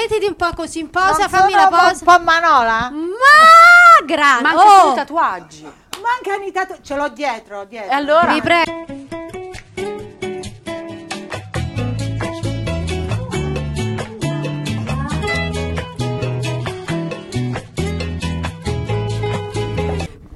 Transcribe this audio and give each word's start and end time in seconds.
mettiti 0.00 0.26
un 0.26 0.36
po' 0.36 0.50
così 0.54 0.78
in 0.80 0.90
posa, 0.90 1.18
Non 1.18 1.28
fammi 1.28 1.52
la 1.52 1.62
un 1.64 1.68
po'- 1.68 1.76
posa. 1.76 1.90
un 1.92 2.16
po' 2.16 2.22
manola? 2.24 2.90
Ma 2.90 4.04
grande. 4.06 4.42
Ma 4.42 4.50
anche 4.50 4.68
solo 4.68 4.88
Oh, 4.88 4.92
i 4.92 4.94
tatuaggi. 4.96 5.72
Mancano 6.00 6.44
i 6.44 6.52
tatu- 6.52 6.80
Ce 6.80 6.96
l'ho 6.96 7.08
dietro, 7.08 7.64
dietro. 7.64 7.90
E 7.90 7.94
allora? 7.94 8.32
vi 8.32 8.40
prego. 8.40 8.84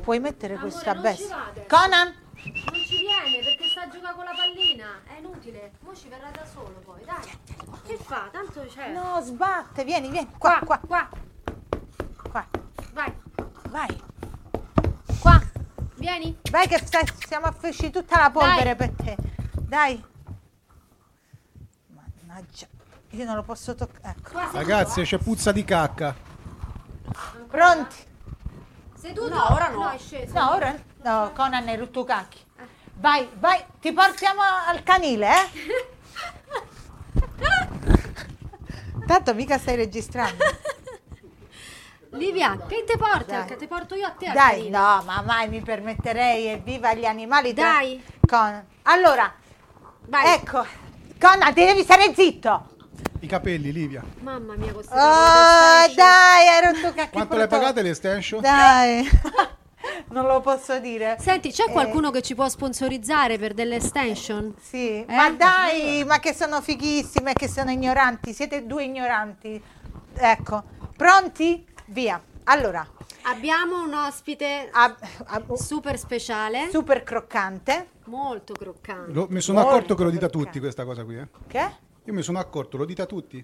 Puoi 0.03 0.21
mettere 0.21 0.57
questa 0.57 0.93
non 0.93 1.03
bestia. 1.03 1.37
Conan? 1.67 2.13
Non 2.13 2.85
ci 2.85 2.99
viene 3.01 3.43
perché 3.43 3.69
sta 3.71 3.83
a 3.83 3.89
giocare 3.89 4.15
con 4.15 4.25
la 4.25 4.35
pallina. 4.37 5.01
È 5.07 5.19
inutile. 5.19 5.73
Mo 5.81 5.95
ci 5.95 6.09
verrà 6.09 6.31
da 6.31 6.45
solo. 6.45 6.83
Fa? 8.15 8.29
Tanto 8.31 8.65
c'è. 8.69 8.93
No, 8.93 9.21
sbatte, 9.23 9.83
vieni, 9.83 10.09
vieni. 10.09 10.31
Qua, 10.39 10.61
qua, 10.65 10.79
qua. 10.79 11.09
qua. 12.31 12.47
Vai. 12.93 13.13
Vai. 13.71 14.03
Qua. 15.19 15.43
Vieni. 15.97 16.39
Vai 16.49 16.69
che 16.69 16.79
stai- 16.79 17.09
stiamo 17.19 17.47
a 17.47 17.53
fesci 17.53 17.91
tutta 17.91 18.21
la 18.21 18.31
polvere 18.31 18.77
Dai. 18.77 18.89
per 18.89 18.91
te. 19.05 19.17
Dai. 19.63 20.05
Mannaggia. 21.89 22.69
Io 23.11 23.25
non 23.25 23.35
lo 23.35 23.43
posso 23.43 23.75
toccare. 23.75 24.15
Ecco. 24.17 24.31
Qua 24.31 24.51
Ragazzi, 24.53 25.03
c'è 25.03 25.19
puzza 25.19 25.51
di 25.51 25.65
cacca. 25.65 26.15
Pronti? 27.49 27.97
seduto. 28.95 29.35
No, 29.35 29.53
ora 29.53 29.69
no. 29.71 29.83
No, 29.83 29.91
è 29.91 29.99
sceso. 29.99 30.39
No, 30.39 30.53
ora 30.53 30.73
no, 31.03 31.33
Conan 31.35 31.67
è 31.67 31.77
rotto 31.77 32.05
cacchi. 32.05 32.39
Vai, 32.95 33.29
vai, 33.41 33.65
ti 33.81 33.93
portiamo 33.93 34.41
al 34.41 34.85
canile, 34.85 35.29
eh? 35.29 35.93
Tanto 39.07 39.35
mica 39.35 39.59
stai 39.59 39.77
registrando. 39.77 40.43
Livia, 42.11 42.57
che 42.69 42.85
ti 42.87 42.97
porta? 42.97 43.39
Dai. 43.39 43.47
Che 43.47 43.57
ti 43.57 43.67
porto 43.67 43.95
io 43.97 44.07
a 44.07 44.11
te 44.11 44.31
Dai, 44.33 44.69
no, 44.71 45.03
ma 45.05 45.21
mai 45.23 45.49
mi 45.49 45.61
permetterei, 45.61 46.47
evviva 46.47 46.95
gli 46.95 47.05
animali. 47.05 47.53
tra- 47.53 47.73
Dai. 47.73 48.03
Conan. 48.27 48.65
Allora, 48.83 49.33
Vai. 50.07 50.35
ecco, 50.35 50.65
Conan, 51.19 51.53
ti 51.53 51.65
devi 51.65 51.83
stare 51.83 52.15
zitto. 52.15 52.69
I 53.21 53.27
capelli, 53.27 53.73
Livia. 53.73 54.05
Mamma 54.21 54.55
mia, 54.55 54.73
questo 54.73 54.95
Oh, 54.95 55.95
dai, 55.97 56.47
hai 56.49 56.61
rotto 56.73 56.93
cacchi. 56.95 57.11
Quanto 57.13 57.37
le 57.37 57.47
pagate 57.49 57.83
le 57.83 57.89
extension? 57.91 58.41
Dai. 58.41 59.09
non 60.11 60.27
lo 60.27 60.41
posso 60.41 60.79
dire. 60.79 61.17
Senti, 61.21 61.51
c'è 61.51 61.67
Eh, 61.69 61.73
qualcuno 61.73 62.11
che 62.11 62.23
ci 62.23 62.35
può 62.35 62.49
sponsorizzare 62.49 63.39
per 63.39 63.55
delle 63.55 63.77
extension? 63.77 64.55
Sì, 64.61 65.05
ma 65.09 65.31
dai, 65.31 66.05
ma 66.05 66.19
che 66.19 66.35
sono 66.35 66.61
fighissime, 66.61 67.33
che 67.33 67.49
sono 67.49 67.71
ignoranti, 67.71 68.33
siete 68.33 68.67
due 68.67 68.85
ignoranti. 68.85 69.63
Ecco, 70.17 70.63
pronti? 70.97 71.67
Via. 71.87 72.21
Allora, 72.45 72.87
Abbiamo 73.27 73.83
un 73.83 73.95
ospite 73.95 74.69
a- 74.71 74.95
a- 75.29 75.43
super 75.55 75.99
speciale, 75.99 76.69
super 76.71 77.03
croccante. 77.03 77.89
molto 78.05 78.53
croccante. 78.53 79.13
Lo- 79.13 79.27
mi 79.31 79.41
sono 79.41 79.61
Molto 79.61 79.75
accorto 79.75 79.95
che 79.95 80.03
lo 80.05 80.11
dite 80.11 80.27
a 80.27 80.29
perché? 80.29 80.45
tutti 80.45 80.59
questa 80.61 80.85
cosa 80.85 81.05
qui. 81.05 81.17
eh. 81.17 81.29
Che? 81.47 81.71
Io 82.05 82.13
mi 82.13 82.21
sono 82.21 82.39
accorto, 82.39 82.77
lo 82.77 82.85
dite 82.85 83.01
a 83.01 83.07
tutti. 83.07 83.43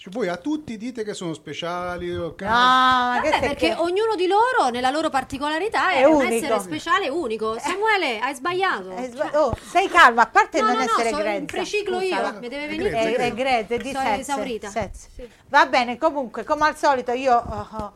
Cioè, 0.00 0.12
voi 0.12 0.28
a 0.28 0.36
tutti 0.36 0.76
dite 0.76 1.02
che 1.02 1.12
sono 1.12 1.34
speciali. 1.34 2.14
ok? 2.16 2.42
No, 2.42 2.48
ma 2.50 3.18
che 3.20 3.30
Vabbè, 3.30 3.40
perché 3.48 3.68
che- 3.70 3.74
ognuno 3.78 4.14
di 4.14 4.28
loro, 4.28 4.68
nella 4.70 4.90
loro 4.90 5.10
particolarità, 5.10 5.90
è, 5.90 6.02
È 6.02 6.04
un 6.04 6.14
unico. 6.24 6.34
essere 6.34 6.60
speciale 6.60 7.08
unico. 7.08 7.58
Samuele, 7.58 8.20
hai 8.20 8.32
sbagliato. 8.36 8.92
Eh, 8.92 9.10
sba- 9.10 9.30
oh, 9.42 9.56
sei 9.68 9.88
calma, 9.88 10.22
a 10.22 10.26
parte 10.28 10.60
No, 10.60 10.68
non 10.68 10.76
no, 10.76 10.84
no, 10.84 10.90
essere 10.92 11.10
so- 11.10 11.16
grezza. 11.16 11.44
preciclo 11.46 11.98
Scusa, 12.00 12.32
io, 12.32 12.38
mi 12.38 12.48
deve 12.48 12.64
È 12.64 12.68
venire. 12.68 12.90
grezza, 12.90 13.08
È, 13.08 13.26
è 13.26 13.34
grezza, 13.34 13.74
è 13.74 13.78
di 13.78 13.92
Sono 13.92 14.08
esaurita. 14.14 14.70
Sì. 14.70 15.28
Va 15.48 15.66
bene, 15.66 15.98
comunque, 15.98 16.44
come 16.44 16.66
al 16.68 16.76
solito 16.76 17.10
io 17.10 17.34
ho, 17.34 17.68
ho 17.72 17.92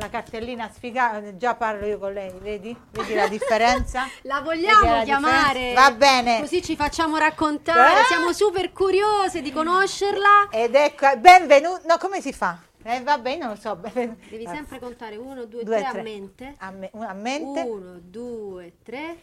la 0.00 0.08
cartellina 0.08 0.70
sfigata, 0.72 1.36
già 1.36 1.54
parlo 1.54 1.86
io 1.86 1.98
con 1.98 2.12
lei, 2.12 2.32
vedi? 2.40 2.74
Vedi 2.90 3.14
la 3.14 3.28
differenza? 3.28 4.08
La 4.22 4.40
vogliamo 4.40 4.96
la 4.96 5.02
chiamare? 5.04 5.52
differenza? 5.58 5.80
Va 5.82 5.90
bene. 5.94 6.40
Così 6.40 6.62
ci 6.62 6.74
facciamo 6.74 7.18
raccontare. 7.18 8.00
Eh? 8.00 8.04
Siamo 8.04 8.32
super 8.32 8.72
curiose 8.72 9.42
di 9.42 9.52
conoscerla. 9.52 10.48
Ed 10.50 10.74
ecco, 10.74 11.06
benvenuto. 11.18 11.82
No, 11.86 11.98
come 11.98 12.20
si 12.22 12.32
fa? 12.32 12.58
Eh, 12.82 13.02
vabbè, 13.02 13.30
io 13.32 13.38
non 13.38 13.48
lo 13.50 13.56
so. 13.56 13.74
Devi 14.30 14.46
Ah, 14.46 14.54
sempre 14.54 14.78
contare 14.78 15.16
uno, 15.16 15.44
due, 15.44 15.64
due, 15.64 15.76
tre 15.76 15.86
a 15.86 15.90
tre. 15.90 16.02
mente. 16.02 16.54
A, 16.58 16.70
me- 16.70 16.90
a 16.92 17.12
mente. 17.12 17.60
Uno, 17.60 17.98
due, 18.00 18.72
tre. 18.82 19.18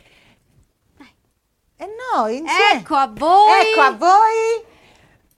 E 1.80 1.86
no, 1.86 2.28
insieme. 2.28 2.80
Ecco 2.80 2.96
a 2.96 3.08
voi. 3.12 3.62
Ecco 3.72 3.82
a 3.82 3.92
voi. 3.92 4.66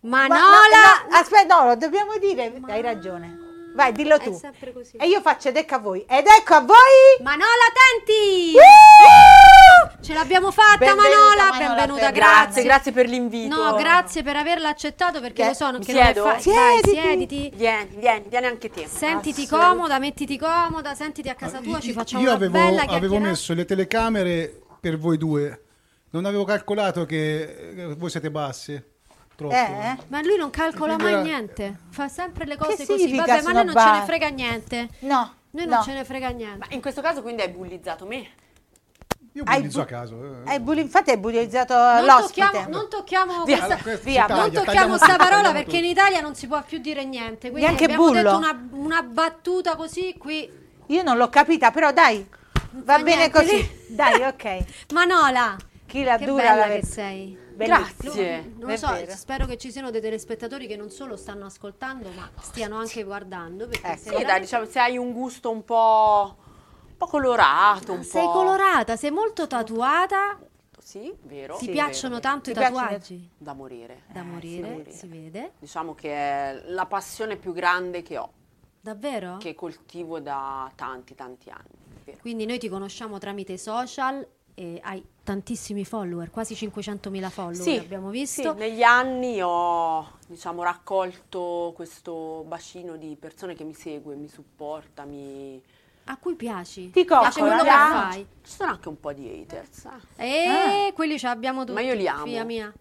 Ma 0.01 0.27
Manola. 0.27 0.39
no, 0.41 1.09
no, 1.09 1.15
aspetta, 1.17 1.59
no, 1.59 1.65
lo 1.67 1.75
dobbiamo 1.75 2.17
dire. 2.17 2.59
Hai 2.67 2.81
ragione. 2.81 3.47
Vai, 3.75 3.91
dillo 3.93 4.15
È 4.15 4.23
tu. 4.23 4.33
sempre 4.37 4.73
così. 4.73 4.97
E 4.97 5.07
io 5.07 5.21
faccio 5.21 5.49
ed 5.49 5.55
ecco 5.57 5.75
a 5.75 5.79
voi. 5.79 6.01
Ed 6.07 6.25
ecco 6.25 6.53
a 6.55 6.61
voi. 6.61 6.75
Manola, 7.21 7.45
attenti! 7.69 8.53
Uh! 8.55 10.03
Ce 10.03 10.13
l'abbiamo 10.13 10.51
fatta, 10.51 10.77
Benvenuta, 10.79 11.07
Manola. 11.09 11.49
Manola 11.51 11.73
Benvenuta, 11.75 12.11
grazie. 12.11 12.41
Grazie, 12.41 12.63
grazie 12.63 12.91
per 12.91 13.07
l'invito. 13.07 13.55
No, 13.55 13.75
grazie 13.75 14.23
per 14.23 14.35
averla 14.35 14.69
accettato 14.69 15.21
perché 15.21 15.43
Che- 15.43 15.47
lo 15.49 15.53
so 15.53 15.71
mi 15.71 15.85
che 15.85 15.93
non 15.93 16.01
è 16.01 16.05
siedo? 16.05 16.23
facile. 16.23 16.55
Vai, 16.55 16.79
Siediti. 16.83 16.99
siediti. 17.01 17.51
Vieni, 17.55 17.95
vieni, 17.97 18.25
vieni 18.27 18.45
anche 18.47 18.69
te. 18.69 18.87
Sentiti 18.87 19.47
comoda, 19.47 19.99
mettiti 19.99 20.37
comoda, 20.37 20.93
sentiti 20.95 21.29
a 21.29 21.35
casa 21.35 21.59
tua, 21.59 21.79
ci 21.79 21.91
facciamo 21.93 22.23
Io 22.23 22.29
una 22.29 22.37
avevo, 22.37 22.51
bella 22.51 22.81
avevo 22.83 23.19
messo 23.19 23.53
le 23.53 23.65
telecamere 23.65 24.59
per 24.79 24.97
voi 24.97 25.17
due. 25.17 25.63
Non 26.11 26.25
avevo 26.25 26.43
calcolato 26.43 27.05
che 27.05 27.73
eh, 27.77 27.95
voi 27.95 28.09
siete 28.09 28.31
bassi. 28.31 28.81
Troppo. 29.39 29.53
Eh? 29.55 29.97
Ma 30.07 30.21
lui 30.21 30.35
non 30.35 30.49
calcola 30.49 30.97
mai 30.97 31.13
era- 31.13 31.21
niente, 31.21 31.77
fa 31.91 32.09
sempre 32.09 32.45
le 32.45 32.57
cose 32.57 32.85
così. 32.85 33.15
Vabbè, 33.15 33.41
ma 33.43 33.51
noi 33.53 33.63
non 33.65 33.75
ce 33.77 33.91
ne 33.91 34.01
frega 34.05 34.27
niente. 34.27 34.89
No. 34.99 35.33
Noi 35.51 35.65
no. 35.65 35.75
non 35.75 35.83
ce 35.83 35.93
ne 35.93 36.03
frega 36.03 36.27
niente. 36.29 36.57
Ma 36.57 36.65
in 36.71 36.81
questo 36.81 36.99
caso 37.01 37.21
quindi 37.21 37.41
hai 37.41 37.47
bullizzato 37.49 38.05
me. 38.05 38.27
Io 39.33 39.43
bullizzo 39.43 39.77
bu- 39.77 39.83
a 39.83 39.85
caso. 39.85 40.23
eh. 40.23 40.49
Hai 40.49 40.59
bulli- 40.59 40.81
infatti 40.81 41.11
hai 41.11 41.17
bullizzato 41.17 41.73
Non 41.73 42.03
l'ospite. 42.05 42.45
tocchiamo, 42.47 42.69
non 42.69 42.89
tocchiamo 42.89 43.43
Via, 43.45 43.57
questa, 43.57 43.77
questo 43.81 44.01
si 44.03 44.09
via, 44.09 44.25
taglia, 44.25 44.41
non 44.41 44.51
tocchiamo 44.51 44.97
sta 44.97 45.05
tutto, 45.05 45.17
parola 45.17 45.51
perché 45.53 45.77
in 45.77 45.85
Italia 45.85 46.19
non 46.19 46.35
si 46.35 46.47
può 46.47 46.61
più 46.63 46.79
dire 46.79 47.05
niente. 47.05 47.49
Quindi 47.49 47.61
Neanche 47.61 47.83
abbiamo 47.85 48.07
bullo? 48.07 48.21
detto 48.21 48.35
una, 48.37 48.67
una 48.71 49.01
battuta 49.03 49.75
così 49.77 50.15
qui. 50.17 50.51
Io 50.87 51.03
non 51.03 51.15
l'ho 51.15 51.29
capita, 51.29 51.71
però 51.71 51.93
dai. 51.93 52.27
Va 52.71 52.97
bene 52.97 53.27
niente. 53.27 53.31
così. 53.31 53.77
Dai, 53.95 54.21
ok. 54.23 54.57
Manola, 54.93 55.55
Chi 55.85 56.03
la 56.03 56.17
che 56.17 56.25
dura 56.25 56.43
bella 56.49 56.67
la 56.67 56.73
che 56.75 56.85
sei. 56.85 57.37
Grazie. 57.65 58.53
Non 58.57 58.69
lo 58.69 58.77
so, 58.77 58.91
vero. 58.91 59.11
spero 59.15 59.45
che 59.45 59.57
ci 59.57 59.71
siano 59.71 59.91
dei 59.91 60.01
telespettatori 60.01 60.67
che 60.67 60.75
non 60.75 60.89
solo 60.89 61.15
stanno 61.17 61.45
ascoltando, 61.45 62.09
ma 62.11 62.29
stiano 62.41 62.77
anche 62.77 63.03
guardando. 63.03 63.67
Perché 63.67 63.87
Ecco. 63.87 63.99
sei, 64.09 64.17
Sì, 64.19 64.23
dai, 64.25 64.39
diciamo, 64.39 64.65
se 64.65 64.79
hai 64.79 64.97
un 64.97 65.11
gusto 65.11 65.49
un 65.51 65.63
po', 65.63 66.35
un 66.89 66.97
po' 66.97 67.07
colorato, 67.07 67.91
un 67.93 68.03
sei 68.03 68.25
po'... 68.25 68.31
colorata, 68.31 68.95
sei 68.95 69.11
molto 69.11 69.47
tatuata, 69.47 70.39
Sì, 70.81 71.13
vero. 71.23 71.57
ti 71.57 71.65
sì, 71.65 71.71
piacciono 71.71 72.15
vero, 72.15 72.27
tanto 72.27 72.43
Ti 72.45 72.51
i 72.51 72.53
tatuaggi. 72.53 73.29
Da 73.37 73.53
morire. 73.53 74.03
Da 74.07 74.21
Eh, 74.21 74.23
morire, 74.23 74.85
sì, 74.89 74.97
si 74.97 75.07
vede. 75.07 75.51
Diciamo 75.59 75.93
che 75.95 76.11
è 76.11 76.63
la 76.67 76.85
passione 76.85 77.35
più 77.37 77.51
grande 77.53 78.01
che 78.01 78.17
ho, 78.17 78.31
Davvero? 78.81 79.37
che 79.37 79.53
coltivo 79.55 80.19
da 80.19 80.71
tanti, 80.75 81.13
tanti 81.15 81.49
anni. 81.49 81.77
vero. 82.05 82.17
Quindi 82.21 82.45
noi 82.45 82.57
ti 82.57 82.69
conosciamo 82.69 83.17
tramite 83.17 83.53
i 83.53 83.57
social 83.57 84.25
e 84.59 84.77
hai 84.83 85.01
tantissimi 85.23 85.85
follower, 85.85 86.29
quasi 86.31 86.53
500.000 86.53 87.29
follower 87.29 87.79
abbiamo 87.79 88.09
visto. 88.09 88.51
sì, 88.51 88.57
negli 88.57 88.81
anni 88.81 89.41
ho 89.41 90.17
diciamo, 90.27 90.63
raccolto 90.63 91.71
questo 91.73 92.43
bacino 92.45 92.97
di 92.97 93.15
persone 93.17 93.55
che 93.55 93.63
mi 93.63 93.73
segue, 93.73 94.15
mi 94.15 94.27
supporta, 94.27 95.05
mi... 95.05 95.63
A 96.05 96.17
cui 96.17 96.35
piaci? 96.35 96.89
Ti 96.89 97.05
piace 97.05 97.39
quello 97.39 97.63
che 97.63 97.69
fai. 97.69 98.27
Ci 98.43 98.51
sono 98.51 98.71
anche 98.71 98.89
un 98.89 98.99
po' 98.99 99.13
di 99.13 99.29
haters, 99.29 99.87
eh. 100.17 100.87
E 100.87 100.93
quelli 100.93 101.17
ce 101.17 101.27
l'abbiamo 101.27 101.61
tutti. 101.61 101.73
Ma 101.73 101.81
io 101.81 101.93
li 101.93 102.07
amo. 102.07 102.25
Figlia 102.25 102.43
mia. 102.43 102.73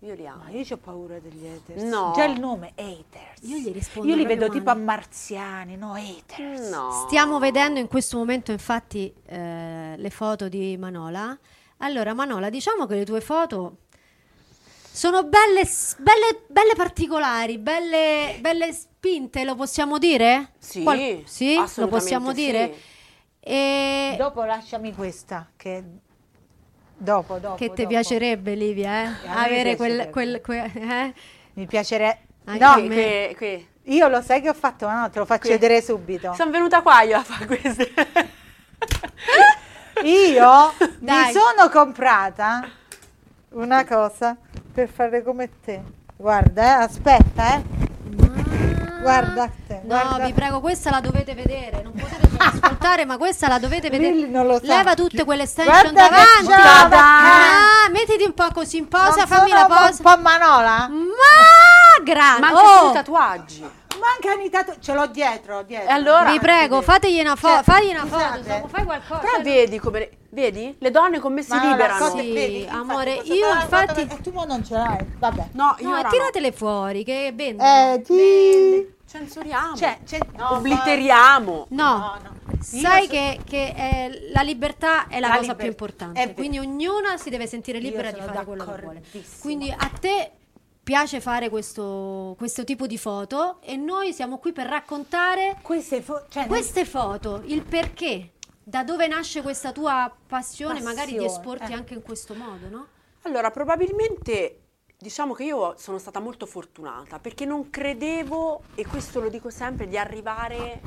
Io 0.00 0.14
li 0.14 0.26
amo. 0.26 0.44
Ma 0.44 0.50
io 0.50 0.64
ho 0.70 0.76
paura 0.76 1.18
degli 1.18 1.46
haters. 1.46 1.82
No. 1.82 2.12
Già 2.14 2.24
il 2.24 2.38
nome, 2.38 2.72
haters. 2.76 3.42
Io 3.42 3.56
gli 3.58 3.72
rispondo 3.72 4.08
Io 4.08 4.16
li 4.16 4.24
vedo 4.24 4.48
tipo 4.48 4.70
a 4.70 4.74
male. 4.74 4.84
marziani, 4.84 5.76
no 5.76 5.94
haters. 5.94 6.68
No. 6.70 7.04
Stiamo 7.06 7.38
vedendo 7.38 7.80
in 7.80 7.88
questo 7.88 8.16
momento 8.16 8.52
infatti 8.52 9.12
eh, 9.26 9.94
le 9.96 10.10
foto 10.10 10.48
di 10.48 10.76
Manola. 10.76 11.36
Allora 11.78 12.14
Manola, 12.14 12.48
diciamo 12.48 12.86
che 12.86 12.94
le 12.96 13.04
tue 13.04 13.20
foto 13.20 13.78
sono 14.90 15.22
belle, 15.24 15.62
belle, 15.98 16.44
belle 16.48 16.74
particolari, 16.76 17.58
belle, 17.58 18.38
belle 18.40 18.72
spinte, 18.72 19.44
lo 19.44 19.54
possiamo 19.54 19.98
dire? 19.98 20.52
Sì, 20.58 20.82
Qual- 20.82 21.22
sì, 21.24 21.54
lo 21.54 21.62
assolutamente 21.62 21.88
possiamo 21.88 22.32
dire? 22.32 22.72
sì. 22.74 22.96
E 23.40 24.14
Dopo 24.18 24.42
lasciami 24.44 24.92
questa, 24.94 25.48
che... 25.56 25.84
Dopo, 27.00 27.38
dopo. 27.38 27.54
che 27.54 27.72
ti 27.72 27.86
piacerebbe 27.86 28.54
Livia, 28.54 29.04
eh? 29.04 29.10
Avere 29.28 29.76
quel, 29.76 30.10
quel, 30.10 30.40
que- 30.40 30.70
eh? 30.74 31.14
Mi 31.54 31.66
piacerebbe... 31.66 32.18
No, 32.58 32.74
que- 32.74 33.34
que- 33.36 33.66
io 33.84 34.08
lo 34.08 34.20
sai 34.20 34.40
che 34.42 34.48
ho 34.48 34.54
fatto, 34.54 34.86
ma 34.86 35.00
no, 35.02 35.10
te 35.10 35.18
lo 35.18 35.24
faccio 35.24 35.42
Qui. 35.42 35.50
vedere 35.50 35.80
subito. 35.80 36.34
Sono 36.34 36.50
venuta 36.50 36.82
qua 36.82 37.02
io 37.02 37.16
a 37.18 37.22
fare 37.22 37.46
queste. 37.46 37.92
Io 40.04 40.72
mi 40.78 40.88
Dai. 41.00 41.32
sono 41.32 41.68
comprata 41.70 42.68
una 43.50 43.84
cosa 43.84 44.36
per 44.72 44.88
fare 44.88 45.22
come 45.24 45.48
te. 45.64 45.82
Guarda, 46.16 46.62
eh, 46.80 46.82
aspetta, 46.84 47.56
eh. 47.56 47.77
Guarda 49.00 49.50
te, 49.66 49.80
No, 49.84 49.86
guarda 49.86 50.24
vi 50.26 50.32
prego, 50.32 50.60
questa 50.60 50.90
la 50.90 51.00
dovete 51.00 51.34
vedere. 51.34 51.82
Non 51.82 51.92
potete 51.92 52.28
ascoltare, 52.38 53.04
ma 53.04 53.16
questa 53.16 53.48
la 53.48 53.58
dovete 53.58 53.90
vedere. 53.90 54.12
Lilli 54.14 54.30
non 54.30 54.46
lo 54.46 54.58
sa. 54.58 54.76
Leva 54.76 54.94
tutte 54.94 55.24
quelle 55.24 55.42
extension 55.44 55.92
Guarda 55.92 56.08
davanti. 56.08 56.52
Ah, 56.92 57.88
mettiti 57.90 58.24
un 58.24 58.34
po' 58.34 58.48
così 58.52 58.76
in 58.78 58.88
posa, 58.88 59.16
Non 59.16 59.26
fammi 59.26 59.48
sono 59.50 59.60
la 59.60 59.66
posa. 59.66 59.86
un 59.90 59.96
po' 60.14 60.20
manola? 60.22 60.88
Ma 60.88 62.02
grande. 62.04 62.40
Ma 62.40 62.46
anche 62.48 62.60
Oh, 62.60 62.90
i 62.90 62.92
tatuaggi. 62.92 63.70
Mancano 63.98 64.42
i 64.42 64.50
tatu- 64.50 64.78
ce 64.80 64.92
l'ho 64.94 65.06
dietro, 65.06 65.62
dietro. 65.62 65.90
Allora? 65.92 66.30
vi 66.30 66.38
prego, 66.38 66.80
fategli 66.82 67.20
una, 67.20 67.36
fo- 67.36 67.48
Cioè, 67.48 67.62
fagli 67.62 67.90
una 67.90 68.06
foto. 68.06 68.42
Samu, 68.44 68.68
Fai 68.68 68.84
qualcosa. 68.84 69.20
Però 69.20 69.32
Cioè, 69.34 69.42
vedi 69.42 69.78
come... 69.78 70.10
Vedi? 70.30 70.76
Le 70.78 70.90
donne 70.90 71.20
con 71.20 71.32
me 71.32 71.42
si 71.42 71.52
liberano. 71.58 72.10
Sì, 72.10 72.32
vedi, 72.32 72.66
amore, 72.70 73.16
cosa 73.18 73.32
io 73.34 73.52
infatti- 73.54 74.00
E 74.02 74.20
tu 74.20 74.30
non 74.46 74.62
ce 74.64 74.74
l'hai, 74.74 75.04
vabbè. 75.18 75.48
No, 75.52 75.74
io 75.78 75.88
No, 75.88 76.08
tiratele 76.08 76.52
fuori, 76.52 77.02
che 77.02 77.32
vendono. 77.34 77.68
Eh, 77.94 78.02
ti... 78.02 78.96
Censuriamo. 79.10 79.74
Cioè, 79.74 79.98
c'è... 80.04 80.18
no, 80.36 80.52
Obliteriamo. 80.56 81.66
No, 81.70 81.82
No, 81.84 82.18
no. 82.22 82.36
sai 82.60 83.04
so- 83.04 83.10
che, 83.10 83.40
che, 83.48 83.74
eh, 83.74 84.30
la 84.34 84.42
libertà 84.42 85.08
è 85.08 85.18
la, 85.18 85.28
La 85.28 85.36
cosa 85.36 85.40
liber- 85.52 85.56
più 85.56 85.66
importante. 85.68 86.34
Quindi 86.34 86.58
ognuna 86.58 87.16
si 87.16 87.30
deve 87.30 87.46
sentire 87.46 87.78
libera 87.78 88.10
di 88.10 88.20
fare 88.20 88.44
quello 88.44 88.64
che 88.66 88.80
vuole. 88.82 89.02
Quindi 89.40 89.74
a 89.74 89.90
te 89.98 90.32
piace 90.88 91.20
fare 91.20 91.50
questo, 91.50 92.34
questo 92.38 92.64
tipo 92.64 92.86
di 92.86 92.96
foto 92.96 93.58
e 93.60 93.76
noi 93.76 94.14
siamo 94.14 94.38
qui 94.38 94.52
per 94.52 94.66
raccontare 94.66 95.58
Queste 95.60 96.00
fo- 96.00 96.24
cioè, 96.30 96.46
queste 96.46 96.86
foto, 96.86 97.42
il 97.44 97.60
perché, 97.60 98.32
da 98.62 98.84
dove 98.84 99.06
nasce 99.06 99.42
questa 99.42 99.70
tua 99.72 100.10
passione, 100.26 100.80
magari 100.80 101.12
di 101.12 101.18
Passione, 101.18 101.26
esporti 101.26 101.72
eh. 101.72 101.74
anche 101.74 101.92
in 101.92 102.00
questo 102.00 102.32
modo, 102.32 102.68
no? 102.70 102.86
Allora, 103.24 103.50
probabilmente 103.50 104.60
diciamo 104.96 105.34
che 105.34 105.44
io 105.44 105.74
sono 105.76 105.98
stata 105.98 106.20
molto 106.20 106.46
fortunata 106.46 107.18
perché 107.18 107.44
non 107.44 107.68
credevo, 107.68 108.62
e 108.74 108.86
questo 108.86 109.20
lo 109.20 109.28
dico 109.28 109.50
sempre, 109.50 109.88
di 109.88 109.98
arrivare 109.98 110.80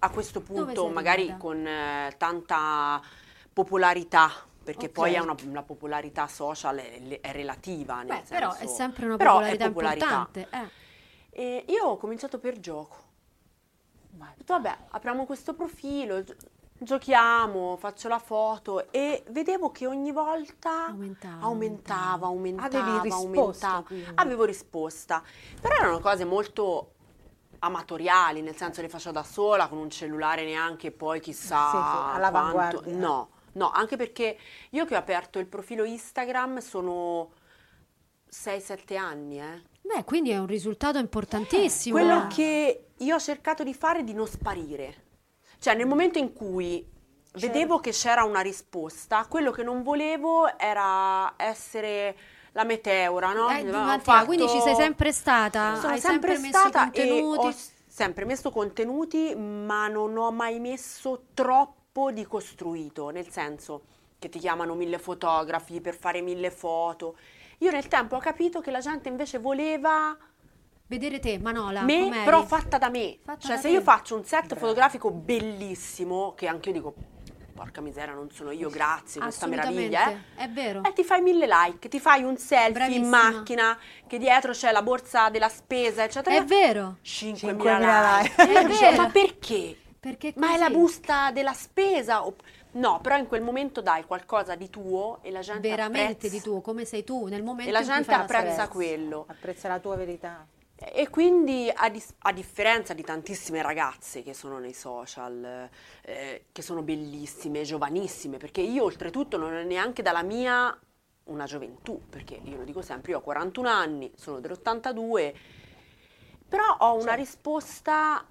a 0.00 0.10
questo 0.10 0.40
punto 0.40 0.88
magari 0.88 1.22
arrivata? 1.22 1.40
con 1.40 1.64
eh, 1.64 2.12
tanta 2.18 3.00
popolarità. 3.52 4.32
Perché 4.66 4.86
Ok. 4.86 4.92
poi 4.92 5.14
è 5.14 5.20
una, 5.20 5.36
la 5.52 5.62
popolarità 5.62 6.26
social 6.26 6.76
è, 6.78 7.20
è 7.20 7.30
relativa. 7.30 7.98
Nel 8.02 8.06
Beh, 8.18 8.22
però 8.28 8.50
è 8.52 8.56
senso- 8.56 8.74
sempre 8.74 9.06
una 9.06 9.16
però 9.16 9.38
è 9.38 9.56
popolarità, 9.56 9.68
popolarità. 9.68 10.04
importante. 10.26 10.48
eh. 11.30 11.64
Io 11.68 11.84
ho 11.84 11.96
cominciato 11.96 12.40
per 12.40 12.58
gioco. 12.58 12.96
Ho 14.18 14.24
detto, 14.36 14.54
vabbè, 14.54 14.76
apriamo 14.88 15.24
questo 15.24 15.54
profilo, 15.54 16.24
gio- 16.24 16.34
giochiamo, 16.78 17.76
faccio 17.76 18.08
la 18.08 18.18
foto 18.18 18.90
e 18.90 19.22
vedevo 19.28 19.70
che 19.70 19.86
ogni 19.86 20.10
volta 20.10 20.86
Aumentava, 20.86 21.44
aumentava, 21.44 22.26
aumentava, 22.26 23.02
risposta, 23.02 23.20
aumentava. 23.68 23.82
quindi. 23.82 24.10
Avevo 24.16 24.44
risposta. 24.44 25.22
Però 25.60 25.74
erano 25.76 26.00
cose 26.00 26.24
molto 26.24 26.94
amatoriali, 27.60 28.42
nel 28.42 28.56
senso 28.56 28.80
le 28.80 28.88
facevo 28.88 29.14
da 29.14 29.22
sola, 29.22 29.68
con 29.68 29.78
un 29.78 29.90
cellulare 29.90 30.44
neanche 30.44 30.90
poi 30.90 31.20
chissà 31.20 31.70
Sì, 31.70 31.76
sì, 31.76 32.14
all'avanguardia. 32.16 32.80
quanto. 32.80 32.98
No, 32.98 33.28
no, 33.56 33.70
anche 33.70 33.96
perché 33.96 34.38
io 34.70 34.84
che 34.84 34.94
ho 34.94 34.98
aperto 34.98 35.38
il 35.38 35.46
profilo 35.46 35.84
Instagram 35.84 36.58
sono 36.58 37.32
6-7 38.30 38.96
anni, 38.96 39.40
eh. 39.40 39.62
Beh, 39.82 40.04
quindi 40.04 40.30
è 40.30 40.38
un 40.38 40.46
risultato 40.46 40.98
importantissimo. 40.98 41.96
Quello 41.98 42.26
che 42.28 42.88
io 42.96 43.14
ho 43.14 43.20
cercato 43.20 43.62
di 43.62 43.74
fare 43.74 44.00
è 44.00 44.04
di 44.04 44.14
non 44.14 44.26
sparire. 44.26 45.04
Cioè, 45.58 45.74
nel 45.74 45.86
momento 45.86 46.18
in 46.18 46.32
cui 46.32 46.86
vedevo 47.34 47.80
che 47.80 47.90
c'era 47.92 48.24
una 48.24 48.40
risposta, 48.40 49.26
quello 49.28 49.50
che 49.50 49.62
non 49.62 49.82
volevo 49.82 50.58
era 50.58 51.34
essere 51.36 52.16
la 52.52 52.64
meteora, 52.64 53.32
no? 53.32 53.48
Eh, 53.50 53.64
Mattia, 53.64 53.98
fatto- 54.00 54.26
quindi 54.26 54.48
ci 54.48 54.60
sei 54.60 54.74
sempre 54.74 55.12
stata? 55.12 55.76
Sono 55.76 55.92
Hai 55.92 56.00
sempre, 56.00 56.32
sempre, 56.32 56.48
messo 56.48 56.58
stata 56.58 56.90
e 56.90 57.06
contenuti? 57.08 57.46
ho 57.46 57.54
sempre 57.86 58.24
messo 58.24 58.50
contenuti, 58.50 59.34
ma 59.34 59.88
non 59.88 60.16
ho 60.16 60.30
mai 60.30 60.58
messo 60.58 61.26
troppo 61.32 61.75
di 62.12 62.24
costruito, 62.26 63.08
nel 63.10 63.28
senso 63.30 63.82
che 64.18 64.28
ti 64.28 64.38
chiamano 64.38 64.74
mille 64.74 64.98
fotografi 64.98 65.80
per 65.80 65.94
fare 65.94 66.20
mille 66.20 66.50
foto. 66.50 67.16
Io 67.58 67.70
nel 67.70 67.88
tempo 67.88 68.16
ho 68.16 68.20
capito 68.20 68.60
che 68.60 68.70
la 68.70 68.80
gente 68.80 69.08
invece 69.08 69.38
voleva 69.38 70.16
Vedere 70.88 71.18
te, 71.18 71.36
Manola, 71.38 71.82
me, 71.82 72.04
com'eri? 72.04 72.24
però 72.24 72.44
fatta 72.44 72.78
da 72.78 72.88
me. 72.90 73.18
Fatta 73.24 73.40
cioè, 73.40 73.56
da 73.56 73.60
se 73.60 73.68
te. 73.68 73.74
io 73.74 73.80
faccio 73.80 74.14
un 74.14 74.24
set 74.24 74.54
fotografico 74.54 75.10
bellissimo, 75.10 76.32
che 76.36 76.46
anche 76.46 76.68
io 76.68 76.74
dico, 76.76 76.94
porca 77.52 77.80
miseria, 77.80 78.14
non 78.14 78.30
sono 78.30 78.52
io, 78.52 78.70
grazie, 78.70 79.20
questa 79.20 79.46
meraviglia, 79.46 80.12
eh. 80.12 80.18
è 80.36 80.48
vero. 80.48 80.84
E 80.84 80.92
ti 80.92 81.02
fai 81.02 81.22
mille 81.22 81.48
like, 81.48 81.88
ti 81.88 81.98
fai 81.98 82.22
un 82.22 82.36
selfie 82.36 82.94
in 82.94 83.08
Bravissima. 83.08 83.32
macchina, 83.32 83.78
che 84.06 84.18
dietro 84.18 84.52
c'è 84.52 84.70
la 84.70 84.82
borsa 84.82 85.28
della 85.28 85.48
spesa, 85.48 86.04
eccetera. 86.04 86.36
È 86.36 86.44
vero, 86.44 86.98
5.000 87.02 87.56
5.000 87.56 88.20
like. 88.20 88.34
like. 88.36 88.60
È 88.60 88.64
Dice, 88.66 88.90
vero. 88.90 89.02
Ma 89.02 89.08
perché? 89.10 89.76
Perché 89.98 90.32
Ma 90.36 90.54
è 90.54 90.58
la 90.58 90.70
busta 90.70 91.30
della 91.30 91.52
spesa? 91.52 92.26
O- 92.26 92.34
No, 92.72 93.00
però 93.00 93.16
in 93.16 93.26
quel 93.26 93.40
momento 93.42 93.80
dai 93.80 94.04
qualcosa 94.04 94.54
di 94.54 94.68
tuo 94.68 95.18
e 95.22 95.30
la 95.30 95.40
gente 95.40 95.68
veramente 95.68 96.12
apprezza. 96.12 96.36
di 96.36 96.42
tuo, 96.42 96.60
come 96.60 96.84
sei 96.84 97.04
tu 97.04 97.26
nel 97.26 97.42
momento 97.42 97.70
E 97.70 97.72
la 97.72 97.78
in 97.80 97.84
cui 97.86 97.94
gente 97.94 98.08
fai 98.12 98.16
la 98.18 98.22
apprezza 98.24 98.68
quello. 98.68 99.24
Apprezza 99.28 99.68
la 99.68 99.78
tua 99.78 99.96
verità. 99.96 100.46
E 100.78 101.08
quindi, 101.08 101.72
a, 101.74 101.88
dis- 101.88 102.14
a 102.18 102.32
differenza 102.32 102.92
di 102.92 103.02
tantissime 103.02 103.62
ragazze 103.62 104.22
che 104.22 104.34
sono 104.34 104.58
nei 104.58 104.74
social, 104.74 105.70
eh, 106.02 106.44
che 106.52 106.60
sono 106.62 106.82
bellissime, 106.82 107.62
giovanissime, 107.62 108.36
perché 108.36 108.60
io 108.60 108.84
oltretutto 108.84 109.38
non 109.38 109.54
è 109.54 109.64
neanche 109.64 110.02
dalla 110.02 110.22
mia 110.22 110.78
una 111.24 111.44
gioventù, 111.46 112.02
perché 112.10 112.38
io 112.44 112.58
lo 112.58 112.64
dico 112.64 112.82
sempre, 112.82 113.12
io 113.12 113.18
ho 113.18 113.22
41 113.22 113.68
anni, 113.70 114.12
sono 114.16 114.38
dell'82, 114.38 115.34
però 116.46 116.76
ho 116.78 116.94
una 117.00 117.14
risposta 117.14 118.24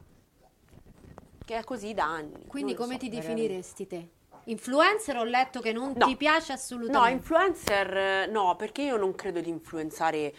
che 1.46 1.58
è 1.58 1.64
così 1.64 1.94
da 1.94 2.06
anni. 2.06 2.46
Quindi 2.48 2.74
come 2.74 2.94
so. 2.94 3.00
ti 3.00 3.10
definiresti 3.10 3.88
te? 3.88 4.10
Influencer 4.46 5.18
ho 5.18 5.24
letto 5.24 5.60
che 5.60 5.72
non 5.72 5.94
No. 5.96 6.06
ti 6.06 6.16
piace 6.16 6.52
No, 6.52 6.58
assolutamente. 6.58 7.12
influencer 7.14 7.98
eh, 7.98 8.28
no, 8.28 8.56
perché 8.56 8.84
io 8.84 8.98
non 8.98 9.16
credo 9.16 9.40
di 9.42 9.50
influenzare 9.50 10.34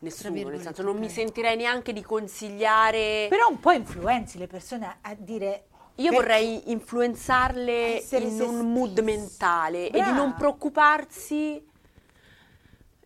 nessuno, 0.00 0.48
nel 0.48 0.60
senso 0.62 0.82
non 0.82 0.96
mi 0.96 1.06
ok. 1.06 1.12
sentirei 1.12 1.56
neanche 1.56 1.92
di 1.92 2.02
consigliare... 2.02 3.26
Però 3.28 3.48
un 3.48 3.60
po' 3.60 3.72
influenzi 3.72 4.38
le 4.38 4.46
persone 4.46 4.98
a, 5.00 5.14
dire... 5.16 5.64
Io 5.96 6.12
vorrei 6.12 6.70
influenzarle 6.70 8.02
in 8.12 8.40
un 8.40 8.72
mood 8.72 8.98
mentale 9.00 9.88
e 9.88 9.90
di 9.90 9.98
Brava. 9.98 10.12
non 10.16 10.34
preoccuparsi. 10.34 11.62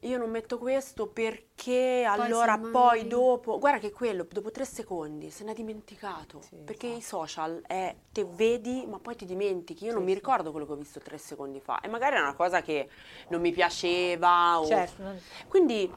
Io 0.04 0.18
non 0.18 0.30
metto 0.30 0.58
questo 0.58 1.06
perché 1.08 2.04
allora 2.06 2.54
semmai- 2.54 2.70
poi 2.72 3.08
dopo, 3.08 3.58
guarda 3.58 3.78
che 3.78 3.90
quello 3.90 4.26
dopo 4.30 4.50
tre 4.50 4.64
secondi 4.66 5.30
se 5.30 5.44
n'è 5.44 5.54
dimenticato. 5.54 6.40
Sì, 6.42 6.56
perché 6.62 6.86
esatto. 6.86 6.98
i 6.98 7.02
social 7.02 7.62
è 7.66 7.96
te 8.12 8.24
vedi 8.24 8.84
ma 8.86 8.98
poi 8.98 9.16
ti 9.16 9.24
dimentichi. 9.24 9.84
Io 9.86 9.92
non 9.92 10.00
Sì, 10.00 10.06
mi 10.08 10.12
sì. 10.12 10.18
ricordo 10.18 10.50
quello 10.50 10.66
che 10.66 10.72
ho 10.72 10.76
visto 10.76 11.00
tre 11.00 11.16
secondi 11.16 11.58
fa 11.60 11.80
e 11.80 11.88
magari 11.88 12.16
è 12.16 12.20
una 12.20 12.34
cosa 12.34 12.60
che 12.60 12.88
non 13.28 13.40
mi 13.40 13.50
piaceva. 13.52 14.60
O... 14.60 14.66
Certo, 14.66 15.02
non- 15.02 15.18
Quindi 15.48 15.90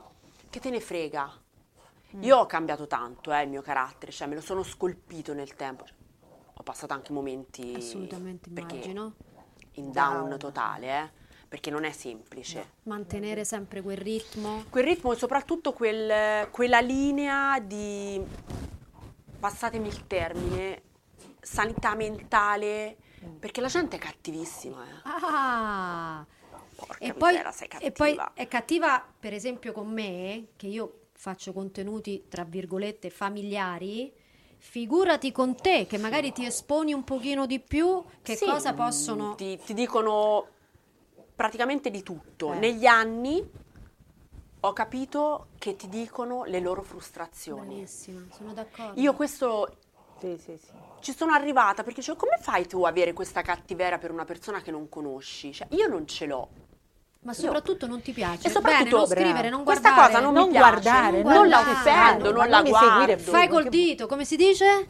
che 0.50 0.60
te 0.62 0.70
ne 0.70 0.80
frega? 0.80 1.30
Mm. 2.16 2.24
Io 2.24 2.38
ho 2.38 2.46
cambiato 2.46 2.88
tanto 2.88 3.34
eh, 3.34 3.44
il 3.44 3.50
mio 3.50 3.62
carattere, 3.62 4.12
cioè 4.14 4.28
me 4.28 4.36
lo 4.36 4.42
sono 4.42 4.64
scolpito 4.64 5.34
nel 5.34 5.54
tempo. 5.56 5.84
Ho 6.60 6.64
passato 6.64 6.94
anche 6.94 7.12
momenti 7.12 7.74
Assolutamente 7.76 8.50
perché 8.50 8.76
immagino. 8.76 9.14
in 9.74 9.92
down, 9.92 10.30
Down. 10.30 10.40
totale, 10.40 10.88
eh, 10.88 11.10
perché 11.48 11.70
non 11.70 11.84
è 11.84 11.92
semplice. 11.92 12.74
Mantenere 12.84 13.46
sempre 13.46 13.82
quel 13.82 13.98
ritmo. 13.98 14.66
Quel 14.70 14.84
ritmo 14.84 15.14
e 15.14 15.16
soprattutto 15.16 15.74
quel- 15.74 16.50
quella 16.52 16.80
linea 16.80 17.60
di, 17.60 18.22
passatemi 19.40 19.88
il 19.88 20.08
termine, 20.08 20.82
sanità 21.40 21.96
mentale, 21.96 22.98
perché 23.40 23.62
la 23.62 23.68
gente 23.68 23.96
è 23.96 24.00
cattivissima. 24.00 24.84
eh. 24.84 25.02
Ah! 25.04 26.26
Porca 26.76 27.04
E 27.04 27.14
poi, 27.14 27.32
miseria, 27.32 27.52
sei 27.52 27.70
e 27.80 27.92
poi 27.92 28.20
è 28.36 28.48
cattiva, 28.48 29.04
per 29.20 29.34
esempio, 29.34 29.72
con 29.72 29.90
me, 29.90 30.48
che 30.56 30.68
io 30.68 31.00
faccio 31.14 31.52
contenuti, 31.54 32.26
tra 32.30 32.44
virgolette, 32.44 33.10
familiari. 33.10 34.14
Figurati 34.60 35.32
con 35.32 35.56
te, 35.56 35.86
che 35.88 35.98
magari 35.98 36.32
ti 36.34 36.46
esponi 36.46 36.92
un 36.92 37.04
pochino 37.04 37.46
di 37.46 37.60
più, 37.60 38.04
che 38.22 38.36
Sì, 38.36 38.46
cosa 38.46 38.74
mm, 38.74 38.76
possono... 38.76 39.36
Ti, 39.36 39.60
ti 39.64 39.74
dicono 39.74 40.48
praticamente 41.38 41.92
di 41.92 42.02
tutto. 42.02 42.52
Eh. 42.54 42.58
Negli 42.58 42.88
anni 42.88 43.48
ho 44.60 44.74
capito 44.74 45.50
che 45.60 45.76
ti 45.76 45.88
dicono 45.88 46.44
le 46.46 46.60
loro 46.60 46.82
frustrazioni. 46.82 47.76
Bravissima, 47.76 48.22
sono 48.36 48.54
d'accordo. 48.54 49.00
Io 49.00 49.14
questo 49.14 49.78
Sì, 50.20 50.36
sì, 50.44 50.58
sì. 50.58 50.72
ci 51.00 51.14
sono 51.16 51.32
arrivata 51.34 51.84
perché 51.84 52.00
dicevo, 52.00 52.18
come 52.18 52.38
fai 52.42 52.66
tu 52.68 52.84
a 52.84 52.90
avere 52.90 53.14
questa 53.14 53.44
cattiveria 53.44 54.00
per 54.00 54.12
una 54.12 54.26
persona 54.26 54.62
che 54.62 54.72
non 54.72 54.90
conosci? 54.90 55.54
Cioè, 55.54 55.68
io 55.72 55.88
non 55.88 56.08
ce 56.08 56.26
l'ho. 56.26 56.50
Ma 57.22 57.34
soprattutto 57.34 57.86
non 57.88 58.02
ti 58.02 58.14
piace. 58.14 58.48
E 58.48 58.50
soprattutto- 58.50 59.06
Bene, 59.06 59.22
non 59.22 59.26
scrivere, 59.26 59.50
non 59.50 59.64
Questa 59.64 59.94
guardare. 59.94 60.14
cosa 60.14 60.24
non, 60.26 60.34
Non 60.34 60.46
mi 60.46 60.52
piace. 60.52 60.70
guardare, 60.70 61.22
non, 61.24 61.34
non 61.34 61.48
la 61.50 61.60
offendo, 61.60 62.32
non 62.32 62.48
la 62.50 62.62
non 62.62 62.66
seguire 62.74 63.06
guardo. 63.06 63.16
più. 63.24 63.32
Fai 63.32 63.48
col 63.48 63.70
dito, 63.70 64.08
come 64.08 64.26
si 64.26 64.36
dice? 64.38 64.88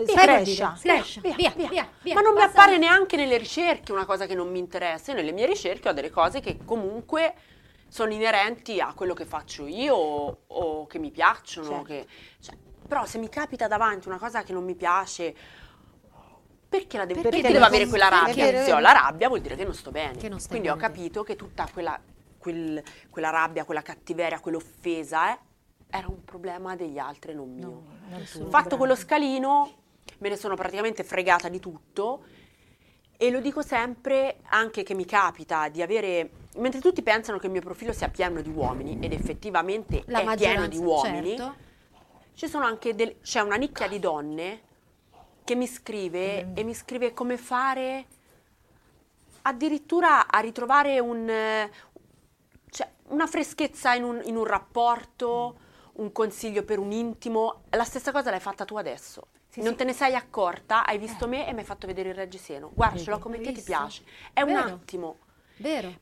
Eh, 0.00 0.04
col 0.06 0.14
Screscia. 0.16 0.66
dito, 0.66 0.76
screscia. 0.76 1.20
Via, 1.20 1.34
via, 1.34 1.52
via, 1.68 1.88
via. 2.02 2.14
Ma 2.14 2.20
non 2.20 2.34
mi 2.34 2.42
appare 2.42 2.78
neanche 2.78 3.16
nelle 3.16 3.36
ricerche 3.36 3.92
una 3.92 4.04
cosa 4.04 4.26
che 4.26 4.34
non 4.34 4.50
mi 4.50 4.58
interessa. 4.58 5.10
Io 5.12 5.16
nelle 5.16 5.32
mie 5.32 5.46
ricerche 5.46 5.88
ho 5.88 5.92
delle 5.92 6.10
cose 6.10 6.40
che 6.40 6.58
comunque 6.64 7.34
sono 7.88 8.12
inerenti 8.12 8.80
a 8.80 8.92
quello 8.94 9.14
che 9.14 9.24
faccio 9.24 9.66
io 9.66 9.94
o, 9.94 10.38
o 10.46 10.86
che 10.86 10.98
mi 10.98 11.10
piacciono. 11.10 11.68
Certo. 11.68 11.82
che- 11.84 12.06
cioè, 12.40 12.54
però 12.86 13.04
se 13.06 13.18
mi 13.18 13.28
capita 13.28 13.66
davanti 13.66 14.08
una 14.08 14.18
cosa 14.18 14.42
che 14.42 14.52
non 14.52 14.64
mi 14.64 14.74
piace, 14.74 15.34
perché 16.68 16.98
la 16.98 17.06
devo, 17.06 17.22
Perché 17.22 17.36
perché 17.38 17.52
devo 17.54 17.64
avere 17.64 17.86
quella 17.86 18.08
rabbia? 18.08 18.46
è 18.46 18.64
Se 18.64 18.72
ho 18.72 18.78
la 18.78 18.92
rabbia 18.92 19.28
vuol 19.28 19.40
dire 19.40 19.56
che 19.56 19.64
non 19.64 19.74
sto 19.74 19.90
bene. 19.90 20.12
Non 20.28 20.38
Quindi 20.48 20.68
ho 20.68 20.76
bene. 20.76 20.86
capito 20.88 21.22
che 21.22 21.34
tutta 21.34 21.66
quella, 21.72 21.98
quel- 22.38 22.82
quella 23.10 23.30
rabbia, 23.30 23.64
quella 23.64 23.80
cattiveria, 23.82 24.38
quell'offesa 24.40 25.32
eh, 25.32 25.38
era 25.90 26.08
un 26.08 26.22
problema 26.24 26.76
degli 26.76 26.98
altri, 26.98 27.34
non 27.34 27.54
mio. 27.54 27.82
non 28.10 28.22
tu. 28.30 28.48
Fatto 28.50 28.76
quello 28.76 28.94
scalino, 28.94 29.72
me 30.18 30.28
ne 30.28 30.36
sono 30.36 30.54
praticamente 30.54 31.04
fregata 31.04 31.48
di 31.48 31.60
tutto 31.60 32.22
e 33.16 33.30
lo 33.30 33.40
dico 33.40 33.62
sempre 33.62 34.38
anche 34.44 34.84
che 34.84 34.94
mi 34.94 35.04
capita 35.04 35.68
di 35.68 35.82
avere, 35.82 36.30
mentre 36.56 36.80
tutti 36.80 37.02
pensano 37.02 37.38
che 37.38 37.46
il 37.46 37.52
mio 37.52 37.60
profilo 37.60 37.92
sia 37.92 38.08
pieno 38.08 38.40
di 38.40 38.48
uomini 38.48 38.98
ed 39.00 39.12
effettivamente 39.12 40.04
La 40.06 40.20
è 40.20 40.36
pieno 40.36 40.68
di 40.68 40.76
uomini, 40.78 41.36
certo. 41.36 41.56
ci 42.34 42.46
sono 42.46 42.64
anche 42.64 42.94
del- 42.94 43.20
c'è 43.20 43.40
una 43.40 43.56
nicchia 43.56 43.88
di 43.88 43.98
donne 43.98 44.62
che 45.42 45.56
mi 45.56 45.66
scrive 45.66 46.52
e 46.54 46.62
mi 46.62 46.74
scrive 46.74 47.12
come 47.12 47.36
fare 47.36 48.06
addirittura 49.42 50.28
a 50.28 50.38
ritrovare 50.40 51.00
un, 51.00 51.26
cioè, 52.70 52.88
una 53.08 53.26
freschezza 53.26 53.94
in 53.94 54.04
un, 54.04 54.20
in 54.24 54.36
un 54.36 54.44
rapporto, 54.44 55.58
un 55.94 56.12
consiglio 56.12 56.62
per 56.62 56.78
un 56.78 56.92
intimo. 56.92 57.62
La 57.70 57.84
stessa 57.84 58.12
cosa 58.12 58.30
l'hai 58.30 58.40
fatta 58.40 58.64
tu 58.64 58.76
adesso. 58.76 59.28
Sì, 59.58 59.64
non 59.64 59.72
sì. 59.72 59.78
te 59.78 59.84
ne 59.84 59.92
sei 59.92 60.14
accorta, 60.14 60.84
hai 60.86 60.98
visto 60.98 61.26
me 61.28 61.46
e 61.46 61.52
mi 61.52 61.60
hai 61.60 61.64
fatto 61.64 61.86
vedere 61.86 62.10
il 62.10 62.14
reggiseno. 62.14 62.70
Guarda, 62.74 62.98
ce 62.98 63.10
l'ho 63.10 63.18
come 63.18 63.40
te, 63.40 63.52
ti 63.52 63.62
piace. 63.62 64.02
È 64.32 64.42
un 64.42 64.52
Vero. 64.54 64.66
attimo. 64.68 65.16
Vero. 65.56 65.92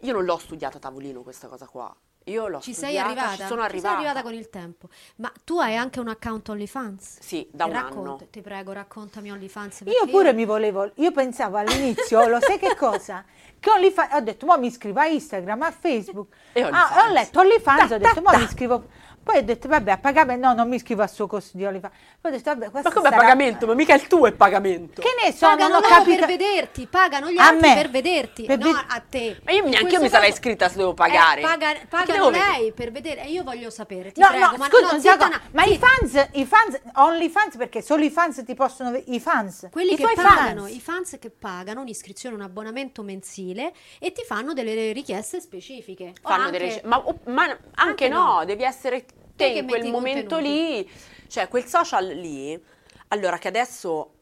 Io 0.00 0.12
non 0.12 0.24
l'ho 0.24 0.38
studiata 0.38 0.78
a 0.78 0.80
tavolino 0.80 1.22
questa 1.22 1.46
cosa 1.48 1.66
qua. 1.66 1.94
Io 2.26 2.46
l'ho 2.46 2.60
Ci 2.60 2.72
sei 2.72 2.94
studiata, 2.94 3.06
arrivata? 3.08 3.30
ci 3.36 3.42
sono 3.48 3.60
Ci 3.62 3.66
arrivata. 3.66 3.88
sei 3.88 4.04
arrivata 4.04 4.22
con 4.22 4.34
il 4.34 4.48
tempo. 4.48 4.88
Ma 5.16 5.32
tu 5.44 5.58
hai 5.58 5.76
anche 5.76 5.98
un 5.98 6.06
account 6.08 6.48
OnlyFans? 6.50 7.18
Sì, 7.20 7.48
da 7.50 7.64
un 7.64 7.72
Racconta- 7.72 7.98
anno. 8.10 8.26
Ti 8.30 8.40
prego, 8.40 8.72
raccontami 8.72 9.30
OnlyFans. 9.32 9.80
Io 9.86 10.06
pure 10.08 10.32
mi 10.32 10.44
volevo, 10.44 10.90
io 10.96 11.10
pensavo 11.10 11.56
all'inizio, 11.56 12.26
lo 12.28 12.38
sai 12.40 12.58
che 12.60 12.76
cosa? 12.76 13.24
Che 13.58 13.70
OnlyFans, 13.70 14.14
ho 14.14 14.20
detto, 14.20 14.46
mo 14.46 14.56
mi 14.56 14.68
iscrivo 14.68 15.00
a 15.00 15.06
Instagram, 15.06 15.62
a 15.62 15.70
Facebook. 15.72 16.32
E 16.52 16.62
Ah, 16.62 17.04
ho 17.08 17.12
letto 17.12 17.40
OnlyFans, 17.40 17.88
Da, 17.88 17.94
ho 17.96 17.98
detto, 17.98 18.20
da. 18.20 18.36
mi 18.38 18.44
iscrivo. 18.44 18.84
Poi 19.22 19.38
ho 19.38 19.42
detto, 19.42 19.68
vabbè, 19.68 19.92
a 19.92 19.98
pagamento, 19.98 20.46
no, 20.48 20.54
non 20.54 20.68
mi 20.68 20.76
iscrivo 20.76 21.02
al 21.02 21.10
suo 21.10 21.26
corso 21.26 21.50
di 21.54 21.64
OnlyFans. 21.64 21.92
Poi 22.20 22.32
ho 22.32 22.34
detto, 22.34 22.50
vabbè, 22.50 22.70
questo 22.70 22.88
Ma 22.88 22.94
come 22.94 23.06
a 23.08 23.10
sarà- 23.10 23.22
pagamento? 23.22 23.66
Ma 23.66 23.74
mica 23.74 23.94
il 23.94 24.06
tuo 24.08 24.26
è 24.26 24.32
pagamento. 24.32 25.00
Che 25.00 25.14
ne 25.22 25.32
so, 25.32 25.46
Pagano 25.46 25.68
non 25.74 25.76
ho 25.76 25.80
loro 25.80 25.94
capito. 25.94 26.18
per 26.18 26.26
vederti, 26.26 26.86
pagano 26.86 27.30
gli 27.30 27.38
A 27.38 27.46
altri 27.48 27.68
me. 27.68 27.74
per 27.74 27.90
vederti, 27.90 28.42
Per 28.44 28.58
no 28.58 28.64
ved- 28.72 28.84
a 28.88 29.02
te. 29.08 29.40
Ma 29.44 29.52
io 29.52 29.68
neanche 29.68 29.94
io 29.94 30.00
mi 30.00 30.08
sarei 30.08 30.30
iscritta 30.30 30.68
se 30.68 30.76
devo 30.76 30.92
pagare. 30.94 31.40
Eh, 31.40 31.44
paga- 31.44 31.76
pagano 31.88 32.30
lei 32.30 32.72
per 32.72 32.90
vedere 32.90 33.22
e 33.24 33.30
io 33.30 33.42
voglio 33.44 33.70
sapere, 33.70 34.10
ti 34.12 34.20
No, 34.20 34.26
prego, 34.28 34.44
no, 34.50 34.56
ma 34.56 34.66
scusa, 34.68 34.82
no, 34.82 34.90
non 34.90 35.00
zitta 35.00 35.26
una- 35.26 35.40
ma 35.52 35.64
i 35.64 35.72
zitta. 35.72 35.86
fans, 35.86 36.28
i 36.32 36.44
fans, 36.44 36.80
OnlyFans, 36.94 37.56
perché 37.56 37.80
solo 37.82 38.02
i 38.04 38.10
fans 38.10 38.42
ti 38.44 38.54
possono, 38.54 38.90
ve- 38.90 39.04
i 39.06 39.20
fans. 39.20 39.68
Quelli 39.70 39.92
I 39.92 39.96
che 39.96 40.02
pagano, 40.14 40.62
fans. 40.62 40.74
i 40.74 40.80
fans 40.80 41.16
che 41.20 41.30
pagano 41.30 41.80
un'iscrizione, 41.82 42.34
un 42.34 42.42
abbonamento 42.42 43.02
mensile 43.02 43.72
e 44.00 44.10
ti 44.12 44.22
fanno 44.24 44.52
delle 44.52 44.90
richieste 44.92 45.40
specifiche. 45.40 46.12
Fanno 46.20 46.44
anche- 46.44 46.58
delle 46.58 46.80
ma, 46.84 47.02
ma 47.26 47.42
anche, 47.44 47.58
anche 47.74 48.08
no, 48.08 48.38
no. 48.38 48.44
devi 48.44 48.62
essere 48.64 49.04
te 49.36 49.46
in 49.46 49.66
quel 49.66 49.90
momento 49.90 50.38
lì, 50.38 50.88
cioè 51.28 51.48
quel 51.48 51.64
social 51.66 52.06
lì. 52.06 52.60
Allora 53.08 53.38
che 53.38 53.48
adesso 53.48 54.14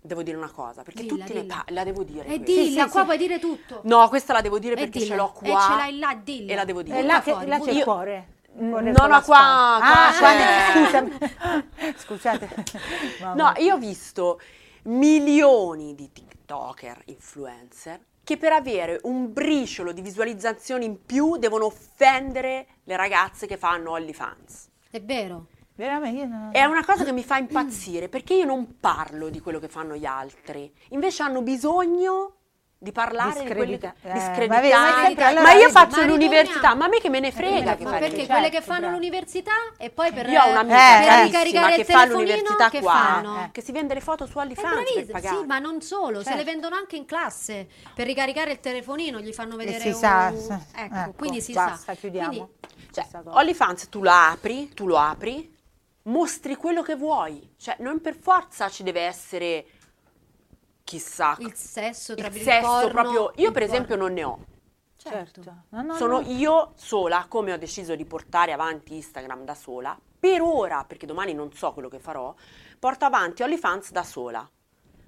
devo 0.00 0.22
dire 0.22 0.36
una 0.36 0.50
cosa, 0.50 0.82
perché 0.82 1.02
Dilla, 1.02 1.24
tutti 1.24 1.34
ne 1.34 1.40
dilla. 1.42 1.54
pa- 1.64 1.72
la 1.72 1.84
devo 1.84 2.02
dire. 2.04 2.22
E 2.26 2.36
questa. 2.40 2.44
dilla, 2.44 2.84
sì, 2.84 2.90
qua 2.90 3.00
sì. 3.00 3.06
puoi 3.06 3.18
dire 3.18 3.38
tutto. 3.38 3.80
No, 3.84 4.08
questa 4.08 4.32
la 4.32 4.40
devo 4.40 4.58
dire 4.58 4.74
E 4.74 4.76
perché 4.76 4.98
dilla. 5.00 5.10
ce 5.10 5.16
l'ho 5.16 5.34
E 5.42 5.50
qua 5.50 5.60
ce 5.68 5.74
l'hai 5.76 5.98
là, 5.98 6.14
dilla. 6.22 6.52
e 6.52 6.54
la 6.54 6.64
devo 6.64 6.82
dire. 6.82 6.98
E 6.98 7.02
là, 7.02 7.20
che, 7.20 7.30
fuori, 7.32 7.46
là 7.46 7.58
c'è 7.60 7.70
il 7.72 7.82
cuore. 7.82 8.28
No, 8.58 8.80
no, 8.80 9.06
la 9.06 9.20
qua- 9.20 9.22
qua 9.22 9.80
Ah, 9.80 10.12
c'è- 10.12 10.72
scusami. 10.86 11.18
Scusate. 11.98 12.64
No, 13.34 13.52
io 13.58 13.74
ho 13.74 13.78
visto 13.78 14.40
milioni 14.84 15.94
di 15.94 16.10
TikToker, 16.10 17.02
influencer, 17.06 18.00
che 18.28 18.36
per 18.36 18.52
avere 18.52 19.00
un 19.04 19.32
briciolo 19.32 19.90
di 19.90 20.02
visualizzazioni 20.02 20.84
in 20.84 21.02
più 21.06 21.38
devono 21.38 21.64
offendere 21.64 22.66
le 22.84 22.94
ragazze 22.94 23.46
che 23.46 23.56
fanno 23.56 23.92
OnlyFans. 23.92 24.68
È 24.90 25.00
vero. 25.00 25.46
Non... 26.26 26.50
È 26.52 26.62
una 26.64 26.84
cosa 26.84 27.04
che 27.04 27.12
mi 27.12 27.24
fa 27.24 27.38
impazzire 27.38 28.10
perché 28.10 28.34
io 28.34 28.44
non 28.44 28.76
parlo 28.80 29.30
di 29.30 29.40
quello 29.40 29.58
che 29.58 29.68
fanno 29.68 29.96
gli 29.96 30.04
altri, 30.04 30.70
invece 30.90 31.22
hanno 31.22 31.40
bisogno 31.40 32.37
di 32.80 32.92
parlare 32.92 33.32
di, 33.32 33.46
Discredita- 33.46 33.94
di 34.00 34.08
eh, 34.08 34.20
screditare. 34.20 34.46
ma 34.46 34.60
vedi, 34.60 35.40
ma 35.42 35.52
io 35.54 35.68
faccio 35.68 36.00
Ma 36.00 36.06
l'università, 36.06 36.74
ma 36.76 36.84
a 36.84 36.88
me 36.88 37.00
che 37.00 37.08
me 37.10 37.18
ne 37.18 37.32
frega 37.32 37.74
che 37.76 37.82
fai 37.84 37.98
perché 37.98 38.16
certo, 38.18 38.32
quelle 38.32 38.50
che 38.50 38.60
fanno 38.62 38.80
bravo. 38.82 38.94
l'università 38.94 39.52
e 39.76 39.90
poi 39.90 40.12
per, 40.12 40.28
Io 40.28 40.40
ho 40.40 40.48
un'amica 40.50 41.18
Eh, 41.18 41.24
ricaricare 41.24 41.74
che 41.74 41.80
il 41.80 41.86
fa 41.86 42.02
telefonino 42.02 42.18
l'università 42.20 42.70
che 42.70 42.80
qua, 42.80 42.92
fanno? 42.92 43.42
eh. 43.42 43.48
che 43.50 43.62
si 43.62 43.72
vende 43.72 43.94
le 43.94 44.00
foto 44.00 44.26
su 44.26 44.38
OnlyFans 44.38 44.72
bravissima, 44.74 45.18
pagare. 45.18 45.36
sì, 45.40 45.44
ma 45.46 45.58
non 45.58 45.80
solo, 45.82 46.18
se 46.18 46.24
Certo. 46.24 46.38
le 46.38 46.44
vendono 46.44 46.76
anche 46.76 46.94
in 46.94 47.04
classe 47.04 47.66
per 47.94 48.06
ricaricare 48.06 48.52
il 48.52 48.60
telefonino, 48.60 49.18
gli 49.18 49.32
fanno 49.32 49.56
vedere 49.56 49.80
si 49.80 49.88
un... 49.88 49.94
sa, 49.94 50.28
ecco. 50.28 50.94
Ecco, 50.94 51.12
quindi 51.16 51.40
si 51.40 51.52
basta, 51.54 51.92
sa. 51.92 51.98
chiudiamo. 51.98 52.28
Quindi 52.28 52.52
Cioè. 52.92 53.06
OnlyFans 53.24 53.88
tu 53.88 54.02
la 54.04 54.30
apri, 54.30 54.68
tu 54.72 54.86
lo 54.86 54.98
apri, 54.98 55.52
mostri 56.04 56.54
quello 56.54 56.82
che 56.82 56.94
vuoi. 56.94 57.54
Cioè, 57.58 57.74
non 57.80 58.00
per 58.00 58.16
forza 58.16 58.68
ci 58.68 58.84
deve 58.84 59.00
essere 59.00 59.66
chissà 60.88 61.36
il 61.40 61.52
sesso 61.54 62.14
tra 62.14 62.28
il 62.28 62.34
il 62.34 62.42
sesso 62.42 62.66
porno, 62.66 62.88
proprio. 62.88 63.32
Io 63.36 63.52
per 63.52 63.62
esempio 63.62 63.96
porno. 63.96 64.04
non 64.04 64.12
ne 64.14 64.24
ho. 64.24 64.38
Certo. 64.96 65.42
Certo. 65.42 65.62
No, 65.68 65.82
no, 65.82 65.94
Sono 65.96 66.20
no. 66.20 66.28
io 66.30 66.72
sola, 66.76 67.26
come 67.28 67.52
ho 67.52 67.58
deciso 67.58 67.94
di 67.94 68.04
portare 68.06 68.52
avanti 68.52 68.94
Instagram 68.94 69.44
da 69.44 69.54
sola, 69.54 69.98
per 70.18 70.40
ora, 70.40 70.84
perché 70.84 71.06
domani 71.06 71.34
non 71.34 71.52
so 71.52 71.72
quello 71.72 71.88
che 71.88 71.98
farò, 71.98 72.34
porto 72.78 73.04
avanti 73.04 73.42
OnlyFans 73.42 73.92
da 73.92 74.02
sola. 74.02 74.48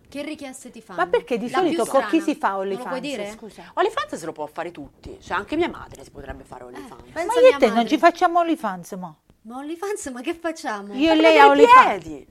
Che 0.08 0.22
richieste 0.22 0.70
ti 0.70 0.82
fanno? 0.82 1.00
Ma 1.00 1.06
perché 1.08 1.38
di 1.38 1.48
La 1.50 1.58
solito 1.58 1.86
con 1.86 2.04
chi 2.08 2.20
si 2.20 2.34
fa 2.34 2.48
Non 2.50 2.56
lo 2.56 2.62
OnlyFans? 2.62 2.88
puoi 2.88 3.00
dire? 3.00 3.30
Scusa. 3.30 3.70
OnlyFans 3.74 4.14
se 4.16 4.26
lo 4.26 4.32
può 4.32 4.46
fare 4.46 4.70
tutti, 4.70 5.18
cioè 5.20 5.36
anche 5.38 5.56
mia 5.56 5.68
madre 5.68 6.04
si 6.04 6.10
potrebbe 6.10 6.44
fare 6.44 6.64
OnlyFans. 6.64 7.02
Eh, 7.06 7.12
Ma 7.12 7.22
io 7.22 7.46
e 7.48 7.56
te 7.58 7.66
non 7.66 7.74
madre. 7.76 7.88
ci 7.88 7.98
facciamo 7.98 8.38
OnlyFans, 8.40 8.92
mo? 8.92 9.20
Ma 9.42 9.56
OnlyFans, 9.56 10.06
ma 10.08 10.20
che 10.20 10.34
facciamo? 10.34 10.94
Io 10.94 11.12
e 11.12 11.14
lei 11.16 11.38
a 11.38 11.48
OnlyFans. 11.48 12.24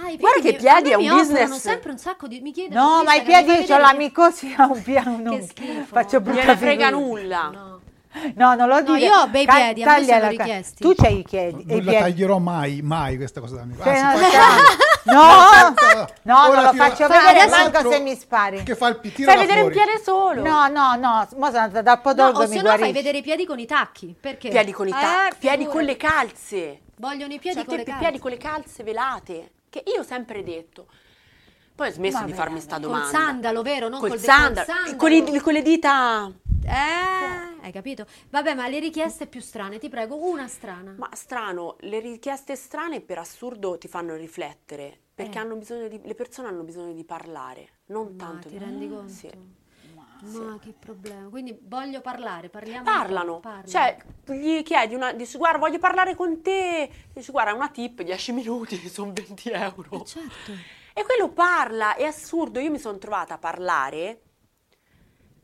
Piedi. 0.00 0.06
Ah, 0.08 0.10
i 0.10 0.16
Guarda 0.18 0.40
che 0.40 0.52
mi- 0.52 0.56
piedi 0.58 0.90
è 0.90 0.94
un 0.94 1.02
mi 1.02 1.08
business. 1.10 1.56
sempre 1.60 1.90
un 1.90 1.98
sacco 1.98 2.26
di... 2.26 2.40
Mi 2.40 2.52
chiedono 2.52 2.96
No, 2.98 3.02
ma 3.04 3.14
i 3.14 3.22
piedi, 3.22 3.50
mi 3.52 3.64
io 3.64 3.74
ho 3.74 3.78
l'amicosi 3.78 4.54
a 4.56 4.66
un 4.66 4.82
piano, 4.84 5.30
Che 5.36 5.42
schifo. 5.48 5.84
faccio 5.86 6.20
brutta 6.20 6.44
Non 6.44 6.56
frega 6.58 6.86
figura. 6.88 7.06
nulla. 7.06 7.50
No. 7.52 7.74
No, 8.34 8.54
non 8.54 8.66
lo 8.68 8.80
No, 8.80 8.94
dire. 8.94 9.06
io 9.08 9.14
ho 9.14 9.26
bei 9.28 9.44
Ca- 9.44 9.54
piedi, 9.56 9.82
a 9.82 9.98
me 9.98 10.04
sono 10.06 10.28
richiesti. 10.28 10.82
Tu 10.82 10.94
c'hai 10.94 11.18
i 11.18 11.22
piedi. 11.22 11.60
i 11.60 11.64
Non 11.66 11.76
la 11.84 11.90
piedi. 11.90 11.98
taglierò 11.98 12.38
mai, 12.38 12.80
mai 12.82 13.16
questa 13.18 13.40
cosa 13.40 13.56
da 13.56 13.64
me. 13.66 13.74
Cioè, 13.76 13.94
Anzi, 13.98 14.24
no, 15.04 15.12
No, 15.12 16.06
no, 16.22 16.54
non 16.54 16.62
lo 16.64 16.72
faccio 16.72 17.06
vedere, 17.08 17.46
manco 17.48 17.90
se 17.90 18.00
mi 18.00 18.14
spari. 18.16 18.62
Che 18.62 18.74
fa 18.74 18.88
il 18.88 18.98
pitino 19.00 19.28
Fai 19.28 19.36
da 19.36 19.42
vedere 19.42 19.60
un 19.66 19.70
piede 19.70 20.00
solo. 20.02 20.42
No, 20.42 20.66
no, 20.68 20.94
no, 20.96 21.28
mo 21.36 21.46
sono 21.46 21.58
andata 21.58 21.82
dal 21.82 21.96
No, 21.96 22.00
podologo 22.00 22.38
o 22.38 22.42
e 22.44 22.46
se 22.46 22.54
mi 22.54 22.62
no 22.62 22.68
fai 22.68 22.76
guarisce. 22.78 22.92
vedere 23.02 23.18
i 23.18 23.22
piedi 23.22 23.44
con 23.44 23.58
i 23.58 23.66
tacchi. 23.66 24.16
Perché? 24.18 24.48
Piedi 24.48 24.72
con 24.72 24.86
i 24.86 24.90
Eh, 24.90 24.94
tacchi, 24.94 25.36
piedi 25.38 25.56
figurati. 25.64 25.76
con 25.76 25.84
le 25.84 25.96
calze. 25.98 26.80
Vogliono 26.96 27.32
i 27.34 27.38
piedi 27.38 27.56
Cioè, 27.58 27.66
con 27.66 27.76
le 27.76 27.84
calze. 27.84 28.00
piedi 28.00 28.18
con 28.18 28.30
le 28.30 28.36
calze 28.38 28.82
velate. 28.82 29.50
Che 29.76 29.82
io 29.90 30.00
ho 30.00 30.04
sempre 30.04 30.42
detto. 30.42 30.86
Poi 31.74 31.88
ho 31.88 31.92
smesso 31.92 32.20
Ma 32.20 32.24
di 32.24 32.32
farmi 32.32 32.60
sta 32.60 32.76
Col 32.76 32.84
domanda. 32.84 33.06
sandalo, 33.08 33.60
vero? 33.60 33.88
Non 33.90 34.00
Col 34.00 34.08
col, 34.08 34.18
sandalo. 34.18 34.54
col 34.66 34.74
sandalo. 34.74 34.96
Con, 34.96 35.12
i- 35.12 35.40
con 35.40 35.52
le 35.52 35.60
dita. 35.60 36.32
Eh, 36.64 37.58
hai 37.60 37.72
capito? 37.72 38.06
Vabbè, 38.30 38.54
ma 38.54 38.68
le 38.68 38.78
richieste 38.78 39.26
più 39.26 39.40
strane, 39.42 39.78
ti 39.78 39.90
prego, 39.90 40.16
una 40.16 40.48
strana. 40.48 40.94
Ma 40.96 41.10
strano, 41.12 41.76
le 41.80 42.00
richieste 42.00 42.56
strane 42.56 43.02
per 43.02 43.18
assurdo 43.18 43.76
ti 43.76 43.86
fanno 43.86 44.14
riflettere. 44.16 44.98
Perché 45.14 45.36
Eh. 45.36 45.40
hanno 45.42 45.56
bisogno 45.56 45.88
di, 45.88 46.00
le 46.02 46.14
persone 46.14 46.48
hanno 46.48 46.62
bisogno 46.62 46.94
di 46.94 47.04
parlare, 47.04 47.68
non 47.88 48.14
Ma 48.16 48.24
tanto 48.24 48.48
ti 48.48 48.56
di 48.56 48.64
rendi 48.64 48.88
conto? 48.88 49.12
Sì. 49.12 49.30
Ma 50.22 50.58
che 50.60 50.74
problema. 50.78 51.28
Quindi 51.28 51.58
voglio 51.62 52.00
parlare, 52.00 52.48
parliamo. 52.48 52.84
Parlano, 52.84 53.40
Parlano. 53.40 53.66
cioè 53.66 53.96
gli 54.26 54.62
chiedi 54.62 54.94
una, 54.94 55.12
dici 55.12 55.36
guarda 55.36 55.58
voglio 55.58 55.78
parlare 55.78 56.14
con 56.14 56.42
te, 56.42 56.90
dici 57.12 57.30
guarda 57.30 57.52
una 57.54 57.68
tip 57.68 58.02
10 58.02 58.32
minuti, 58.32 58.76
sono 58.88 59.12
20 59.12 59.50
euro. 59.50 60.02
Eh, 60.02 60.04
certo. 60.04 60.52
E 60.92 61.04
quello 61.04 61.30
parla, 61.30 61.94
è 61.94 62.04
assurdo. 62.04 62.58
Io 62.58 62.70
mi 62.70 62.78
sono 62.78 62.98
trovata 62.98 63.34
a 63.34 63.38
parlare 63.38 64.22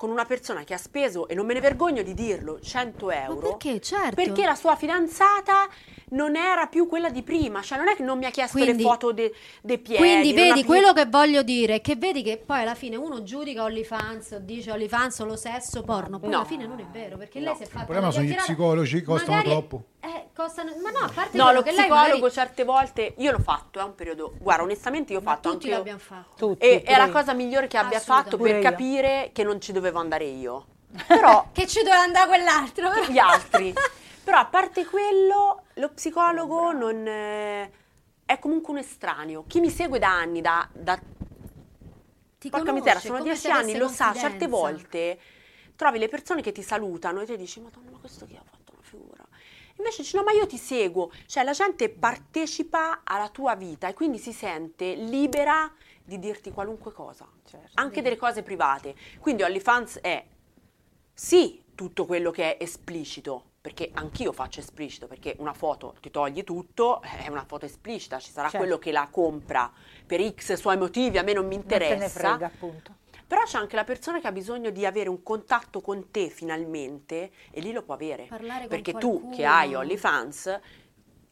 con 0.03 0.11
una 0.11 0.25
persona 0.25 0.65
che 0.65 0.75
ha 0.75 0.79
speso, 0.79 1.29
e 1.29 1.35
non 1.37 1.47
me 1.47 1.55
ne 1.55 1.61
vergogno 1.61 2.03
di 2.03 2.13
dirlo, 2.13 2.59
100 2.59 3.07
Ma 3.07 3.23
euro. 3.23 3.51
perché? 3.57 3.81
Certo. 3.81 4.17
Perché 4.17 4.45
la 4.45 4.57
sua 4.57 4.75
fidanzata 4.75 5.69
non 6.09 6.35
era 6.35 6.67
più 6.67 6.89
quella 6.89 7.09
di 7.09 7.23
prima, 7.23 7.63
cioè 7.63 7.79
non 7.79 7.87
è 7.87 7.95
che 7.95 8.03
non 8.03 8.19
mi 8.19 8.25
ha 8.25 8.31
chiesto 8.31 8.59
Quindi- 8.59 8.83
le 8.83 8.89
foto 8.89 9.13
de- 9.13 9.33
dei 9.63 9.79
piedi. 9.79 10.03
Quindi 10.03 10.33
vedi 10.33 10.53
più- 10.55 10.65
quello 10.65 10.93
che 10.93 11.07
voglio 11.07 11.45
dire, 11.45 11.81
che 11.81 11.95
vedi 11.95 12.25
che 12.25 12.43
poi 12.45 12.63
alla 12.63 12.75
fine 12.75 12.97
uno 12.97 13.23
giudica 13.23 13.63
OnlyFans 13.63 14.33
o 14.33 14.39
dice 14.41 14.73
OnlyFans 14.73 15.21
o 15.21 15.25
lo 15.25 15.37
sesso 15.37 15.83
porno, 15.83 16.19
poi 16.19 16.31
No. 16.31 16.39
alla 16.39 16.47
fine 16.47 16.67
non 16.67 16.81
è 16.81 16.87
vero, 16.91 17.17
perché 17.17 17.39
No. 17.39 17.45
lei 17.47 17.55
si 17.55 17.63
è 17.63 17.67
fatta 17.67 17.79
Il 17.79 17.85
problema 17.85 18.11
sono 18.11 18.25
gli 18.25 18.35
psicologi, 18.35 19.03
costano 19.03 19.37
magari- 19.37 19.51
troppo. 19.51 19.85
Eh, 20.05 20.31
costano, 20.35 20.73
ma 20.83 20.91
no, 20.91 20.99
a 20.99 21.11
parte 21.15 21.37
No, 21.37 21.45
quello 21.45 21.59
lo 21.61 21.63
che 21.63 21.71
lei 21.71 21.81
psicologo 21.87 22.13
magari- 22.15 22.33
certe 22.33 22.65
volte, 22.65 23.15
io 23.19 23.31
l'ho 23.31 23.39
fatto, 23.39 23.79
è 23.79 23.83
un 23.85 23.95
periodo, 23.95 24.35
guarda 24.39 24.65
onestamente 24.65 25.13
io 25.13 25.21
ho 25.21 25.23
fatto 25.23 25.51
tutti 25.53 25.67
anche 25.67 25.77
l'abbiamo 25.77 25.99
fatto. 26.01 26.35
Tutti, 26.49 26.65
E 26.67 26.83
è 26.83 26.97
la 26.97 27.09
cosa 27.11 27.33
migliore 27.35 27.69
che 27.69 27.77
abbia 27.79 28.01
fatto 28.01 28.37
per 28.37 28.57
io. 28.57 28.63
capire 28.63 29.31
che 29.33 29.45
non 29.45 29.61
ci 29.61 29.71
dovevo 29.71 30.01
andare 30.01 30.25
io. 30.25 30.67
Però 31.07 31.49
Che 31.53 31.67
ci 31.69 31.79
doveva 31.85 32.01
andare 32.03 32.27
quell'altro. 32.27 32.89
gli 33.09 33.19
altri. 33.19 33.73
Però 34.25 34.39
a 34.39 34.47
parte 34.47 34.85
quello, 34.87 35.63
lo 35.75 35.89
psicologo 35.91 36.73
non 36.73 37.07
eh, 37.07 37.71
è 38.27 38.39
comunque 38.41 38.73
un 38.73 38.79
estraneo. 38.81 39.45
Chi 39.47 39.61
mi 39.61 39.71
segue 39.71 39.99
da 40.01 40.09
anni, 40.11 40.41
da, 40.41 40.69
da 40.73 40.97
Ti 42.39 42.51
porca 42.51 42.67
conosce, 42.67 42.73
miseria, 42.73 43.01
sono 43.01 43.23
dieci 43.23 43.51
anni, 43.51 43.77
lo 43.77 43.87
sa, 43.89 44.13
certe 44.13 44.49
confidenza. 44.49 44.57
volte 44.57 45.19
trovi 45.77 45.99
le 45.99 46.09
persone 46.09 46.43
che 46.43 46.51
ti 46.53 46.63
salutano 46.63 47.21
e 47.21 47.25
ti 47.27 47.37
dici, 47.37 47.61
madonna, 47.61 47.91
ma 47.93 47.99
questo 47.99 48.25
chi 48.27 48.33
figura? 48.35 48.51
Invece 49.83 50.03
dici, 50.03 50.17
no, 50.17 50.23
ma 50.23 50.31
io 50.31 50.47
ti 50.47 50.57
seguo. 50.59 51.11
Cioè 51.27 51.43
la 51.43 51.53
gente 51.53 51.89
partecipa 51.89 53.01
alla 53.05 53.29
tua 53.29 53.57
vita 53.57 53.89
e 53.89 53.95
quindi 53.95 54.19
si 54.19 54.33
sente 54.33 54.95
libera 54.95 55.71
di 56.05 56.19
dirti 56.19 56.51
qualunque 56.53 56.93
cosa, 56.93 57.27
Certo. 57.45 57.71
anche 57.75 58.01
delle 58.01 58.17
cose 58.17 58.43
private. 58.43 58.95
Quindi 59.21 59.43
OnlyFans 59.43 59.99
è 60.01 60.25
sì 61.12 61.62
tutto 61.75 62.07
quello 62.07 62.31
che 62.31 62.57
è 62.57 62.62
esplicito, 62.62 63.51
perché 63.61 63.91
anch'io 63.95 64.33
faccio 64.33 64.61
esplicito, 64.61 65.07
perché 65.07 65.35
una 65.39 65.53
foto 65.53 65.95
ti 66.01 66.11
togli 66.11 66.45
tutto, 66.45 67.01
è 67.25 67.29
una 67.29 67.45
foto 67.45 67.65
esplicita, 67.67 68.19
ci 68.19 68.31
sarà 68.31 68.49
Certo. 68.49 68.59
quello 68.65 68.79
che 68.79 68.93
la 68.93 69.09
compra 69.11 69.71
per 70.07 70.21
X 70.35 70.55
suoi 70.55 70.77
motivi, 70.77 71.19
a 71.19 71.23
me 71.23 71.33
non 71.33 71.47
mi 71.47 71.57
Non 71.57 71.67
te 71.67 71.79
ne 71.79 71.85
interessa. 71.87 72.29
frega, 72.31 72.47
appunto. 72.47 72.95
Però 73.33 73.45
c'è 73.45 73.57
anche 73.57 73.77
la 73.77 73.85
persona 73.85 74.21
che 74.21 74.27
ha 74.27 74.33
bisogno 74.33 74.69
di 74.69 74.85
avere 74.85 75.09
un 75.09 75.23
contatto 75.23 75.81
con 75.81 76.11
te 76.11 76.29
finalmente 76.29 77.31
e 77.51 77.62
lì 77.62 77.73
lo 77.73 77.83
può 77.83 77.95
avere. 77.95 78.27
Parlare 78.29 78.67
con 78.67 78.69
Perché 78.69 78.93
tu 78.93 79.31
che 79.35 79.47
hai 79.47 79.75
OnlyFans, 79.75 80.61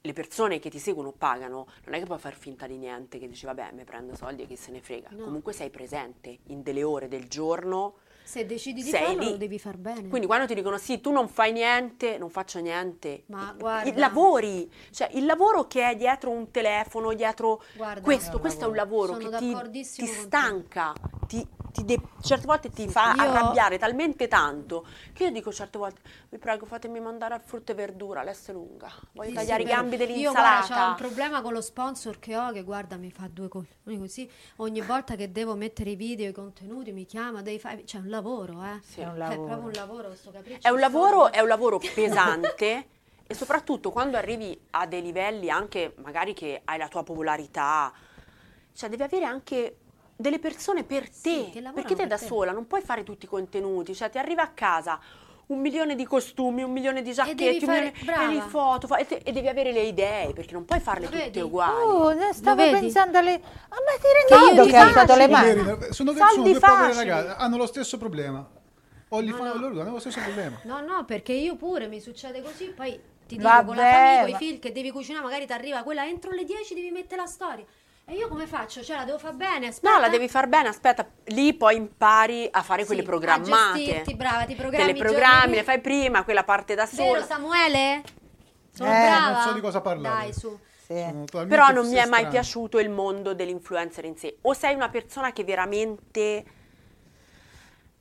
le 0.01 0.13
persone 0.15 0.59
che 0.61 0.71
ti 0.71 0.79
seguono 0.79 1.13
pagano, 1.13 1.67
non 1.85 1.93
è 1.93 1.99
che 1.99 2.07
puoi 2.07 2.19
far 2.19 2.33
finta 2.33 2.67
di 2.67 2.79
niente, 2.79 3.19
che 3.19 3.29
dici 3.29 3.45
vabbè 3.45 3.73
mi 3.73 3.85
prendo 3.85 4.17
soldi 4.17 4.45
e 4.45 4.47
chi 4.47 4.57
se 4.57 4.71
ne 4.71 4.81
frega. 4.81 5.11
No. 5.11 5.25
Comunque 5.25 5.53
sei 5.53 5.69
presente 5.69 6.39
in 6.47 6.63
delle 6.63 6.83
ore 6.83 7.07
del 7.07 7.29
giorno. 7.29 7.97
Se 8.23 8.47
decidi 8.47 8.83
di 8.83 8.91
farlo 8.91 9.19
lì. 9.19 9.31
lo 9.33 9.37
devi 9.37 9.59
far 9.59 9.77
bene. 9.77 10.09
Quindi 10.09 10.27
quando 10.27 10.47
ti 10.47 10.55
dicono 10.55 10.79
sì, 10.79 11.03
tu 11.03 11.11
non 11.11 11.29
fai 11.29 11.53
niente, 11.53 12.17
non 12.17 12.31
faccio 12.31 12.61
niente, 12.61 13.25
Ma 13.27 13.53
i- 13.55 13.61
guarda. 13.61 13.91
i 13.91 13.95
lavori, 13.95 14.73
cioè 14.91 15.11
il 15.13 15.27
lavoro 15.27 15.67
che 15.67 15.87
è 15.91 15.97
dietro 15.97 16.31
un 16.31 16.51
telefono, 16.51 17.13
dietro 17.13 17.63
Guarda, 17.75 18.01
questo, 18.01 18.31
È 18.31 18.35
un 18.37 18.41
questo 18.41 18.65
è 18.65 18.69
un 18.69 18.75
lavoro 18.75 19.21
Sono 19.21 19.29
che 19.29 19.73
ti, 19.73 19.83
ti 19.83 20.07
stanca, 20.07 20.95
ti, 21.31 21.47
ti 21.71 21.85
de- 21.85 22.01
certe 22.21 22.45
volte 22.45 22.71
ti 22.71 22.89
fa 22.89 23.15
Io- 23.15 23.23
arrabbiare 23.23 23.79
talmente 23.79 24.27
tanto 24.27 24.85
che 25.13 25.23
io 25.25 25.31
dico 25.31 25.53
certe 25.53 25.79
volte, 25.79 26.01
vi 26.29 26.39
prego 26.39 26.67
fatemi 26.67 26.99
mandare 26.99 27.35
al 27.35 27.41
frutta 27.41 27.71
e 27.71 27.77
verdura, 27.77 28.25
l'S 28.25 28.51
lunga, 28.51 28.91
voglio 29.13 29.29
Sì, 29.29 29.35
tagliare 29.37 29.63
sì, 29.63 29.69
i 29.69 29.71
gambi 29.71 29.97
vero. 29.97 30.11
Io 30.13 30.33
guarda, 30.33 30.49
ho 30.49 30.51
un 30.55 30.59
dell'insalata. 30.65 30.95
problema 30.95 31.41
con 31.41 31.53
lo 31.53 31.61
sponsor 31.61 32.19
che 32.19 32.37
ho 32.37 32.51
che 32.51 32.65
guarda 32.65 32.97
mi 32.97 33.13
fa 33.13 33.29
due 33.33 33.47
coglioni 33.47 33.97
così. 33.99 34.29
Ogni 34.57 34.81
volta 34.81 35.15
che 35.15 35.31
devo 35.31 35.55
mettere 35.55 35.91
i 35.91 35.95
video, 35.95 36.29
i 36.29 36.33
contenuti, 36.33 36.91
mi 36.91 37.07
chiama, 37.07 37.43
devi 37.43 37.61
fare... 37.61 37.85
C'è 37.85 37.99
un 37.99 38.09
lavoro, 38.09 38.65
eh. 38.65 38.81
Sì. 38.83 38.99
È 39.01 39.07
un 39.07 39.15
È 39.15 39.19
lavoro. 39.19 39.45
proprio 39.45 39.67
un 39.67 39.73
lavoro 39.73 40.07
questo 40.09 40.31
capriccio. 40.33 40.67
È 40.67 40.71
un 40.73 40.81
lavoro, 40.81 41.31
è 41.31 41.39
un 41.39 41.47
lavoro 41.49 41.79
pesante 41.95 42.87
e 43.25 43.35
soprattutto 43.35 43.93
quando 43.93 44.17
arrivi 44.17 44.61
a 44.71 44.87
dei 44.89 45.01
livelli 45.03 45.49
anche 45.49 45.95
magari 45.99 46.35
che 46.35 46.63
hai 46.65 46.79
la 46.79 46.89
tua 46.89 47.05
popolarità, 47.05 47.93
cioè 48.73 48.89
devi 48.89 49.03
avere 49.05 49.25
anche 49.25 49.77
delle 50.21 50.39
persone 50.39 50.85
per 50.85 51.09
te, 51.09 51.51
Sì, 51.53 51.63
perché 51.73 51.95
te 51.95 51.97
per 51.97 52.07
da 52.09 52.19
te. 52.19 52.27
sola 52.27 52.53
non 52.53 52.67
puoi 52.67 52.83
fare 52.83 53.03
tutti 53.03 53.25
i 53.25 53.29
contenuti, 53.29 53.95
cioè 53.95 54.11
ti 54.11 54.19
arriva 54.19 54.43
a 54.43 54.49
casa 54.49 55.01
un 55.47 55.59
milione 55.61 55.97
di 55.97 56.05
costumi, 56.05 56.63
un 56.63 56.71
milione 56.71 57.03
di 57.03 57.13
giacchetti, 57.13 57.65
un 57.65 57.71
milione 57.73 57.93
fare- 57.93 58.35
le 58.35 58.41
foto 58.43 58.87
fa- 58.87 58.99
e, 58.99 59.07
te- 59.07 59.21
e 59.25 59.33
devi 59.33 59.49
avere 59.49 59.73
le 59.73 59.83
idee 59.83 60.33
perché 60.33 60.53
non 60.53 60.65
puoi 60.65 60.79
farle 60.79 61.07
Lo 61.07 61.11
tutte 61.11 61.25
vedi? 61.25 61.41
uguali. 61.41 61.75
Oh, 61.89 62.13
ne 62.13 62.33
stavo 62.33 62.71
pensando 62.71 63.19
alle... 63.19 63.33
Ah, 63.35 63.39
ma 63.41 63.99
ti 64.01 64.37
rendi 64.39 64.55
conto 64.55 64.71
che 64.71 64.77
hai 64.77 64.87
alzato 64.87 65.17
le 65.17 65.29
mani? 65.29 65.63
Sono, 65.93 66.13
Soldi 66.13 66.31
sono 66.33 66.43
due 66.45 66.61
povere 66.61 66.95
ragazze, 66.95 67.35
hanno 67.37 67.57
lo 67.57 67.67
stesso 67.67 67.99
problema. 67.99 68.49
OnlyFans 69.09 69.41
No, 69.43 69.55
no. 69.55 69.61
loro 69.69 69.81
hanno 69.81 69.91
lo 69.91 69.99
stesso 69.99 70.21
problema. 70.21 70.61
No, 70.63 70.81
no, 70.81 71.05
perché 71.05 71.33
io 71.33 71.57
pure 71.57 71.89
mi 71.89 72.01
succede 72.01 72.43
così, 72.43 72.67
poi 72.67 72.93
ti 73.27 73.37
dico 73.37 73.43
Vabbè, 73.49 73.67
con 73.67 73.75
la 73.75 73.87
famiglia, 73.87 74.21
con 74.21 74.29
i 74.29 74.35
figli 74.35 74.59
che 74.61 74.71
devi 74.73 74.91
cucinare, 74.93 75.25
magari 75.25 75.47
ti 75.47 75.53
arriva 75.53 75.83
quella 75.83 76.07
entro 76.07 76.31
le 76.31 76.45
10 76.45 76.75
devi 76.75 76.91
mettere 76.93 77.21
la 77.23 77.27
storia. 77.27 77.65
E 78.11 78.15
io 78.15 78.27
come 78.27 78.49
faccio? 78.49 78.83
Cioè 78.83 78.97
la 78.97 79.05
devo 79.05 79.19
fare 79.19 79.37
bene, 79.37 79.69
aspetta. 79.69 79.95
No, 79.95 80.01
la 80.01 80.09
devi 80.09 80.29
far 80.29 80.49
bene, 80.49 80.67
aspetta, 80.67 81.09
lì 81.27 81.55
poi 81.55 81.77
impari 81.77 82.49
a 82.51 82.61
fare 82.65 82.81
Sì, 82.81 82.87
quelle 82.89 83.03
a 83.03 83.05
programmate. 83.05 83.79
gestirti, 83.85 84.17
brava, 84.17 84.45
ti 84.47 84.57
Te 84.57 84.61
programmi 84.61 84.93
le 84.93 84.99
i 84.99 85.01
programmi, 85.01 85.55
le 85.55 85.63
fai 85.63 85.81
prima, 85.81 86.25
quella 86.25 86.43
parte 86.43 86.75
da 86.75 86.89
Vero 86.91 87.07
sola. 87.09 87.23
Samuele? 87.25 88.03
Sono 88.73 88.91
Eh, 88.93 89.01
brava? 89.01 89.31
non 89.31 89.43
so 89.43 89.53
di 89.53 89.61
cosa 89.61 89.81
parlare. 89.81 90.23
Dai, 90.25 90.33
su. 90.33 90.59
Sì. 90.85 91.07
Però 91.47 91.71
non 91.71 91.89
mi 91.89 91.95
è 91.95 92.07
mai 92.07 92.27
piaciuto 92.27 92.81
il 92.81 92.91
mondo 92.91 93.33
dell'influencer 93.33 94.05
in 94.05 94.17
sé. 94.17 94.39
O 94.41 94.55
sei 94.55 94.75
una 94.75 94.89
persona 94.89 95.31
che 95.31 95.45
veramente 95.45 96.45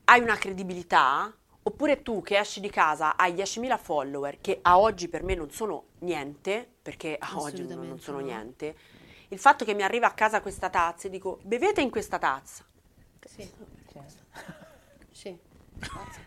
hai 0.06 0.22
una 0.22 0.38
credibilità, 0.38 1.32
oppure 1.62 2.02
tu 2.02 2.24
che 2.24 2.40
esci 2.40 2.60
di 2.62 2.72
casa 2.72 3.16
hai 3.16 3.34
10.000 3.36 3.78
follower, 3.78 4.42
che 4.42 4.58
a 4.64 4.80
oggi 4.80 5.08
per 5.08 5.22
me 5.22 5.36
non 5.36 5.52
sono 5.52 5.84
niente, 6.00 6.68
perché 6.82 7.16
a 7.20 7.30
oggi 7.36 7.68
non, 7.68 7.88
non 7.88 8.00
sono 8.00 8.18
no. 8.18 8.26
niente. 8.26 8.76
Il 9.30 9.40
fatto 9.40 9.64
che 9.66 9.74
mi 9.74 9.84
arriva 9.84 10.08
a 10.08 10.12
casa 10.12 10.42
questa 10.42 10.70
tazza 10.70 11.08
e 11.08 11.10
dico 11.10 11.40
bevete 11.44 11.82
in 11.82 11.90
questa 11.90 12.18
tazza. 12.18 12.64
Sì, 13.26 13.50
Cioè, 13.92 14.04
sì. 15.12 15.38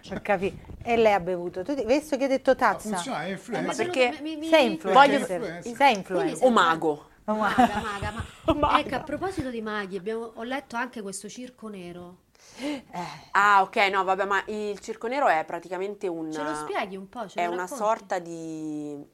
per 0.09 0.23
capire. 0.23 0.55
E 0.83 0.97
lei 0.97 1.13
ha 1.13 1.21
bevuto. 1.21 1.63
Tu, 1.63 1.75
visto 1.85 2.17
che 2.17 2.25
hai 2.25 2.29
detto 2.29 2.51
Ma 2.53 2.57
tazza? 2.57 2.89
funziona, 2.95 3.19
è 3.19 3.23
Eh, 3.23 3.27
mi 3.27 3.31
è 3.31 3.33
influencer. 3.35 3.77
perché 3.87 4.19
mi- 4.23 4.37
mi- 4.37 4.49
Sei 4.49 4.71
influencer. 4.73 5.63
Sei 5.75 5.97
influencer. 5.97 6.47
O 6.47 6.51
mago. 6.51 7.07
Ma- 7.25 7.35
Maga, 7.35 7.81
maga, 7.81 8.11
ma- 8.11 8.25
Maga. 8.55 8.79
Ecco, 8.81 8.95
a 8.97 9.01
proposito 9.01 9.51
di 9.51 9.61
maghi, 9.63 9.97
abbiamo- 9.97 10.33
ho 10.35 10.43
letto 10.43 10.77
anche 10.77 11.03
questo 11.03 11.29
circo 11.29 11.69
nero. 11.69 12.19
Eh, 12.59 12.85
Ah, 13.33 13.63
ok, 13.63 13.77
no, 13.93 14.03
vabbè, 14.05 14.25
ma 14.25 14.43
il 14.47 14.79
circo 14.81 15.07
nero 15.07 15.29
è 15.29 15.45
praticamente 15.45 16.09
un... 16.09 16.33
Ce 16.33 16.43
lo 16.43 16.55
spieghi 16.55 16.97
un 16.97 17.09
po'? 17.09 17.29
Ce 17.29 17.41
È 17.41 17.47
una 17.47 17.63
racconti? 17.63 17.83
sorta 17.83 18.19
di... 18.19 19.05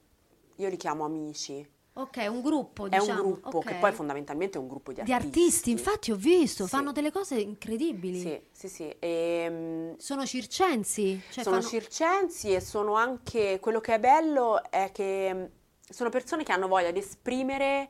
Io 0.57 0.69
li 0.69 0.77
chiamo 0.77 1.05
amici. 1.05 1.67
Ok, 1.99 2.27
un 2.31 2.43
gruppo, 2.43 2.87
È 2.87 2.91
diciamo. 2.91 3.23
un 3.23 3.27
gruppo 3.33 3.59
che 3.59 3.73
ok. 3.73 3.79
poi 3.81 3.93
fondamentalmente 3.93 4.57
è 4.57 4.61
un 4.61 4.69
gruppo 4.69 4.93
di 4.93 5.03
Di 5.03 5.13
artisti. 5.13 5.39
artisti, 5.41 5.71
infatti 5.73 6.13
ho 6.13 6.17
visto, 6.17 6.63
Sì. 6.63 6.69
fanno 6.71 6.93
delle 6.93 7.11
cose 7.11 7.35
incredibili. 7.41 8.21
Sì, 8.21 8.41
sì, 8.53 8.69
sì. 8.69 8.97
Ehm, 9.01 9.97
Sono 9.97 10.25
circensi. 10.25 11.21
Cioè 11.29 11.43
sono 11.43 11.57
fanno- 11.57 11.69
circensi 11.69 12.53
e 12.55 12.61
sono 12.61 12.95
anche... 12.95 13.59
Quello 13.61 13.81
che 13.81 13.95
è 13.95 13.99
bello 13.99 14.63
è 14.71 14.91
che 14.93 15.35
mm, 15.35 15.45
sono 15.91 16.09
persone 16.09 16.45
che 16.45 16.53
hanno 16.53 16.69
voglia 16.69 16.93
di 16.93 17.01
esprimere 17.01 17.89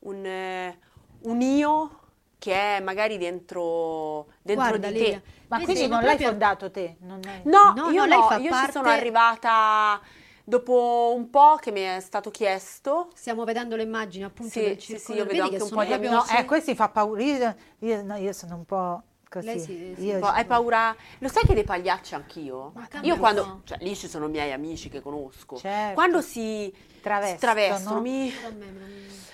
un, 0.00 0.24
eh, 0.24 0.78
un 1.22 1.40
io 1.40 1.98
che 2.38 2.76
è 2.76 2.80
magari 2.80 3.18
dentro, 3.18 4.26
dentro 4.42 4.64
Guarda, 4.68 4.88
di 4.92 4.98
Livia, 4.98 5.20
te. 5.20 5.22
Ma 5.48 5.56
vedi, 5.58 5.72
quindi 5.72 5.88
non 5.90 5.98
l'hai 6.02 6.08
proprio- 6.10 6.28
fondato 6.28 6.70
te? 6.70 6.96
Non 7.00 7.20
è... 7.26 7.40
No, 7.46 7.72
No, 7.74 7.90
io 7.90 8.04
no, 8.04 8.14
no, 8.16 8.22
fa 8.28 8.36
io 8.36 8.42
ci 8.42 8.48
parte- 8.48 8.72
sono 8.72 8.88
arrivata 8.90 10.00
dopo 10.44 11.12
un 11.16 11.30
po' 11.30 11.56
che 11.60 11.70
mi 11.72 11.80
è 11.80 12.00
stato 12.00 12.30
chiesto. 12.30 13.08
Stiamo 13.14 13.44
vedendo 13.44 13.76
le 13.76 13.82
immagini 13.82 14.24
appunto 14.24 14.52
Sì, 14.52 14.60
del 14.60 14.80
sì, 14.80 14.86
circo 14.86 15.12
sì, 15.12 15.18
io 15.18 15.24
vedo 15.24 15.42
anche 15.44 15.56
che 15.56 15.62
un 15.62 15.68
po' 15.70 15.80
di 15.82 15.88
proprio- 15.88 16.10
No, 16.10 16.24
eh, 16.38 16.44
questo 16.44 16.74
fa 16.74 16.88
paura. 16.88 17.22
Io, 17.22 17.54
io- 17.80 18.02
no, 18.02 18.16
io 18.16 18.32
sono 18.32 18.54
un 18.56 18.64
po' 18.64 19.02
così. 19.28 19.46
Lei 19.46 19.58
sì, 19.60 19.94
sì, 19.98 20.16
Po- 20.18 20.26
Hai 20.26 20.44
paura? 20.44 20.94
Lo 21.18 21.28
sai 21.28 21.44
che 21.44 21.54
dei 21.54 21.64
pagliacci 21.64 22.14
anch'io? 22.14 22.72
Io 23.02 23.16
quando, 23.16 23.62
cioè 23.64 23.78
lì 23.80 23.96
ci 23.96 24.08
sono 24.08 24.28
miei 24.28 24.52
amici 24.52 24.88
che 24.88 25.00
conosco. 25.00 25.56
Certo. 25.56 25.94
Quando 25.94 26.20
si 26.20 26.72
Travestono, 27.00 27.52
travestono, 27.52 27.94
no? 27.96 28.00
mi... 28.00 28.32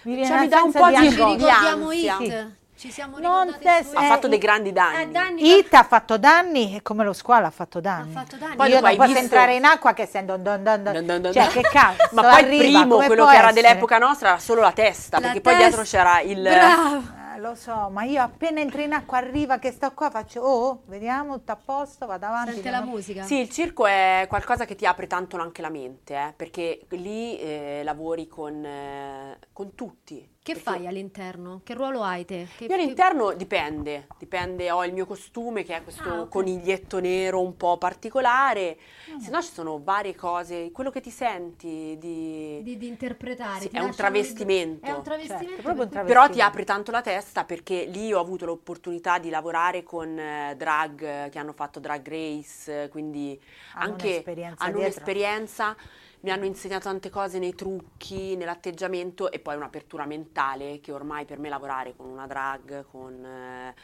Mi 0.03 0.15
viene 0.15 0.27
Cioè, 0.29 0.41
mi 0.41 0.49
dà 0.49 0.63
un 0.63 0.73
po' 0.73 0.89
di 0.89 1.09
di 1.37 1.49
ansia. 1.51 2.17
Hit. 2.19 2.59
Ci 2.81 2.91
siamo 2.91 3.19
Non 3.19 3.45
ricordati 3.49 3.63
te- 3.85 3.85
su 3.91 3.95
ha 3.95 4.05
Eh, 4.05 4.09
fatto 4.09 4.27
dei 4.27 4.39
i- 4.39 4.41
grandi 4.41 4.73
danni. 4.73 5.03
Eh, 5.03 5.09
danni 5.11 5.59
It 5.59 5.75
ha 5.75 5.83
fatto 5.83 6.17
danni 6.17 6.75
e 6.77 6.81
come 6.81 7.05
lo 7.05 7.13
squalo 7.13 7.45
ha 7.45 7.51
fatto 7.51 7.79
danni. 7.79 8.15
Ha 8.15 8.21
fatto 8.21 8.37
danni. 8.37 8.57
Poi 8.57 8.71
Io 8.71 8.81
non 8.81 8.91
posso 8.97 9.05
visto- 9.09 9.21
entrare 9.23 9.55
in 9.55 9.65
acqua 9.67 9.93
che 9.93 10.07
sento 10.07 10.37
don 10.39 10.63
don 10.63 10.83
don. 10.83 10.95
Dun 10.95 11.05
dun 11.07 11.21
dun 11.21 11.33
Cioè, 11.35 11.45
dun. 11.45 11.53
che 11.53 11.61
cazzo, 11.69 12.09
Ma 12.13 12.23
poi 12.23 12.33
arriva, 12.33 12.63
il 12.65 12.71
primo, 12.71 12.97
quello 12.97 13.27
che 13.27 13.37
era 13.37 13.49
essere? 13.51 13.61
dell'epoca 13.69 13.99
nostra, 13.99 14.29
era 14.31 14.39
solo 14.39 14.63
la 14.63 14.73
testa, 14.73 15.19
La 15.19 15.27
perché 15.27 15.41
poi 15.43 15.53
testa- 15.57 15.69
dietro 15.69 15.85
c'era 15.85 16.21
il... 16.23 16.41
Bravo. 16.41 17.19
Eh, 17.37 17.39
lo 17.41 17.55
so, 17.55 17.89
ma 17.91 18.03
io 18.05 18.23
appena 18.23 18.61
entro 18.61 18.81
in 18.81 18.93
acqua 18.95 19.19
arriva 19.19 19.59
che 19.59 19.73
sto 19.73 19.93
qua 19.93 20.09
faccio 20.11 20.41
oh, 20.41 20.83
vediamo, 20.87 21.35
tutto 21.37 21.53
a 21.53 21.59
posto, 21.63 22.07
vado 22.07 22.25
avanti. 22.27 22.53
Sente 22.55 22.71
non 22.71 22.81
la 22.81 22.87
musica. 22.87 23.23
Sì, 23.25 23.41
il 23.41 23.51
circo 23.51 23.87
è 23.87 24.25
qualcosa 24.27 24.65
che 24.65 24.75
ti 24.75 24.87
apre 24.87 25.07
tanto 25.07 25.37
anche 25.37 25.61
la 25.61 25.69
mente, 25.71 26.15
eh, 26.15 26.33
perché 26.35 26.81
lì 26.91 27.39
eh, 27.39 27.83
lavori 27.85 28.27
con, 28.27 28.65
eh, 28.65 29.39
con 29.53 29.75
tutti. 29.75 30.27
Che 30.43 30.55
Perché 30.55 30.61
fai 30.61 30.87
all'interno? 30.87 31.61
Che 31.63 31.75
ruolo 31.75 32.03
hai 32.03 32.25
te? 32.25 32.49
Che- 32.57 32.65
Io 32.65 32.75
all'interno 32.75 33.33
dipende, 33.35 34.07
dipende, 34.19 34.71
ho 34.71 34.85
il 34.87 34.93
mio 34.95 35.05
costume 35.07 35.63
che 35.65 35.77
è 35.77 35.83
questo 35.83 36.03
Ah, 36.03 36.21
ok. 36.23 36.31
coniglietto 36.31 36.99
nero 36.99 37.43
un 37.43 37.57
po' 37.57 37.77
particolare, 37.77 38.79
se 39.19 39.31
no 39.31 39.43
ci 39.43 39.53
sono 39.53 39.81
varie 39.83 40.15
cose, 40.15 40.71
quello 40.73 40.91
che 40.91 41.01
ti 41.03 41.11
senti 41.11 41.97
di... 41.99 42.63
di, 42.63 42.77
di 42.79 42.87
interpretare. 42.87 43.61
Sì, 43.61 43.69
ti 43.69 43.77
è 43.77 43.81
un 43.81 43.95
travestimento. 43.95 44.87
È 44.87 44.91
un 44.93 45.03
travestimento. 45.03 45.47
Certo, 45.49 45.63
proprio 45.63 45.85
un 45.85 45.89
perché- 45.91 46.07
Però 46.07 46.29
ti 46.31 46.41
travestimento. 46.41 46.49
apre 46.51 46.65
tanto 46.65 46.91
la 46.91 47.01
testa 47.03 47.45
perché 47.45 47.85
lì 47.85 48.13
ho 48.13 48.19
avuto 48.21 48.47
l'opportunità 48.47 49.19
di 49.19 49.29
lavorare 49.31 49.83
con 49.83 50.19
eh, 50.19 50.55
drag 50.57 51.03
eh, 51.03 51.29
che 51.31 51.39
hanno 51.39 51.53
fatto 51.53 51.81
drag 51.81 52.09
race, 52.09 52.85
eh, 52.85 52.89
quindi 52.89 53.39
Hanno 53.73 53.93
anche 53.93 54.07
un'esperienza 54.07 54.65
hanno 54.65 54.73
dietro. 54.73 54.81
un'esperienza, 54.81 55.77
mi 56.21 56.31
hanno 56.31 56.45
insegnato 56.45 56.85
tante 56.85 57.09
cose 57.11 57.39
nei 57.39 57.55
trucchi, 57.55 58.37
nell'atteggiamento 58.37 59.31
e 59.31 59.39
poi 59.39 59.57
un'apertura 59.57 60.05
mentale 60.05 60.81
che 60.81 60.93
ormai 60.93 61.25
per 61.25 61.39
me 61.39 61.49
lavorare 61.49 61.95
con 61.97 62.07
una 62.09 62.27
drag, 62.27 62.85
con, 62.91 63.13
eh, 63.25 63.75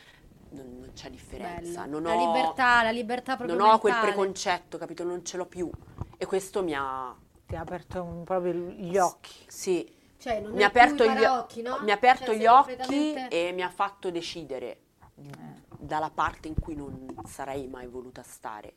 non, 0.50 0.78
non 0.80 0.90
c'è 0.94 1.08
differenza. 1.10 1.82
Bello. 1.84 1.98
Non 2.00 2.02
la 2.14 2.22
ho, 2.22 2.26
libertà, 2.26 2.82
la 2.82 2.90
libertà 2.90 3.36
proprio 3.36 3.56
non 3.56 3.68
ho 3.70 3.78
quel 3.78 3.92
mentale. 3.94 4.12
preconcetto, 4.14 4.78
capito? 4.78 5.04
Non 5.04 5.24
ce 5.24 5.36
l'ho 5.38 5.46
più. 5.46 5.70
E 6.18 6.26
questo 6.26 6.62
mi 6.62 6.74
ha, 6.74 7.14
Ti 7.46 7.56
ha 7.56 7.60
aperto 7.60 8.02
un- 8.02 8.24
proprio 8.24 8.52
gli 8.52 8.98
occhi. 8.98 9.32
sì, 9.46 9.94
Cioè, 10.18 10.40
non 10.40 10.52
mi 10.52 10.62
ha 10.62 10.66
aperto, 10.66 11.04
gli, 11.04 11.06
paraocchi, 11.06 11.62
no? 11.62 11.78
mi 11.82 11.90
ha 11.90 11.94
aperto 11.94 12.24
Cioè, 12.26 12.36
gli 12.36 12.46
occhi 12.46 12.76
completamente- 12.76 13.48
e 13.48 13.52
mi 13.52 13.62
ha 13.62 13.70
fatto 13.70 14.10
decidere 14.10 14.80
dalla 15.78 16.10
parte 16.10 16.48
in 16.48 16.54
cui 16.60 16.74
non 16.74 17.06
sarei 17.26 17.66
mai 17.68 17.86
voluta 17.86 18.22
stare, 18.22 18.74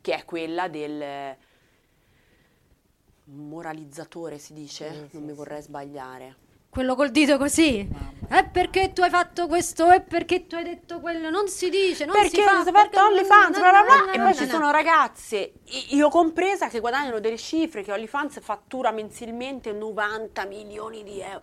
che 0.00 0.14
è 0.14 0.24
quella 0.24 0.68
del 0.68 1.36
moralizzatore, 3.24 4.38
si 4.38 4.52
dice, 4.52 4.90
Sì, 4.90 4.98
non 4.98 5.08
sì, 5.10 5.18
mi 5.18 5.32
vorrei 5.32 5.62
sbagliare. 5.62 6.36
Quello 6.68 6.96
col 6.96 7.10
dito 7.10 7.38
così. 7.38 7.88
È 8.28 8.48
perché 8.48 8.92
tu 8.92 9.02
hai 9.02 9.10
fatto 9.10 9.46
questo, 9.46 9.90
è 9.90 10.00
perché 10.00 10.48
tu 10.48 10.56
hai 10.56 10.64
detto 10.64 10.98
quello. 10.98 11.30
Non 11.30 11.46
si 11.46 11.70
dice, 11.70 12.04
non 12.04 12.16
si 12.16 12.22
perché 12.22 12.42
fa. 12.42 12.50
ho 12.58 12.64
fatto 12.64 12.72
perché- 12.72 12.98
OnlyFans, 12.98 13.58
bla 13.60 13.70
bla 13.70 13.82
bla, 13.84 14.12
e 14.12 14.18
poi 14.18 14.34
ci 14.34 14.44
no. 14.46 14.50
sono 14.50 14.70
ragazze, 14.72 15.52
io 15.90 16.08
compresa, 16.08 16.66
che 16.68 16.80
guadagnano 16.80 17.20
delle 17.20 17.38
cifre, 17.38 17.82
che 17.84 17.92
OnlyFans 17.92 18.40
fattura 18.40 18.90
mensilmente 18.90 19.70
90 19.70 20.44
milioni 20.46 21.04
di 21.04 21.20
euro. 21.20 21.42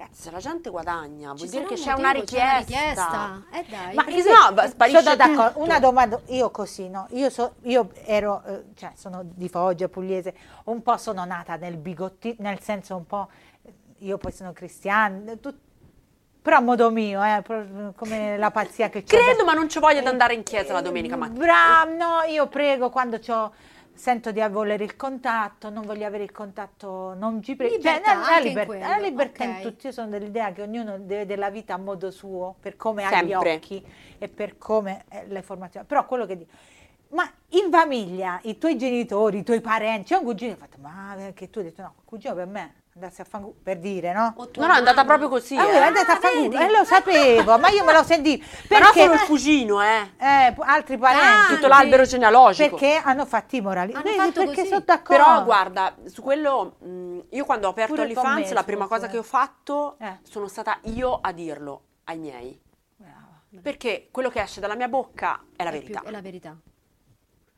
Ragazzi, 0.00 0.22
se 0.22 0.30
la 0.30 0.38
gente 0.38 0.70
guadagna, 0.70 1.32
Ci 1.36 1.36
vuol 1.36 1.48
dire 1.50 1.62
sarà 1.62 1.66
che 1.68 1.74
c'è 1.74 1.92
una 1.92 2.06
motivo, 2.14 2.24
c'è 2.24 2.40
una 2.42 2.58
richiesta. 2.58 3.40
richiesta. 3.42 3.42
Eh 3.52 3.64
dai. 3.68 3.94
Ma 3.94 4.04
Perché 4.04 4.22
sì, 4.22 4.28
sparisce 4.70 5.02
sono 5.02 5.16
d'accordo. 5.16 5.48
tutto. 5.48 5.62
Una 5.62 5.78
domanda, 5.78 6.20
io 6.28 6.50
così, 6.50 6.88
no? 6.88 7.06
Io, 7.10 7.28
so- 7.28 7.54
io 7.64 7.90
ero, 8.06 8.42
eh, 8.46 8.64
cioè 8.76 8.92
sono 8.94 9.20
di 9.22 9.48
Foggia, 9.50 9.88
pugliese, 9.88 10.34
un 10.64 10.82
po' 10.82 10.96
sono 10.96 11.22
nata 11.26 11.56
nel 11.56 11.76
bigotti, 11.76 12.34
nel 12.38 12.60
senso 12.60 12.96
un 12.96 13.06
po', 13.06 13.28
io 13.98 14.16
poi 14.16 14.32
sono 14.32 14.54
cristiana, 14.54 15.34
tut- 15.36 15.58
però 16.40 16.56
a 16.56 16.60
modo 16.60 16.90
mio, 16.90 17.22
eh, 17.22 17.42
come 17.94 18.38
la 18.38 18.50
pazzia 18.50 18.88
che 18.88 19.02
c'ho. 19.02 19.18
Credo, 19.18 19.44
ma 19.44 19.52
non 19.52 19.68
ci 19.68 19.78
voglio 19.80 20.00
di 20.00 20.06
andare 20.06 20.32
in 20.32 20.42
chiesa 20.44 20.72
la 20.72 20.80
domenica 20.80 21.16
mattina. 21.16 21.44
Bravo, 21.44 21.92
no, 21.92 22.22
io 22.26 22.46
prego 22.46 22.88
quando 22.88 23.18
c'ho, 23.18 23.52
sento 23.94 24.32
di 24.32 24.40
volere 24.50 24.84
il 24.84 24.96
contatto, 24.96 25.70
non 25.70 25.84
voglio 25.84 26.06
avere 26.06 26.24
il 26.24 26.32
contatto, 26.32 27.14
non 27.14 27.42
ci 27.42 27.54
prego. 27.56 27.80
Cioè, 27.80 28.00
la, 28.04 28.38
in 28.38 28.44
libertà, 28.44 28.88
la 28.88 28.96
libertà 28.98 29.44
in 29.44 29.50
ok. 29.50 29.60
tutto. 29.60 29.86
Io 29.86 29.92
sono 29.92 30.08
dell'idea 30.08 30.52
che 30.52 30.62
ognuno 30.62 30.98
deve 30.98 31.18
vedere 31.18 31.40
la 31.40 31.50
vita 31.50 31.74
a 31.74 31.78
modo 31.78 32.10
suo, 32.10 32.54
per 32.60 32.76
come 32.76 33.04
ha 33.04 33.22
gli 33.22 33.30
Sempre. 33.30 33.54
occhi 33.54 33.84
e 34.18 34.28
per 34.28 34.56
come 34.58 35.04
è 35.08 35.24
le 35.26 35.42
formazioni. 35.42 35.86
Però 35.86 36.06
quello 36.06 36.26
che 36.26 36.36
dico, 36.36 36.50
ma 37.10 37.30
in 37.50 37.70
famiglia, 37.70 38.40
i 38.44 38.56
tuoi 38.58 38.76
genitori, 38.76 39.38
i 39.38 39.42
tuoi 39.42 39.60
parenti, 39.60 40.12
c'è 40.12 40.16
un 40.16 40.24
cugino 40.24 40.54
che 40.54 40.62
ha 40.62 40.66
fatto, 40.66 40.78
ma 40.80 41.16
che 41.34 41.50
tu 41.50 41.58
hai 41.58 41.64
detto 41.66 41.82
no, 41.82 41.94
il 41.98 42.04
cugino 42.04 42.34
per 42.34 42.46
me, 42.46 42.74
andassi 43.00 43.20
a 43.20 43.24
fanculo, 43.24 43.54
per 43.62 43.78
dire, 43.78 44.12
no? 44.12 44.34
No, 44.36 44.66
no, 44.66 44.72
è 44.72 44.76
andata 44.76 45.04
proprio 45.04 45.28
così. 45.28 45.56
Ah, 45.56 45.64
eh. 45.66 45.72
è 45.72 45.76
andata 45.82 46.12
a 46.12 46.18
fanculo, 46.18 46.48
vedi? 46.58 46.64
e 46.64 46.70
lo 46.78 46.84
sapevo, 46.84 47.58
ma 47.58 47.68
io 47.70 47.84
me 47.84 47.92
lo 47.92 48.02
sentivo. 48.02 48.44
Però 48.68 48.84
Perché 48.86 49.00
solo 49.00 49.14
il 49.14 49.20
cugino, 49.22 49.82
eh. 49.82 50.10
eh, 50.18 50.54
altri 50.58 50.98
parenti. 50.98 51.54
Tutto 51.54 51.66
l'albero 51.68 52.04
genealogico. 52.04 52.76
Perché 52.76 53.00
hanno 53.02 53.24
fatto 53.26 53.56
i 53.56 53.60
morali. 53.60 53.92
Hanno 53.92 54.02
Vedi, 54.02 54.16
fatto 54.16 54.40
perché 54.40 54.54
così. 54.56 54.68
sono 54.68 54.82
d'accordo. 54.84 55.22
Però 55.24 55.44
guarda, 55.44 55.94
su 56.06 56.22
quello, 56.22 56.76
mh, 56.78 57.18
io 57.30 57.44
quando 57.44 57.66
ho 57.66 57.70
aperto 57.70 58.00
OnlyFans, 58.00 58.52
la 58.52 58.64
prima 58.64 58.86
cosa 58.86 59.08
che 59.08 59.18
ho 59.18 59.22
fatto 59.22 59.96
Eh. 59.98 60.18
sono 60.22 60.46
stata 60.48 60.78
io 60.84 61.18
a 61.20 61.32
dirlo 61.32 61.82
ai 62.04 62.18
miei. 62.18 62.60
Brava. 62.96 63.40
Perché 63.62 64.08
quello 64.10 64.28
che 64.30 64.40
esce 64.40 64.60
dalla 64.60 64.74
mia 64.76 64.88
bocca 64.88 65.40
è 65.56 65.64
la 65.64 65.70
È 65.70 65.72
verità. 65.72 66.00
più- 66.00 66.08
è 66.08 66.12
la 66.12 66.20
verità. 66.20 66.56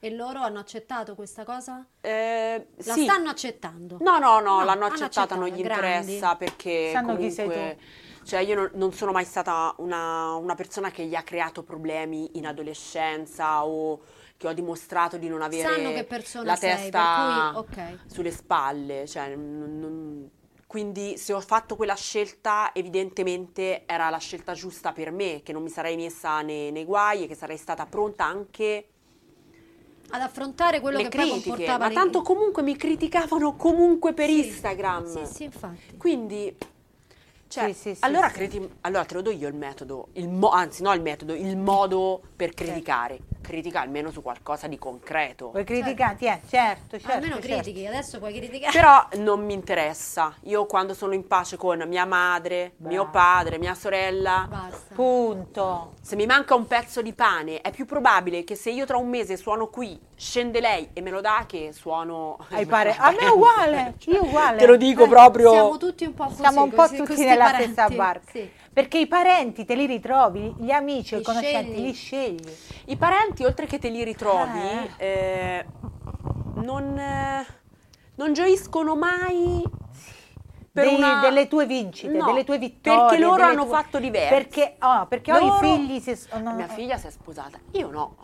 E 0.05 0.11
loro 0.11 0.41
hanno 0.41 0.59
accettato 0.59 1.15
questa 1.15 1.45
cosa? 1.45 1.87
Eh, 2.01 2.67
La 2.85 2.93
sì. 2.93 3.05
stanno 3.05 3.29
accettando. 3.31 3.99
No, 4.01 4.19
no, 4.19 4.41
no, 4.41 4.59
No, 4.59 4.65
l'hanno 4.65 4.87
hanno 4.87 4.95
accettata, 4.95 5.37
non 5.37 5.47
gli 5.47 5.63
grandi. 5.63 5.91
interessa 5.91 6.35
perché 6.35 6.91
Sanno 6.93 7.15
comunque... 7.15 7.79
Cioè 8.25 8.41
io 8.41 8.57
non, 8.57 8.71
non 8.75 8.93
sono 8.93 9.13
mai 9.13 9.25
stata 9.25 9.73
una, 9.79 10.35
una 10.35 10.57
persona 10.57 10.91
che 10.91 11.05
gli 11.05 11.15
ha 11.15 11.23
creato 11.23 11.63
problemi 11.63 12.37
in 12.37 12.47
adolescenza 12.49 13.65
o 13.65 14.01
che 14.37 14.49
ho 14.49 14.53
dimostrato 14.53 15.19
di 15.19 15.29
non 15.29 15.41
avere 15.41 15.69
Sanno 15.73 15.93
che 15.93 16.03
persona 16.03 16.47
la 16.47 16.57
sei, 16.57 16.91
testa 16.91 17.53
cui, 17.55 17.61
ok. 17.61 17.99
sulle 18.07 18.33
spalle. 18.33 19.07
Cioè, 19.07 19.37
non- 19.37 19.79
non- 19.79 20.31
quindi 20.67 21.17
se 21.17 21.33
ho 21.33 21.41
fatto 21.41 21.77
quella 21.77 21.95
scelta 21.95 22.71
evidentemente 22.75 23.85
era 23.87 24.11
la 24.11 24.19
scelta 24.19 24.53
giusta 24.55 24.91
per 24.91 25.13
me, 25.13 25.43
che 25.45 25.53
non 25.53 25.63
mi 25.63 25.69
sarei 25.71 25.95
messa 25.95 26.41
nei, 26.43 26.73
nei 26.73 26.85
guai 26.85 27.23
e 27.23 27.27
che 27.29 27.37
sarei 27.37 27.57
stata 27.57 27.87
pronta 27.87 28.25
anche 28.25 28.87
Ad 30.11 30.21
affrontare 30.21 30.81
quello 30.81 30.99
le 30.99 31.05
che 31.05 31.17
poi 31.17 31.29
critiche. 31.29 31.49
comportava 31.49 31.79
Ma 31.85 31.89
le- 31.89 31.95
tanto 31.95 32.23
comunque 32.23 32.63
mi 32.63 32.77
criticavano 32.77 33.57
comunque 33.57 34.13
per 34.13 34.29
Sì, 34.29 34.47
Instagram. 34.47 35.25
Sì, 35.27 35.33
sì, 35.35 35.45
infatti. 35.45 35.97
Quindi, 35.97 36.55
cioè, 37.49 37.69
Sì, 37.69 37.73
sì, 37.73 37.95
sì, 37.95 38.05
allora, 38.05 38.29
sì. 38.29 38.35
credi- 38.35 38.69
allora 38.83 39.05
te 39.05 39.15
lo 39.15 39.23
do 39.23 39.31
io 39.31 39.49
il 39.49 39.55
metodo, 39.55 40.09
il 40.15 40.29
mo- 40.29 40.51
anzi 40.51 40.83
no 40.83 40.93
il 40.93 41.01
metodo, 41.03 41.35
il 41.35 41.57
modo 41.57 42.21
per 42.37 42.53
criticare. 42.53 43.19
Critica 43.43 43.81
almeno 43.81 44.11
su 44.11 44.23
qualcosa 44.23 44.67
di 44.69 44.79
concreto. 44.79 45.51
Vuoi 45.51 45.65
criticarti? 45.65 46.27
Eh, 46.27 46.41
certo, 46.49 46.99
certo. 46.99 47.13
Almeno 47.13 47.35
certo. 47.41 47.49
critichi, 47.49 47.87
adesso 47.87 48.19
puoi 48.19 48.33
criticare. 48.33 48.73
Però 48.73 49.07
non 49.23 49.45
mi 49.45 49.53
interessa. 49.53 50.35
Io 50.45 50.65
quando 50.67 50.95
sono 50.95 51.13
in 51.13 51.27
pace 51.27 51.57
con 51.57 51.83
mia 51.89 52.05
madre, 52.07 52.73
Brava. 52.77 52.95
mio 52.95 53.11
padre, 53.11 53.59
mia 53.59 53.75
sorella, 53.75 54.47
Basta. 54.49 54.95
Punto. 54.95 55.95
se 56.01 56.17
mi 56.17 56.25
manca 56.27 56.55
un 56.55 56.67
pezzo 56.67 57.03
di 57.03 57.13
pane, 57.13 57.61
è 57.61 57.71
più 57.73 57.85
probabile 57.85 58.45
che 58.45 58.55
se 58.55 58.71
io 58.71 58.87
tra 58.87 58.97
un 58.97 59.09
mese 59.09 59.37
suono 59.37 59.67
qui, 59.69 59.99
scende 60.17 60.61
lei 60.61 60.89
e 60.93 61.01
me 61.01 61.11
lo 61.11 61.21
dà 61.21 61.45
che 61.47 61.71
suono 61.73 62.39
Ai 62.51 62.65
pare- 62.67 62.95
A 62.97 63.11
me 63.11 63.19
è 63.19 63.29
uguale, 63.29 63.95
io 64.07 64.25
uguale. 64.25 64.59
Te 64.59 64.67
lo 64.67 64.77
dico 64.77 65.05
Eh, 65.05 65.09
proprio. 65.09 65.51
Siamo 65.51 65.77
tutti 65.79 66.05
un 66.05 66.15
po' 66.15 66.25
così. 66.27 66.37
Siamo 66.37 66.63
un 66.63 66.71
po' 66.71 66.77
così, 66.83 66.97
tutti 66.97 67.25
nella 67.25 67.45
parenti. 67.47 67.73
stessa 67.73 67.89
barca. 67.91 68.31
Sì. 68.31 68.51
Perché 68.73 68.99
i 68.99 69.07
parenti 69.07 69.65
te 69.67 69.75
li 69.75 69.85
ritrovi, 69.87 70.55
gli 70.59 70.71
amici, 70.71 71.15
Li 71.17 71.21
i 71.21 71.25
conoscenti, 71.25 71.73
scegli. 71.73 71.85
li 71.85 71.93
scegli. 71.93 72.57
I 72.87 72.97
parenti, 72.97 73.45
oltre 73.45 73.67
che 73.67 73.79
te 73.79 73.91
li 73.91 74.03
ritrovi, 74.03 74.59
Eh. 74.61 74.91
eh, 74.97 75.67
non, 76.55 76.99
eh, 76.99 77.47
non 78.15 78.33
gioiscono 78.33 78.97
mai 78.97 79.63
per 80.73 80.87
Dei- 80.87 80.95
una- 80.95 81.21
delle 81.21 81.49
tue 81.49 81.67
vincite, 81.67 82.15
No, 82.17 82.25
delle 82.25 82.45
tue 82.45 82.57
vittorie. 82.57 83.09
Perché 83.09 83.23
loro 83.23 83.43
hanno 83.45 83.67
tue- 83.67 83.75
fatto 83.77 83.99
diverso. 83.99 84.35
Perché, 84.35 84.77
oh, 84.81 85.07
perché 85.07 85.33
ho 85.33 85.37
i 85.39 85.41
Loro- 85.47 85.59
figli. 85.59 86.01
Si, 86.01 86.29
oh, 86.31 86.39
no, 86.39 86.55
Mia 86.55 86.65
eh, 86.67 86.75
figlia 86.75 86.97
si 86.97 87.07
è 87.09 87.11
sposata, 87.11 87.59
io 87.73 87.91
no. 87.91 88.17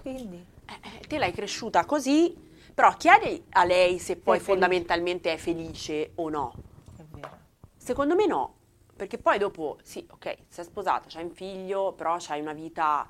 Quindi. 0.00 0.42
Eh, 0.64 0.72
eh, 1.02 1.06
te 1.06 1.18
l'hai 1.18 1.32
cresciuta 1.32 1.84
così, 1.84 2.34
però 2.72 2.94
chiedi 2.96 3.44
a 3.50 3.64
lei 3.64 3.98
se 3.98 4.16
poi 4.16 4.38
fondamentalmente 4.40 5.30
è 5.30 5.36
felice 5.36 6.12
o 6.14 6.30
no. 6.30 6.54
È 6.96 7.02
vero. 7.10 7.30
Secondo 7.76 8.14
me 8.14 8.24
no, 8.24 8.54
perché 9.00 9.16
poi 9.16 9.38
dopo, 9.38 9.78
sì, 9.82 10.06
ok, 10.10 10.36
sei 10.46 10.62
sposata, 10.62 11.06
c'hai 11.08 11.24
un 11.24 11.30
figlio, 11.30 11.94
però 11.96 12.16
c'hai 12.18 12.38
una 12.38 12.52
vita 12.52 13.08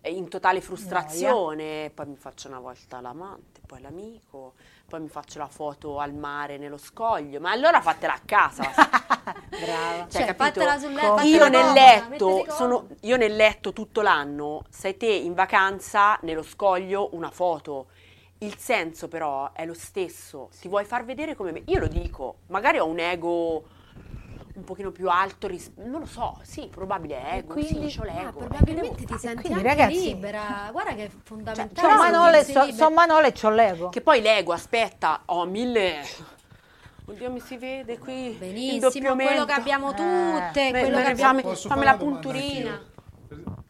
eh, 0.00 0.12
in 0.12 0.28
totale 0.28 0.60
frustrazione, 0.60 1.90
poi 1.92 2.06
mi 2.06 2.16
faccio 2.16 2.46
una 2.46 2.60
volta 2.60 3.00
l'amante, 3.00 3.60
poi 3.66 3.80
l'amico, 3.80 4.52
poi 4.86 5.00
mi 5.00 5.08
faccio 5.08 5.40
la 5.40 5.48
foto 5.48 5.98
al 5.98 6.14
mare 6.14 6.58
nello 6.58 6.78
scoglio, 6.78 7.40
ma 7.40 7.50
allora 7.50 7.80
fatela 7.80 8.14
a 8.14 8.20
casa. 8.24 8.70
Brava. 9.50 10.06
Cioè, 10.08 10.10
Cioè, 10.10 10.26
capito? 10.26 10.60
fatela 10.60 10.78
sul 10.78 10.92
letto. 10.92 11.20
Io 11.22 11.48
nel 11.48 11.72
letto, 11.72 12.46
sono, 12.50 12.86
io 13.00 13.16
nel 13.16 13.34
letto 13.34 13.72
tutto 13.72 14.02
l'anno, 14.02 14.62
sei 14.70 14.96
te 14.96 15.08
in 15.08 15.34
vacanza, 15.34 16.20
nello 16.22 16.44
scoglio, 16.44 17.08
una 17.14 17.32
foto. 17.32 17.88
Il 18.38 18.56
senso 18.58 19.08
però 19.08 19.50
è 19.52 19.66
lo 19.66 19.74
stesso, 19.74 20.50
ti 20.60 20.68
vuoi 20.68 20.84
far 20.84 21.04
vedere 21.04 21.34
come 21.34 21.50
me. 21.50 21.62
Io 21.66 21.80
lo 21.80 21.88
dico, 21.88 22.42
magari 22.46 22.78
ho 22.78 22.86
un 22.86 23.00
ego 23.00 23.74
un 24.56 24.64
pochino 24.64 24.90
più 24.90 25.08
alto, 25.10 25.46
ris- 25.46 25.70
non 25.76 26.00
lo 26.00 26.06
so, 26.06 26.38
sì, 26.42 26.68
probabile 26.70 27.20
ego, 27.32 27.52
quindi- 27.52 27.90
sì, 27.90 27.98
c'ho 27.98 28.04
Ah, 28.08 28.12
l'ego. 28.12 28.38
probabilmente 28.38 29.04
ti 29.04 29.18
senti 29.18 29.42
quindi, 29.48 29.66
anche 29.68 29.82
ragazzi- 29.82 30.00
libera. 30.14 30.68
Guarda 30.72 30.94
che 30.94 31.04
è 31.04 31.10
fondamentale. 31.22 31.70
Sono 31.74 31.88
Però 31.88 32.10
Manole, 32.10 32.44
so, 32.44 32.72
son 32.72 32.92
Manole 32.94 33.26
e 33.28 33.32
c'ho 33.32 33.50
l'ego. 33.50 33.88
Che 33.90 34.00
poi 34.00 34.20
l'ego, 34.22 34.52
aspetta, 34.52 35.22
ho 35.26 35.44
mille... 35.44 36.00
Oddio, 37.08 37.30
mi 37.30 37.38
si 37.40 37.56
vede 37.56 37.98
qui 37.98 38.34
Benissimo, 38.36 39.14
quello 39.14 39.14
che 39.14 39.34
mento. 39.44 39.52
abbiamo 39.52 39.90
Eh. 39.90 39.94
tutte, 39.94 40.70
Beh, 40.72 40.80
quello 40.80 40.96
beh, 40.96 41.02
che 41.04 41.10
abbiamo 41.10 41.54
fammi- 41.54 41.84
la 41.84 41.96
punturina. 41.96 42.82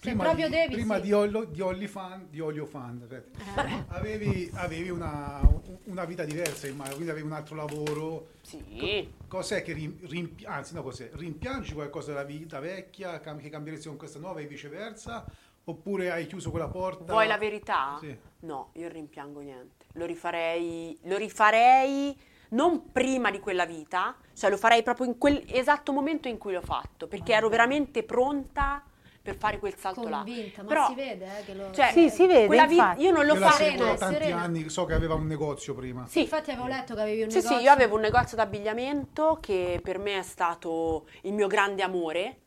Prima, 0.01 0.25
proprio 0.25 0.47
di, 0.47 0.55
devi, 0.55 0.75
prima 0.75 0.97
sì. 0.97 1.03
di, 1.03 1.13
Ollo, 1.13 1.45
di 1.45 1.61
Ollifan, 1.61 2.27
di 2.31 2.41
Oliofan, 2.41 3.01
aspetta. 3.03 3.67
Eh. 3.67 3.85
avevi, 3.89 4.51
avevi 4.55 4.91
una, 4.91 5.41
una 5.85 6.05
vita 6.05 6.25
diversa, 6.25 6.67
immagino, 6.67 6.95
quindi 6.95 7.13
avevi 7.13 7.27
un 7.27 7.33
altro 7.33 7.57
lavoro. 7.57 8.29
Sì. 8.43 9.13
Cos'è 9.27 9.63
che 9.63 9.73
rim- 9.73 10.07
rimpi- 10.07 10.45
anzi, 10.45 10.75
no, 10.75 10.83
cos'è? 10.83 11.11
Rimpiangi 11.13 11.73
qualcosa 11.73 12.13
della 12.13 12.25
vita 12.25 12.61
vecchia 12.61 13.21
cam- 13.21 13.41
che 13.41 13.49
cambieresti 13.49 13.89
con 13.89 13.97
questa 13.97 14.19
nuova 14.19 14.41
e 14.41 14.47
viceversa? 14.47 15.25
Oppure 15.65 16.13
hai 16.13 16.27
chiuso 16.27 16.51
quella 16.51 16.69
porta? 16.69 17.13
Vuoi 17.13 17.27
la 17.27 17.39
verità? 17.39 17.97
Sì. 17.99 18.17
No, 18.41 18.71
io 18.75 18.89
rimpiango 18.89 19.41
niente. 19.41 19.87
Lo 19.95 20.05
rifarei, 20.05 20.97
lo 21.05 21.17
rifarei 21.17 22.17
non 22.51 22.93
prima 22.93 23.33
di 23.33 23.41
quella 23.41 23.67
vita, 23.67 24.15
cioè 24.35 24.51
lo 24.51 24.57
farei 24.57 24.85
proprio 24.85 25.07
in 25.07 25.19
quel 25.19 25.43
esatto 25.49 25.93
momento 25.93 26.29
in 26.29 26.39
cui 26.39 26.53
l'ho 26.53 26.61
fatto, 26.61 27.09
perché 27.09 27.33
ero 27.33 27.49
veramente 27.49 28.05
pronta 28.05 28.85
per 29.27 29.37
fare 29.37 29.59
quel 29.59 29.75
salto 29.77 30.09
là. 30.09 30.19
convinta, 30.19 30.63
ma 30.63 30.69
Però, 30.69 30.87
si 30.87 30.95
vede 30.95 31.39
eh, 31.41 31.45
che 31.45 31.55
lo 31.55 31.73
cioè, 31.73 31.91
Sì, 31.91 32.09
si 32.11 32.27
vede, 32.29 32.47
quella 32.47 32.67
vi- 32.67 33.03
io 33.03 33.11
non 33.11 33.27
lo 33.27 33.35
farei. 33.35 33.77
da 33.77 33.95
tanti 33.97 34.15
serena. 34.21 34.41
anni, 34.41 34.69
so 34.69 34.85
che 34.85 34.95
aveva 34.95 35.15
un 35.15 35.27
negozio 35.27 35.75
prima. 35.75 36.07
Sì, 36.07 36.21
infatti 36.21 36.53
avevo 36.53 36.69
letto 36.69 36.95
che 36.95 37.01
avevi 37.01 37.23
un 37.23 37.31
Sì, 37.31 37.37
negozio. 37.39 37.59
sì, 37.59 37.65
io 37.65 37.73
avevo 37.73 37.97
un 37.97 38.03
negozio 38.03 38.37
d'abbigliamento 38.37 39.39
che 39.41 39.81
per 39.83 39.99
me 39.99 40.19
è 40.19 40.23
stato 40.23 41.09
il 41.23 41.33
mio 41.33 41.49
grande 41.49 41.83
amore. 41.83 42.39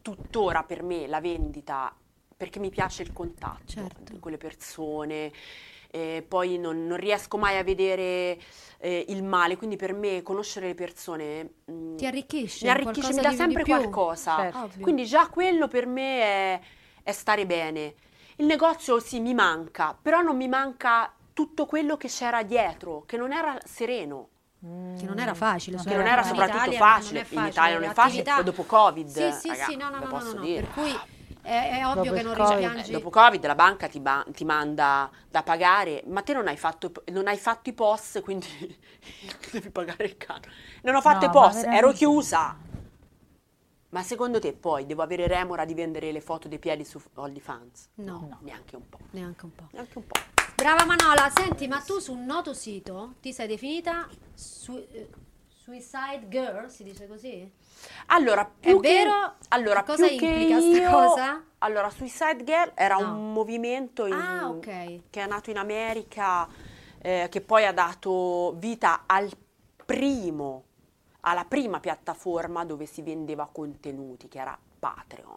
Tuttora 0.00 0.62
per 0.64 0.82
me 0.82 1.06
la 1.06 1.20
vendita 1.20 1.94
perché 2.36 2.58
mi 2.58 2.70
piace 2.70 3.02
il 3.02 3.12
contatto 3.12 3.64
Certo. 3.66 4.18
con 4.18 4.30
le 4.30 4.38
persone, 4.38 5.30
eh, 5.94 6.24
poi 6.26 6.58
non, 6.58 6.88
non 6.88 6.96
riesco 6.96 7.36
mai 7.36 7.56
a 7.56 7.62
vedere 7.62 8.36
eh, 8.78 9.04
il 9.08 9.22
male, 9.22 9.56
quindi 9.56 9.76
per 9.76 9.94
me 9.94 10.22
conoscere 10.22 10.66
le 10.66 10.74
persone 10.74 11.50
mm, 11.70 11.96
Ti 11.96 12.06
arricchisce, 12.06 12.64
mi 12.64 12.70
arricchisce, 12.72 13.14
mi 13.14 13.22
dà 13.22 13.30
sempre 13.30 13.62
qualcosa. 13.62 14.36
Certo. 14.36 14.70
Quindi 14.80 15.06
già 15.06 15.28
quello 15.28 15.68
per 15.68 15.86
me 15.86 16.20
è, 16.20 16.60
è 17.04 17.12
stare 17.12 17.46
bene. 17.46 17.94
Il 18.36 18.46
negozio 18.46 18.98
sì 18.98 19.20
mi 19.20 19.34
manca, 19.34 19.96
però 20.00 20.20
non 20.20 20.36
mi 20.36 20.48
manca 20.48 21.14
tutto 21.32 21.66
quello 21.66 21.96
che 21.96 22.08
c'era 22.08 22.42
dietro, 22.42 23.04
che 23.06 23.16
non 23.16 23.30
era 23.32 23.56
sereno, 23.64 24.30
che 24.98 25.04
non 25.04 25.20
era 25.20 25.34
facile, 25.34 25.76
che 25.76 25.84
cioè, 25.84 25.96
non 25.96 26.06
era 26.06 26.22
in 26.22 26.26
soprattutto 26.26 26.72
facile. 26.72 27.24
In 27.28 27.44
Italia 27.44 27.78
non 27.78 27.88
è 27.88 27.92
facile, 27.92 28.24
dopo 28.42 28.64
Covid, 28.64 29.06
Sì, 29.06 29.30
sì, 29.30 29.54
sì, 29.54 29.76
no, 29.76 29.90
no, 29.90 29.98
no, 29.98 30.04
no, 30.06 30.10
posso 30.10 30.34
no, 30.34 30.40
dire. 30.40 30.62
per 30.62 30.72
cui 30.72 30.98
è, 31.44 31.78
è 31.78 31.86
ovvio 31.86 32.02
Dopo 32.04 32.14
che 32.14 32.22
non 32.22 32.34
Covid. 32.34 32.58
rimpiangi. 32.58 32.90
Eh, 32.90 32.92
dopo 32.92 33.10
Covid 33.10 33.46
la 33.46 33.54
banca 33.54 33.86
ti, 33.88 34.00
ba- 34.00 34.24
ti 34.32 34.44
manda 34.44 35.10
da 35.30 35.42
pagare, 35.42 36.02
ma 36.06 36.22
te 36.22 36.32
non 36.32 36.48
hai 36.48 36.56
fatto, 36.56 36.90
non 37.06 37.26
hai 37.28 37.36
fatto 37.36 37.68
i 37.68 37.72
POS, 37.74 38.20
quindi 38.22 38.46
devi 39.52 39.70
pagare 39.70 40.04
il 40.06 40.16
canone. 40.16 40.48
Non 40.82 40.94
ho 40.96 41.00
fatto 41.00 41.26
No, 41.26 41.30
i 41.30 41.34
POS, 41.34 41.62
ero 41.64 41.92
chiusa. 41.92 42.56
Ma 43.90 44.02
secondo 44.02 44.40
te 44.40 44.52
poi 44.54 44.86
devo 44.86 45.02
avere 45.02 45.28
remora 45.28 45.64
di 45.64 45.72
vendere 45.74 46.10
le 46.10 46.20
foto 46.20 46.48
dei 46.48 46.58
piedi 46.58 46.84
su 46.84 47.00
OnlyFans? 47.14 47.90
No, 47.96 48.38
Neanche 48.42 48.74
un 48.76 48.88
po'. 48.88 48.98
neanche 49.12 49.44
un 49.44 49.54
po'. 49.54 49.68
Neanche 49.70 49.98
un 49.98 50.06
po'. 50.06 50.20
Brava 50.56 50.84
Manola, 50.84 51.30
senti, 51.30 51.68
ma 51.68 51.80
tu 51.80 51.98
su 52.00 52.12
un 52.12 52.24
noto 52.24 52.54
sito 52.54 53.14
ti 53.20 53.32
sei 53.32 53.46
definita 53.46 54.08
su- 54.34 54.84
eh, 54.90 55.08
Suicide 55.48 56.26
Girl, 56.28 56.68
si 56.70 56.82
dice 56.82 57.06
così? 57.06 57.50
Allora, 58.06 58.44
più 58.60 58.80
che, 58.80 58.88
vero? 59.04 59.34
Allora, 59.48 59.82
cosa 59.82 60.06
implica 60.06 60.58
io- 60.58 60.90
cosa? 60.90 61.42
Allora, 61.58 61.88
Suicide 61.90 62.44
Girl 62.44 62.72
era 62.74 62.96
No. 62.96 63.08
un 63.12 63.32
movimento 63.32 64.06
in- 64.06 64.12
Ah, 64.12 64.48
ok. 64.48 65.00
che 65.10 65.22
è 65.22 65.26
nato 65.26 65.50
in 65.50 65.56
America, 65.58 66.46
eh, 67.00 67.28
che 67.30 67.40
poi 67.40 67.64
ha 67.64 67.72
dato 67.72 68.52
vita 68.58 69.04
al 69.06 69.30
primo, 69.86 70.64
alla 71.20 71.44
prima 71.44 71.80
piattaforma 71.80 72.64
dove 72.64 72.84
si 72.86 73.00
vendeva 73.02 73.48
contenuti, 73.50 74.28
che 74.28 74.38
era 74.38 74.58
Patreon. 74.78 75.36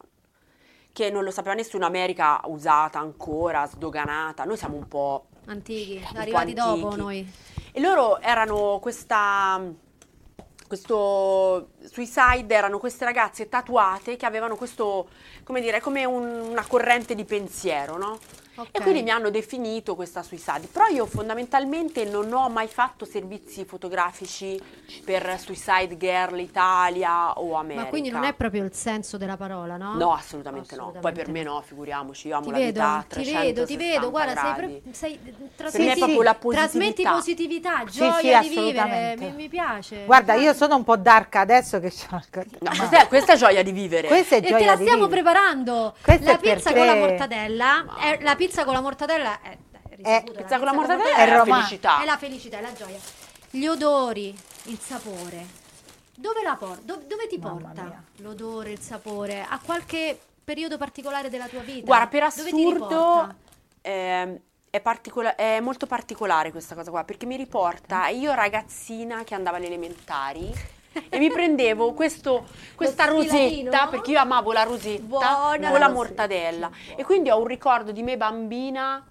Che 0.91 1.09
non 1.11 1.23
lo 1.23 1.31
sapeva 1.31 1.53
nessuno, 1.53 1.85
America 1.85 2.41
usata 2.45 2.99
ancora, 2.99 3.65
sdoganata. 3.67 4.43
Noi 4.45 4.57
siamo 4.57 4.75
un 4.77 4.87
po' 4.87 5.27
Antichi, 5.45 6.05
po' 6.11 6.17
arrivati 6.19 6.53
dopo 6.53 6.71
antichi. 6.87 6.95
noi. 6.97 7.31
E 7.71 7.79
loro 7.79 8.19
erano 8.19 8.79
questa, 8.81 9.61
questo 10.67 11.69
suicide, 11.89 12.53
erano 12.53 12.77
queste 12.77 13.05
ragazze 13.05 13.49
tatuate 13.49 14.17
che 14.17 14.25
avevano 14.25 14.55
questo, 14.55 15.07
come 15.43 15.61
dire, 15.61 15.79
come 15.81 16.05
un- 16.05 16.49
una 16.49 16.65
corrente 16.65 17.15
di 17.15 17.25
pensiero, 17.25 17.97
no? 17.97 18.19
Ok. 18.57 18.69
E 18.71 18.81
quindi 18.81 19.03
mi 19.03 19.11
hanno 19.11 19.29
definito 19.29 19.95
questa 19.95 20.23
suicide. 20.23 20.67
Però 20.71 20.85
io 20.87 21.05
fondamentalmente 21.05 22.05
non 22.05 22.31
ho 22.33 22.49
mai 22.49 22.67
fatto 22.67 23.05
servizi 23.05 23.65
fotografici 23.65 24.59
per 25.05 25.39
Suicide 25.39 25.95
Girl 25.97 26.39
Italia 26.39 27.33
o 27.39 27.53
America. 27.55 27.83
Ma 27.83 27.89
quindi 27.89 28.09
non 28.09 28.23
è 28.23 28.33
proprio 28.33 28.63
il 28.63 28.73
senso 28.73 29.17
della 29.17 29.37
parola, 29.37 29.77
no? 29.77 29.93
No, 29.95 30.13
assolutamente, 30.13 30.75
no. 30.75 30.91
Poi 30.99 31.11
per 31.13 31.29
me 31.29 31.43
no, 31.43 31.61
figuriamoci, 31.63 32.27
io 32.29 32.35
amo 32.37 32.45
Ti 32.45 32.51
la 32.51 32.57
vedo, 32.57 32.71
vita 32.81 33.05
ti 33.07 33.23
vedo, 33.23 33.65
ti 33.65 33.77
360 33.77 33.77
vedo, 33.77 34.09
guarda, 34.09 34.41
sei, 34.41 34.53
pre- 34.53 34.81
sei 34.93 35.19
trasmetti, 35.55 35.99
proprio 35.99 36.21
la 36.23 36.33
trasmetti 36.33 37.03
positività. 37.03 37.11
positività, 37.11 37.83
Sì, 37.87 37.97
gioia 37.99 38.41
sì, 38.41 38.49
di 38.49 38.55
vivere, 38.55 39.15
mi, 39.17 39.31
mi 39.31 39.49
piace. 39.49 40.05
Guarda, 40.05 40.33
io 40.33 40.53
sono 40.53 40.75
un 40.75 40.83
po' 40.83 40.97
dark 40.97 41.35
adesso 41.35 41.79
che 41.79 41.91
c'ho... 41.91 42.07
No, 42.59 42.69
questa, 42.75 43.01
è, 43.03 43.07
questa 43.07 43.33
è 43.33 43.35
gioia 43.37 43.61
di 43.63 43.71
vivere. 43.71 44.07
Questa 44.07 44.35
è 44.35 44.37
E 44.39 44.41
gioia 44.41 44.57
te 44.57 44.65
la 44.65 44.75
di 44.75 44.81
stiamo 44.83 45.05
vivere. 45.07 45.21
preparando. 45.21 45.93
Questo 46.01 46.25
la 46.25 46.37
pizza 46.37 46.73
con 46.73 46.85
la 46.85 46.95
mortadella. 46.95 47.85
è- 47.99 48.19
la 48.21 48.35
pizza 48.35 48.45
con 48.63 48.73
la 48.73 48.81
mortadella 48.81 49.41
è, 49.41 49.57
è 49.89 49.95
risaputo, 49.95 50.33
la 50.33 50.41
Pizza 50.41 50.57
con 50.57 50.65
la 50.65 50.73
mortadella 50.73 51.15
è 51.15 51.25
è 51.25 51.29
la 51.35 51.43
felicità. 51.43 52.01
È 52.01 52.05
la 52.05 52.17
felicità, 52.17 52.57
è 52.57 52.61
la 52.61 52.73
gioia. 52.73 52.99
Gli 53.49 53.65
odori, 53.65 54.37
il 54.63 54.79
sapore. 54.79 55.45
Dove 56.15 56.41
la 56.43 56.55
porta? 56.55 56.81
dove 56.95 57.27
ti 57.27 57.37
Mamma 57.37 57.59
porta 57.59 57.83
mia. 57.83 58.03
l'odore, 58.17 58.71
il 58.71 58.79
sapore? 58.79 59.41
A 59.47 59.59
qualche 59.63 60.19
periodo 60.43 60.77
particolare 60.77 61.29
della 61.29 61.47
tua 61.47 61.61
vita? 61.61 61.85
Guarda, 61.85 62.07
per 62.07 62.31
Dove 62.33 62.53
ti 62.53 62.55
assurdo 62.55 62.73
riporta? 62.73 63.35
ehm, 63.81 64.39
è, 64.69 64.81
particola- 64.81 65.35
è 65.35 65.59
molto 65.59 65.85
particolare 65.85 66.51
questa 66.51 66.75
cosa 66.75 66.89
qua, 66.89 67.03
perché 67.03 67.25
mi 67.25 67.35
riporta 67.37 68.07
io 68.07 68.33
ragazzina 68.33 69.23
che 69.23 69.35
andava 69.35 69.57
alle 69.57 69.67
elementari 69.67 70.51
e 71.09 71.17
mi 71.19 71.29
prendevo 71.31 71.93
questo- 71.93 72.45
questa 72.75 73.05
rosetta, 73.05 73.87
perché 73.87 74.11
io 74.11 74.19
amavo 74.19 74.51
la 74.51 74.63
rosetta 74.63 75.03
Buona 75.03 75.69
con 75.69 75.79
la 75.79 75.89
mortadella. 75.89 76.69
E 76.95 77.03
quindi 77.03 77.29
ho 77.29 77.39
un 77.39 77.47
ricordo 77.47 77.91
di 77.91 78.03
me 78.03 78.17
bambina 78.17 79.05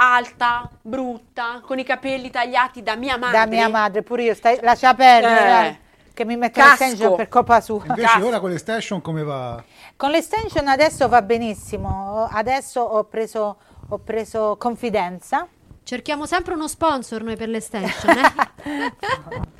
alta, 0.00 0.68
brutta, 0.80 1.60
con 1.64 1.78
i 1.78 1.84
capelli 1.84 2.30
tagliati 2.30 2.82
da 2.82 2.94
mia 2.94 3.16
madre. 3.18 3.38
Da 3.38 3.46
mia 3.46 3.68
madre, 3.68 4.02
pure 4.02 4.22
io, 4.22 4.34
stai, 4.34 4.58
lascia 4.62 4.94
perdere, 4.94 5.40
Eh. 5.40 5.48
dai, 5.48 5.78
che 6.14 6.24
mi 6.24 6.36
mette 6.36 6.60
Casco. 6.60 6.84
l'extension 6.84 7.16
per 7.16 7.28
colpa 7.28 7.60
sua. 7.60 7.82
Invece 7.84 8.02
Cazzo. 8.02 8.26
ora 8.26 8.38
con 8.40 8.50
l'estension 8.50 9.00
come 9.00 9.24
va? 9.24 9.60
Con 9.96 10.10
l'extension 10.10 10.68
adesso 10.68 11.08
va 11.08 11.20
benissimo, 11.22 12.28
adesso 12.30 12.80
ho 12.80 13.04
preso, 13.04 13.56
ho 13.88 13.98
preso 13.98 14.56
confidenza. 14.56 15.48
Cerchiamo 15.82 16.26
sempre 16.26 16.54
uno 16.54 16.68
sponsor 16.68 17.22
noi 17.22 17.36
per 17.36 17.48
l'estension, 17.48 18.16
eh? 18.18 18.92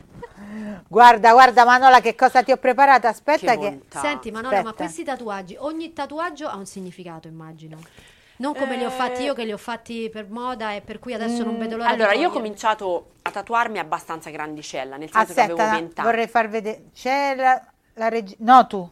Guarda, 0.89 1.33
guarda 1.33 1.65
Manola 1.65 2.01
che 2.01 2.15
cosa 2.15 2.43
ti 2.43 2.53
ho 2.53 2.57
preparato, 2.57 3.07
aspetta 3.07 3.57
Che 3.57 3.59
che... 3.89 3.99
Senti 3.99 4.31
Manola, 4.31 4.55
ma 4.55 4.59
Aspetta. 4.71 4.77
questi 4.85 5.05
tatuaggi, 5.05 5.57
ogni 5.59 5.93
tatuaggio 5.93 6.49
ha 6.49 6.57
un 6.57 6.67
significato, 6.67 7.29
immagino. 7.29 7.79
Non 8.41 8.55
come 8.55 8.77
li 8.77 8.85
ho 8.85 8.91
fatti 8.91 9.23
io, 9.23 9.35
che 9.35 9.45
li 9.45 9.53
ho 9.53 9.57
fatti 9.59 10.09
per 10.13 10.29
moda 10.31 10.73
e 10.73 10.81
per 10.81 11.01
cui 11.01 11.13
adesso 11.13 11.43
non 11.43 11.59
vedo 11.59 11.77
l'ora 11.77 11.89
Mm, 11.91 11.93
Allora, 11.95 12.13
di 12.13 12.19
io 12.21 12.29
ho 12.29 12.33
cominciato 12.33 13.11
a 13.23 13.31
tatuarmi 13.33 13.79
abbastanza 13.81 14.31
grandicella, 14.31 14.97
nel 14.97 15.11
senso 15.11 15.35
che 15.35 15.41
avevo 15.41 15.59
Aspetta, 15.59 15.77
20 15.81 16.01
anni. 16.01 16.09
vorrei 16.11 16.29
far 16.29 16.49
vedere, 16.49 16.83
c'è 16.95 17.35
la, 17.35 17.61
la 17.95 18.09
regina, 18.09 18.37
no 18.55 18.67
tu, 18.69 18.89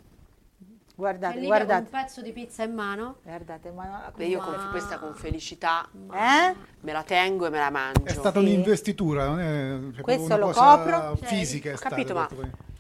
guardate, 0.96 1.35
lì 1.38 1.46
con 1.46 1.56
un 1.56 1.64
guardate, 1.64 1.88
pezzo 1.90 2.20
di 2.22 2.32
pizza 2.32 2.62
in 2.64 2.74
mano. 2.74 3.16
guardate 3.22 3.70
Manola. 3.70 4.11
Beh, 4.16 4.24
io 4.24 4.40
con 4.40 4.54
Ma- 4.54 4.68
questa 4.70 4.98
con 4.98 5.14
felicità 5.14 5.87
Eh? 6.12 6.54
me 6.80 6.92
la 6.92 7.02
tengo 7.04 7.46
e 7.46 7.50
me 7.50 7.59
la 7.59 7.70
mangio. 7.70 8.04
È 8.04 8.11
stata 8.12 8.40
Sì. 8.40 8.46
un'investitura, 8.46 9.26
non 9.26 9.40
è 9.40 9.94
cioè, 9.94 10.02
Questo 10.02 10.24
una 10.24 10.37
lo 10.37 10.46
cosa 10.46 10.76
copro. 10.76 11.18
fisica. 11.22 11.70
è 11.70 11.72
Ho 11.74 11.76
stata, 11.76 11.94
capito, 11.94 12.14
ma-. 12.14 12.28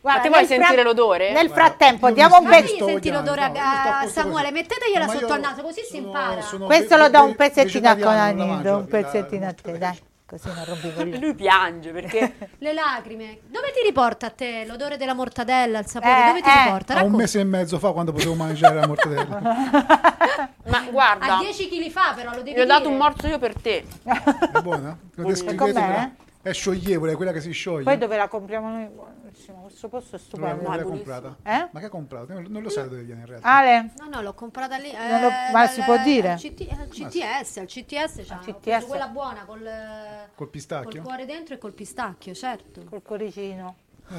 Guarda, 0.00 0.28
vuoi 0.28 0.40
nel 0.40 0.46
sentire 0.46 0.82
l'odore? 0.84 1.32
Nel 1.32 1.50
frattempo 1.50 2.10
diamo 2.12 2.38
un 2.38 2.46
Fammi 2.46 2.60
pezzo, 2.62 2.84
odiando, 2.84 3.10
l'odore 3.10 3.48
no, 3.48 3.58
a, 3.58 3.98
a 4.00 4.06
Samuele, 4.06 4.50
mettetegliela 4.52 5.06
Ma 5.06 5.12
sotto 5.12 5.32
al 5.32 5.40
naso, 5.40 5.62
così 5.62 5.80
si 5.80 5.96
sono- 5.96 6.06
impara. 6.06 6.40
sono 6.42 6.66
questo 6.66 6.96
ve- 6.96 7.02
lo 7.02 7.08
do 7.10 7.24
un 7.24 7.34
pezzettino 7.34 7.88
a 7.88 7.94
mangio, 7.96 8.76
un 8.76 8.86
pezzettino 8.86 9.46
a 9.48 9.52
te, 9.52 9.78
dai, 9.78 9.98
così 10.26 10.48
non 10.52 10.64
rompi 10.64 10.92
coglioni. 10.94 11.20
Lui 11.20 11.34
piange 11.34 11.90
perché 11.92 12.34
Le 12.58 12.72
lacrime. 12.72 13.38
Dove 13.46 13.70
ti 13.72 13.80
riporta 13.84 14.26
a 14.26 14.30
te 14.30 14.64
l'odore 14.66 14.96
della 14.96 15.14
mortadella, 15.14 15.78
il 15.78 15.86
sapore? 15.86 16.22
Eh, 16.24 16.26
Dove 16.26 16.40
ti 16.42 16.48
eh. 16.48 16.62
riporta? 16.64 16.94
A 16.96 17.02
un 17.04 17.12
mese 17.12 17.40
e 17.40 17.44
mezzo 17.44 17.78
fa 17.78 17.92
quando 17.92 18.12
potevo 18.12 18.34
mangiare 18.34 18.74
la 18.80 18.86
mortadella. 18.86 19.40
ma 20.66 20.80
guarda, 20.90 21.36
A 21.36 21.38
10 21.38 21.68
kg 21.68 21.90
fa 21.90 22.12
però, 22.14 22.30
lo 22.34 22.42
devi 22.42 22.56
gli 22.56 22.60
ho 22.60 22.66
dato 22.66 22.82
dire. 22.82 22.92
un 22.92 22.98
morso 22.98 23.26
io 23.26 23.38
per 23.38 23.54
te. 23.60 23.84
È 24.02 24.60
buona? 24.60 24.96
Lo 25.14 25.26
descrivete, 25.28 25.56
Com'è? 25.56 25.72
però. 25.72 26.10
È 26.46 26.52
scioglievole, 26.52 27.10
è 27.10 27.16
quella 27.16 27.32
che 27.32 27.40
si 27.40 27.50
scioglie. 27.50 27.82
Poi 27.82 27.98
dove 27.98 28.16
la 28.16 28.28
compriamo 28.28 28.68
noi? 28.68 28.86
Buonissimo, 28.86 29.62
questo 29.62 29.88
posto 29.88 30.14
è 30.14 30.18
stupendo. 30.20 30.62
dove 30.62 30.76
l'hai 30.76 30.84
buonissimo. 30.84 31.16
comprata? 31.18 31.36
Eh? 31.42 31.68
Ma 31.72 31.78
che 31.80 31.84
hai 31.86 31.90
comprato? 31.90 32.32
Non 32.48 32.62
lo 32.62 32.68
sai 32.68 32.88
dove 32.88 33.02
viene 33.02 33.22
in 33.22 33.26
realtà. 33.26 33.48
Ale, 33.48 33.90
No, 33.98 34.06
no, 34.08 34.22
l'ho 34.22 34.32
comprata 34.32 34.76
lì. 34.76 34.92
Non 34.92 35.22
lo- 35.22 35.26
eh, 35.26 35.50
ma 35.52 35.64
dal- 35.64 35.68
si 35.70 35.82
può 35.82 35.96
dire? 36.04 36.30
Al, 36.30 36.38
CT 36.38 36.68
al 36.70 36.88
CTS, 36.88 37.56
al 37.56 37.66
CTS, 37.66 38.30
Al 38.30 38.56
preso 38.60 38.86
quella 38.86 39.08
buona 39.08 39.44
col, 39.44 39.58
Col 39.58 40.28
col 40.36 40.48
pistacchio? 40.48 41.02
cuore 41.02 41.26
dentro 41.26 41.56
e 41.56 41.58
col 41.58 41.72
pistacchio, 41.72 42.32
certo. 42.32 42.84
col 42.88 43.02
cuoricino. 43.02 43.74
Ah, 44.10 44.14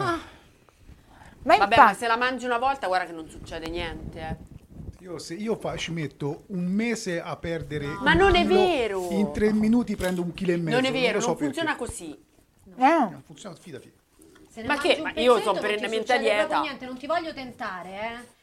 Ma 1.44 1.56
Vabbè, 1.56 1.64
infatti, 1.64 1.80
ma 1.80 1.94
se 1.94 2.08
la 2.08 2.18
mangi 2.18 2.44
una 2.44 2.58
volta 2.58 2.88
guarda 2.88 3.06
che 3.06 3.14
non 3.14 3.30
succede 3.30 3.70
niente. 3.70 4.20
eh. 4.20 4.36
Io, 5.00 5.20
se 5.20 5.36
io 5.36 5.56
fa- 5.58 5.76
ci 5.78 5.92
metto 5.92 6.44
un 6.48 6.66
mese 6.66 7.22
a 7.22 7.36
perdere. 7.38 7.86
Ma 8.02 8.14
non 8.14 8.36
è 8.36 8.46
vero. 8.46 9.10
In 9.12 9.32
tre 9.32 9.54
minuti 9.54 9.96
prendo 9.96 10.22
un 10.22 10.34
chilo 10.34 10.54
e 10.54 10.58
mezzo. 10.58 10.76
Non 10.80 10.86
è 10.86 10.92
vero, 10.92 11.14
lo 11.16 11.22
so 11.22 11.28
non 11.28 11.38
funziona 11.38 11.76
perché. 11.76 11.86
così. 11.92 12.12
eh, 12.12 12.80
Non 12.80 13.22
funziona, 13.26 13.56
fidati. 13.56 13.92
se 14.50 14.62
ne 14.62 14.68
Ma 14.68 14.78
che? 14.78 15.00
Ma 15.02 15.12
io 15.16 15.38
sono 15.40 15.52
non 15.54 15.62
perennemente 15.62 16.14
a 16.14 16.18
dieta. 16.18 16.62
Niente, 16.62 16.86
non 16.86 16.98
ti 16.98 17.06
voglio 17.06 17.34
tentare, 17.34 17.90
eh. 17.90 18.36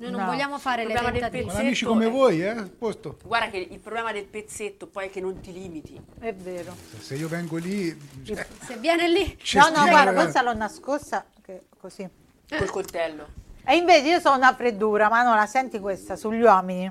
Noi 0.00 0.12
non 0.12 0.20
No. 0.20 0.26
vogliamo 0.26 0.58
fare 0.60 0.84
le 0.84 0.92
Problema 0.92 1.10
del 1.10 1.20
tentative. 1.22 1.50
Con 1.52 1.60
amici 1.60 1.84
come 1.84 2.06
è- 2.06 2.10
voi, 2.10 2.42
eh? 2.44 2.54
Posto. 2.78 3.18
Guarda 3.24 3.50
che 3.50 3.56
il 3.58 3.78
problema 3.80 4.12
del 4.12 4.26
pezzetto 4.26 4.86
poi 4.86 5.06
è 5.06 5.10
che 5.10 5.20
non 5.20 5.40
ti 5.40 5.52
limiti. 5.52 6.00
è 6.20 6.32
vero. 6.32 6.76
Se 7.00 7.16
io 7.16 7.26
vengo 7.26 7.56
lì. 7.56 7.96
cioè, 8.22 8.46
Se 8.64 8.76
viene 8.76 9.08
lì, 9.08 9.34
c'è 9.36 9.58
No, 9.58 9.68
no, 9.70 9.88
guarda, 9.88 10.12
questa 10.12 10.42
l'ho 10.42 10.54
nascosta 10.54 11.26
che- 11.42 11.62
così. 11.76 12.08
Col 12.48 12.70
coltello. 12.70 13.46
E 13.70 13.76
invece 13.76 14.08
io 14.08 14.18
sono 14.18 14.36
una 14.36 14.54
freddura, 14.54 15.10
ma 15.10 15.22
no, 15.22 15.34
la 15.34 15.44
senti 15.44 15.78
questa 15.78 16.16
sugli 16.16 16.40
uomini? 16.40 16.90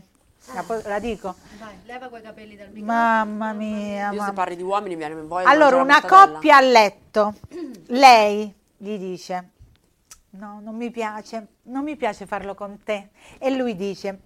La, 0.54 0.64
la 0.84 1.00
dico? 1.00 1.34
vai, 1.58 1.74
leva 1.86 2.08
quei 2.08 2.22
capelli 2.22 2.56
dal 2.56 2.68
microfono. 2.68 2.94
Mamma 2.94 3.52
mia, 3.54 4.06
Io 4.06 4.12
se 4.12 4.18
mamma. 4.18 4.34
parli 4.34 4.56
di 4.56 4.62
uomini 4.62 4.96
mi 4.96 5.04
viene 5.04 5.20
voglia 5.24 5.46
di 5.46 5.56
Allora, 5.56 5.82
una 5.82 6.04
coppia 6.04 6.58
a 6.58 6.62
letto, 6.62 7.34
lei 7.88 8.54
gli 8.78 8.96
dice, 8.96 9.50
no, 10.30 10.60
non 10.62 10.76
mi 10.76 10.92
piace, 10.92 11.48
non 11.64 11.84
mi 11.84 11.96
piace 11.96 12.28
farlo 12.28 12.54
con 12.54 12.78
te. 12.84 13.10
E 13.40 13.50
lui 13.50 13.76
dice, 13.76 14.20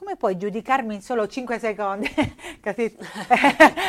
come 0.00 0.16
puoi 0.16 0.38
giudicarmi 0.38 0.94
in 0.94 1.02
solo 1.02 1.26
5 1.28 1.58
secondi? 1.58 2.10
Capito? 2.60 3.04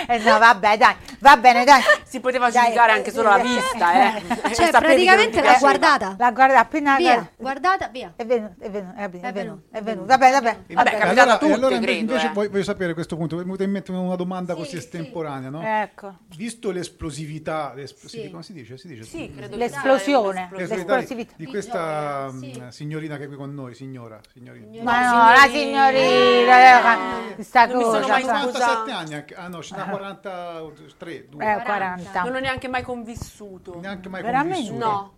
Eh, 0.07 0.17
no, 0.17 0.37
vabbè, 0.39 0.77
dai, 0.77 0.93
va 1.19 1.37
bene, 1.37 1.63
dai. 1.63 1.81
Si 2.03 2.19
poteva 2.19 2.49
Dai, 2.51 2.63
giudicare 2.65 2.91
anche 2.91 3.11
solo 3.11 3.29
la 3.29 3.39
eh, 3.39 3.43
vista, 3.43 4.17
eh. 4.17 4.21
Cioè, 4.53 4.53
Sapete 4.53 4.55
che 4.55 4.71
non 4.71 4.81
praticamente 4.81 5.39
ti 5.41 5.47
l'ha 5.47 5.57
guardata. 5.57 6.15
La 6.19 6.31
guarda 6.31 6.59
appena 6.59 6.97
Via, 6.97 7.31
guardata, 7.37 7.87
via. 7.87 8.11
È 8.17 8.25
venuto, 8.25 8.55
è 8.59 8.69
venuto, 8.69 8.97
è 8.97 9.09
venuto, 9.09 9.27
è 9.27 9.31
venuto, 9.31 9.61
è 9.71 9.81
venuto. 9.81 10.05
Vabbè, 10.07 10.31
vabbè. 10.31 10.57
Vabbè, 10.67 10.73
vabbè. 10.73 10.97
è 10.97 11.07
allora, 11.07 11.37
tutte, 11.37 11.53
allora 11.53 11.79
credo, 11.79 11.99
invece 11.99 12.25
eh. 12.25 12.31
voglio, 12.33 12.49
voglio 12.49 12.63
sapere 12.63 12.91
a 12.91 12.93
questo 12.93 13.15
punto, 13.15 13.35
mi 13.35 13.41
è 13.41 13.45
venuta 13.45 13.63
in 13.63 13.71
mente 13.71 13.91
una 13.91 14.15
domanda 14.15 14.53
così 14.53 14.71
Sì, 14.71 14.77
estemporanea, 14.77 15.49
no? 15.49 15.61
Ecco. 15.63 16.17
Visto 16.35 16.71
l'esplosività, 16.71 17.71
l'es- 17.73 17.95
Sì. 17.95 18.07
si- 18.23 18.29
come 18.29 18.43
si 18.43 18.51
dice? 18.51 18.77
Si 18.77 18.87
dice 18.89 19.03
Sì, 19.03 19.31
credo 19.33 19.55
L'esplosione. 19.55 20.49
l'esplosività 20.51 20.95
di- 20.97 21.15
l'esplosività. 21.15 21.49
questa 21.49 22.29
Sì. 22.37 22.59
mm, 22.61 22.67
signorina 22.67 23.15
che 23.17 23.23
è 23.23 23.27
qui 23.27 23.37
con 23.37 23.53
noi, 23.53 23.73
signora, 23.75 24.19
signorina. 24.33 24.67
Ma 24.83 24.99
No, 25.01 25.17
no, 25.17 25.31
la 25.33 25.47
signorina. 25.49 25.99
Eh, 26.01 27.43
sta 27.43 27.65
Non 27.65 27.77
mi 27.77 27.83
sono 27.83 28.07
mai 28.07 28.23
fa- 28.23 28.41
scusa- 28.41 28.65
47 28.65 28.91
anni, 28.91 29.13
anche- 29.13 29.35
ah 29.35 29.47
no, 29.47 29.61
ce 29.61 29.75
n'ha 29.75 29.85
43, 29.85 31.29
2, 31.29 31.53
Eh, 31.55 31.61
40. 31.63 32.23
Non 32.23 32.35
ho 32.35 32.39
neanche 32.39 32.67
mai 32.67 32.83
convissuto. 32.83 33.79
neanche 33.79 34.09
mai 34.09 34.21
Veramente? 34.21 34.55
convissuto. 34.69 34.85
No. 34.85 35.13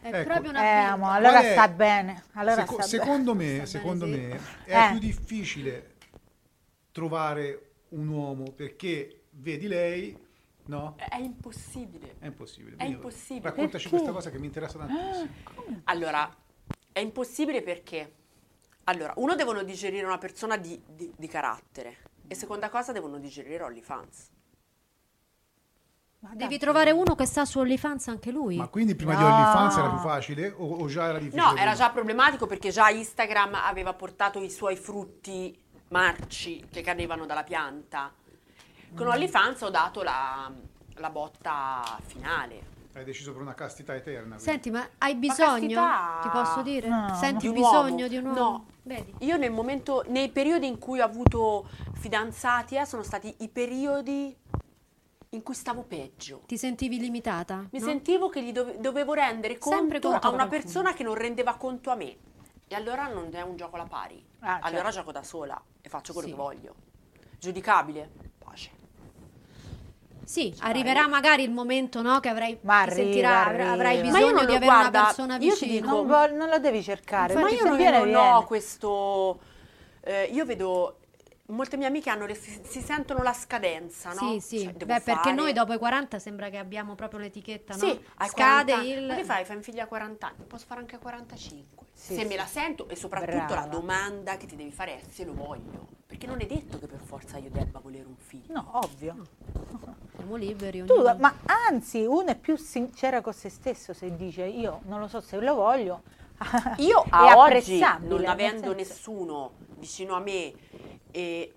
È 0.00 0.08
Ecco. 0.14 0.28
proprio 0.30 0.50
una 0.50 0.60
Eh, 0.92 0.96
ma 0.96 1.12
allora 1.14 1.40
è- 1.40 1.52
sta 1.52 1.68
bene. 1.68 2.22
Allora 2.34 2.54
Seco- 2.64 2.80
sta 2.80 2.84
bene. 2.86 2.88
secondo 3.04 3.34
me, 3.34 3.54
Sta 3.56 3.66
secondo 3.66 4.04
bene, 4.06 4.26
me 4.28 4.38
sì. 4.38 4.70
è 4.70 4.84
Eh. 4.86 4.88
più 4.90 4.98
difficile 5.00 5.94
trovare 6.92 7.70
un 7.90 8.08
uomo 8.08 8.44
perché 8.54 9.22
vedi 9.30 9.66
lei, 9.66 10.16
no? 10.66 10.94
È 10.96 11.16
impossibile. 11.16 12.14
È 12.18 12.26
impossibile. 12.26 12.76
È 12.76 12.84
impossibile. 12.84 13.48
Raccontaci 13.48 13.88
Perché? 13.88 13.88
questa 13.90 14.12
cosa 14.12 14.30
che 14.30 14.38
mi 14.38 14.46
interessa 14.46 14.78
tantissimo. 14.78 15.28
Allora, 15.84 16.32
è 16.92 17.00
impossibile 17.00 17.62
perché, 17.62 18.12
allora, 18.88 19.12
uno 19.16 19.34
devono 19.34 19.62
digerire 19.62 20.04
una 20.06 20.18
persona 20.18 20.56
di, 20.56 20.80
di- 20.86 21.12
di 21.16 21.26
carattere 21.28 21.96
e 22.26 22.34
seconda 22.34 22.68
cosa 22.70 22.92
devono 22.92 23.18
digerire 23.18 23.62
OnlyFans. 23.62 24.30
Ma 26.20 26.30
Devi 26.32 26.48
dai. 26.48 26.58
trovare 26.58 26.90
uno 26.90 27.14
che 27.14 27.26
sta 27.26 27.44
su 27.44 27.60
OnlyFans 27.60 28.08
anche 28.08 28.32
lui. 28.32 28.56
Ma 28.56 28.66
quindi 28.68 28.96
prima 28.96 29.14
di 29.14 29.22
No. 29.22 29.28
OnlyFans 29.28 29.76
era 29.76 29.88
più 29.88 29.98
facile 29.98 30.52
o, 30.56 30.78
o 30.80 30.86
già 30.88 31.04
era 31.08 31.18
difficile? 31.18 31.42
No, 31.52 31.56
era 31.56 31.74
già 31.74 31.90
problematico 31.90 32.46
perché 32.46 32.70
già 32.70 32.88
Instagram 32.88 33.54
aveva 33.54 33.92
portato 33.94 34.40
i 34.42 34.50
suoi 34.50 34.74
frutti 34.76 35.56
marci 35.90 36.66
che 36.70 36.80
cadevano 36.82 37.24
dalla 37.24 37.44
pianta. 37.44 38.12
Con 38.94 39.06
Mm. 39.06 39.10
OnlyFans 39.10 39.60
ho 39.62 39.70
dato 39.70 40.02
la, 40.02 40.50
la 40.94 41.10
botta 41.10 41.82
finale. 42.06 42.76
Hai 42.94 43.04
deciso 43.04 43.30
per 43.32 43.42
una 43.42 43.54
castità 43.54 43.94
eterna. 43.94 44.34
quindi. 44.34 44.42
Senti, 44.42 44.70
ma 44.72 44.88
hai 44.98 45.14
bisogno? 45.14 45.72
castità- 45.80 46.18
Ti 46.22 46.28
posso 46.30 46.62
dire? 46.62 46.88
No. 46.88 47.14
Senti 47.14 47.42
Di 47.42 47.46
un 47.48 47.54
bisogno 47.54 47.94
uomo? 47.94 48.08
di 48.08 48.16
un 48.16 48.24
uomo? 48.26 48.38
No. 48.40 48.66
Vedi? 48.88 49.14
Io 49.20 49.36
nel 49.36 49.50
momento, 49.52 50.02
nei 50.08 50.30
periodi 50.30 50.66
in 50.66 50.78
cui 50.78 51.00
ho 51.00 51.04
avuto 51.04 51.68
fidanzati, 51.92 52.74
eh, 52.76 52.86
sono 52.86 53.02
stati 53.02 53.34
i 53.40 53.48
periodi 53.48 54.34
in 55.32 55.42
cui 55.42 55.54
stavo 55.54 55.82
peggio. 55.82 56.40
Ti 56.46 56.56
sentivi 56.56 56.98
limitata? 56.98 57.68
Mi 57.70 57.80
no? 57.80 57.84
sentivo 57.86 58.30
che 58.30 58.42
gli 58.42 58.50
dove- 58.50 58.80
dovevo 58.80 59.12
rendere 59.12 59.58
conto 59.58 59.78
conto 60.00 60.08
a 60.08 60.12
a 60.12 60.28
una 60.30 60.46
qualcuno. 60.46 60.48
persona 60.48 60.94
che 60.94 61.02
non 61.02 61.14
rendeva 61.14 61.54
conto 61.56 61.90
a 61.90 61.96
me. 61.96 62.16
E 62.66 62.74
allora 62.74 63.08
non 63.08 63.28
è 63.32 63.42
un 63.42 63.56
gioco 63.56 63.76
alla 63.76 63.84
pari. 63.84 64.24
Ah, 64.40 64.58
allora 64.62 64.84
certo. 64.84 64.98
gioco 65.00 65.12
da 65.12 65.22
sola 65.22 65.62
e 65.82 65.88
faccio 65.90 66.14
quello 66.14 66.28
Sì. 66.28 66.34
che 66.34 66.40
voglio. 66.40 66.74
Giudicabile? 67.38 68.10
Pace. 70.28 70.40
Sì, 70.40 70.54
arriverà 70.60 71.06
magari 71.08 71.42
il 71.42 71.50
momento 71.50 72.02
no, 72.02 72.20
che 72.20 72.28
avrai, 72.28 72.58
Ma 72.62 72.84
ti 72.86 72.94
sentirà- 72.94 73.46
arriva, 73.46 73.70
avrai- 73.72 73.98
arriva. 73.98 74.18
Io 74.18 74.24
bisogno 74.26 74.36
non 74.36 74.46
di 74.46 74.54
avere 74.54 74.70
una 74.70 74.80
guarda, 74.80 75.04
persona 75.04 75.34
io 75.38 75.54
ti 75.54 75.64
vicino. 75.66 75.86
dico- 76.02 76.02
Non, 76.04 76.36
non 76.36 76.48
lo 76.48 76.58
devi 76.58 76.82
cercare. 76.82 77.32
Infatti 77.32 77.54
Ma 77.54 77.60
io 77.60 77.66
non, 77.68 77.76
viene, 77.76 77.96
non 77.98 78.06
viene. 78.06 78.20
ho 78.28 78.44
questo... 78.44 79.40
eh, 80.02 80.24
io 80.32 80.44
vedo... 80.44 80.98
Molte 81.50 81.78
mie 81.78 81.86
amiche 81.86 82.10
hanno 82.10 82.26
le- 82.26 82.34
si, 82.34 82.60
si 82.62 82.82
sentono 82.82 83.22
la 83.22 83.32
scadenza, 83.32 84.12
no? 84.12 84.32
Sì, 84.32 84.40
sì. 84.40 84.58
Cioè, 84.64 84.72
Beh, 84.74 85.00
perché 85.00 85.12
fare- 85.14 85.32
noi 85.32 85.54
dopo 85.54 85.72
i 85.72 85.78
40 85.78 86.18
sembra 86.18 86.50
che 86.50 86.58
abbiamo 86.58 86.94
proprio 86.94 87.20
l'etichetta, 87.20 87.72
no? 87.72 87.78
Sì, 87.78 87.98
hai 88.16 88.28
Scade 88.28 88.72
40 88.72 88.74
anni. 88.74 88.90
il... 88.90 89.06
Ma 89.06 89.14
che 89.14 89.24
fai? 89.24 89.44
Fai 89.46 89.56
un 89.56 89.62
figlio 89.62 89.82
a 89.82 89.86
40 89.86 90.26
anni? 90.26 90.44
Posso 90.46 90.66
fare 90.66 90.80
anche 90.80 90.96
a 90.96 90.98
45. 90.98 91.86
Sì, 91.94 92.14
se 92.16 92.20
sì. 92.20 92.26
me 92.26 92.36
la 92.36 92.44
sento 92.44 92.86
e 92.90 92.96
soprattutto 92.96 93.34
Brava. 93.46 93.54
la 93.62 93.66
domanda 93.66 94.36
che 94.36 94.44
ti 94.44 94.56
devi 94.56 94.70
fare 94.70 94.98
è 94.98 95.00
se 95.10 95.24
lo 95.24 95.32
voglio. 95.32 95.86
Perché 96.06 96.26
non 96.26 96.38
è 96.42 96.44
detto 96.44 96.78
che 96.78 96.86
per 96.86 97.00
forza 97.02 97.38
io 97.38 97.48
debba 97.50 97.78
volere 97.80 98.04
un 98.04 98.16
figlio. 98.18 98.52
No, 98.52 98.70
ovvio. 98.84 99.16
Siamo 100.18 100.34
liberi. 100.34 100.84
Tu, 100.84 101.14
ma 101.18 101.32
anzi, 101.68 102.04
uno 102.04 102.26
è 102.26 102.36
più 102.36 102.56
sincero 102.56 103.20
con 103.20 103.32
se 103.32 103.48
stesso 103.48 103.92
se 103.94 104.16
dice 104.16 104.44
io 104.44 104.80
non 104.86 104.98
lo 104.98 105.06
so 105.06 105.20
se 105.20 105.38
lo 105.38 105.54
voglio. 105.54 106.02
Io 106.78 107.04
a 107.10 107.36
oggi, 107.36 107.80
non 108.00 108.24
avendo 108.24 108.72
senso- 108.72 108.74
nessuno 108.74 109.50
vicino 109.78 110.14
a 110.14 110.20
me 110.20 110.52
e 111.10 111.54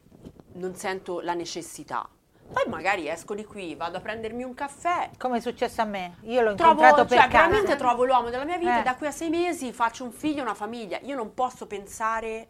non 0.54 0.74
sento 0.74 1.19
la 1.19 1.36
necessità, 1.36 2.08
poi 2.52 2.63
magari 2.67 3.08
esco 3.08 3.36
di 3.36 3.45
qui, 3.45 3.76
vado 3.76 3.97
a 3.97 4.00
prendermi 4.02 4.43
un 4.43 4.56
caffè, 4.56 5.12
Come 5.19 5.38
è 5.38 5.39
successo 5.39 5.82
a 5.82 5.86
me. 5.86 6.17
Io 6.21 6.41
l'ho 6.41 6.56
trovo, 6.56 6.71
incontrato 6.71 7.06
per 7.06 7.19
cioè, 7.19 7.28
caso. 7.30 7.47
veramente 7.50 7.76
trovo 7.76 8.06
l'uomo 8.06 8.30
della 8.32 8.43
mia 8.43 8.58
vita 8.58 8.78
Eh. 8.78 8.80
e 8.80 8.84
da 8.84 8.95
qui 8.95 9.06
a 9.06 9.12
sei 9.12 9.30
mesi 9.30 9.71
faccio 9.71 10.04
un 10.04 10.12
figlio, 10.12 10.41
una 10.41 10.56
famiglia. 10.56 11.00
Io 11.04 11.15
non 11.15 11.34
posso 11.36 11.67
pensare 11.67 12.47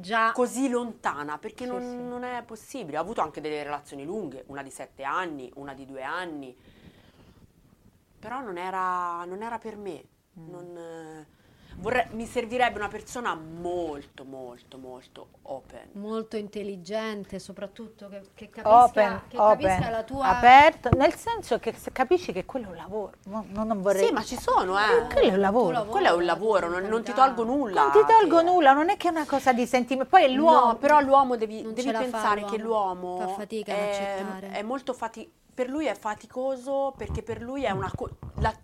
Già. 0.00 0.32
così 0.32 0.68
lontana 0.68 1.38
perché 1.38 1.64
Sì, 1.64 1.70
non, 1.70 1.80
sì. 1.80 1.96
non 1.96 2.22
è 2.24 2.42
possibile. 2.44 2.98
Ho 2.98 3.00
avuto 3.00 3.20
anche 3.20 3.40
delle 3.40 3.62
relazioni 3.62 4.04
lunghe, 4.04 4.44
una 4.48 4.62
di 4.62 4.70
sette 4.70 5.02
anni, 5.02 5.50
una 5.56 5.74
di 5.74 5.84
due 5.86 6.02
anni, 6.02 6.56
però 8.18 8.40
non 8.40 8.58
era, 8.58 9.24
non 9.24 9.42
era 9.42 9.58
per 9.58 9.76
me. 9.76 10.04
Mm. 10.38 10.50
Non, 10.50 10.76
eh, 10.76 11.26
vorrei- 11.80 12.06
mi 12.10 12.26
servirebbe 12.26 12.78
una 12.78 12.88
persona 12.88 13.34
molto, 13.34 14.24
molto, 14.24 14.78
molto 14.78 15.26
open. 15.42 15.88
molto 15.92 16.36
intelligente, 16.36 17.38
soprattutto 17.38 18.08
che, 18.08 18.20
che 18.34 18.50
capisca, 18.50 18.84
Open, 18.84 19.20
che 19.28 19.36
capisca 19.36 19.74
open, 19.76 19.90
la 19.90 20.02
tua 20.02 20.24
aperto, 20.26 20.88
nel 20.96 21.14
senso 21.14 21.58
che 21.58 21.74
capisci 21.92 22.32
che 22.32 22.44
quello 22.44 22.66
è 22.66 22.70
un 22.70 22.76
lavoro, 22.76 23.12
no, 23.26 23.44
no, 23.48 23.64
non 23.64 23.80
vorrei... 23.80 24.06
Sì, 24.06 24.12
ma 24.12 24.22
ci 24.22 24.36
sono, 24.38 24.78
eh. 24.78 25.06
Quello 25.12 25.28
è 25.30 25.34
un 25.34 25.40
lavoro. 25.40 25.64
tuo 25.64 25.72
lavoro, 25.72 25.90
Quello 25.90 26.06
è 26.08 26.12
un 26.12 26.24
la 26.24 26.32
lavoro, 26.32 26.68
non, 26.68 26.82
non 26.84 27.02
ti 27.02 27.12
tolgo 27.12 27.44
nulla. 27.44 27.82
non 27.82 27.92
ti 27.92 28.04
tolgo 28.06 28.42
nulla, 28.42 28.72
non 28.72 28.90
è 28.90 28.96
che 28.96 29.08
è 29.08 29.10
una 29.10 29.26
cosa 29.26 29.52
di 29.52 29.66
sentimento. 29.66 30.10
Poi 30.10 30.24
è 30.24 30.28
l'uomo, 30.28 30.66
No, 30.66 30.76
però 30.76 31.00
l'uomo 31.00 31.36
devi, 31.36 31.62
devi 31.72 31.90
pensare 31.92 32.44
che 32.44 32.58
l'uomo, 32.58 33.16
l'uomo 33.16 33.18
fa 33.28 33.34
fatica 33.34 33.72
ad 33.72 33.78
è, 33.78 33.88
accettare. 33.90 34.50
è 34.52 34.62
molto 34.62 34.92
faticoso. 34.92 35.36
Per 35.58 35.68
lui 35.68 35.86
è 35.86 35.94
faticoso 35.96 36.94
perché 36.96 37.22
per 37.22 37.42
lui 37.42 37.64
è 37.64 37.70
una 37.70 37.90
co- 37.92 38.10
la- 38.36 38.54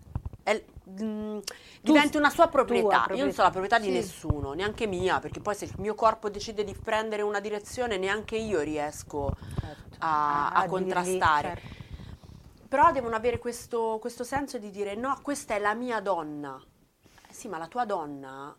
è- 0.43 0.63
mm, 0.89 1.39
diventa 1.81 2.17
una 2.17 2.29
sua 2.29 2.47
proprietà. 2.47 3.03
tua 3.07 3.15
Io 3.15 3.23
non 3.23 3.33
so 3.33 3.41
la 3.41 3.49
proprietà 3.49 3.79
di 3.79 3.85
Sì. 3.87 3.91
nessuno, 3.91 4.53
neanche 4.53 4.87
mia, 4.87 5.19
perché 5.19 5.39
poi 5.39 5.55
se 5.55 5.65
il 5.65 5.73
mio 5.77 5.95
corpo 5.95 6.29
decide 6.29 6.63
di 6.63 6.73
prendere 6.75 7.21
una 7.21 7.39
direzione, 7.39 7.97
neanche 7.97 8.37
io 8.37 8.61
riesco 8.61 9.35
Certo. 9.59 9.95
a, 9.99 10.49
a 10.49 10.59
dirgli, 10.61 10.69
contrastare. 10.69 11.47
certo. 11.47 11.83
Però 12.67 12.91
devono 12.91 13.15
avere 13.15 13.37
questo, 13.37 13.97
questo 14.01 14.23
senso 14.23 14.57
di 14.57 14.69
dire: 14.71 14.95
no, 14.95 15.17
questa 15.21 15.55
è 15.55 15.59
la 15.59 15.73
mia 15.73 15.99
donna. 16.01 16.61
Eh 17.29 17.33
sì, 17.33 17.47
ma 17.47 17.57
la 17.57 17.67
tua 17.67 17.85
donna 17.85 18.53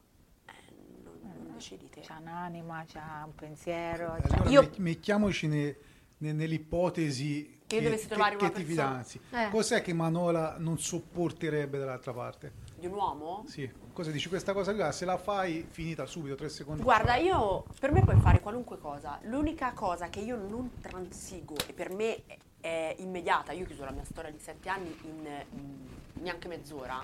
eh, 0.47 1.89
te. 1.91 2.01
C'ha 2.01 2.19
un'anima, 2.21 2.85
c'ha 2.87 3.23
un 3.27 3.35
pensiero. 3.35 4.15
Eh, 4.17 4.23
Allora 4.35 4.51
Io- 4.51 4.61
met- 4.63 4.77
mettiamoci 4.79 5.47
ne- 5.49 5.77
ne- 6.19 6.33
nell'ipotesi 6.33 7.56
Che 7.67 7.77
io 7.77 7.83
dovessi 7.83 8.07
trovare 8.07 8.37
che 8.37 8.45
una 8.45 8.53
ti 8.55 8.63
persona. 8.65 8.89
fidanzi. 8.89 9.21
Eh. 9.33 9.49
Cos'è 9.51 9.83
che 9.83 9.93
Manola 9.93 10.55
non 10.59 10.79
sopporterebbe 10.79 11.79
dall'altra 11.79 12.13
parte? 12.13 12.53
Di 12.79 12.87
un 12.87 12.93
uomo? 12.93 13.45
Sì, 13.49 13.69
cosa 13.93 14.11
dici? 14.11 14.29
Questa 14.29 14.53
cosa 14.53 14.75
qua, 14.75 14.93
se 14.93 15.05
la 15.05 15.17
fai, 15.19 15.67
finita 15.69 16.07
subito, 16.07 16.37
tre 16.37 16.49
secondi. 16.49 16.83
Guarda, 16.83 17.17
io 17.17 17.65
per 17.81 17.91
me 17.91 18.03
puoi 18.03 18.19
fare 18.21 18.41
qualunque 18.41 18.79
cosa. 18.79 19.19
L'unica 19.25 19.73
cosa 19.73 20.09
che 20.09 20.21
io 20.21 20.37
non 20.37 20.73
transigo 20.81 21.55
e 21.67 21.73
per 21.73 21.91
me 21.93 22.23
è, 22.61 22.95
immediata, 22.99 23.51
io 23.53 23.65
ho 23.65 23.67
chiuso 23.67 23.85
la 23.85 23.91
mia 23.91 24.05
storia 24.05 24.31
di 24.31 24.39
sette 24.39 24.69
anni 24.69 24.97
in 25.03 25.21
mm, 25.59 26.23
neanche 26.23 26.47
mezz'ora, 26.49 27.03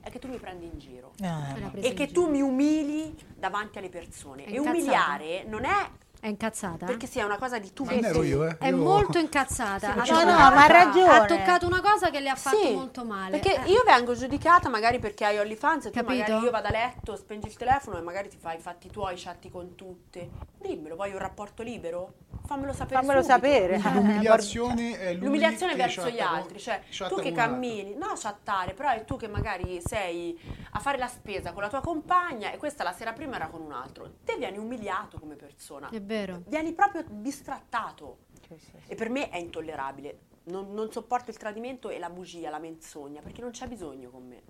è 0.00 0.08
che 0.10 0.18
tu 0.18 0.28
mi 0.28 0.38
prendi 0.38 0.64
in 0.64 0.78
giro. 0.78 1.12
Eh, 1.20 1.52
presa 1.52 1.86
E 1.88 1.92
che 1.92 2.06
giro. 2.06 2.22
tu 2.24 2.30
mi 2.30 2.40
umili 2.40 3.14
davanti 3.36 3.76
alle 3.78 3.90
persone. 3.90 4.44
È 4.44 4.48
E 4.48 4.56
incazzata? 4.56 4.70
umiliare 4.70 5.44
non 5.44 5.64
è 5.64 5.90
È 6.20 6.26
incazzata? 6.28 6.84
perché 6.84 7.06
sia 7.06 7.24
una 7.24 7.38
cosa 7.38 7.58
di 7.58 7.72
tu. 7.72 7.84
Non 7.84 8.04
ero 8.04 8.22
io, 8.22 8.44
eh. 8.44 8.58
È 8.58 8.68
Io- 8.68 8.76
molto 8.76 9.16
incazzata. 9.18 9.78
Sì, 9.78 9.86
Ha 9.86 9.94
no, 9.94 10.04
toccato- 10.04 10.24
no, 10.26 10.36
ma 10.36 10.64
ha 10.64 10.66
ragione. 10.66 11.10
Ha 11.16 11.24
toccato 11.24 11.66
una 11.66 11.80
cosa 11.80 12.10
che 12.10 12.20
le 12.20 12.28
ha 12.28 12.34
fatto 12.36 12.56
Sì, 12.58 12.74
molto 12.74 13.04
male. 13.04 13.38
Perché 13.38 13.64
Eh. 13.64 13.70
io 13.70 13.82
vengo 13.86 14.14
giudicata 14.14 14.68
magari 14.68 14.98
perché 14.98 15.24
hai 15.24 15.38
OnlyFans 15.38 15.86
e 15.86 15.90
tu 15.90 15.94
Capito? 16.04 16.18
magari 16.30 16.44
io 16.44 16.50
vado 16.50 16.68
a 16.68 16.70
letto, 16.70 17.16
spengi 17.16 17.46
il 17.48 17.56
telefono 17.56 17.96
e 17.98 18.02
magari 18.02 18.28
ti 18.28 18.36
fai 18.38 18.56
i 18.58 18.60
fatti 18.60 18.90
tuoi, 18.90 19.14
chatti 19.16 19.50
con 19.50 19.74
tutte. 19.74 20.28
Dimmelo, 20.58 20.94
vuoi 20.94 21.12
un 21.12 21.18
rapporto 21.18 21.62
libero? 21.62 22.12
Fammelo 22.50 22.72
sapere 22.72 23.00
Fammelo 23.00 23.22
subito. 23.22 23.32
sapere. 23.32 23.80
Quindi 23.80 24.00
l'umiliazione 24.00 24.98
è 24.98 25.14
L'umiliazione 25.14 25.74
verso 25.76 26.08
gli 26.08 26.18
altri, 26.18 26.58
cioè 26.58 26.82
tu 27.08 27.14
che 27.20 27.30
cammini, 27.30 27.94
no 27.94 28.12
chattare, 28.16 28.74
però 28.74 28.90
è 28.90 29.04
tu 29.04 29.16
che 29.16 29.28
magari 29.28 29.80
sei 29.84 30.36
a 30.72 30.80
fare 30.80 30.98
la 30.98 31.06
spesa 31.06 31.52
con 31.52 31.62
la 31.62 31.68
tua 31.68 31.80
compagna 31.80 32.50
e 32.50 32.56
questa 32.56 32.82
la 32.82 32.90
sera 32.92 33.12
prima 33.12 33.36
era 33.36 33.46
con 33.46 33.60
un 33.60 33.70
altro. 33.70 34.14
Te 34.24 34.36
vieni 34.36 34.58
umiliato 34.58 35.20
come 35.20 35.36
persona, 35.36 35.90
È 35.90 36.00
vero. 36.02 36.42
vieni 36.48 36.72
proprio 36.72 37.04
bistrattato 37.08 38.18
Sì, 38.48 38.56
sì, 38.58 38.70
sì. 38.84 38.90
e 38.92 38.94
per 38.96 39.10
me 39.10 39.28
è 39.28 39.36
intollerabile. 39.38 40.18
Non, 40.46 40.72
non 40.74 40.90
sopporto 40.90 41.30
il 41.30 41.36
tradimento 41.36 41.88
e 41.88 42.00
la 42.00 42.10
bugia, 42.10 42.50
la 42.50 42.58
menzogna, 42.58 43.20
perché 43.20 43.42
non 43.42 43.52
c'è 43.52 43.68
bisogno 43.68 44.10
con 44.10 44.26
me. 44.26 44.42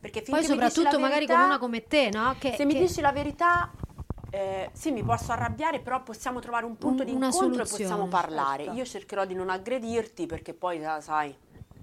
Perché 0.00 0.22
Poi 0.22 0.40
mi 0.40 0.46
soprattutto 0.46 0.90
la 0.92 0.98
magari 0.98 1.26
verità- 1.26 1.34
con 1.36 1.44
una 1.44 1.58
come 1.58 1.86
te, 1.86 2.08
no? 2.12 2.34
Che, 2.40 2.54
se 2.56 2.64
mi 2.64 2.72
che- 2.72 2.80
dici 2.80 3.00
la 3.00 3.12
verità, 3.12 3.70
eh, 4.30 4.70
sì, 4.72 4.90
mi 4.92 5.02
posso 5.02 5.32
arrabbiare, 5.32 5.80
però 5.80 6.02
possiamo 6.02 6.38
trovare 6.40 6.64
un 6.64 6.76
punto 6.76 7.02
Un- 7.02 7.08
di 7.08 7.14
incontro 7.14 7.62
e 7.62 7.66
possiamo 7.66 8.06
parlare. 8.06 8.64
Certo. 8.64 8.78
Io 8.78 8.84
cercherò 8.84 9.24
di 9.24 9.34
non 9.34 9.50
aggredirti 9.50 10.26
perché 10.26 10.54
poi, 10.54 10.80
sa- 10.80 11.00
sai, 11.00 11.36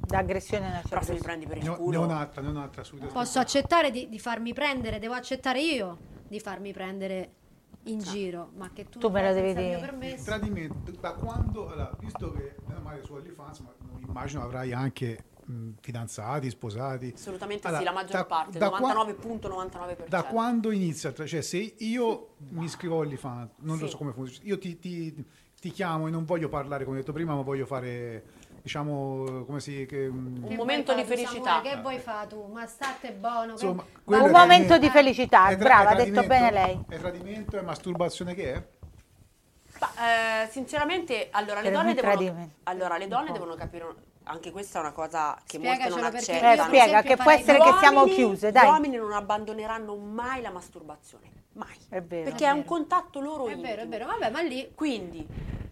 D'aggressione 0.07 0.69
non 0.71 0.81
c'è 0.83 0.87
però 0.87 1.01
se 1.01 1.11
mi 1.11 1.17
aggressione. 1.17 1.21
prendi 1.21 1.45
per 1.47 1.57
Ne 1.57 1.63
il 1.63 1.69
ne 1.69 1.75
culo... 1.77 2.01
un'altra, 2.01 2.41
ne 2.41 2.47
un'altra 2.49 2.83
subito. 2.83 3.11
Posso 3.11 3.39
accettare 3.39 3.91
di, 3.91 4.07
di 4.07 4.19
farmi 4.19 4.53
prendere, 4.53 4.99
devo 4.99 5.13
accettare 5.15 5.59
io 5.61 5.97
di 6.27 6.39
farmi 6.39 6.71
prendere 6.71 7.31
in 7.83 7.99
giro, 7.99 8.51
ma 8.55 8.69
che 8.73 8.87
tu, 8.87 8.99
Tu 8.99 9.09
me 9.09 9.21
lo 9.27 9.33
devi 9.33 9.47
senza 9.47 9.61
il 9.61 9.67
mio 9.67 9.75
dire. 9.79 9.85
Il 9.91 9.97
permesso. 9.99 10.23
tradimento, 10.23 10.91
da 10.99 11.11
quando, 11.13 11.67
allora, 11.69 11.91
visto 11.99 12.31
che 12.31 12.55
meno 12.67 12.79
male 12.81 13.03
su 13.03 13.13
OnlyFans, 13.13 13.59
ma 13.59 13.73
immagino 14.05 14.43
avrai 14.43 14.71
anche 14.71 15.23
mh, 15.47 15.69
fidanzati, 15.81 16.49
sposati. 16.49 17.13
Assolutamente 17.15 17.67
Allora, 17.67 17.81
sì, 17.81 17.87
la 17.87 17.93
maggior 17.93 18.11
da- 18.17 18.25
parte, 18.25 18.57
da 18.59 18.69
qua- 18.69 18.79
99.99%. 18.93 20.07
Da 20.09 20.23
quando 20.23 20.71
inizia, 20.71 21.13
cioè 21.13 21.41
se 21.41 21.73
io 21.77 22.29
mi 22.49 22.65
iscrivo 22.65 22.95
a 22.95 22.99
OnlyFans, 22.99 23.49
non 23.57 23.77
lo 23.77 23.85
Sì. 23.85 23.91
so 23.91 23.97
come 23.97 24.11
funziona, 24.13 24.45
io 24.47 24.57
ti, 24.57 24.77
ti- 24.79 25.25
ti 25.59 25.71
chiamo 25.71 26.07
e 26.07 26.11
non 26.11 26.25
voglio 26.25 26.49
parlare 26.49 26.83
come 26.83 26.97
ho 26.97 26.99
detto 26.99 27.13
prima, 27.13 27.33
ma 27.33 27.41
voglio 27.41 27.65
fare, 27.65 28.23
diciamo, 28.61 29.43
come 29.45 29.59
si... 29.59 29.85
Che, 29.87 30.07
mh, 30.07 30.39
Un 30.43 30.47
Che 30.49 30.55
momento 30.55 30.93
di 30.93 31.03
felicità. 31.03 31.55
Samuele? 31.55 31.75
Che 31.75 31.81
vuoi 31.81 31.99
fare 31.99 32.27
tu? 32.27 32.45
Ma 32.51 32.65
state 32.67 33.11
buono. 33.13 33.45
che- 33.55 33.65
Insomma, 33.65 33.83
quello 34.03 34.23
Un 34.25 34.31
momento 34.31 34.47
tradimento. 34.67 34.77
di 34.77 34.89
felicità, 34.89 35.47
È 35.47 35.57
tra- 35.57 35.63
brava, 35.83 35.89
ha 35.91 35.95
detto 35.95 36.23
bene 36.27 36.51
lei. 36.51 36.79
È 36.87 36.97
tradimento, 36.99 37.57
è 37.57 37.61
masturbazione 37.61 38.35
che 38.35 38.53
è? 38.53 38.67
Ma, 39.79 40.43
eh, 40.43 40.47
sinceramente, 40.49 41.27
allora 41.31 41.61
le 41.61 41.69
devono, 41.69 42.49
allora, 42.63 42.97
le 42.97 43.07
donne 43.07 43.31
devono 43.31 43.53
capire, 43.55 43.85
anche 44.27 44.51
questa 44.51 44.77
è 44.79 44.81
una 44.81 44.91
cosa 44.91 45.37
che 45.45 45.57
Spiegacelo 45.57 45.95
non 45.95 46.05
accettano. 46.05 46.53
Eh, 46.53 46.65
spiega, 46.65 47.01
che 47.01 47.15
può 47.17 47.31
essere 47.31 47.57
Gli 47.57 47.63
che 47.63 47.77
siamo 47.79 47.99
uomini- 47.99 48.15
chiuse, 48.15 48.51
dai. 48.51 48.65
Gli 48.65 48.69
uomini 48.71 48.95
non 48.97 49.11
abbandoneranno 49.13 49.95
mai 49.95 50.41
la 50.41 50.51
masturbazione, 50.51 51.31
mai. 51.53 51.75
È 51.89 52.01
vero. 52.01 52.23
Perché 52.25 52.45
È 52.45 52.49
è 52.49 52.51
un 52.51 52.65
contatto 52.65 53.19
loro 53.19 53.47
È 53.47 53.55
vero, 53.55 53.81
è 53.81 53.83
intimo. 53.85 53.89
vero. 53.89 54.05
Vabbè, 54.05 54.29
ma 54.31 54.41
lì 54.41 54.71
Quindi, 54.75 55.25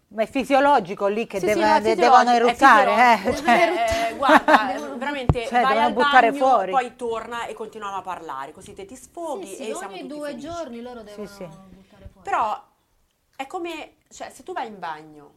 Ma 0.08 0.22
è 0.24 0.28
fisiologico 0.28 1.08
lì 1.08 1.28
che 1.28 1.39
sì, 1.39 1.45
deve- 1.47 1.76
sì, 1.76 1.82
de- 1.82 1.95
devono 1.95 2.30
eruttare. 2.32 2.91
eh. 3.14 3.18
fisiologico. 3.18 3.45
Cioè, 3.45 4.10
eh, 4.12 4.16
guarda, 4.16 4.74
eh, 4.76 4.80
veramente 4.97 5.41
Cioè, 5.47 5.62
vai 5.62 5.68
devono 5.68 5.86
al 5.88 5.93
buttare 5.93 6.32
bagno, 6.32 6.45
fuori. 6.47 6.72
poi 6.72 6.95
torna 6.95 7.45
e 7.47 7.53
continuiamo 7.53 7.97
a 7.97 8.01
parlare, 8.01 8.51
così 8.53 8.74
te 8.74 8.86
ti 8.86 8.95
sfoghi 8.95 9.45
sì, 9.47 9.56
sì, 9.56 9.70
e 9.70 9.76
siamo 9.76 9.93
ogni 9.93 10.08
due 10.08 10.30
felici. 10.30 10.47
giorni 10.47 10.82
loro 10.82 11.01
devono 11.01 11.28
sì. 11.28 11.43
buttare 11.45 12.08
fuori. 12.12 12.24
Però 12.30 12.64
è 13.36 13.45
come, 13.47 13.95
cioè, 14.10 14.30
se 14.30 14.43
tu 14.43 14.53
vai 14.53 14.68
in 14.68 14.80
bagno 14.80 15.34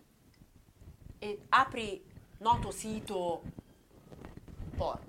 e 1.18 1.40
apri 1.48 2.04
noto 2.38 2.70
sito 2.70 3.42
porno 4.76 5.06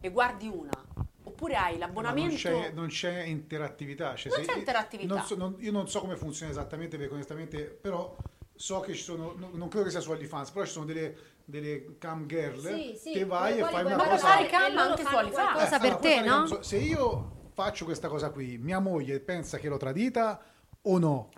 e 0.00 0.10
guardi 0.10 0.46
una, 0.48 0.84
oppure 1.24 1.54
hai 1.56 1.72
Ma 1.72 1.78
non 1.78 1.78
l'abbonamento... 1.80 2.36
c'è, 2.36 2.70
non 2.72 2.88
c'è 2.88 3.22
interattività. 3.22 4.14
cioè 4.14 4.32
Non 4.32 4.44
se- 4.44 4.52
c'è 4.52 4.58
interattività. 4.58 5.14
non 5.14 5.24
so- 5.24 5.36
non- 5.36 5.56
io 5.58 5.72
non 5.72 5.88
so 5.88 6.00
come 6.00 6.16
funziona 6.16 6.50
esattamente, 6.50 6.96
perché 6.96 7.12
onestamente, 7.14 7.64
però 7.64 8.16
so 8.54 8.80
che 8.80 8.94
ci 8.94 9.02
sono, 9.02 9.34
non, 9.36 9.50
non 9.54 9.68
credo 9.68 9.84
che 9.86 9.90
sia 9.90 10.00
su 10.00 10.10
OnlyFans, 10.10 10.50
però 10.50 10.64
ci 10.64 10.72
sono 10.72 10.84
delle, 10.84 11.16
delle 11.44 11.96
cam 11.98 12.26
girl 12.26 12.60
Sì, 12.60 12.96
sì, 12.96 13.12
che 13.12 13.24
vai 13.24 13.58
e 13.58 13.62
fai 13.64 13.84
una 13.84 13.96
cosa... 13.96 14.16
fare 14.18 14.46
cam 14.46 14.76
anche 14.78 15.04
su 15.04 15.14
OnlyFans. 15.14 15.32
qualcosa 15.52 15.76
Eh, 15.76 15.80
per 15.80 15.88
allora, 15.90 15.96
te, 16.00 16.20
no? 16.20 16.36
non 16.38 16.46
so- 16.48 16.62
se 16.62 16.76
io 16.76 17.30
faccio 17.54 17.84
questa 17.84 18.08
cosa 18.08 18.30
qui, 18.30 18.58
mia 18.58 18.78
moglie 18.80 19.18
pensa 19.20 19.58
che 19.58 19.68
l'ho 19.68 19.76
tradita 19.78 20.40
o 20.82 20.98
no? 20.98 21.30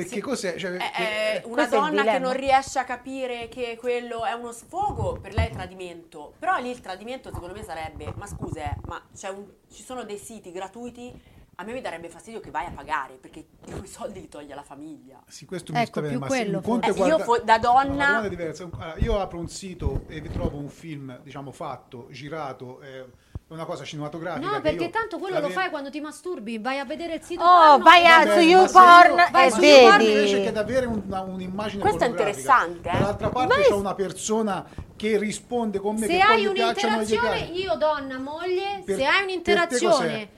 Perché 0.00 0.14
Sì. 0.16 0.20
cos'è? 0.20 0.56
Cioè, 0.56 0.72
Eh, 0.72 1.02
eh, 1.02 1.42
una 1.44 1.54
questo 1.54 1.74
è 1.76 1.78
il 1.78 1.84
donna 1.94 2.12
che 2.12 2.18
non 2.18 2.32
riesce 2.34 2.78
a 2.78 2.84
capire 2.84 3.48
che 3.48 3.76
quello 3.80 4.24
è 4.24 4.32
uno 4.32 4.52
sfogo, 4.52 5.18
per 5.20 5.32
lei 5.32 5.46
è 5.46 5.50
tradimento. 5.50 6.34
Però 6.38 6.58
lì 6.58 6.68
il 6.70 6.80
tradimento 6.80 7.30
secondo 7.32 7.54
me 7.54 7.62
sarebbe, 7.62 8.12
ma 8.16 8.26
scusa, 8.26 8.60
eh, 8.72 8.76
ma 8.84 9.02
c'è 9.16 9.28
un- 9.30 9.46
ci 9.70 9.82
sono 9.82 10.04
dei 10.04 10.18
siti 10.18 10.52
gratuiti, 10.52 11.18
a 11.58 11.64
me 11.64 11.72
mi 11.72 11.80
darebbe 11.80 12.10
fastidio 12.10 12.40
che 12.40 12.50
vai 12.50 12.66
a 12.66 12.70
pagare, 12.72 13.14
perché 13.14 13.46
quei 13.86 13.86
soldi 13.86 14.20
li 14.20 14.28
toglie 14.28 14.54
la 14.54 14.62
famiglia. 14.62 15.22
Sì, 15.26 15.46
questo 15.46 15.72
mi 15.72 15.78
Ecco, 15.78 15.86
sta 15.88 16.00
bene, 16.02 16.12
più 16.12 16.20
ma 16.20 16.28
se 16.28 16.36
quello 16.42 16.60
un 16.62 16.80
è. 16.80 16.84
Eh, 16.84 16.88
io 16.90 16.94
guarda- 16.94 17.24
fo- 17.24 17.40
da 17.42 17.58
donna- 17.58 18.20
No, 18.20 18.28
è. 18.28 18.54
Allora, 18.76 18.94
io 18.98 19.18
apro 19.18 19.38
un 19.38 19.48
sito 19.48 20.02
e 20.08 20.20
vi 20.20 20.28
trovo 20.28 20.58
un 20.58 20.68
film, 20.68 21.18
diciamo, 21.22 21.52
fatto, 21.52 22.08
girato, 22.10 22.82
eh, 22.82 23.06
una 23.48 23.64
cosa 23.64 23.84
cinematografica. 23.84 24.44
No, 24.50 24.60
perché 24.60 24.90
tanto 24.90 25.18
quello 25.18 25.38
lo 25.38 25.48
fai 25.50 25.70
quando 25.70 25.88
ti 25.88 26.00
masturbi, 26.00 26.58
vai 26.58 26.78
a 26.80 26.84
vedere 26.84 27.14
il 27.14 27.22
sito 27.22 27.42
Oh, 27.44 27.68
porno 27.78 27.84
vai 27.84 28.04
a- 28.04 28.22
su 28.22 28.38
YouPorn 28.40 29.18
e 29.20 29.46
io 29.66 29.80
guardo 29.80 30.04
invece 30.04 30.32
vedi. 30.32 30.42
che 30.42 30.48
ad 30.48 30.56
avere 30.56 30.86
una- 30.86 31.20
un'immagine 31.20 31.80
Questo 31.80 32.04
è 32.04 32.08
interessante, 32.08 32.88
eh. 32.88 32.92
Dall'altra 32.92 33.28
parte 33.28 33.54
Ma 33.56 33.60
c'è 33.62 33.68
è- 33.68 33.72
una 33.72 33.94
persona 33.94 34.66
che 34.96 35.16
risponde 35.18 35.78
con 35.78 35.94
me 35.96 36.06
Se 36.06 36.18
hai 36.18 36.46
un'interazione, 36.46 37.38
io 37.52 37.74
donna, 37.76 38.18
moglie, 38.18 38.82
Per- 38.84 38.96
se 38.96 39.04
hai 39.04 39.22
un'interazione? 39.22 40.28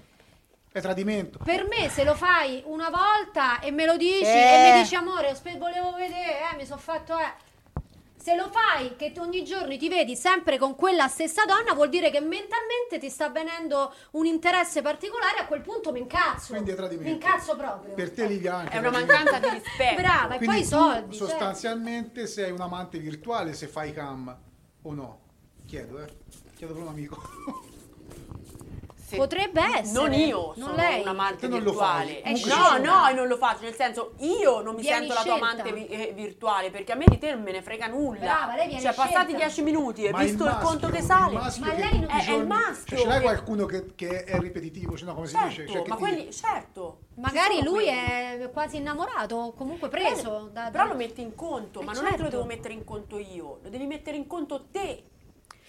È 0.70 0.80
tradimento. 0.82 1.38
Per 1.42 1.66
me, 1.66 1.88
se 1.88 2.04
lo 2.04 2.14
fai 2.14 2.62
una 2.66 2.90
volta 2.90 3.58
e 3.60 3.70
me 3.70 3.86
lo 3.86 3.96
dici 3.96 4.22
Eh. 4.24 4.28
e 4.28 4.72
mi 4.74 4.82
dici 4.82 4.94
amore, 4.94 5.34
volevo 5.56 5.92
vedere, 5.96 6.40
eh, 6.52 6.56
mi 6.58 6.66
sono 6.66 6.78
fatto, 6.78 7.18
eh. 7.18 7.32
Se 8.28 8.36
lo 8.36 8.50
fai 8.50 8.94
che 8.96 9.10
tu 9.10 9.22
ogni 9.22 9.42
giorno 9.42 9.74
ti 9.78 9.88
vedi 9.88 10.14
sempre 10.14 10.58
con 10.58 10.74
quella 10.74 11.08
stessa 11.08 11.46
donna, 11.46 11.72
vuol 11.72 11.88
dire 11.88 12.10
che 12.10 12.20
mentalmente 12.20 12.98
ti 12.98 13.08
sta 13.08 13.24
avvenendo 13.24 13.90
un 14.10 14.26
interesse 14.26 14.82
particolare. 14.82 15.38
A 15.38 15.46
quel 15.46 15.62
punto 15.62 15.92
mi 15.92 16.00
incazzo. 16.00 16.52
Quindi 16.52 16.72
è 16.72 16.74
tradimento. 16.74 17.08
Mi 17.08 17.14
incazzo 17.14 17.56
proprio. 17.56 17.94
Per 17.94 18.10
te 18.10 18.26
Livia 18.26 18.56
anche. 18.56 18.72
È 18.72 18.78
una 18.80 18.90
mancanza 18.90 19.38
di 19.38 19.48
rispetto. 19.48 20.02
Brava, 20.02 20.34
e 20.34 20.36
Quindi 20.36 20.56
poi 20.56 20.60
i 20.60 20.64
soldi. 20.66 21.16
cioè. 21.16 21.26
sostanzialmente 21.26 22.26
sei 22.26 22.50
un 22.50 22.60
amante 22.60 22.98
virtuale 22.98 23.54
se 23.54 23.66
fai 23.66 23.94
cam 23.94 24.38
o 24.82 24.92
no? 24.92 25.20
Chiedo, 25.64 25.98
eh. 26.02 26.08
Chiedo 26.54 26.74
per 26.74 26.82
un 26.82 26.88
amico. 26.88 27.22
Se- 29.08 29.16
Potrebbe 29.16 29.62
essere. 29.78 29.92
Non 29.98 30.12
io, 30.12 30.52
Non 30.56 30.68
sono 30.68 30.74
lei. 30.76 31.00
un 31.00 31.08
amante 31.08 31.38
Te 31.40 31.48
non 31.48 31.62
virtuale. 31.62 32.22
no, 32.26 32.36
scelta. 32.36 32.76
no, 32.76 33.08
io 33.08 33.14
non 33.14 33.26
lo 33.26 33.36
faccio, 33.38 33.62
nel 33.62 33.74
senso 33.74 34.12
io 34.18 34.60
non 34.60 34.74
mi 34.74 34.82
Vieni 34.82 34.98
sento 35.06 35.14
la 35.14 35.22
tua 35.22 35.36
scelta. 35.36 35.50
amante 35.62 35.72
vi- 35.72 35.86
eh, 35.86 36.12
virtuale 36.14 36.70
perché 36.70 36.92
a 36.92 36.94
me 36.94 37.06
di 37.08 37.16
te 37.16 37.32
non 37.32 37.40
me 37.42 37.52
ne 37.52 37.62
frega 37.62 37.86
nulla. 37.86 38.18
Brava, 38.20 38.54
lei 38.54 38.66
viene 38.66 38.82
cioè, 38.82 38.92
passati 38.92 39.14
scelta. 39.32 39.36
dieci 39.46 39.62
minuti 39.62 40.04
e 40.04 40.12
visto 40.12 40.44
il, 40.44 40.50
maschio- 40.50 40.68
conto 40.68 40.88
che 40.90 40.98
il 40.98 41.04
sale. 41.04 41.34
Ma 41.36 41.48
che 41.50 41.60
lei 41.78 42.00
non- 42.00 42.10
è- 42.10 42.26
è 42.26 42.32
il 42.34 42.46
maschio 42.46 42.96
Cioè, 42.96 42.98
ce 42.98 43.06
l'hai 43.06 43.20
qualcuno 43.22 43.64
che, 43.64 43.94
che 43.94 44.24
è 44.24 44.38
ripetitivo? 44.38 44.94
Cioè, 44.94 45.06
no, 45.08 45.14
come 45.14 45.26
si 45.26 45.32
certo, 45.34 45.48
dice? 45.48 45.66
Cioè, 45.68 45.84
ma 45.86 45.94
ti- 45.94 46.00
quelli, 46.02 46.30
certo. 46.32 46.98
Magari 47.14 47.62
lui 47.62 47.84
quelli. 47.84 47.88
è 47.88 48.50
quasi 48.52 48.76
innamorato, 48.76 49.54
comunque 49.56 49.88
preso. 49.88 50.50
da- 50.52 50.68
Però 50.70 50.84
da- 50.84 50.90
lo 50.90 50.96
metti 50.96 51.22
in 51.22 51.34
conto, 51.34 51.80
Eh, 51.80 51.84
ma 51.84 51.92
non 51.92 52.04
è 52.04 52.08
che 52.10 52.16
lo 52.16 52.22
certo. 52.24 52.36
devo 52.36 52.44
mettere 52.46 52.74
in 52.74 52.84
conto 52.84 53.18
io, 53.18 53.58
lo 53.62 53.68
devi 53.70 53.86
mettere 53.86 54.18
in 54.18 54.26
conto 54.26 54.66
te. 54.70 55.02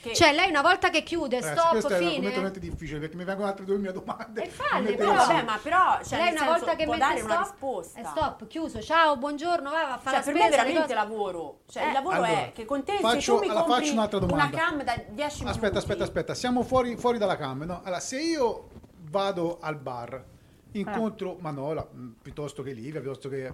Che 0.01 0.13
Cioè, 0.15 0.33
lei 0.33 0.49
una 0.49 0.61
volta 0.61 0.89
che 0.89 1.03
chiude, 1.03 1.37
Eh, 1.37 1.41
stop, 1.41 1.71
questo 1.71 1.89
è 1.89 1.97
fine. 1.97 2.05
argomento 2.09 2.29
veramente 2.29 2.59
difficile 2.59 2.99
perché 2.99 3.15
mi 3.17 3.25
vengono 3.25 3.47
altre 3.49 3.65
due 3.65 3.77
mie 3.77 3.91
domande. 3.91 4.43
E 4.43 4.47
falle, 4.47 4.95
però 4.95 5.13
vabbè, 5.13 5.43
ma 5.43 5.59
però 5.61 5.99
cioè, 6.03 6.19
lei 6.19 6.29
una 6.31 6.37
senso, 6.39 6.45
volta 6.45 6.75
che 6.75 6.83
può 6.85 6.93
mette 6.93 7.05
dare 7.05 7.17
stop, 7.19 7.31
una 7.31 7.41
risposta. 7.41 7.99
è 7.99 8.03
stop, 8.05 8.47
chiuso, 8.47 8.81
ciao, 8.81 9.17
buongiorno, 9.17 9.69
va, 9.69 9.83
va 9.83 9.93
a 9.95 9.97
fare 9.97 10.15
Cioè, 10.23 10.25
la 10.25 10.31
per 10.31 10.35
spesa, 10.35 10.39
me 10.39 10.45
è 10.47 10.49
veramente 10.65 10.93
lavoro. 10.93 11.59
Cioè, 11.69 11.83
Eh. 11.83 11.87
il 11.87 11.93
lavoro 11.93 12.15
Allora, 12.15 12.31
è 12.31 12.51
che 12.53 12.65
con 12.65 12.83
te 12.85 12.97
faccio- 12.99 13.19
se 13.19 13.25
tu 13.25 13.39
mi 13.39 13.45
allora, 13.49 13.59
compri 13.63 13.81
faccio 13.81 13.93
un'altra 13.93 14.19
domanda. 14.19 14.43
una 14.45 14.49
cam 14.57 14.83
da 14.83 15.03
10 15.09 15.39
minuti. 15.39 15.47
Aspetta, 15.57 15.77
aspetta, 15.79 16.03
aspetta, 16.03 16.33
siamo 16.33 16.63
fuori, 16.63 16.95
fuori 16.95 17.17
dalla 17.17 17.35
cam. 17.35 17.63
No? 17.63 17.81
Allora, 17.83 17.99
se 17.99 18.21
io 18.21 18.67
vado 19.09 19.57
al 19.59 19.75
bar, 19.75 20.23
incontro 20.71 21.35
Manola, 21.39 21.85
mh, 21.91 22.07
piuttosto 22.21 22.63
che 22.63 22.71
Livia, 22.71 23.01
piuttosto 23.01 23.27
che... 23.27 23.51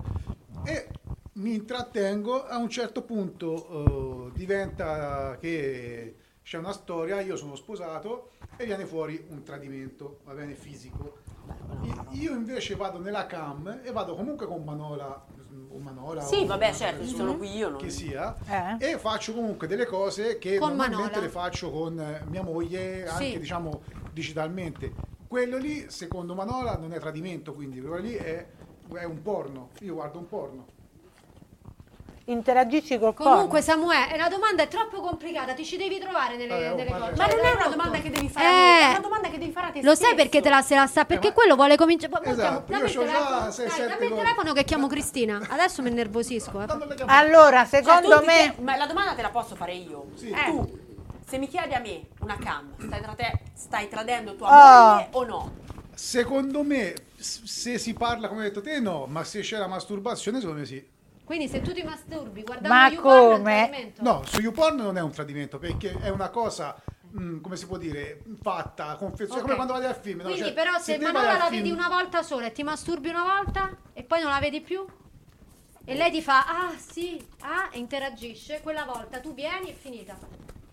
e 0.63 0.87
mi 1.33 1.53
intrattengo, 1.55 2.45
a 2.45 2.57
un 2.57 2.69
certo 2.69 3.01
punto 3.01 4.27
eh, 4.27 4.31
diventa 4.37 5.37
che 5.39 6.15
c'è 6.45 6.59
una 6.59 6.73
storia, 6.73 7.21
io 7.21 7.35
sono 7.37 7.55
sposato 7.55 8.29
e 8.55 8.65
viene 8.65 8.85
fuori 8.85 9.25
un 9.29 9.41
tradimento, 9.41 10.19
va 10.25 10.33
bene, 10.33 10.53
fisico. 10.53 11.17
Io 12.11 12.33
invece 12.35 12.75
vado 12.75 12.99
nella 12.99 13.25
cam 13.25 13.79
e 13.83 13.91
vado 13.91 14.13
comunque 14.13 14.45
con 14.45 14.63
Manola, 14.63 15.25
o 15.69 15.77
Manola 15.79 16.21
Sì, 16.21 16.43
o 16.43 16.45
vabbè, 16.45 16.71
certo, 16.71 17.03
ci 17.03 17.09
persona 17.13 17.29
sono 17.29 17.37
qui 17.37 17.55
io, 17.55 17.69
non- 17.69 17.79
che 17.79 17.89
sia 17.89 18.35
Eh? 18.79 18.91
e 18.91 18.97
faccio 18.99 19.33
comunque 19.33 19.65
delle 19.65 19.87
cose 19.87 20.37
che 20.37 20.59
Con 20.59 20.69
normalmente 20.75 21.01
Manola. 21.05 21.21
le 21.21 21.29
faccio 21.29 21.71
con 21.71 21.99
eh, 21.99 22.21
mia 22.29 22.43
moglie 22.43 23.07
anche 23.07 23.31
Sì. 23.31 23.39
diciamo 23.39 23.81
digitalmente 24.13 24.93
quello 25.27 25.57
lì 25.57 25.89
secondo 25.89 26.35
Manola 26.35 26.77
non 26.77 26.93
è 26.93 26.99
tradimento 26.99 27.53
quindi 27.53 27.79
quello 27.81 27.97
lì 27.97 28.13
è, 28.13 28.45
è 28.93 29.03
un 29.03 29.21
porno 29.21 29.69
io 29.81 29.95
guardo 29.95 30.19
un 30.19 30.27
porno 30.27 30.65
Interagisci 32.28 32.97
col 32.97 33.13
Comunque, 33.13 33.61
porno. 33.61 33.61
Samuele, 33.61 34.17
la 34.17 34.28
domanda 34.30 34.63
è 34.63 34.67
troppo 34.67 34.99
complicata, 34.99 35.53
ti 35.53 35.63
ci 35.63 35.78
devi 35.78 35.99
trovare 35.99 36.36
nelle, 36.38 36.47
Vabbè, 36.49 36.71
oh, 36.71 36.76
nelle 36.76 36.89
cose. 36.89 37.13
Ma 37.17 37.26
non 37.28 37.45
è 37.45 37.51
una 37.53 37.67
domanda 37.67 37.97
che 37.99 38.09
devi 38.09 38.30
fare 38.30 38.47
a 38.47 38.51
me, 38.51 38.80
è 38.80 38.84
Eh, 38.86 38.89
una 38.89 38.99
domanda 38.99 39.30
che 39.30 39.38
devi 39.38 39.51
fare 39.51 39.67
a 39.67 39.69
te 39.69 39.82
Lo 39.84 39.89
sai 39.89 39.95
stesso. 39.95 40.15
perché 40.15 40.41
te 40.41 40.49
la, 40.49 40.61
se 40.63 40.73
la 40.76 40.88
sta? 40.88 41.05
Perché 41.05 41.28
ma- 41.28 41.34
quello 41.36 41.55
vuole 41.55 41.78
cominciare. 41.78 42.11
Esatto, 42.23 42.71
dammi 42.71 42.82
io 42.82 42.88
il 42.89 42.95
c'ho 42.95 43.05
già 43.05 43.11
telefono, 43.11 43.51
sei, 43.51 43.67
dai, 43.67 43.76
sette 43.78 43.88
dammi 43.89 44.05
il 44.07 44.13
telefono 44.15 44.53
che 44.53 44.63
chiamo 44.63 44.88
Cristina. 44.88 45.39
Adesso 45.49 45.82
mi 45.84 45.89
innervosisco. 45.89 46.61
Eh. 46.61 46.65
Allora, 47.05 47.67
Cioè, 47.67 47.84
secondo 47.84 48.19
ti 48.21 48.26
me... 48.26 48.34
chiedi- 48.34 48.61
ma 48.63 48.76
la 48.76 48.86
domanda 48.88 49.13
te 49.13 49.21
la 49.21 49.30
posso 49.30 49.55
fare 49.55 49.73
io. 49.76 50.05
Sì. 50.15 50.30
Eh. 50.32 50.45
Tu, 50.45 50.80
se 51.28 51.38
mi 51.38 51.47
chiedi 51.47 51.76
a 51.76 51.80
me 51.80 52.07
una 52.21 52.38
cam, 52.38 52.73
stai, 52.80 53.01
trate- 53.01 53.39
stai 53.53 53.88
tradendo 53.88 54.36
tua 54.36 54.47
Oh. 54.49 54.93
moglie 54.93 55.07
o 55.11 55.23
no? 55.26 55.53
secondo 55.97 56.61
me 56.63 56.93
se 57.15 57.78
si 57.78 57.93
parla 57.93 58.28
come 58.28 58.41
hai 58.41 58.47
detto 58.49 58.59
te 58.61 58.82
no 58.82 59.05
ma 59.07 59.23
se 59.23 59.39
c'è 59.39 59.57
la 59.57 59.67
masturbazione 59.67 60.39
secondo 60.41 60.59
me 60.59 60.65
sì 60.65 60.86
Quindi 61.26 61.47
se 61.47 61.61
tu 61.61 61.73
ti 61.73 61.82
masturbi 61.84 62.43
guardando 62.43 62.69
Ma 62.69 62.88
YouPorn 62.88 63.17
è 63.17 63.32
un 63.34 63.38
come? 63.38 63.67
tradimento. 63.67 64.03
no 64.03 64.21
su 64.26 64.39
YouPorn 64.41 64.76
non 64.78 64.97
è 64.97 65.01
un 65.01 65.11
tradimento 65.11 65.57
perché 65.57 65.97
è 65.99 66.09
una 66.09 66.30
cosa 66.30 66.80
mm, 67.17 67.41
come 67.41 67.55
si 67.57 67.65
può 67.65 67.78
dire, 67.78 68.21
fatta, 68.41 68.95
confezionata, 68.95 69.36
Ok. 69.38 69.41
come 69.41 69.55
quando 69.55 69.73
vadi 69.73 69.86
al 69.86 69.95
film. 69.95 70.17
no? 70.19 70.23
Quindi 70.26 70.41
Cioè, 70.43 70.53
però 70.53 70.78
se 70.80 70.97
vai 70.97 71.11
Manola 71.11 71.38
la 71.38 71.45
film- 71.47 71.63
vedi 71.63 71.71
una 71.71 71.88
volta 71.89 72.21
sola 72.21 72.45
e 72.45 72.51
ti 72.51 72.63
masturbi 72.63 73.09
una 73.09 73.23
volta 73.23 73.76
e 73.93 74.03
poi 74.03 74.21
non 74.21 74.30
la 74.32 74.39
vedi 74.39 74.61
più 74.61 74.86
e 75.88 75.93
lei 75.95 76.11
ti 76.11 76.21
fa 76.21 76.45
ah 76.47 76.73
sì, 76.78 77.23
ah 77.41 77.69
e 77.71 77.78
interagisce, 77.80 78.61
quella 78.61 78.86
volta 78.86 79.19
tu 79.19 79.34
vieni 79.34 79.69
e 79.69 79.73
finita. 79.73 80.15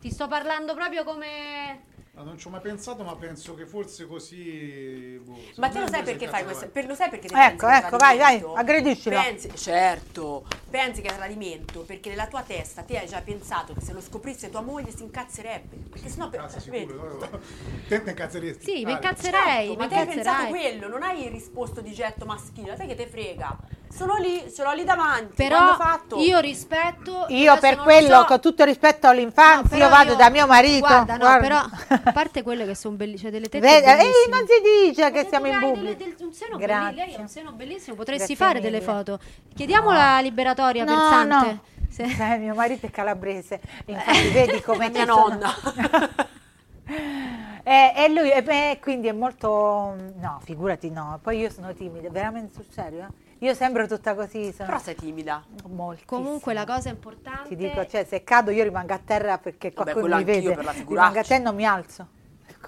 Ti 0.01 0.11
sto 0.11 0.27
parlando 0.27 0.75
proprio 0.75 1.05
come 1.05 1.85
No, 2.23 2.29
non 2.29 2.39
ci 2.39 2.47
ho 2.47 2.51
mai 2.51 2.61
pensato, 2.61 3.03
ma 3.03 3.17
penso 3.17 3.55
che 3.55 3.67
forse 3.67 4.07
così... 4.07 5.21
boh, 5.23 5.37
Ma 5.57 5.69
te 5.69 5.81
lo 5.81 5.89
sai 5.89 6.05
perché 6.05 6.29
fai 6.29 6.45
questo? 6.45 6.69
Per, 6.69 6.87
lo 6.87 6.95
sai 6.95 7.11
perché 7.11 7.27
te 7.27 7.35
Ecco, 7.35 7.69
ecco, 7.69 7.97
vai, 7.97 8.17
vai, 8.17 8.45
aggrediscila. 8.55 9.23
Pensi, 9.23 9.51
certo, 9.57 10.45
pensi 10.71 11.01
che 11.01 11.09
è 11.09 11.15
tradimento 11.17 11.81
perché 11.81 12.11
nella 12.11 12.29
tua 12.29 12.43
testa 12.43 12.83
te 12.83 12.99
hai 12.99 13.09
già 13.09 13.21
pensato 13.23 13.75
che 13.75 13.81
se 13.81 13.93
lo 13.93 14.01
scoprisse 14.01 14.51
tua 14.51 14.61
moglie 14.61 14.95
si 14.95 15.03
incazzerebbe. 15.03 15.77
Perché 15.91 16.09
sennò 16.09 16.29
per, 16.29 16.41
Cazzo, 16.41 16.71
vedi? 16.71 16.87
sicuro. 16.87 17.19
no? 17.19 17.41
Te 17.89 18.03
ne 18.05 18.11
incazzeresti. 18.11 18.65
Sì, 18.65 18.85
mi 18.85 18.93
incazzerei, 18.93 19.41
Certo, 19.43 19.71
mi 19.71 19.77
ma 19.77 19.89
te 19.89 19.95
hai 19.97 20.07
pensato 20.07 20.47
quello, 20.47 20.89
non 20.89 21.03
hai 21.03 21.29
risposto 21.29 21.81
di 21.81 21.93
getto 21.93 22.25
maschile, 22.25 22.77
sai 22.77 22.87
che 22.87 22.95
te 22.95 23.09
frega. 23.09 23.59
Sono 23.95 24.17
lì, 24.17 24.51
ce 24.53 24.63
l'ho 24.63 24.73
lì 24.73 24.85
davanti. 24.85 25.35
Però 25.37 25.77
io 26.17 26.39
rispetto 26.41 27.27
Io 27.29 27.59
per 27.59 27.77
quello, 27.77 28.21
so- 28.21 28.25
con 28.25 28.41
tutto 28.41 28.65
rispetto 28.65 29.07
No, 29.07 29.13
all'infanzia, 29.13 29.69
però 29.69 29.85
io 29.85 29.91
vado 29.91 30.11
io- 30.13 30.17
da 30.17 30.31
mio 30.31 30.47
marito. 30.47 30.87
Guarda, 30.87 31.13
no, 31.13 31.19
guarda. 31.19 31.41
però 31.41 32.01
a 32.07 32.13
parte 32.13 32.43
quelle 32.43 32.65
che 32.65 32.75
sono 32.75 32.97
bellissime, 32.97 33.31
delle 33.31 33.49
tette 33.51 33.67
Vedi, 33.67 33.87
ehi, 33.87 33.97
bellissime. 33.97 34.37
non 34.37 34.47
si 34.47 34.89
dice 34.89 35.05
che 35.11 35.13
detto 35.13 35.29
siamo 35.29 35.47
in 35.47 35.61
delle- 35.75 35.97
del- 35.97 36.17
un 36.21 36.33
seno 36.33 36.57
Grazie. 36.57 36.95
lei 37.05 37.15
ha 37.15 37.21
un 37.21 37.29
seno 37.29 37.53
bellissimo, 37.53 37.95
potresti 37.97 38.35
Grazie 38.35 38.47
fare 38.47 38.61
delle 38.61 38.79
mille. 38.81 38.93
foto. 38.93 39.19
Chiediamo 39.55 39.93
la 39.93 40.21
liberatoria 40.21 40.85
per 40.85 40.95
No, 40.95 41.09
Sante. 41.11 41.47
no. 41.53 41.61
Se- 41.91 42.03
Eh, 42.05 42.39
mio 42.39 42.55
marito 42.55 42.87
è 42.87 42.91
calabrese, 42.91 43.61
infatti 43.85 44.29
vedi 44.31 44.63
come 44.63 44.89
mia 44.89 45.05
nonna. 45.05 45.55
e, 47.63 47.93
e 47.95 48.09
lui, 48.09 48.31
e 48.31 48.43
beh, 48.43 48.79
quindi 48.81 49.09
è 49.09 49.13
molto... 49.13 49.95
No, 50.19 50.41
figurati 50.43 50.91
no, 50.91 51.19
poi 51.23 51.39
io 51.41 51.51
sono 51.51 51.75
timida, 51.75 52.09
veramente 52.11 52.55
sul 52.55 52.67
serio. 52.71 53.01
eh. 53.01 53.31
Io 53.43 53.55
sembro 53.55 53.89
tutta 53.89 54.15
così, 54.15 54.53
sono 54.53 54.69
Però 54.69 54.79
sei 54.79 54.95
timida. 54.95 55.45
moltissimo. 55.67 56.23
Comunque 56.23 56.55
la 56.55 56.65
cosa 56.65 56.91
importante 56.91 57.49
Ti 57.49 57.57
dico, 57.57 57.85
cioè, 57.89 58.05
se 58.05 58.23
cado 58.23 58.53
io 58.53 58.63
rimango 58.63 58.93
a 58.95 59.01
terra 59.05 59.37
perché 59.39 59.73
Vabbè, 59.75 59.91
qualcuno 59.93 60.17
mi 60.19 60.25
vede. 60.25 60.55
per 60.55 60.65
la 60.65 60.71
rimango 60.71 61.19
a 61.19 61.23
terra 61.23 61.41
e 61.41 61.43
non 61.43 61.55
mi 61.57 61.67
alzo. 61.67 62.07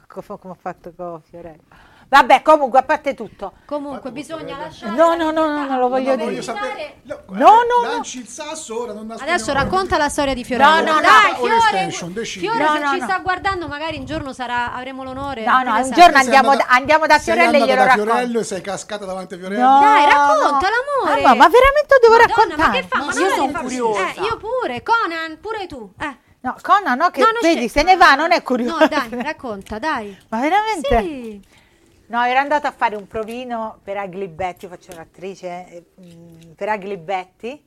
Co- 0.08 0.22
Come 0.36 0.52
ho 0.52 0.56
fatto 0.60 0.92
con 0.92 1.22
Fiorello. 1.22 1.62
Vabbè, 2.14 2.42
comunque, 2.42 2.78
a 2.78 2.82
parte 2.84 3.12
tutto. 3.14 3.54
Comunque 3.66 4.12
bisogna 4.12 4.56
lasciare 4.56 4.94
No, 4.94 5.16
no, 5.16 5.32
no, 5.32 5.46
no, 5.46 5.66
non 5.66 5.78
lo 5.80 5.88
voglio 5.88 6.14
No, 6.14 6.26
dire. 6.28 6.40
No, 7.02 7.18
No, 7.26 7.38
no, 7.38 7.54
no. 7.82 7.88
Lanci 7.90 8.18
il 8.18 8.28
sasso 8.28 8.82
ora, 8.82 8.92
non 8.92 9.10
Adesso 9.10 9.52
racconta 9.52 9.96
la 9.98 10.08
storia 10.08 10.32
di 10.32 10.44
Fiorello. 10.44 10.76
No, 10.76 10.80
no, 10.80 10.94
no. 10.94 11.00
Dai, 11.00 11.34
Fiore. 11.34 12.24
Fiore 12.24 12.58
No, 12.64 12.72
se 12.74 12.78
no, 12.78 12.90
ci 12.92 12.98
no. 13.00 13.04
sta 13.06 13.18
guardando, 13.18 13.66
magari 13.66 13.98
un 13.98 14.04
giorno 14.04 14.32
sarà, 14.32 14.72
avremo 14.74 15.02
l'onore. 15.02 15.44
No, 15.44 15.62
no, 15.64 15.74
un 15.74 15.90
giorno 15.90 16.16
andiamo 16.18 16.54
da- 16.54 17.18
Fiorello 17.18 17.56
e 17.56 17.66
glielo 17.66 17.82
racconto. 17.84 18.10
Fiorello 18.12 18.38
e 18.38 18.44
sei 18.44 18.60
cascata 18.60 19.04
davanti 19.04 19.34
a 19.34 19.38
Fiorello. 19.38 19.60
No, 19.68 19.80
Dai, 19.80 20.04
racconta 20.04 20.68
l'amore. 20.70 21.20
Ma, 21.22 21.48
veramente 21.48 21.98
devo 22.00 22.16
raccontare? 22.16 22.62
Ma 22.62 22.70
che 22.70 22.86
fa? 22.86 22.98
Ma 22.98 23.12
io 23.12 23.34
sono 23.34 23.60
curiosa. 23.60 24.00
Eh, 24.14 24.20
io 24.20 24.36
pure, 24.36 24.82
Conan, 24.84 25.38
pure 25.40 25.66
tu. 25.66 25.92
Eh. 25.98 26.16
No, 26.42 26.54
Conan, 26.60 26.98
no, 26.98 27.10
che 27.10 27.20
No, 27.22 27.26
vedi, 27.40 27.68
se 27.70 27.82
ne 27.82 27.96
va, 27.96 28.14
non 28.14 28.30
è 28.30 28.42
curioso. 28.42 28.78
No, 28.78 28.86
dai, 28.86 29.08
racconta, 29.22 29.78
dai. 29.78 30.16
Ma 30.28 30.40
veramente? 30.40 31.00
Sì. 31.00 31.42
No, 32.06 32.22
ero 32.22 32.38
andata 32.38 32.68
a 32.68 32.72
fare 32.72 32.96
un 32.96 33.06
provino 33.06 33.78
per 33.82 33.96
Aglibetti, 33.96 34.66
io 34.66 34.70
faccio 34.70 34.94
l'attrice, 34.94 35.66
eh, 35.68 35.84
mm, 36.00 36.52
per 36.54 36.68
Aglibetti. 36.68 37.66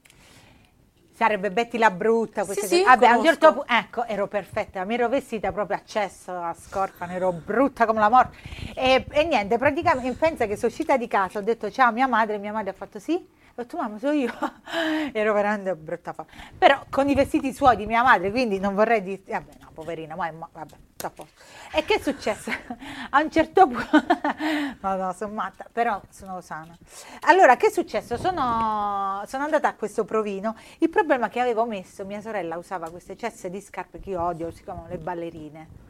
Sarebbe 1.11 1.49
Betty 1.49 1.79
la 1.79 1.89
brutta. 1.89 2.43
Sì, 2.45 2.61
sì. 2.61 2.83
Vabbè, 2.83 3.07
a 3.07 3.17
un 3.17 3.25
certo 3.25 3.51
punto, 3.51 3.73
ecco, 3.73 4.05
ero 4.05 4.27
perfetta, 4.27 4.83
mi 4.85 4.93
ero 4.93 5.09
vestita 5.09 5.51
proprio 5.51 5.77
a 5.77 5.81
cesso, 5.83 6.31
a 6.31 6.53
scorpano, 6.53 7.11
ero 7.13 7.31
brutta 7.31 7.87
come 7.87 7.99
la 7.99 8.09
morte. 8.09 8.37
E, 8.75 9.03
e 9.09 9.23
niente, 9.23 9.57
praticamente, 9.57 10.15
pensa 10.15 10.45
che 10.45 10.55
sono 10.55 10.67
uscita 10.71 10.95
di 10.95 11.07
casa, 11.07 11.39
ho 11.39 11.41
detto 11.41 11.71
ciao 11.71 11.87
a 11.87 11.91
mia 11.91 12.07
madre, 12.07 12.37
mia 12.37 12.51
madre 12.51 12.69
ha 12.69 12.73
fatto 12.73 12.99
sì. 12.99 13.25
Ho 13.59 13.63
detto 13.63 13.77
mamma 13.77 13.97
sono 13.97 14.11
io, 14.11 14.31
ero 15.13 15.33
veramente 15.33 15.75
brutta 15.75 16.13
fa. 16.13 16.23
Però 16.55 16.85
con 16.91 17.09
i 17.09 17.15
vestiti 17.15 17.51
suoi 17.51 17.75
di 17.75 17.87
mia 17.87 18.03
madre, 18.03 18.29
quindi 18.29 18.59
non 18.59 18.75
vorrei 18.75 19.01
dire, 19.01 19.23
vabbè 19.25 19.51
no, 19.61 19.71
poverina, 19.73 20.15
ma, 20.15 20.29
ma- 20.31 20.47
vabbè, 20.53 20.75
sta 20.95 21.09
posto. 21.09 21.41
E 21.73 21.83
che 21.83 21.95
è 21.95 21.99
successo? 21.99 22.51
A 23.09 23.19
un 23.19 23.31
certo 23.31 23.65
punto, 23.65 23.89
no 24.79 24.95
no, 24.97 25.11
sono 25.13 25.33
matta, 25.33 25.65
però 25.71 25.99
sono 26.11 26.39
sana. 26.39 26.77
Allora, 27.21 27.57
che 27.57 27.67
è 27.67 27.71
successo? 27.71 28.15
Sono, 28.15 29.23
sono 29.25 29.43
andata 29.45 29.69
a 29.69 29.73
questo 29.73 30.05
provino, 30.05 30.55
il 30.77 30.89
problema 30.89 31.27
che 31.27 31.39
avevo 31.39 31.65
messo, 31.65 32.05
mia 32.05 32.21
sorella 32.21 32.57
usava 32.57 32.91
queste 32.91 33.17
cesse 33.17 33.49
di 33.49 33.59
scarpe 33.59 33.99
che 33.99 34.11
io 34.11 34.21
odio, 34.21 34.51
si 34.51 34.61
chiamano 34.61 34.87
le 34.87 34.99
ballerine. 34.99 35.86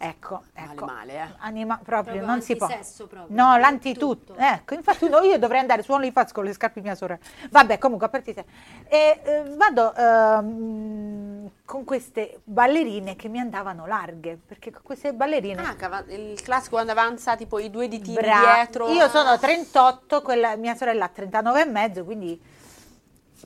Eh, 0.00 0.06
Ecco, 0.06 0.42
Male, 0.54 0.72
ecco. 0.72 0.84
male, 0.84 1.12
eh. 1.14 1.34
Anima, 1.38 1.74
proprio, 1.82 2.14
Proprio 2.14 2.24
non 2.26 2.40
si 2.40 2.54
può. 2.54 2.68
proprio, 2.68 3.24
No, 3.28 3.56
l'antitutto. 3.56 4.32
tutto. 4.34 4.36
Ecco, 4.40 4.74
infatti 4.74 5.04
uno- 5.06 5.20
io 5.22 5.38
dovrei 5.38 5.58
andare 5.60 5.82
su 5.82 5.90
OnlyFans 5.92 6.30
con 6.32 6.44
le 6.44 6.52
scarpe 6.52 6.80
di 6.80 6.86
mia 6.86 6.94
sorella. 6.94 7.20
Vabbè, 7.50 7.78
comunque, 7.78 8.06
a 8.06 8.10
partire. 8.10 8.44
E 8.86 9.20
eh, 9.24 9.42
vado 9.56 9.92
ehm, 9.94 11.50
con 11.64 11.84
queste 11.84 12.40
ballerine 12.44 13.16
che 13.16 13.28
mi 13.28 13.40
andavano 13.40 13.86
larghe, 13.86 14.38
perché 14.46 14.70
con 14.70 14.82
queste 14.84 15.12
ballerine... 15.12 15.60
Ah, 15.62 15.74
cava- 15.74 16.04
il 16.08 16.40
classico 16.42 16.76
quando 16.76 16.92
avanza 16.92 17.34
tipo 17.36 17.58
i 17.58 17.68
due 17.68 17.88
ditini 17.88 18.14
Bra- 18.16 18.54
dietro. 18.64 18.88
Io 18.92 19.08
sono 19.08 19.36
38, 19.36 20.22
quella, 20.22 20.54
mia 20.56 20.76
sorella 20.76 21.06
ha 21.06 21.08
39 21.08 21.60
e 21.60 21.64
mezzo, 21.66 22.04
quindi... 22.04 22.40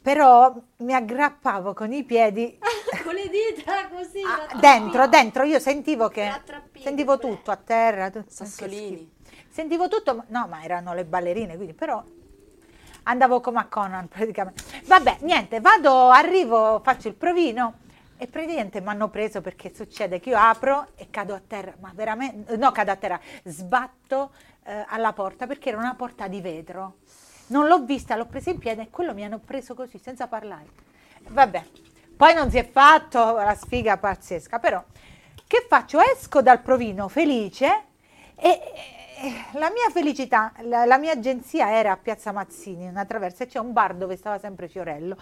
Però 0.01 0.53
mi 0.79 0.95
aggrappavo 0.95 1.75
con 1.75 1.93
i 1.93 2.03
piedi 2.03 2.59
Con 3.03 3.15
le 3.15 3.29
dita 3.29 3.89
così. 3.89 4.23
Ah, 4.23 4.59
dentro, 4.59 5.07
dentro, 5.09 5.43
io 5.45 5.59
sentivo 5.59 6.09
che 6.09 6.31
sentivo 6.81 7.19
tutto 7.19 7.51
a 7.51 7.57
terra, 7.57 8.11
tu- 8.11 8.25
che 8.25 8.31
Sassolini. 8.31 9.11
Sentivo 9.49 9.89
tutto, 9.89 10.25
no, 10.29 10.47
ma 10.47 10.63
erano 10.63 10.95
le 10.95 11.05
ballerine, 11.05 11.57
quindi 11.57 11.75
però 11.75 12.03
andavo 13.05 13.41
come 13.41 13.59
a 13.59 13.67
Conan 13.67 14.09
praticamente. 14.09 14.63
Vabbè, 14.87 15.19
niente, 15.21 15.61
vado, 15.61 16.09
arrivo, 16.09 16.81
faccio 16.83 17.09
il 17.09 17.15
provino 17.15 17.81
e 18.17 18.27
praticamente 18.29 18.81
mi 18.81 18.89
hanno 18.89 19.09
preso 19.09 19.41
perché 19.41 19.75
succede 19.75 20.21
che 20.21 20.31
io 20.31 20.39
apro 20.39 20.89
e 20.95 21.09
cado 21.11 21.35
a 21.35 21.43
terra, 21.45 21.75
ma 21.81 21.91
veramente, 21.95 22.57
no, 22.57 22.71
cado 22.71 22.93
a 22.93 22.97
terra, 22.97 23.21
sbatto 23.45 24.33
eh, 24.65 24.85
alla 24.89 25.13
porta 25.13 25.47
perché 25.47 25.71
era 25.71 25.79
una 25.79 25.95
porta 25.95 26.29
di 26.29 26.41
vetro. 26.41 26.99
Non 27.49 27.67
l'ho 27.67 27.85
vista, 27.85 28.17
l'ho 28.17 28.27
presa 28.27 28.51
in 28.51 28.59
piedi 28.59 28.81
e 28.81 28.91
quello 28.91 29.13
mi 29.13 29.25
hanno 29.25 29.39
preso 29.39 29.75
così, 29.75 29.99
senza 29.99 30.29
parlare. 30.29 30.67
Vabbè, 31.29 31.65
poi 32.23 32.35
non 32.35 32.53
si 32.53 32.59
è 32.59 32.71
fatto 32.71 33.35
la 33.35 33.57
sfiga 33.57 33.97
pazzesca, 33.97 34.61
però 34.61 34.81
che 35.45 35.67
faccio? 35.69 35.99
Esco 35.99 36.41
dal 36.41 36.61
provino 36.61 37.09
felice 37.09 37.87
e, 38.37 38.49
e 38.49 39.59
la 39.59 39.73
mia 39.73 39.91
felicità, 39.91 40.53
la, 40.61 40.85
la 40.85 40.99
mia 40.99 41.15
agenzia 41.15 41.73
era 41.73 41.91
a 41.91 41.97
Piazza 41.97 42.31
Mazzini, 42.31 42.87
una 42.87 43.05
traversa, 43.07 43.43
e 43.43 43.49
c'è 43.49 43.59
un 43.59 43.73
bar 43.73 43.97
dove 43.97 44.15
stava 44.15 44.39
sempre 44.39 44.69
Fiorello. 44.69 45.17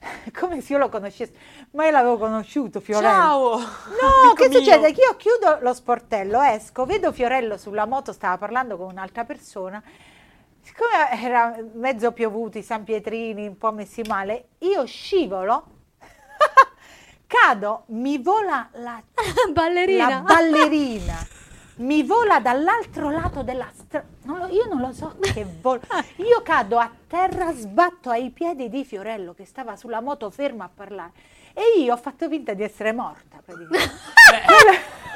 Come 0.38 0.60
se 0.60 0.74
io 0.74 0.78
lo 0.78 0.90
conoscessi, 0.90 1.32
ma 1.70 1.86
io 1.86 1.90
l'avevo 1.90 2.18
conosciuto 2.18 2.80
Fiorello. 2.80 3.10
Ciao! 3.10 3.58
No, 3.58 4.32
che 4.36 4.48
mio. 4.50 4.58
succede? 4.58 4.92
Che 4.92 5.00
io 5.00 5.16
chiudo 5.16 5.60
lo 5.62 5.72
sportello, 5.72 6.42
esco, 6.42 6.84
vedo 6.84 7.12
Fiorello 7.12 7.56
sulla 7.56 7.86
moto, 7.86 8.12
stava 8.12 8.36
parlando 8.36 8.76
con 8.76 8.90
un'altra 8.90 9.24
persona. 9.24 9.82
Siccome 10.60 11.18
era 11.18 11.56
mezzo 11.76 12.12
piovuto, 12.12 12.58
i 12.58 12.62
San 12.62 12.84
Pietrini 12.84 13.46
un 13.46 13.56
po' 13.56 13.72
messi 13.72 14.02
male, 14.02 14.48
io 14.58 14.84
scivolo, 14.84 15.78
cado, 17.26 17.84
mi 17.88 18.18
vola 18.18 18.68
la, 18.72 19.02
Ballerina. 19.52 20.08
la 20.08 20.20
ballerina, 20.20 21.26
mi 21.76 22.02
vola 22.02 22.40
dall'altro 22.40 23.10
lato 23.10 23.42
della 23.42 23.68
strada. 23.72 24.48
io 24.50 24.66
non 24.66 24.80
lo 24.80 24.92
so 24.92 25.16
che 25.20 25.46
volo. 25.60 25.80
Io 26.16 26.42
cado 26.42 26.78
a 26.78 26.90
terra, 27.06 27.52
sbatto 27.52 28.10
ai 28.10 28.30
piedi 28.30 28.68
di 28.68 28.84
Fiorello 28.84 29.32
che 29.32 29.44
stava 29.44 29.76
sulla 29.76 30.00
moto 30.00 30.28
fermo 30.30 30.62
a 30.62 30.70
parlare. 30.72 31.12
E 31.52 31.80
io 31.80 31.94
ho 31.94 31.96
fatto 31.96 32.28
finta 32.28 32.52
di 32.54 32.62
essere 32.62 32.92
morta 32.92 33.40
praticamente. 33.44 33.90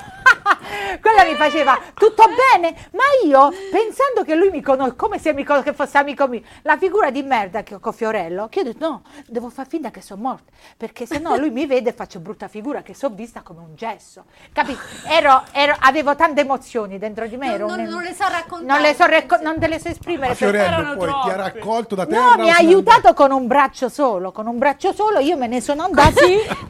Quella 1.00 1.24
mi 1.24 1.34
faceva 1.34 1.78
tutto 1.94 2.24
bene, 2.52 2.74
ma 2.92 3.02
io 3.24 3.50
pensando 3.70 4.22
che 4.24 4.34
lui 4.34 4.50
mi 4.50 4.60
conosce, 4.60 4.94
come 4.96 5.18
se 5.18 5.32
mi 5.32 5.44
con- 5.44 5.62
che 5.62 5.72
fosse 5.72 5.98
amico 5.98 6.26
mio, 6.28 6.42
la 6.62 6.76
figura 6.76 7.10
di 7.10 7.22
merda 7.22 7.62
che 7.62 7.74
ho 7.74 7.80
con 7.80 7.92
Fiorello, 7.92 8.48
che 8.48 8.60
ho 8.60 8.62
detto 8.62 8.86
no, 8.88 9.02
devo 9.26 9.50
far 9.50 9.66
finta 9.66 9.90
che 9.90 10.00
sono 10.00 10.22
morta, 10.22 10.50
perché 10.76 11.06
se 11.06 11.18
no 11.18 11.36
lui 11.36 11.50
mi 11.50 11.66
vede 11.66 11.90
e 11.90 11.92
faccio 11.92 12.20
brutta 12.20 12.48
figura, 12.48 12.82
che 12.82 12.94
sono 12.94 13.14
vista 13.14 13.42
come 13.42 13.60
un 13.60 13.74
gesso. 13.74 14.24
Capito? 14.52 14.80
Ero, 15.08 15.42
ero- 15.52 15.76
avevo 15.80 16.14
tante 16.16 16.40
emozioni 16.42 16.98
dentro 16.98 17.26
di 17.26 17.36
me. 17.36 17.46
Non- 17.46 17.54
ero 17.54 17.66
non- 17.68 17.78
un- 17.80 17.84
non 17.86 18.02
le 18.02 18.14
so 18.14 18.24
raccontare. 18.28 18.66
Non, 18.66 18.80
le 18.80 18.94
so 18.94 19.06
racco- 19.06 19.38
non 19.42 19.58
te 19.58 19.68
le 19.68 19.78
so 19.80 19.88
esprimere. 19.88 20.28
Ma 20.28 20.34
perché- 20.34 20.58
Fiorello 20.58 20.96
poi 20.96 21.08
ti 21.08 21.14
ha 21.14 21.32
troppe. 21.34 21.36
raccolto 21.58 21.94
da 21.94 22.06
terra. 22.06 22.34
No, 22.34 22.42
mi 22.42 22.50
ha 22.50 22.56
aiutato 22.56 23.12
con 23.14 23.30
un 23.32 23.46
braccio 23.46 23.88
solo, 23.88 24.32
con 24.32 24.46
un 24.46 24.58
braccio 24.58 24.92
solo 24.92 25.18
io 25.18 25.36
me 25.36 25.46
ne 25.46 25.60
sono 25.60 25.82
andata, 25.82 26.20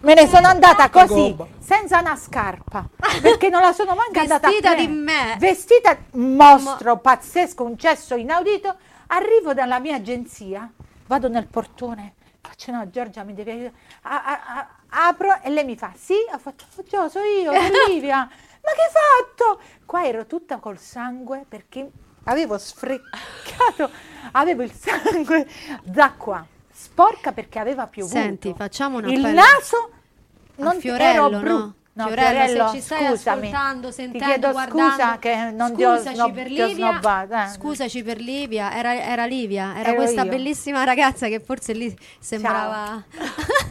me 0.00 0.14
ne 0.14 0.26
sono 0.26 0.48
andata 0.48 0.88
così, 0.90 1.36
senza 1.58 2.00
una 2.00 2.16
scarpa, 2.16 2.86
perché 3.22 3.48
non 3.48 3.60
la 3.62 3.72
sono 3.72 3.93
manca 3.94 4.20
andata 4.20 4.46
a 4.46 4.50
Vestita 4.50 4.74
di 4.74 4.86
me. 4.88 5.36
Vestita 5.38 5.96
un 6.12 6.34
mostro 6.36 6.98
pazzesco, 6.98 7.62
un 7.64 7.78
cesso 7.78 8.14
inaudito, 8.14 8.74
arrivo 9.08 9.54
dalla 9.54 9.78
mia 9.78 9.96
agenzia, 9.96 10.70
vado 11.06 11.28
nel 11.28 11.46
portone, 11.46 12.14
faccio 12.40 12.72
no 12.72 12.88
Giorgia 12.90 13.22
mi 13.22 13.34
devi 13.34 13.50
aiutare 13.50 13.74
a, 14.02 14.24
a- 14.24 14.40
a- 14.58 14.68
apro 15.08 15.40
e 15.42 15.50
lei 15.50 15.64
mi 15.64 15.76
fa, 15.76 15.92
sì, 15.96 16.14
ho 16.32 16.38
fatto, 16.38 16.64
Gio, 16.86 17.08
so 17.08 17.20
io, 17.20 17.50
Olivia, 17.52 18.18
ma 18.26 18.70
che 18.72 18.82
hai 18.82 19.24
fatto? 19.36 19.60
Qua 19.84 20.04
ero 20.04 20.26
tutta 20.26 20.58
col 20.58 20.78
sangue 20.78 21.44
perché 21.48 21.90
avevo 22.24 22.56
sfreccato, 22.58 23.90
avevo 24.32 24.62
il 24.62 24.72
sangue 24.72 25.46
d'acqua 25.82 26.46
sporca 26.70 27.32
perché 27.32 27.58
aveva 27.58 27.86
piovuto. 27.86 28.16
Senti, 28.16 28.52
facciamo 28.56 28.98
una 28.98 29.08
Il 29.08 29.18
appello 29.18 29.40
naso 29.40 29.90
non 30.56 30.78
Fiorello, 30.78 31.26
ero 31.28 31.40
no? 31.40 31.74
No, 31.96 32.06
Fiorello, 32.08 32.28
Fiorello, 32.44 32.68
se 32.68 32.74
ci 32.76 32.82
stai 32.82 33.06
scusami, 33.06 33.46
ascoltando, 33.46 33.88
ti 33.88 33.94
sentendo, 33.94 34.24
chiedo 34.26 34.50
guardando, 34.50 34.90
scusa 34.90 35.18
che 35.20 35.50
non 35.52 35.76
ti 35.76 35.84
ho, 35.84 35.94
scusaci 35.96 36.14
snob- 36.16 36.34
per 36.34 36.46
ti 36.46 36.60
ho 36.60 36.66
Livia, 36.66 36.90
snobbato, 36.90 37.34
eh. 37.34 37.48
scusaci 37.54 38.02
per 38.02 38.18
Livia, 38.20 38.74
era, 38.76 38.94
era 39.00 39.24
Livia, 39.26 39.74
era 39.78 39.88
Ero 39.90 39.94
questa 39.96 40.22
io. 40.24 40.30
bellissima 40.30 40.82
ragazza 40.82 41.28
che 41.28 41.38
forse 41.38 41.72
lì 41.72 41.96
sembrava... 42.18 43.00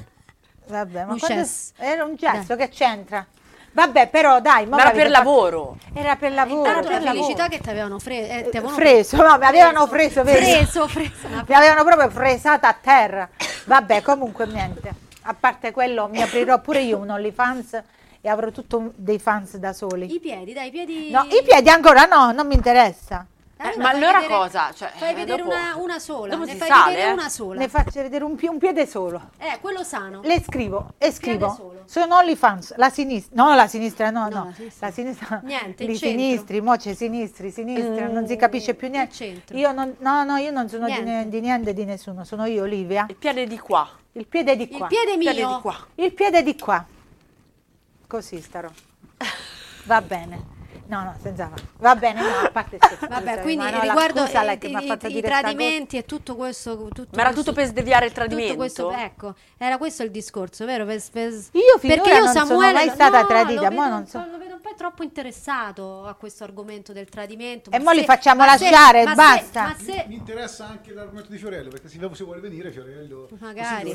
Vabbè, 0.67 1.03
ma 1.03 1.13
Un 1.13 1.19
quando- 1.19 1.47
era 1.77 2.03
un 2.05 2.15
gesto 2.15 2.55
che 2.55 2.69
c'entra. 2.69 3.25
Vabbè, 3.73 4.07
però 4.07 4.39
dai, 4.39 4.67
Ma 4.67 4.79
era 4.79 4.91
per 4.91 5.09
lavoro. 5.09 5.77
Era 5.93 6.15
per 6.15 6.31
lavoro. 6.31 6.67
Intanto 6.69 6.87
per 6.87 7.01
la 7.03 7.09
felicità 7.11 7.41
lavoro. 7.43 7.49
che 7.57 7.59
ti 7.59 7.69
avevano, 7.69 7.99
fre- 7.99 8.29
eh, 8.29 8.41
ti 8.49 8.57
avevano 8.57 8.75
freso, 8.77 9.17
no, 9.17 9.37
mi 9.37 9.45
avevano 9.45 9.87
preso, 9.87 10.23
vedi? 10.23 10.39
preso, 10.39 10.85
preso, 10.85 11.27
una- 11.27 11.43
Mi 11.45 11.55
avevano 11.55 11.83
proprio 11.83 12.09
fresata 12.09 12.67
a 12.69 12.77
terra. 12.79 13.27
Vabbè, 13.65 14.01
comunque 14.01 14.45
niente. 14.45 14.91
A 15.23 15.33
parte 15.37 15.71
quello, 15.71 16.07
mi 16.07 16.21
aprirò 16.21 16.61
pure 16.61 16.81
io 16.81 16.97
un 16.99 17.09
OnlyFans 17.09 17.81
e 18.25 18.29
avrò 18.29 18.49
tutto 18.51 18.93
dei 18.95 19.19
fans 19.19 19.57
da 19.57 19.73
soli. 19.73 20.13
I 20.13 20.19
piedi, 20.21 20.53
dai, 20.53 20.67
i 20.67 20.71
piedi... 20.71 21.11
No, 21.11 21.23
i 21.25 21.43
piedi 21.43 21.67
ancora 21.69 22.05
no, 22.05 22.31
non 22.31 22.47
mi 22.47 22.55
interessa. 22.55 23.25
Allora 23.57 23.77
ma 23.77 23.83
fai 23.89 23.95
allora 23.97 24.19
vedere- 24.19 24.33
cosa? 24.39 24.71
Cioè, 24.73 24.91
fai 24.95 25.11
eh, 25.11 25.13
vedere 25.13 25.43
dopo- 25.43 25.53
una, 25.53 25.75
una 25.77 25.99
sola, 25.99 26.31
dopo 26.33 26.45
ne 26.45 26.51
si 26.51 26.57
fai 26.57 26.67
sale, 26.69 26.91
vedere 26.93 27.09
eh. 27.09 27.13
una 27.13 27.29
sola. 27.29 27.59
Ne 27.59 27.67
faccio 27.67 28.01
vedere 28.01 28.23
un, 28.23 28.37
un 28.41 28.57
piede 28.57 28.85
solo. 28.87 29.21
Eh, 29.37 29.57
quello 29.61 29.83
sano. 29.83 30.21
Le 30.23 30.41
scrivo 30.41 30.93
e 30.97 31.11
scrivo. 31.11 31.81
Sono 31.85 32.15
OnlyFans, 32.17 32.75
la 32.77 32.89
sinistra, 32.89 33.43
no 33.43 33.53
la 33.55 33.67
sinistra, 33.67 34.09
no, 34.09 34.27
No, 34.27 34.35
no, 34.35 34.45
la 34.45 34.53
sinistra. 34.53 34.87
la 34.87 34.93
sinistra, 34.93 35.41
Niente, 35.45 35.83
i 35.83 35.89
il 35.91 35.97
sinistri, 35.97 36.61
mo 36.61 36.75
c'è 36.77 36.93
sinistri, 36.93 37.51
sinistra, 37.51 38.07
non 38.07 38.25
si 38.25 38.35
capisce 38.37 38.73
più 38.73 38.89
niente. 38.89 39.13
centro. 39.13 39.55
Io 39.57 39.71
non, 39.73 39.95
no, 39.99 40.23
no, 40.23 40.37
io 40.37 40.51
non 40.51 40.67
sono 40.67 40.85
di, 40.85 40.91
Niente. 40.93 41.11
ne- 41.11 41.29
di 41.29 41.39
niente 41.41 41.73
di 41.73 41.83
nessuno, 41.85 42.23
sono 42.25 42.45
io 42.45 42.63
Olivia. 42.63 43.05
Il 43.09 43.15
piede 43.15 43.45
di 43.47 43.59
qua. 43.59 43.87
Il 44.13 44.25
piede 44.27 44.55
di 44.57 44.63
Il 44.63 44.77
qua. 44.77 44.87
piede 44.87 45.11
Il 45.11 45.17
mio. 45.19 45.31
piede 45.31 45.47
di 45.47 45.61
qua. 45.61 45.87
Il 45.95 46.13
piede 46.13 46.43
di 46.43 46.57
qua. 46.57 46.85
Così 48.13 48.39
starò. 48.41 48.69
Va 49.85 49.99
bene. 50.03 50.51
No, 50.85 51.01
no, 51.01 51.15
senza 51.19 51.47
fa- 51.49 51.59
Va 51.79 51.95
bene, 51.95 52.21
no, 52.21 52.27
a 52.45 52.51
parte 52.51 52.77
scherzi, 52.79 53.07
Vabbè, 53.07 53.41
quindi 53.41 53.63
ma 53.63 53.71
no, 53.71 53.79
riguardo 53.81 54.23
scusa, 54.25 54.43
lei 54.43 54.59
i, 54.61 54.67
i- 55.07 55.17
i 55.17 55.21
tradimenti 55.21 55.97
e 55.97 56.05
tutto 56.05 56.35
questo... 56.35 56.89
Tutto 56.93 57.07
Ma 57.15 57.21
era 57.21 57.31
questo- 57.31 57.41
tutto 57.41 57.53
per 57.53 57.65
sdeviare 57.65 58.05
il 58.05 58.11
Tutto 58.11 58.25
tradimento? 58.25 58.55
questo, 58.57 58.91
ecco, 58.91 59.33
era 59.57 59.77
questo 59.79 60.03
il 60.03 60.11
discorso, 60.11 60.65
vero? 60.65 60.85
Per- 60.85 61.01
per- 61.11 61.31
Io 61.31 61.79
finora 61.79 62.01
perché 62.01 62.09
io 62.17 62.19
non 62.23 62.33
sono 62.33 62.45
Samuele 62.45 62.73
mai 62.73 62.85
lo- 62.85 62.91
stata 62.93 63.21
no, 63.21 63.27
tradita, 63.27 63.69
vedo, 63.69 63.81
non 63.81 63.91
un 64.01 64.07
so. 64.07 64.19
po'- 64.19 64.31
lo 64.31 64.37
vedo 64.37 64.53
un 64.53 64.61
po' 64.61 64.73
troppo 64.77 65.01
interessato 65.03 66.05
a 66.05 66.13
questo 66.13 66.43
argomento 66.43 66.93
del 66.93 67.09
tradimento. 67.09 67.71
E 67.71 67.77
ma 67.79 67.85
mo 67.85 67.91
li 67.93 67.99
se- 68.01 68.05
facciamo 68.05 68.45
ma 68.45 68.55
se- 68.57 68.69
lasciare, 68.69 69.03
ma 69.05 69.09
se- 69.09 69.15
basta. 69.15 69.61
ma 69.63 69.75
Mi, 69.79 69.83
se, 69.85 70.05
mi 70.07 70.15
interessa 70.15 70.67
anche 70.67 70.93
l'argomento 70.93 71.31
di 71.31 71.37
Fiorello, 71.39 71.69
perché 71.69 71.87
se 71.87 71.97
se 72.13 72.23
vuole 72.23 72.41
venire 72.41 72.71
Fiorello... 72.71 73.29
Magari. 73.39 73.93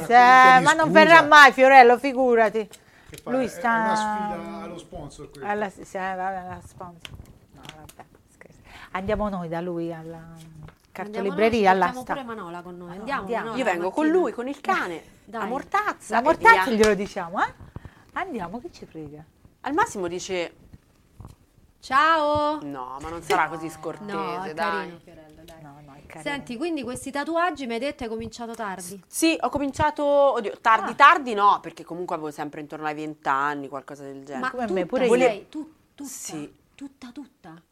ma 0.64 0.72
non 0.72 0.90
verrà 0.90 1.22
mai 1.22 1.52
Fiorello, 1.52 1.96
figurati. 1.98 2.68
Che 3.08 3.16
fa- 3.16 3.30
Lui 3.30 3.48
sta- 3.48 3.76
È 3.76 3.80
una 3.86 3.96
sfida 3.96 4.62
allo 4.62 4.78
sponsor 4.78 5.30
questa. 5.30 5.48
Alla, 5.48 5.70
sì, 5.70 5.84
vabbè, 5.92 6.36
alla 6.36 6.60
sponsor. 6.66 7.10
No, 7.52 7.60
vabbè, 7.76 8.04
scherzo. 8.28 8.58
Andiamo 8.92 9.28
noi 9.28 9.48
da 9.48 9.60
lui 9.60 9.92
alla 9.92 10.16
andiamo 10.16 10.66
cartolibreria, 10.92 11.70
all'asta. 11.70 11.94
portiamo 11.94 12.22
pure 12.22 12.34
Manola 12.36 12.62
con 12.62 12.76
noi. 12.76 12.96
Andiamo, 12.96 13.20
andiamo. 13.20 13.44
Manola, 13.44 13.58
Io 13.58 13.64
vengo 13.64 13.90
con 13.90 14.08
lui, 14.08 14.32
con 14.32 14.48
il 14.48 14.60
cane, 14.60 15.02
Dai. 15.24 15.40
la 15.40 15.46
mortazza. 15.46 16.20
La 16.20 16.32
via. 16.32 16.66
glielo 16.76 16.94
diciamo, 16.94 17.42
eh? 17.44 17.52
Andiamo, 18.14 18.60
che 18.60 18.70
ci 18.72 18.84
frega. 18.84 19.24
Al 19.62 19.72
massimo 19.74 20.06
dice 20.08 20.54
Ciao! 21.80 22.58
no, 22.62 22.98
ma 23.00 23.08
non 23.08 23.22
sarà 23.22 23.48
così 23.48 23.70
scortese, 23.70 24.12
No, 24.12 24.40
dai. 24.42 24.54
carino 24.54 24.98
Fiorello, 24.98 25.42
dai. 25.44 25.62
No, 25.62 25.74
no, 25.84 25.87
carino. 26.08 26.34
Senti, 26.34 26.56
quindi 26.56 26.82
questi 26.82 27.10
tatuaggi 27.12 27.66
mi 27.66 27.74
hai 27.74 27.78
detto 27.78 28.02
hai 28.02 28.08
cominciato 28.08 28.54
tardi? 28.54 29.00
Sì, 29.06 29.36
ho 29.40 29.48
cominciato, 29.48 30.04
oddio, 30.04 30.52
Ah. 30.52 30.58
tardi 30.60 30.94
tardi 30.96 31.34
no, 31.34 31.60
perché 31.62 31.84
comunque 31.84 32.16
avevo 32.16 32.30
sempre 32.32 32.60
intorno 32.60 32.86
ai 32.86 32.94
20 32.94 33.28
anni, 33.28 33.68
qualcosa 33.68 34.02
del 34.02 34.24
genere. 34.24 34.40
Ma 34.40 34.50
come 34.50 34.62
tutta, 34.66 34.80
me, 34.80 34.86
pure 34.86 35.06
io. 35.06 35.16
sei, 35.16 35.46
tu, 35.48 35.72
tutta, 35.94 36.08
Sì. 36.10 36.52
tutta, 36.74 37.10
tutta. 37.12 37.62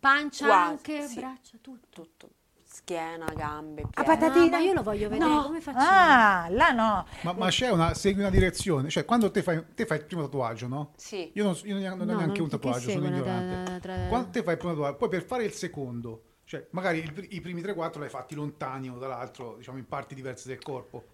Pancia 0.00 0.46
Quasi, 0.46 0.68
anche, 0.70 1.06
sì. 1.06 1.14
braccia, 1.20 1.56
tutto. 1.60 2.02
Tutto, 2.02 2.28
schiena, 2.62 3.24
gambe, 3.34 3.82
A 3.82 4.02
piedi. 4.02 4.08
patatina? 4.08 4.56
Ah, 4.56 4.60
ma 4.60 4.64
io 4.66 4.72
lo 4.74 4.82
voglio 4.82 5.08
vedere, 5.08 5.30
No. 5.30 5.42
come 5.44 5.60
facciamo? 5.60 5.84
Ah, 5.88 6.46
là 6.50 6.70
no. 6.72 7.06
Ma, 7.22 7.32
ma 7.32 7.48
c'è 7.48 7.70
una, 7.70 7.94
segui 7.94 8.20
una 8.20 8.30
direzione, 8.30 8.90
cioè 8.90 9.04
quando 9.06 9.30
te 9.30 9.42
fai, 9.42 9.64
te 9.74 9.86
fai 9.86 9.98
il 9.98 10.04
primo 10.04 10.22
tatuaggio, 10.24 10.66
no? 10.68 10.92
Sì. 10.96 11.30
Io 11.34 11.44
non, 11.44 11.56
io 11.64 11.78
non 11.78 11.84
ho 12.00 12.04
No, 12.04 12.04
neanche 12.04 12.26
non 12.38 12.40
un 12.42 12.48
tatuaggio, 12.48 12.90
sono 12.90 13.06
ignorante. 13.06 13.64
tra- 13.64 13.94
tra- 13.94 14.06
Quando 14.08 14.28
te 14.30 14.42
fai 14.42 14.52
il 14.52 14.58
primo 14.58 14.74
tatuaggio, 14.74 14.96
poi 14.98 15.08
per 15.08 15.22
fare 15.24 15.44
il 15.44 15.52
secondo, 15.52 16.22
cioè 16.44 16.66
magari 16.70 16.98
il- 16.98 17.26
i 17.30 17.40
primi 17.40 17.60
3-4 17.62 17.98
l'hai 18.00 18.08
fatti 18.08 18.34
lontani 18.34 18.88
uno 18.88 18.98
dall'altro, 18.98 19.54
diciamo 19.56 19.78
in 19.78 19.86
parti 19.86 20.14
diverse 20.14 20.48
del 20.48 20.62
corpo. 20.62 21.04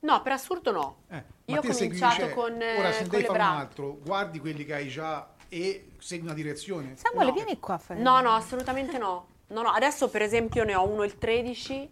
No, 0.00 0.20
per 0.22 0.32
assurdo 0.32 0.70
no. 0.70 0.96
Eh, 1.08 1.22
Io 1.46 1.58
ho 1.58 1.62
segui- 1.62 1.86
cominciato 1.98 2.14
cioè, 2.16 2.34
con, 2.34 2.60
eh, 2.60 2.78
Ora 2.78 2.92
se 2.92 3.00
con 3.00 3.08
devi 3.10 3.22
le 3.22 3.28
fare 3.28 3.38
un 3.40 3.44
braccia. 3.46 3.60
altro, 3.60 3.98
guardi 4.04 4.38
quelli 4.40 4.64
che 4.64 4.74
hai 4.74 4.88
già 4.88 5.28
e 5.48 5.88
segui 5.98 6.26
una 6.26 6.34
direzione. 6.34 6.96
Samuele, 6.96 7.30
No. 7.30 7.34
vieni 7.34 7.58
qua 7.58 7.74
a 7.74 7.78
fare. 7.78 8.00
No, 8.00 8.20
no, 8.20 8.30
assolutamente 8.34 8.98
no. 8.98 9.26
No, 9.48 9.62
no, 9.62 9.68
adesso 9.70 10.08
per 10.10 10.22
esempio 10.22 10.64
ne 10.64 10.74
ho 10.74 10.86
uno 10.86 11.02
il 11.04 11.16
13, 11.18 11.88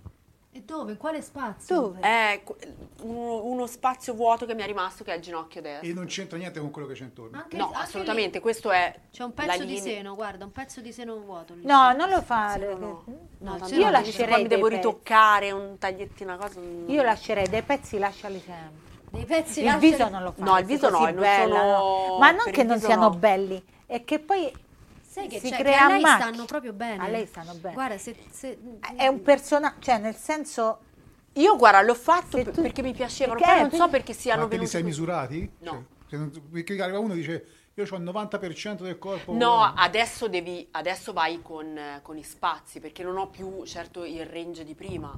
E 0.56 0.62
dove? 0.64 0.92
In 0.92 0.98
quale 0.98 1.20
spazio? 1.20 1.74
Dove? 1.80 1.98
è 2.00 2.40
qu- 2.44 2.56
uno, 3.00 3.44
uno 3.44 3.66
spazio 3.66 4.14
vuoto 4.14 4.46
che 4.46 4.54
mi 4.54 4.62
è 4.62 4.66
rimasto 4.66 5.02
che 5.02 5.12
è 5.12 5.16
il 5.16 5.20
ginocchio 5.20 5.60
destro. 5.60 5.88
E 5.88 5.92
non 5.92 6.06
c'entra 6.06 6.38
niente 6.38 6.60
con 6.60 6.70
quello 6.70 6.86
che 6.86 6.94
c'è 6.94 7.02
intorno. 7.02 7.36
Anche- 7.38 7.56
No, 7.56 7.66
anche 7.66 7.78
assolutamente, 7.78 8.36
lì 8.36 8.40
questo 8.40 8.70
è 8.70 8.94
C'è 9.10 9.24
un 9.24 9.34
pezzo 9.34 9.64
di 9.64 9.78
seno, 9.78 10.14
guarda, 10.14 10.44
un 10.44 10.52
pezzo 10.52 10.80
di 10.80 10.92
seno 10.92 11.16
vuoto. 11.18 11.54
lì. 11.54 11.64
No, 11.66 11.90
non 11.92 12.08
lo 12.08 12.22
fare. 12.22 12.72
No, 12.74 13.02
no. 13.38 13.56
No, 13.58 13.66
io 13.72 13.90
lascerei 13.90 14.42
mi 14.42 14.48
devo 14.48 14.68
pezzi. 14.68 14.76
ritoccare 14.76 15.50
un 15.50 15.76
tagliettino, 15.76 16.32
una 16.34 16.40
cosa. 16.46 16.60
mm. 16.60 16.88
Io 16.88 17.02
lascerei 17.02 17.48
dei 17.48 17.62
pezzi, 17.62 17.98
lasciali 17.98 18.38
sempre. 18.38 18.82
Dei 19.10 19.24
pezzi 19.24 19.58
Il 19.58 19.64
lasciali- 19.64 19.90
viso 19.90 20.08
non 20.08 20.22
lo 20.22 20.32
fa. 20.36 20.44
No, 20.44 20.58
il 20.58 20.64
viso 20.66 20.88
no, 20.88 20.98
non 21.00 21.14
bella, 21.16 21.54
sono- 21.56 22.06
no. 22.12 22.18
Ma 22.18 22.30
non 22.30 22.44
per 22.44 22.52
che 22.52 22.62
non 22.62 22.78
siano 22.78 23.08
no. 23.08 23.14
belli, 23.16 23.60
è 23.86 24.04
che 24.04 24.20
poi 24.20 24.52
Sai 25.14 25.28
che, 25.28 25.38
si 25.38 25.48
che 25.48 25.56
crea 25.58 25.84
a 25.84 25.88
lei 25.90 26.00
macchia. 26.00 26.26
stanno 26.26 26.44
proprio 26.44 26.72
bene. 26.72 27.00
A 27.04 27.06
lei 27.06 27.24
stanno 27.24 27.54
bene. 27.54 27.74
Guarda, 27.74 27.98
se... 27.98 28.16
se- 28.32 28.58
è 28.96 29.06
un 29.06 29.22
personaggio, 29.22 29.76
cioè 29.78 29.98
nel 29.98 30.16
senso 30.16 30.80
Io 31.34 31.56
guarda, 31.56 31.82
l'ho 31.82 31.94
fatto 31.94 32.36
per- 32.36 32.50
tu- 32.52 32.62
perché 32.62 32.82
mi 32.82 32.92
piacevano, 32.92 33.38
Perché? 33.38 33.52
poi 33.52 33.60
non 33.62 33.70
so 33.78 33.88
perché 33.88 34.12
siano 34.12 34.40
Ma 34.42 34.48
te 34.48 34.56
li 34.56 34.56
venuti 34.56 34.76
sei 34.76 34.82
misurati? 34.82 35.48
No. 35.60 35.86
Cioè, 36.08 36.18
perché 36.50 36.82
arriva 36.82 36.98
uno 36.98 37.12
e 37.12 37.16
dice 37.16 37.46
io 37.74 37.84
ho 37.88 37.96
il 37.96 38.02
90% 38.02 38.82
del 38.82 38.98
corpo. 38.98 39.32
No, 39.34 39.62
adesso, 39.62 40.28
devi, 40.28 40.66
adesso 40.72 41.12
vai 41.12 41.40
con, 41.42 41.76
eh, 41.78 42.00
con 42.02 42.16
i 42.16 42.22
spazi 42.24 42.80
perché 42.80 43.04
non 43.04 43.16
ho 43.16 43.28
più 43.28 43.64
certo 43.64 44.04
il 44.04 44.26
range 44.26 44.64
di 44.64 44.74
prima. 44.74 45.16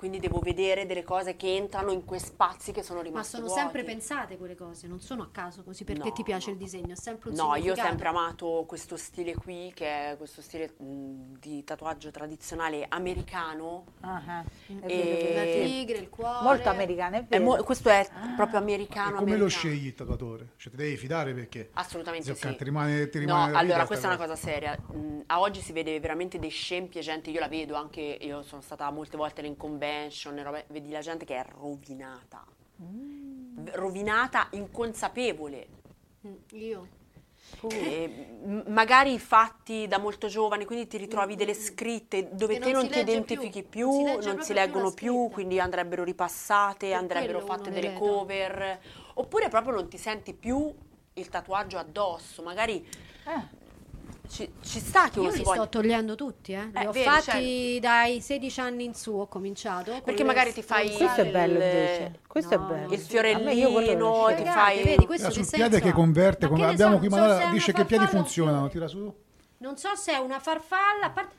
Quindi 0.00 0.18
devo 0.18 0.38
vedere 0.38 0.86
delle 0.86 1.02
cose 1.02 1.36
che 1.36 1.56
entrano 1.56 1.90
in 1.92 2.06
quei 2.06 2.20
spazi 2.20 2.72
che 2.72 2.82
sono 2.82 3.00
Ma 3.00 3.04
rimasti 3.04 3.32
sono 3.32 3.44
vuoti. 3.44 3.60
sempre 3.60 3.84
pensate 3.84 4.38
quelle 4.38 4.54
cose, 4.54 4.86
non 4.86 4.98
sono 4.98 5.24
a 5.24 5.28
caso 5.30 5.62
così 5.62 5.84
perché 5.84 6.08
No, 6.08 6.12
ti 6.14 6.22
piace 6.22 6.46
no. 6.48 6.56
il 6.56 6.62
disegno, 6.62 6.92
è 6.94 6.96
sempre 6.96 7.28
un 7.28 7.34
No, 7.36 7.54
io 7.56 7.72
ho 7.72 7.76
sempre 7.76 8.08
amato 8.08 8.64
questo 8.66 8.96
stile 8.96 9.34
qui, 9.34 9.70
che 9.74 10.12
è 10.12 10.16
questo 10.16 10.40
stile 10.40 10.72
mh, 10.74 11.38
di 11.38 11.62
tatuaggio 11.64 12.10
tradizionale 12.10 12.86
americano. 12.88 13.84
Ah, 14.00 14.22
ah, 14.26 14.44
è 14.68 14.86
E- 14.86 15.34
La 15.34 15.64
tigre, 15.66 15.98
il 15.98 16.08
cuore. 16.08 16.44
molto 16.44 16.70
americano, 16.70 17.16
è 17.16 17.18
È 17.20 17.24
vero. 17.28 17.44
mo- 17.44 17.62
questo 17.62 17.90
è 17.90 18.08
proprio 18.36 18.58
E 18.58 18.62
americano. 18.62 19.16
come 19.18 19.36
lo 19.36 19.44
americano. 19.44 19.48
scegli 19.50 19.86
il 19.88 19.94
tatuatore? 19.94 20.52
Cioè 20.56 20.70
ti 20.70 20.78
devi 20.78 20.96
fidare 20.96 21.34
perché 21.34 21.68
Assolutamente 21.74 22.34
sì. 22.34 22.56
ti 22.56 22.64
rimane, 22.64 23.10
ti 23.10 23.18
No, 23.18 23.24
rimane 23.26 23.46
nella 23.48 23.58
allora 23.58 23.84
questa 23.84 24.06
è 24.10 24.14
una 24.14 24.18
cosa 24.18 24.34
seria. 24.34 24.74
Mm, 24.94 25.20
a 25.26 25.40
oggi 25.40 25.60
si 25.60 25.72
vede 25.72 26.00
veramente 26.00 26.38
dei 26.38 26.48
scempi 26.48 26.96
e 26.96 27.02
gente, 27.02 27.28
io 27.28 27.38
la 27.38 27.48
vedo 27.48 27.74
anche, 27.74 28.00
io 28.00 28.40
sono 28.40 28.62
stata 28.62 28.90
molte 28.90 29.18
volte 29.18 29.42
in 29.42 29.58
e 29.90 30.42
robe- 30.42 30.64
vedi 30.68 30.90
la 30.90 31.00
gente 31.00 31.24
che 31.24 31.36
è 31.36 31.44
rovinata. 31.58 32.44
Mm. 32.82 33.68
Rovinata, 33.72 34.48
inconsapevole. 34.52 35.66
Mm, 36.26 36.34
Io. 36.52 36.88
M- 37.62 38.62
magari 38.68 39.18
fatti 39.18 39.88
da 39.88 39.98
molto 39.98 40.28
giovani, 40.28 40.64
quindi 40.64 40.86
ti 40.86 40.96
ritrovi 40.96 41.34
delle 41.34 41.54
scritte 41.54 42.28
dove 42.34 42.54
Che 42.54 42.60
te 42.60 42.70
non 42.70 42.82
non 42.82 42.90
ti 42.90 42.98
identifichi 43.00 43.62
più, 43.62 43.90
più, 43.90 44.02
non 44.04 44.22
si 44.22 44.28
non 44.28 44.40
si 44.42 44.52
più 44.52 44.54
leggono 44.54 44.92
più, 44.92 45.14
scritta. 45.14 45.34
quindi 45.34 45.60
andrebbero 45.60 46.04
ripassate, 46.04 46.88
Per 46.88 46.96
andrebbero 46.96 47.40
fatte 47.40 47.70
delle 47.70 47.94
cover, 47.94 48.80
oppure 49.14 49.48
proprio 49.48 49.74
non 49.74 49.88
ti 49.88 49.98
senti 49.98 50.32
più 50.32 50.72
il 51.14 51.28
tatuaggio 51.28 51.78
addosso, 51.78 52.42
magari 52.42 52.86
Eh, 53.26 53.58
ci, 54.30 54.50
ci 54.62 54.78
sta 54.78 55.08
che 55.08 55.18
uno 55.18 55.28
Io 55.28 55.32
si 55.34 55.38
li 55.40 55.44
voglia... 55.44 55.60
sto 55.62 55.68
togliendo 55.68 56.14
tutti, 56.14 56.52
eh. 56.52 56.64
Li 56.66 56.70
Eh, 56.74 56.86
ho 56.86 56.92
vedi, 56.92 57.04
fatti 57.08 57.78
dai 57.80 58.20
16 58.20 58.60
anni 58.60 58.84
in 58.84 58.94
su, 58.94 59.12
ho 59.12 59.26
cominciato. 59.26 60.00
Perché 60.02 60.22
magari 60.24 60.52
ti 60.52 60.62
fai- 60.62 60.92
questo 60.94 61.20
è 61.22 61.30
bello 61.30 61.58
il- 61.58 61.64
invece. 61.64 62.20
Questo 62.26 62.56
no, 62.56 62.66
è 62.66 62.68
bello. 62.74 62.92
il 62.92 62.98
fiorellino, 63.00 64.34
ti 64.36 64.44
fai... 64.44 64.82
vedi, 64.84 65.06
questo 65.06 65.28
Tira 65.28 65.40
che 65.40 65.46
sul 65.46 65.56
piede 65.58 65.80
che 65.80 65.92
converte, 65.92 66.46
Ma 66.46 66.52
come 66.52 66.66
abbiamo 66.68 67.00
so, 67.00 67.08
qui 67.08 67.18
è 67.18 67.48
dice 67.50 67.72
che 67.72 67.80
i 67.82 67.84
piedi 67.84 68.06
funzionano, 68.06 68.68
tira 68.68 68.86
su. 68.86 69.12
Non 69.58 69.76
so 69.76 69.94
se 69.96 70.12
è 70.12 70.16
una 70.18 70.38
farfalla, 70.38 71.06
a 71.06 71.10
parte- 71.10 71.34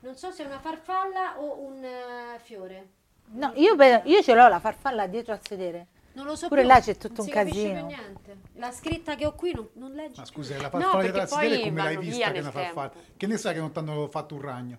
non 0.00 0.16
so 0.16 0.30
se 0.32 0.42
è 0.42 0.46
una 0.46 0.58
farfalla 0.58 1.34
o 1.38 1.60
un 1.60 1.84
eh, 1.84 2.38
fiore. 2.42 2.88
No, 3.34 3.52
io, 3.54 3.76
io 4.04 4.22
ce 4.22 4.34
l'ho 4.34 4.48
la 4.48 4.58
farfalla 4.58 5.06
dietro 5.06 5.32
al 5.32 5.40
sedere. 5.46 5.86
Non 6.14 6.26
lo 6.26 6.36
so 6.36 6.48
Pure 6.48 6.60
più. 6.62 6.70
là 6.70 6.80
c'è 6.80 6.96
tutto 6.96 7.08
Non 7.08 7.20
un 7.20 7.24
si 7.26 7.30
capisce 7.30 7.62
casino. 7.72 7.86
più 7.86 7.96
niente. 7.96 8.36
La 8.56 8.70
scritta 8.70 9.14
che 9.14 9.26
ho 9.26 9.32
qui 9.34 9.52
non, 9.54 9.68
non 9.74 9.92
leggi. 9.92 10.18
Ma 10.18 10.24
scusa, 10.26 10.54
la 10.56 10.62
No, 10.64 10.68
farfalla 10.70 10.90
di 11.02 11.10
perché 11.10 11.12
Trazzidele 11.26 11.54
poi 11.60 11.68
come 11.68 11.82
l'hai 11.82 11.96
vista 11.96 12.30
che 12.30 12.36
è 12.36 12.40
una 12.40 12.50
farfalla? 12.50 12.92
Che 13.16 13.26
ne 13.26 13.36
sai 13.38 13.54
che 13.54 13.60
non 13.60 13.72
ti 13.72 13.78
hanno 13.78 14.08
fatto 14.08 14.34
un 14.34 14.40
ragno? 14.42 14.78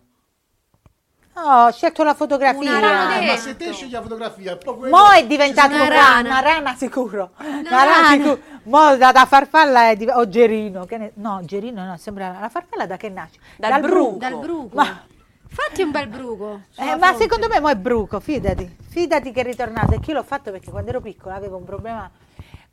No, 1.35 1.65
ho 1.65 1.71
scelto 1.71 2.03
la 2.03 2.13
fotografia. 2.13 2.59
Una 2.59 2.79
rana 2.79 3.17
Eh, 3.19 3.25
ma 3.25 3.35
se 3.37 3.55
te 3.55 3.73
scegli 3.73 3.91
la 3.91 4.03
fotografia, 4.03 4.55
poi 4.55 4.77
quello- 4.77 4.95
Mo 4.95 5.09
è 5.09 5.25
diventato 5.25 5.73
Una 5.73 5.85
una 5.85 5.87
rana. 5.95 6.05
rana, 6.05 6.29
una 6.29 6.39
rana 6.41 6.75
sicuro. 6.75 7.31
Una, 7.39 7.61
rana. 7.63 7.83
rana 7.85 8.07
sicuro. 8.09 8.39
Mo 8.65 8.95
da, 8.97 9.11
da 9.11 9.25
farfalla 9.25 9.89
è 9.89 9.95
div- 9.95 10.11
o 10.15 10.29
Gerino, 10.29 10.85
che 10.85 10.97
ne- 10.99 11.11
no, 11.15 11.41
Gerino 11.43 11.83
no, 11.85 11.97
sembra 11.97 12.37
la 12.39 12.49
farfalla 12.49 12.85
da 12.85 12.97
che 12.97 13.09
nasce? 13.09 13.39
Dal 13.57 13.81
bruco. 13.81 14.17
Dal 14.17 14.37
bruco. 14.37 14.75
Ma- 14.75 15.05
Fatti 15.53 15.83
un 15.83 15.91
bel 15.91 16.07
bruco. 16.07 16.61
Eh, 16.77 16.95
ma 16.95 17.07
fronte. 17.07 17.17
secondo 17.17 17.47
me 17.47 17.59
mo 17.59 17.69
è 17.69 17.75
bruco, 17.75 18.19
fidati. 18.19 18.75
Fidati 18.89 19.31
che 19.31 19.41
è 19.41 19.43
ritornato. 19.43 19.93
E 19.93 19.99
che 19.99 20.09
io 20.09 20.17
l'ho 20.17 20.23
fatto 20.23 20.49
perché 20.49 20.71
quando 20.71 20.89
ero 20.89 20.99
piccola 20.99 21.35
avevo 21.35 21.57
un 21.57 21.63
problema 21.63 22.09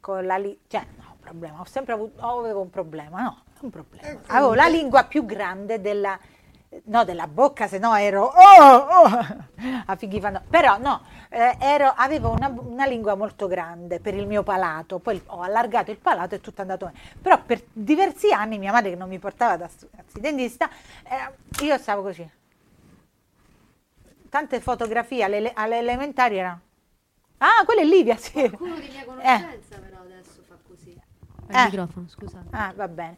con 0.00 0.24
la 0.24 0.38
lingua. 0.38 0.60
Cioè, 0.66 0.86
no, 0.96 1.04
un 1.12 1.20
problema, 1.20 1.60
ho 1.60 1.66
sempre 1.66 1.92
avuto, 1.92 2.26
avevo 2.26 2.62
un 2.62 2.70
problema, 2.70 3.20
no, 3.20 3.42
un 3.60 3.70
problema. 3.70 4.20
Avevo 4.28 4.54
la 4.54 4.66
lingua 4.66 5.04
più 5.04 5.26
grande 5.26 5.82
della, 5.82 6.18
no, 6.84 7.04
della 7.04 7.26
bocca, 7.26 7.68
se 7.68 7.76
no 7.76 7.94
ero, 7.94 8.24
oh, 8.24 8.64
oh, 8.64 9.26
a 9.84 9.96
fighi 9.96 10.18
fanno. 10.18 10.40
Però 10.48 10.78
no, 10.78 11.02
eh, 11.28 11.56
ero, 11.60 11.92
avevo 11.94 12.30
una, 12.30 12.48
una 12.48 12.86
lingua 12.86 13.14
molto 13.14 13.46
grande 13.46 14.00
per 14.00 14.14
il 14.14 14.26
mio 14.26 14.42
palato, 14.42 15.00
poi 15.00 15.20
ho 15.26 15.42
allargato 15.42 15.90
il 15.90 15.98
palato 15.98 16.34
e 16.34 16.40
tutto 16.40 16.60
è 16.60 16.62
andato 16.62 16.86
bene. 16.86 16.98
Però 17.20 17.42
per 17.44 17.62
diversi 17.74 18.32
anni 18.32 18.58
mia 18.58 18.72
madre 18.72 18.88
che 18.88 18.96
non 18.96 19.10
mi 19.10 19.18
portava 19.18 19.58
da 19.58 19.68
stu- 19.68 19.90
da 19.90 20.02
dentista, 20.18 20.70
eh, 21.04 21.62
io 21.64 21.76
stavo 21.76 22.00
così 22.00 22.38
tante 24.30 24.60
fotografie 24.60 25.24
alle, 25.24 25.52
alle 25.54 25.78
elementari 25.78 26.38
erano. 26.38 26.60
Ah, 27.38 27.64
quella 27.64 27.82
è 27.82 27.84
Livia, 27.84 28.16
sì. 28.16 28.32
Qualcuno 28.32 28.78
di 28.78 28.88
mia 28.88 29.04
conoscenza 29.04 29.78
però 29.78 29.96
fa 29.96 29.98
così. 29.98 29.99
Eh. 31.52 31.58
Il 31.58 31.64
microfono, 31.70 32.06
scusate. 32.08 32.46
Ah, 32.50 32.72
va 32.76 32.88
bene. 32.88 33.16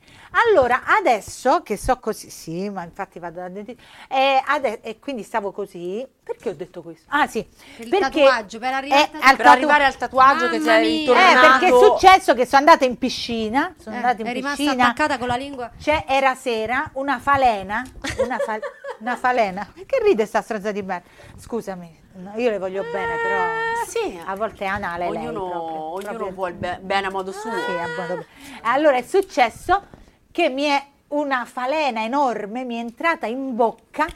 Allora, 0.49 0.83
adesso 0.87 1.63
che 1.63 1.77
so 1.77 1.99
così, 1.99 2.31
sì, 2.31 2.69
ma 2.71 2.83
infatti 2.85 3.19
vado 3.19 3.41
da 3.41 3.49
dentista, 3.49 3.83
e, 4.09 4.43
ade- 4.47 4.81
e 4.81 4.99
quindi 4.99 5.23
stavo 5.23 5.53
così, 5.53 6.07
perché 6.23 6.49
ho 6.51 6.55
detto 6.55 6.83
questo? 6.83 7.05
Ah 7.09 7.27
sì, 7.27 7.45
Per 7.77 7.85
il 7.85 7.91
perché 7.91 8.23
tatuaggio, 8.23 8.59
per 8.59 8.73
arrivare 8.75 9.01
eh, 9.03 9.05
al 9.05 9.11
tatuaggio. 9.11 9.27
al 9.29 9.37
Per 9.37 9.45
tatu- 9.45 9.57
arrivare 9.57 9.85
al 9.85 9.97
tatuaggio 9.97 10.49
che 10.51 10.59
Mamma 10.59 10.79
mia. 10.79 10.79
Eh, 10.79 10.99
ritornato. 10.99 11.41
perché 11.59 11.67
è 11.67 11.79
successo 11.79 12.35
che 12.35 12.45
sono 12.47 12.59
andata 12.59 12.85
in 12.85 12.97
piscina, 12.99 13.75
sono 13.79 13.95
Eh, 13.95 13.99
andata 13.99 14.21
in 14.23 14.27
è 14.29 14.33
rimasta 14.33 14.57
piscina, 14.63 14.85
attaccata 14.85 15.19
con 15.19 15.27
la 15.29 15.37
lingua. 15.37 15.71
C'è, 15.79 16.05
era 16.09 16.35
sera, 16.35 16.89
una 16.95 17.19
falena, 17.19 17.85
una, 18.25 18.39
fa- 18.39 18.59
una 19.01 19.17
falena, 19.17 19.67
che 19.87 20.01
ride 20.03 20.25
sta 20.27 20.41
stronza 20.43 20.73
di 20.73 20.83
merda, 20.83 21.07
scusami, 21.37 22.01
no, 22.15 22.33
io 22.37 22.51
le 22.51 22.59
voglio 22.59 22.83
bene, 22.83 23.17
però 23.17 23.45
sì. 23.87 24.21
a 24.25 24.35
volte 24.37 24.65
è 24.65 24.69
anale 24.69 25.11
lei 25.11 25.27
Ognuno, 25.27 25.49
proprio, 25.49 25.81
ognuno 25.81 26.03
proprio- 26.03 26.31
vuole 26.33 26.53
be- 26.55 26.79
bene 26.81 27.07
a 27.07 27.11
modo 27.11 27.33
suo. 27.33 27.51
Sì, 27.51 27.71
a 27.73 28.07
modo. 28.09 28.25
Allora 28.63 28.97
è 28.97 29.03
successo 29.03 29.83
che 30.31 30.49
mi 30.49 30.65
è 30.65 30.87
una 31.09 31.45
falena 31.45 32.03
enorme 32.03 32.65
mi 32.65 32.77
è 32.77 32.79
entrata 32.79 33.27
in 33.27 33.55
bocca 33.55 34.07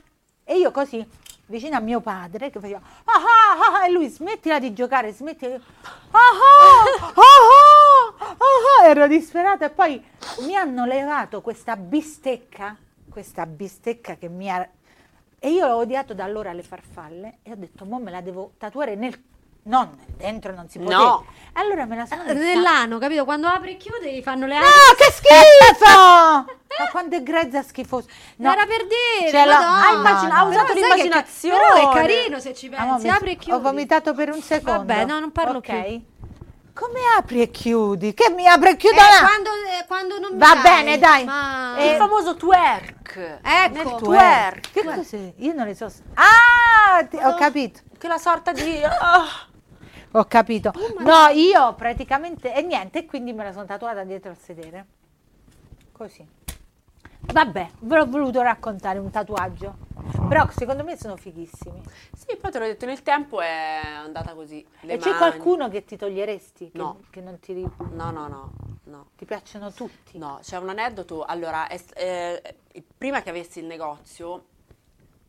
e 0.44 0.56
io 0.56 0.70
così 0.70 1.06
vicino 1.46 1.76
a 1.76 1.80
mio 1.80 2.00
padre 2.00 2.50
che 2.50 2.58
faceva 2.58 2.80
ah 3.04 3.12
ah 3.12 3.80
ah 3.80 3.86
e 3.86 3.90
lui 3.90 4.08
smettila 4.08 4.58
di 4.58 4.72
giocare 4.72 5.12
smettila 5.12 5.56
di... 5.56 5.62
ah 6.10 6.18
ah 6.18 7.12
ah 7.14 7.24
ah 8.16 8.26
ah 8.28 8.36
ah", 8.82 8.88
ero 8.88 9.06
disperata 9.06 9.66
e 9.66 9.70
poi 9.70 10.02
mi 10.40 10.56
hanno 10.56 10.86
levato 10.86 11.42
questa 11.42 11.76
bistecca 11.76 12.76
questa 13.10 13.44
bistecca 13.46 14.16
che 14.16 14.28
mi 14.28 14.50
ha 14.50 14.66
e 15.46 15.50
io 15.50 15.66
ho 15.68 15.76
odiato 15.76 16.12
da 16.12 16.24
allora 16.24 16.52
le 16.52 16.62
farfalle 16.64 17.38
e 17.44 17.52
ho 17.52 17.56
detto 17.56 17.84
mo 17.84 17.98
me 18.00 18.10
la 18.10 18.20
devo 18.20 18.52
tatuare 18.58 18.96
nel 18.96 19.16
non 19.64 19.90
dentro 20.16 20.52
non 20.54 20.68
si 20.68 20.78
può 20.80 20.90
No. 20.90 21.24
allora 21.54 21.84
me 21.86 21.94
la 21.96 22.06
sono 22.06 22.22
Eh, 22.24 22.34
messa- 22.34 22.44
Nell'ano, 22.54 22.98
capito? 22.98 23.24
Quando 23.24 23.46
apri 23.48 23.72
e 23.72 23.76
chiudi 23.76 24.12
gli 24.12 24.22
fanno 24.22 24.46
le 24.46 24.56
ali. 24.56 24.64
No, 24.64 24.94
che 24.96 25.12
schifo! 25.12 25.84
Ma 26.78 26.90
quanto 26.90 27.16
è 27.16 27.22
grezza 27.22 27.62
schifosa. 27.62 28.06
No. 28.36 28.52
Era 28.52 28.64
per 28.66 28.86
dire, 28.86 29.44
Madonna. 29.44 29.86
Ah, 29.88 29.92
immagino- 29.92 30.32
ha 30.32 30.36
Però 30.38 30.48
usato 30.48 30.66
sai 30.66 30.74
che- 30.74 30.80
l'immaginazione. 30.82 31.58
Però 31.72 31.90
è 31.90 31.94
carino 31.94 32.38
se 32.40 32.54
ci 32.54 32.70
Ah, 32.74 32.84
pensi, 32.84 33.06
mi- 33.06 33.10
apri 33.12 33.30
e 33.30 33.36
chiudi. 33.36 33.58
Ho 33.58 33.60
vomitato 33.62 34.14
per 34.14 34.30
un 34.32 34.40
secondo. 34.42 34.78
Vabbè, 34.84 35.04
no, 35.06 35.18
non 35.20 35.32
parlo 35.32 35.58
Ok. 35.58 35.82
più. 35.84 36.04
Come 36.74 37.00
apri 37.16 37.40
e 37.40 37.50
chiudi? 37.50 38.12
Che 38.14 38.30
mi 38.30 38.46
apri 38.46 38.70
e 38.70 38.76
chiudo 38.76 38.96
Eh, 38.96 38.98
là? 38.98 39.26
quando, 39.26 39.50
eh, 39.50 39.84
quando 39.86 40.18
non 40.18 40.32
mi 40.32 40.38
Va 40.38 40.52
dai, 40.54 40.62
bene, 40.62 40.98
dai. 40.98 41.24
Ma... 41.24 41.76
Eh, 41.78 41.90
Il 41.92 41.96
famoso 41.96 42.36
twerk. 42.36 42.94
Ecco. 43.20 43.96
Twerk. 43.96 44.70
Che 44.72 44.84
cos'è? 44.84 45.32
Io 45.36 45.52
non 45.54 45.66
le 45.66 45.74
so. 45.74 45.86
Ah, 46.14 47.04
ti- 47.04 47.16
ho 47.16 47.30
No. 47.30 47.36
capito. 47.36 47.80
Che 47.98 48.08
la 48.08 48.18
sorta 48.18 48.52
di... 48.52 48.82
ah. 48.82 49.24
Ho 50.12 50.24
capito. 50.24 50.72
No, 51.00 51.26
io 51.34 51.74
praticamente 51.74 52.54
e 52.54 52.62
niente, 52.62 53.04
quindi 53.04 53.34
me 53.34 53.44
la 53.44 53.52
sono 53.52 53.66
tatuata 53.66 54.02
dietro 54.02 54.30
al 54.30 54.38
sedere. 54.38 54.86
Così. 55.92 56.26
Vabbè, 57.20 57.70
ve 57.80 57.96
l'ho 57.96 58.06
voluto 58.06 58.40
raccontare 58.40 58.98
un 58.98 59.10
tatuaggio. 59.10 59.76
Però 60.28 60.48
secondo 60.50 60.84
me 60.84 60.96
sono 60.96 61.16
fighissimi. 61.16 61.82
Sì, 62.16 62.36
poi 62.40 62.50
te 62.50 62.58
l'ho 62.58 62.64
detto, 62.66 62.86
nel 62.86 63.02
tempo 63.02 63.40
è 63.42 63.80
andata 63.84 64.32
così. 64.32 64.64
Le 64.80 64.94
e 64.94 64.96
c'è 64.96 65.08
mani. 65.10 65.18
qualcuno 65.18 65.68
che 65.68 65.84
ti 65.84 65.96
toglieresti? 65.96 66.70
Che, 66.70 66.78
No. 66.78 67.00
che 67.10 67.20
non 67.20 67.38
ti, 67.38 67.52
No, 67.92 68.10
no, 68.10 68.28
no, 68.28 68.52
no. 68.86 69.10
ti 69.16 69.24
piacciono 69.24 69.70
tutti? 69.72 70.18
No, 70.18 70.38
c'è 70.42 70.58
un 70.58 70.68
aneddoto. 70.68 71.24
Allora, 71.24 71.68
è- 71.68 71.80
eh, 71.94 72.56
prima 72.96 73.22
che 73.22 73.30
avessi 73.30 73.60
il 73.60 73.66
negozio, 73.66 74.46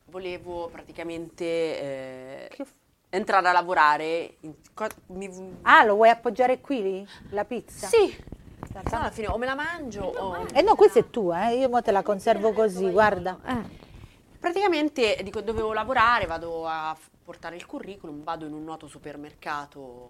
volevo 0.05 0.67
praticamente 0.69 1.43
eh, 1.45 2.49
f- 2.63 2.73
entrare 3.09 3.47
a 3.47 3.51
lavorare. 3.51 4.37
in- 4.41 4.55
co- 4.73 4.87
mi- 5.07 5.57
Ah, 5.63 5.83
lo 5.83 5.95
vuoi 5.95 6.09
appoggiare 6.09 6.59
qui 6.61 6.81
lì? 6.81 7.07
La 7.29 7.45
pizza? 7.45 7.87
sì, 7.87 8.15
no 8.73 8.81
alla 8.91 9.11
fine 9.11 9.27
o 9.27 9.37
me 9.37 9.45
la 9.45 9.55
mangio 9.55 10.03
o... 10.03 10.45
Eh 10.53 10.61
no, 10.61 10.75
questa 10.75 10.99
è 10.99 11.09
tua, 11.09 11.49
eh? 11.49 11.57
io 11.57 11.69
mo 11.69 11.81
te 11.81 11.91
la 11.91 12.03
conservo 12.03 12.53
così, 12.53 12.89
guarda. 12.91 13.39
Eh, 13.45 13.85
Praticamente 14.39 15.19
dico, 15.23 15.41
dovevo 15.41 15.73
lavorare, 15.73 16.25
vado 16.25 16.67
a 16.67 16.95
portare 17.23 17.55
il 17.55 17.65
curriculum, 17.65 18.23
vado 18.23 18.45
in 18.45 18.53
un 18.53 18.63
noto 18.63 18.87
supermercato 18.87 20.09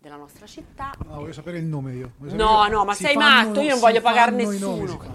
della 0.00 0.16
nostra 0.16 0.46
città. 0.46 0.92
No, 1.06 1.16
voglio 1.16 1.32
sapere 1.34 1.58
il 1.58 1.64
nome 1.64 1.92
io. 1.92 2.12
No, 2.18 2.66
no, 2.68 2.84
ma 2.86 2.94
si 2.94 3.04
sei 3.04 3.14
fanno- 3.14 3.48
matto, 3.48 3.60
io 3.60 3.70
non 3.70 3.80
voglio 3.80 4.00
pagare 4.00 4.30
nomi, 4.30 4.44
nessuno. 4.44 5.14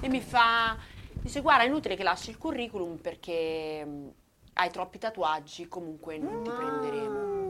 E 0.00 0.08
mi 0.08 0.22
fa, 0.22 0.76
dice 1.20 1.42
guarda 1.42 1.64
è 1.64 1.66
inutile 1.66 1.96
che 1.96 2.02
lasci 2.02 2.30
il 2.30 2.38
curriculum 2.38 2.96
perché 2.96 3.84
mh, 3.84 4.08
hai 4.54 4.70
troppi 4.70 4.98
tatuaggi, 4.98 5.68
comunque 5.68 6.16
non 6.16 6.42
ti 6.42 6.48
prenderemo. 6.50 7.40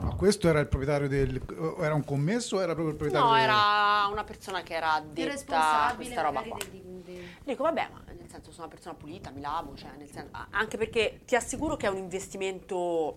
Ma 0.00 0.14
questo 0.16 0.48
era 0.48 0.60
il 0.60 0.66
proprietario 0.68 1.08
del... 1.08 1.40
era 1.80 1.94
un 1.94 2.04
commesso 2.04 2.56
o 2.56 2.60
era 2.60 2.74
proprio 2.74 2.90
il 2.90 2.96
proprietario 2.96 3.26
No, 3.26 3.34
del- 3.36 3.44
era 3.44 4.06
una 4.10 4.24
persona 4.24 4.62
che 4.62 4.74
era 4.74 4.98
il 4.98 5.02
addetta 5.04 5.22
a 5.28 5.32
responsabile 5.32 5.94
questa 5.96 6.20
roba 6.22 6.42
qua. 6.42 6.58
di- 6.70 7.02
di- 7.02 7.28
Dico, 7.42 7.62
vabbè, 7.62 7.88
ma 7.90 8.02
nel 8.12 8.28
senso 8.30 8.50
sono 8.52 8.66
una 8.66 8.74
persona 8.74 8.94
pulita, 8.94 9.30
mi 9.30 9.40
lavo, 9.40 9.74
cioè 9.76 9.90
nel 9.96 10.10
senso, 10.10 10.28
anche 10.50 10.76
perché 10.76 11.20
ti 11.24 11.36
assicuro 11.36 11.76
che 11.76 11.86
è 11.86 11.90
un 11.90 11.96
investimento 11.96 13.16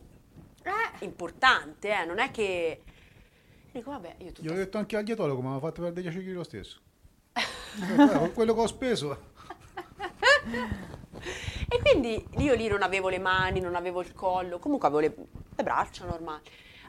Eh, 0.67 1.05
importante, 1.05 1.89
eh, 1.89 2.05
non 2.05 2.19
è 2.19 2.31
che... 2.31 2.81
Dico, 3.71 3.91
vabbè, 3.91 4.15
io 4.19 4.25
Gli 4.25 4.31
tutta 4.33 4.51
ho 4.53 4.55
detto 4.55 4.77
anche 4.77 4.97
al 4.97 5.03
dietologo, 5.03 5.41
ma 5.41 5.51
mi 5.51 5.57
ha 5.57 5.59
fatto 5.59 5.81
perdere 5.81 6.09
10 6.09 6.25
kg 6.25 6.33
lo 6.33 6.43
stesso. 6.43 6.79
Eh, 7.79 8.17
con 8.17 8.33
quello 8.33 8.55
che 8.55 8.59
ho 8.59 8.65
speso. 8.65 9.35
E 11.69 11.79
quindi 11.81 12.25
io 12.37 12.55
lì 12.55 12.67
non 12.67 12.81
avevo 12.81 13.07
le 13.09 13.19
mani, 13.19 13.59
non 13.59 13.75
avevo 13.75 14.01
il 14.01 14.13
collo, 14.13 14.57
comunque 14.57 14.87
avevo 14.87 15.01
le, 15.01 15.15
le 15.55 15.63
braccia 15.63 16.05
normali. 16.05 16.41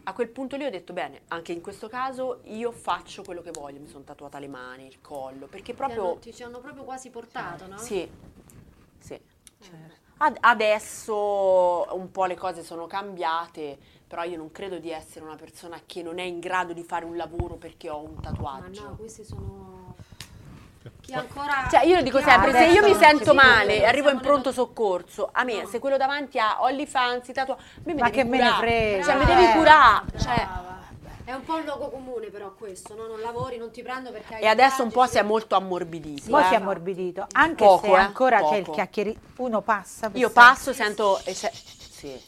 A 0.04 0.14
quel 0.14 0.28
punto 0.28 0.56
lì 0.56 0.64
ho 0.64 0.70
detto, 0.70 0.94
bene, 0.94 1.22
anche 1.28 1.52
in 1.52 1.60
questo 1.60 1.88
caso 1.88 2.40
io 2.44 2.72
faccio 2.72 3.22
quello 3.22 3.42
che 3.42 3.50
voglio, 3.50 3.80
mi 3.80 3.88
sono 3.88 4.04
tatuata 4.04 4.38
le 4.38 4.48
mani, 4.48 4.86
il 4.86 5.02
collo, 5.02 5.46
perché 5.46 5.74
ti 5.74 5.82
hanno, 5.82 5.92
proprio... 5.92 6.18
ti 6.20 6.34
ci 6.34 6.42
hanno 6.42 6.60
proprio 6.60 6.84
quasi 6.84 7.10
portato, 7.10 7.66
no? 7.66 7.76
Sì, 7.76 8.08
sì. 8.98 9.20
Ad- 10.20 10.36
adesso 10.40 11.86
un 11.96 12.10
po' 12.10 12.24
le 12.24 12.36
cose 12.36 12.62
sono 12.64 12.86
cambiate, 12.86 13.78
però 14.06 14.24
io 14.24 14.36
non 14.36 14.50
credo 14.50 14.78
di 14.78 14.90
essere 14.90 15.24
una 15.24 15.36
persona 15.36 15.80
che 15.86 16.02
non 16.02 16.18
è 16.18 16.22
in 16.24 16.40
grado 16.40 16.72
di 16.72 16.82
fare 16.82 17.04
un 17.04 17.16
lavoro 17.16 17.54
perché 17.54 17.88
ho 17.88 17.98
un 18.02 18.14
Ma 18.14 18.20
tatuaggio. 18.22 18.82
no, 18.82 18.96
questi 18.96 19.24
sono... 19.24 19.94
Chi 21.00 21.12
ancora... 21.12 21.68
Cioè, 21.70 21.84
io 21.84 21.96
lo 21.96 22.02
dico 22.02 22.20
sempre, 22.20 22.52
se 22.52 22.66
io 22.66 22.82
mi 22.82 22.94
sento 22.94 23.34
male 23.34 23.76
e 23.80 23.84
arrivo 23.84 24.10
in 24.10 24.20
pronto 24.20 24.52
soccorso, 24.52 25.28
a 25.32 25.44
me, 25.44 25.62
No. 25.62 25.68
se 25.68 25.78
quello 25.78 25.96
davanti 25.96 26.38
ha 26.38 26.62
OnlyFans, 26.62 27.30
tatua, 27.32 27.54
a 27.54 27.58
me 27.84 27.94
mi 27.94 28.00
Ma 28.00 28.06
devi 28.10 28.16
che 28.16 28.24
me 28.24 28.38
ne 28.38 28.44
curare. 28.44 28.66
frega, 28.66 29.04
Cioè, 29.04 29.16
mi 29.18 29.24
devi 29.24 29.52
curare. 29.52 30.04
Cioè, 30.18 30.34
Brava. 30.34 30.77
È 31.28 31.34
un 31.34 31.44
po' 31.44 31.56
un 31.56 31.64
luogo 31.64 31.90
comune 31.90 32.30
però 32.30 32.54
questo, 32.54 32.94
no? 32.94 33.06
Non 33.06 33.20
lavori, 33.20 33.58
non 33.58 33.70
ti 33.70 33.82
prendo 33.82 34.10
perché 34.10 34.36
hai 34.36 34.42
e 34.44 34.46
adesso 34.46 34.82
un 34.82 34.90
po' 34.90 35.04
si 35.06 35.18
è 35.18 35.22
molto 35.22 35.56
ammorbidito. 35.56 36.30
Poi 36.30 36.42
eh. 36.42 36.46
si 36.46 36.54
è 36.54 36.56
ammorbidito, 36.56 37.26
anche 37.32 37.64
Poco, 37.66 37.84
se 37.84 37.92
eh, 37.92 37.96
ancora 37.96 38.40
c'è 38.42 38.56
il 38.56 38.62
poco. 38.62 38.72
chiacchierino, 38.72 39.20
uno 39.36 39.60
passa. 39.60 40.08
per 40.08 40.18
Io 40.18 40.30
passo, 40.30 40.72
sento... 40.72 41.20
e 41.24 41.34
se- 41.34 41.52
sì. 41.52 42.18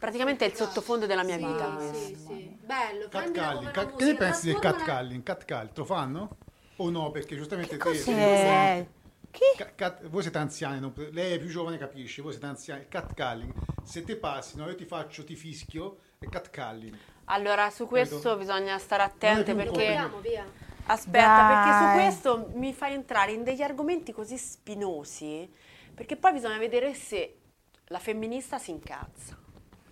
Praticamente 0.00 0.44
è 0.44 0.48
il 0.48 0.56
sottofondo 0.56 1.06
della 1.06 1.22
mia 1.22 1.36
Sì, 1.36 1.44
vita. 1.46 1.78
sì, 1.92 2.16
sì. 2.26 2.58
Bello, 2.60 3.02
Cat 3.02 3.08
prendila 3.20 3.44
calling. 3.44 3.58
come 3.60 3.70
Cat- 3.70 3.86
una 3.86 3.96
che 3.96 4.04
ne 4.04 4.14
pensi 4.16 4.46
del 4.46 4.58
cat 4.58 4.82
calling? 4.82 5.22
Cat 5.22 5.44
call, 5.44 5.66
te 5.68 5.72
lo 5.76 5.84
fanno? 5.84 6.36
O 6.78 6.90
no? 6.90 7.10
Perché 7.12 7.36
giustamente 7.36 7.76
te- 7.76 7.82
Cos'è? 7.84 8.86
Chi? 9.30 9.44
Ca- 9.58 9.70
cat- 9.76 10.08
voi 10.08 10.22
siete 10.22 10.38
anziani, 10.38 10.80
non 10.80 10.92
lei 11.12 11.34
è 11.34 11.38
più 11.38 11.48
giovane, 11.50 11.78
capisce, 11.78 12.20
voi 12.20 12.32
siete 12.32 12.46
anziani. 12.48 12.88
Cat 12.88 13.14
calling, 13.14 13.52
se 13.84 14.02
te 14.02 14.16
passi, 14.16 14.56
no, 14.56 14.66
io 14.66 14.74
ti 14.74 14.86
faccio, 14.86 15.22
ti 15.22 15.36
fischio, 15.36 15.98
è 16.18 16.28
catcalling. 16.28 16.96
Allora, 17.32 17.70
su 17.70 17.86
questo 17.86 18.16
Capito? 18.16 18.36
bisogna 18.38 18.78
stare 18.78 19.02
è 19.04 19.06
un 19.52 19.56
perché... 19.56 19.86
Andiamo, 19.86 20.20
via. 20.20 20.44
Aspetta, 20.86 21.46
perché 21.46 21.72
su 21.78 21.84
Dai. 21.84 21.94
questo 21.94 22.50
mi 22.54 22.72
fai 22.74 22.94
entrare 22.94 23.30
in 23.32 23.44
degli 23.44 23.62
argomenti 23.62 24.12
così 24.12 24.36
spinosi, 24.36 25.48
perché 25.94 26.16
poi 26.16 26.32
bisogna 26.32 26.58
vedere 26.58 26.92
se 26.94 27.36
la 27.84 28.00
femminista 28.00 28.58
si 28.58 28.72
incazza. 28.72 29.38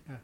Eh. 0.09 0.19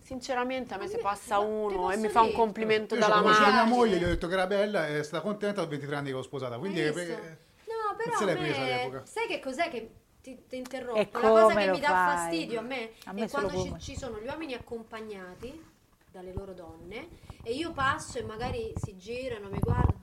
Sinceramente 0.00 0.72
a 0.72 0.78
me 0.78 0.88
se 0.88 0.96
passa 0.98 1.38
uno 1.40 1.90
e 1.90 1.98
mi 1.98 2.08
fa 2.08 2.22
un 2.22 2.32
complimento 2.32 2.94
Io 2.94 3.00
dalla 3.00 3.18
ho 3.18 3.22
conosciuto 3.22 3.50
mia 3.50 3.64
moglie, 3.64 3.98
gli 3.98 4.04
ho 4.04 4.08
detto 4.08 4.26
che 4.26 4.32
era 4.32 4.46
bella 4.46 4.86
e 4.86 5.00
è 5.00 5.02
stata 5.02 5.22
contenta 5.22 5.60
dopo 5.60 5.72
23 5.72 5.96
anni 5.96 6.06
che 6.08 6.14
l'ho 6.14 6.22
sposata. 6.22 6.56
Quindi 6.56 6.80
visto? 6.80 6.94
perché- 6.94 7.38
No, 7.66 7.94
però 7.96 8.10
non 8.10 8.18
se 8.18 8.22
a 8.22 8.26
l'hai 8.26 8.36
presa 8.36 8.60
me- 8.60 8.72
all'epoca. 8.72 9.02
sai 9.04 9.26
che 9.26 9.40
cos'è 9.40 9.68
che 9.68 9.90
ti, 10.22 10.46
ti 10.48 10.56
interrompo? 10.56 11.18
La 11.20 11.28
cosa 11.28 11.54
che 11.54 11.70
mi 11.70 11.80
dà 11.80 11.88
fai? 11.88 12.16
fastidio 12.16 12.58
a 12.58 12.62
me 12.62 12.90
A 13.04 13.12
me 13.12 13.24
è 13.24 13.28
quando 13.28 13.50
ci, 13.62 13.74
ci 13.80 13.96
sono 13.98 14.18
gli 14.18 14.26
uomini 14.26 14.54
accompagnati 14.54 15.74
dalle 16.16 16.32
loro 16.32 16.54
donne 16.54 17.08
e 17.42 17.52
io 17.52 17.72
passo 17.72 18.16
e 18.18 18.22
magari 18.22 18.72
si 18.82 18.96
girano, 18.96 19.48
mi 19.50 19.58
guardano 19.60 20.00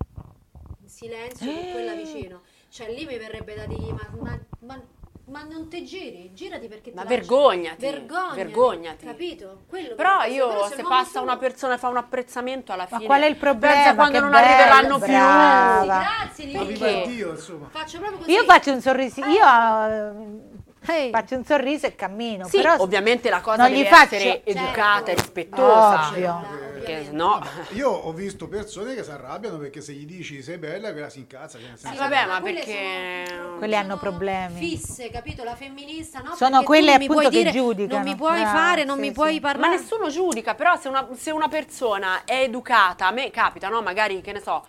in 0.81 0.87
silenzio 0.87 1.51
con 1.51 1.71
quella 1.71 1.93
vicino. 1.95 2.41
Cioè 2.69 2.93
lì 2.93 3.05
mi 3.05 3.17
verrebbe 3.17 3.55
da 3.55 3.65
dire 3.65 3.91
ma, 3.93 4.07
ma, 4.19 4.39
ma, 4.59 4.81
ma 5.25 5.43
non 5.43 5.69
te 5.69 5.83
giri, 5.83 6.31
girati 6.33 6.67
perché 6.67 6.91
ti 6.91 6.95
Ma 6.95 7.03
lascio- 7.03 7.17
vergognati, 7.17 7.81
vergognati, 7.81 8.35
vergognati. 8.35 9.05
capito? 9.05 9.61
Quello 9.67 9.95
Però 9.95 10.23
io, 10.25 10.47
però 10.49 10.67
se 10.67 10.83
passa 10.83 11.09
solo- 11.11 11.23
una 11.25 11.37
persona 11.37 11.73
e 11.73 11.77
fa 11.79 11.87
un 11.87 11.97
apprezzamento 11.97 12.71
alla 12.71 12.87
Ma 12.89 12.97
fine... 12.97 13.05
qual 13.07 13.21
è 13.21 13.25
il 13.25 13.35
problema? 13.35 13.73
Pensa 13.73 13.95
quando 13.95 14.13
Che 14.13 14.19
non 14.19 14.31
bello, 14.31 14.45
arriveranno 14.45 14.97
più. 14.99 15.07
brava. 15.07 15.99
Grazie, 15.99 16.45
Ma 16.45 16.51
Lili. 16.61 16.73
viva 16.73 16.85
Perché? 16.85 17.07
Dio, 17.09 17.29
insomma. 17.31 17.67
Faccio 17.69 17.97
proprio 17.99 18.17
così. 18.19 18.31
Io 18.31 18.43
faccio 18.43 18.71
un 18.71 18.81
sorriso, 18.81 19.19
io 19.25 20.52
eh, 20.87 20.93
Ehi. 20.93 21.09
faccio 21.11 21.35
un 21.35 21.45
sorriso 21.45 21.85
e 21.85 21.95
cammino. 21.95 22.47
Sì, 22.47 22.57
però 22.57 22.75
ovviamente 22.79 23.29
la 23.29 23.41
cosa 23.41 23.63
non 23.63 23.71
deve 23.71 23.83
gli 23.83 23.87
faccio- 23.87 24.15
essere 24.15 24.41
Certo. 24.45 24.49
educata 24.49 25.11
e 25.11 25.15
rispettosa. 25.15 26.07
Ovvio. 26.09 26.71
Perché 26.73 27.07
no... 27.11 27.41
Io 27.69 27.89
ho 27.89 28.11
visto 28.11 28.47
persone 28.49 28.93
che 28.93 29.03
si 29.03 29.11
arrabbiano 29.11 29.57
perché 29.57 29.79
se 29.79 29.93
gli 29.93 30.05
dici 30.05 30.41
sei 30.43 30.57
bella, 30.57 30.91
quella 30.91 31.09
si 31.09 31.19
incazza. 31.19 31.57
cioè, 31.57 31.69
Sì, 31.75 31.95
vabbè, 31.97 32.25
ma 32.25 32.41
quelle 32.41 32.59
perché- 32.59 33.25
sono- 33.27 33.57
Quelle 33.57 33.75
hanno 33.77 33.97
problemi. 33.97 34.59
Fisse, 34.59 35.09
capito? 35.09 35.43
La 35.43 35.55
femminista, 35.55 36.19
no? 36.19 36.35
Sono 36.35 36.49
Perché 36.49 36.65
quelle 36.65 36.85
tu 36.85 36.89
non 36.91 36.97
mi 36.99 37.05
appunto 37.05 37.21
puoi 37.21 37.31
che 37.31 37.37
dire, 37.37 37.51
giudicano. 37.51 37.99
Non 38.03 38.09
mi 38.11 38.15
puoi 38.17 38.41
Ah, 38.41 38.47
fare, 38.47 38.83
non 38.83 38.95
sì, 38.95 39.01
mi 39.01 39.07
sì. 39.07 39.13
puoi 39.13 39.39
Ma 39.39 39.51
parlare. 39.51 39.77
nessuno 39.77 40.09
giudica, 40.09 40.55
però 40.55 40.75
se 40.77 40.87
una, 40.89 41.07
se 41.15 41.31
una 41.31 41.47
persona 41.47 42.23
è 42.25 42.41
educata, 42.41 43.07
a 43.07 43.11
me 43.11 43.31
capita, 43.31 43.69
no? 43.69 43.81
Magari, 43.81 44.19
che 44.21 44.33
ne 44.33 44.41
so, 44.41 44.65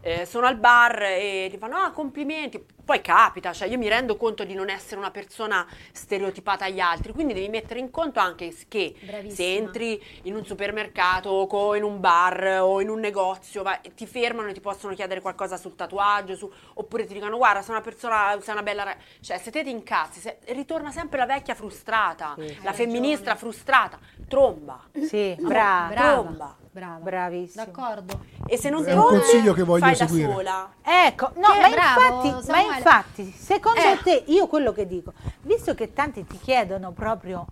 eh, 0.00 0.24
sono 0.26 0.46
al 0.46 0.56
bar 0.56 1.02
e 1.02 1.48
ti 1.50 1.58
fanno, 1.58 1.76
ah, 1.76 1.90
complimenti. 1.92 2.64
Poi 2.88 3.02
capita, 3.02 3.52
cioè 3.52 3.68
io 3.68 3.76
mi 3.76 3.86
rendo 3.88 4.16
conto 4.16 4.44
di 4.44 4.54
non 4.54 4.70
essere 4.70 4.96
una 4.98 5.10
persona 5.10 5.66
stereotipata 5.92 6.64
agli 6.64 6.80
altri, 6.80 7.12
quindi 7.12 7.34
devi 7.34 7.48
mettere 7.50 7.80
in 7.80 7.90
conto 7.90 8.18
anche 8.18 8.54
che 8.66 8.94
Bravissima. 9.00 9.34
se 9.34 9.56
entri 9.56 10.02
in 10.22 10.34
un 10.34 10.44
supermercato 10.46 11.28
o 11.28 11.76
in 11.76 11.82
un 11.82 12.00
bar 12.00 12.60
o 12.62 12.80
in 12.80 12.88
un 12.88 12.98
negozio, 12.98 13.62
vai- 13.62 13.78
ti 13.94 14.06
fermano 14.06 14.48
e 14.48 14.52
ti 14.54 14.60
possono 14.60 14.94
chiedere 14.94 15.20
qualcosa 15.20 15.58
sul 15.58 15.74
tatuaggio, 15.74 16.34
su- 16.34 16.50
oppure 16.74 17.04
ti 17.04 17.12
dicono 17.12 17.36
guarda 17.36 17.60
sei 17.60 17.72
una 17.72 17.82
persona, 17.82 18.38
sei 18.40 18.54
una 18.54 18.62
bella... 18.62 18.84
ra-". 18.84 18.96
Cioè 19.20 19.36
se 19.36 19.50
te 19.50 19.62
ti 19.62 19.70
incazzi, 19.70 20.20
se- 20.20 20.38
ritorna 20.46 20.90
sempre 20.90 21.18
la 21.18 21.26
vecchia 21.26 21.54
frustrata, 21.54 22.34
Sì, 22.38 22.48
sì. 22.48 22.62
la 22.62 22.70
Hai 22.70 22.76
femminista 22.76 23.32
ragione. 23.32 23.38
frustrata, 23.52 23.98
tromba. 24.26 24.88
Sì, 24.98 25.36
brava. 25.38 25.88
Brava. 25.88 26.22
Tromba. 26.22 26.56
Brava. 26.78 26.98
Bravissimo. 26.98 27.64
D'accordo. 27.64 28.24
E 28.46 28.56
se 28.56 28.70
non 28.70 28.86
È 28.86 28.92
un 28.94 29.02
consiglio 29.02 29.52
che 29.52 29.62
voglio 29.64 29.84
fai 29.84 29.96
seguire. 29.96 30.28
da 30.28 30.34
sola. 30.34 30.72
Ecco, 30.82 31.30
no, 31.34 31.48
ma 31.60 31.68
bravo, 31.68 32.24
infatti, 32.24 32.50
ma 32.50 32.60
infatti, 32.76 33.32
secondo 33.32 33.80
Eh. 33.80 33.98
te, 34.02 34.22
io 34.26 34.46
quello 34.46 34.72
che 34.72 34.86
dico, 34.86 35.12
visto 35.42 35.74
che 35.74 35.92
tanti 35.92 36.24
ti 36.24 36.38
chiedono 36.38 36.92
proprio 36.92 37.46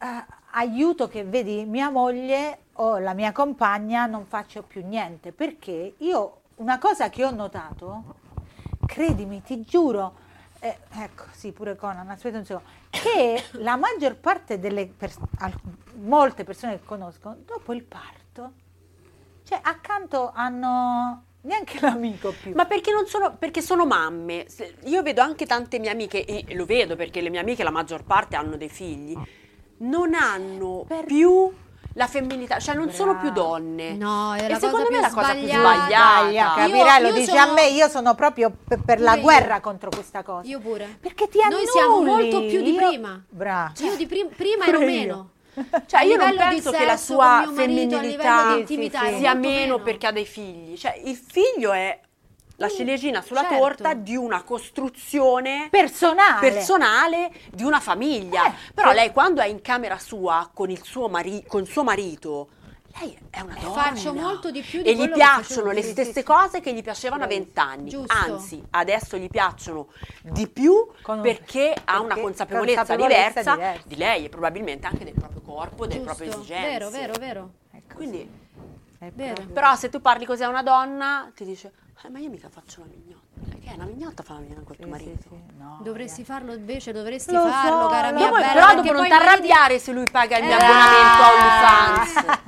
eh, 0.00 0.06
aiuto 0.52 1.06
che 1.08 1.24
vedi 1.24 1.64
mia 1.64 1.90
moglie 1.90 2.58
o 2.74 2.98
la 2.98 3.12
mia 3.14 3.32
compagna 3.32 4.06
non 4.06 4.26
faccio 4.26 4.62
più 4.62 4.84
niente, 4.84 5.32
perché 5.32 5.94
io 5.98 6.40
una 6.56 6.78
cosa 6.78 7.08
che 7.10 7.24
ho 7.24 7.30
notato, 7.30 8.16
credimi, 8.86 9.42
ti 9.42 9.62
giuro, 9.62 10.26
eh, 10.60 10.76
ecco, 10.92 11.24
sì, 11.32 11.52
pure 11.52 11.76
Conan, 11.76 12.08
aspetta 12.10 12.38
un 12.38 12.44
secondo, 12.44 12.68
che 12.90 13.42
la 13.52 13.76
maggior 13.76 14.16
parte 14.16 14.58
delle 14.58 14.86
pers- 14.86 15.18
al- 15.38 15.54
molte 15.96 16.44
persone 16.44 16.78
che 16.78 16.84
conosco, 16.84 17.36
dopo 17.44 17.72
il 17.72 17.82
parto, 17.84 18.52
cioè 19.44 19.58
accanto 19.62 20.30
hanno 20.34 21.22
neanche 21.42 21.78
l'amico 21.80 22.32
più. 22.40 22.54
Ma 22.54 22.66
perché 22.66 22.92
non 22.92 23.06
sono, 23.06 23.36
perché 23.36 23.62
sono 23.62 23.86
mamme. 23.86 24.46
Io 24.84 25.02
vedo 25.02 25.20
anche 25.22 25.46
tante 25.46 25.78
mie 25.78 25.90
amiche, 25.90 26.24
e 26.24 26.44
lo 26.54 26.64
vedo 26.64 26.96
perché 26.96 27.20
le 27.20 27.30
mie 27.30 27.40
amiche 27.40 27.62
la 27.62 27.70
maggior 27.70 28.04
parte 28.04 28.36
hanno 28.36 28.56
dei 28.56 28.68
figli, 28.68 29.16
non 29.78 30.14
hanno 30.14 30.84
Per- 30.86 31.04
più 31.04 31.52
la 31.98 32.06
femminilità, 32.06 32.58
cioè 32.60 32.76
non 32.76 32.90
sono 32.92 33.18
più 33.18 33.32
Brava. 33.32 33.48
donne. 33.48 33.92
No, 33.94 34.32
è 34.34 34.44
E 34.44 34.48
la 34.48 34.54
secondo 34.54 34.76
cosa 34.76 34.82
me 34.82 34.88
più 34.88 34.96
è 34.96 35.00
la 35.00 35.10
cosa 35.10 35.34
più 35.34 35.46
sbagliata. 35.48 36.54
capirai, 36.54 37.02
lo 37.02 37.10
dici 37.12 37.26
sono- 37.26 37.40
a 37.40 37.52
me, 37.52 37.66
io 37.68 37.88
sono 37.88 38.14
proprio 38.14 38.52
per, 38.66 38.80
per 38.84 39.00
la 39.00 39.10
Pure 39.10 39.16
io. 39.20 39.22
guerra 39.24 39.60
contro 39.60 39.90
questa 39.90 40.22
cosa. 40.22 40.46
Io 40.48 40.60
pure. 40.60 40.96
Perché 41.00 41.28
ti 41.28 41.38
Noi 41.38 41.46
annulli. 41.48 41.66
siamo 41.66 42.00
molto 42.02 42.40
più 42.46 42.62
di 42.62 42.70
Io- 42.72 42.76
prima. 42.88 43.22
Brava. 43.28 43.72
Io 43.80 43.96
di 43.96 44.06
prim- 44.06 44.28
prima 44.34 44.64
ero 44.66 44.78
io. 44.80 44.86
meno. 44.86 45.30
Cioè 45.86 46.00
A 46.00 46.04
io 46.04 46.16
non 46.16 46.36
penso 46.36 46.70
che 46.70 46.84
la 46.84 46.96
sua 46.96 47.26
marito, 47.46 47.52
femminilità 47.54 48.54
Sì, 48.64 48.76
sì, 48.76 48.90
sia 49.18 49.34
molto 49.34 49.48
meno 49.48 49.78
perché 49.80 50.06
ha 50.06 50.12
dei 50.12 50.24
figli. 50.26 50.76
Cioè 50.76 51.00
il 51.04 51.16
figlio 51.16 51.72
è 51.72 51.98
la 52.60 52.68
ciliegina 52.68 53.22
sulla 53.22 53.42
certo. 53.42 53.56
torta 53.58 53.94
di 53.94 54.16
una 54.16 54.42
costruzione 54.42 55.68
Personale. 55.70 56.40
personale 56.50 57.30
di 57.52 57.62
una 57.62 57.78
famiglia. 57.80 58.46
Eh, 58.48 58.52
Però 58.74 58.88
per- 58.88 58.96
lei 58.96 59.12
quando 59.12 59.40
è 59.40 59.46
in 59.46 59.60
camera 59.62 59.96
sua 59.98 60.50
con 60.52 60.68
il 60.70 60.82
suo, 60.82 61.08
mari- 61.08 61.44
con 61.46 61.64
suo 61.66 61.84
marito, 61.84 62.48
lei 62.98 63.16
è 63.30 63.40
una 63.40 63.54
donna. 63.60 63.80
Faccio 63.82 64.12
molto 64.12 64.50
di 64.50 64.60
più 64.62 64.82
di 64.82 64.88
E 64.88 64.96
gli 64.96 65.08
piacciono 65.08 65.70
le 65.70 65.82
stesse 65.82 66.12
sì, 66.12 66.18
sì. 66.18 66.22
cose 66.24 66.60
che 66.60 66.74
gli 66.74 66.82
piacevano 66.82 67.22
a 67.22 67.26
Bravissima. 67.28 67.64
20 67.64 67.78
anni. 67.80 67.90
Giusto. 67.90 68.12
Anzi, 68.32 68.64
adesso 68.70 69.16
gli 69.16 69.28
piacciono 69.28 69.88
di 70.22 70.48
più 70.48 70.74
Con- 71.02 71.20
perché 71.20 71.72
ha 71.84 71.98
una 72.00 72.08
perché 72.08 72.20
consapevolezza, 72.22 72.78
consapevolezza 72.84 73.22
diversa, 73.40 73.54
diversa. 73.54 73.82
di 73.86 73.96
lei 73.96 74.24
e 74.24 74.28
probabilmente 74.28 74.86
anche 74.88 75.04
del 75.04 75.14
proprio 75.14 75.42
corpo, 75.42 75.86
delle 75.86 76.00
Giusto. 76.04 76.16
proprie 76.16 76.28
esigenze. 76.40 76.68
Vero, 76.68 76.90
vero, 76.90 77.12
vero. 77.20 77.50
Quindi, 77.94 78.28
è 78.98 79.10
vero. 79.14 79.46
però 79.52 79.76
se 79.76 79.88
tu 79.90 80.00
parli 80.00 80.24
così 80.24 80.42
a 80.42 80.48
una 80.48 80.62
donna, 80.64 81.30
ti 81.36 81.44
dice, 81.44 81.72
"Eh, 82.04 82.08
ma 82.10 82.18
io 82.18 82.28
mica 82.30 82.48
faccio 82.48 82.80
la 82.80 82.86
mignotta. 82.86 83.56
Che 83.60 83.70
è 83.70 83.74
una 83.74 83.84
mignotta 83.84 84.22
fa 84.22 84.34
la 84.34 84.40
mignotta 84.40 84.62
con 84.62 84.76
Sì, 84.76 84.82
tuo 84.82 84.96
sì, 84.96 85.04
marito. 85.04 85.28
sì, 85.28 85.56
no, 85.56 85.80
Dovresti 85.82 86.24
farlo 86.24 86.52
invece, 86.54 86.92
dovresti 86.92 87.32
Lo 87.32 87.40
farlo, 87.48 87.82
so, 87.82 87.88
cara 87.88 88.12
mia. 88.12 88.26
Dopo- 88.28 88.34
bella. 88.40 88.52
però 88.52 88.66
perché 88.66 88.82
dopo 88.82 88.92
non 88.94 89.04
ti 89.06 89.12
arrabbiare 89.12 89.78
se 89.78 89.92
lui 89.92 90.04
paga 90.10 90.38
il 90.38 90.44
mio 90.44 90.56
Eh. 90.56 90.62
abbonamento 90.62 91.22
a 91.22 91.32
OnlyFans. 91.32 92.38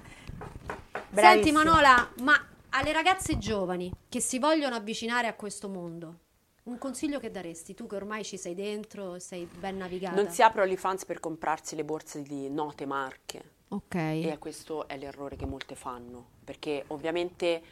Senti. 1.15 1.53
Manola, 1.53 2.09
ma 2.23 2.35
alle 2.71 2.93
ragazze 2.93 3.37
giovani 3.39 3.93
che 4.09 4.21
si 4.21 4.39
vogliono 4.39 4.77
avvicinare 4.77 5.27
a 5.27 5.35
questo 5.35 5.69
mondo, 5.69 6.19
un 6.65 6.79
consiglio 6.79 7.19
che 7.19 7.31
daresti? 7.33 7.75
Tu 7.75 7.87
che 7.87 7.97
ormai 7.97 8.23
ci 8.25 8.37
sei 8.39 8.55
dentro, 8.55 9.19
sei 9.19 9.45
ben 9.47 9.77
navigata. 9.79 10.15
Non 10.15 10.31
si 10.31 10.43
apre 10.43 10.63
OnlyFans 10.63 11.05
per 11.05 11.19
comprarsi 11.19 11.75
le 11.75 11.85
borse 11.85 12.23
di 12.23 12.49
note 12.49 12.87
marche. 12.87 13.43
Ok. 13.69 13.95
E 13.95 14.37
questo 14.39 14.87
è 14.89 14.97
l'errore 14.97 15.37
che 15.37 15.47
molte 15.47 15.75
fanno, 15.75 16.27
perché 16.45 16.85
ovviamente 16.89 17.63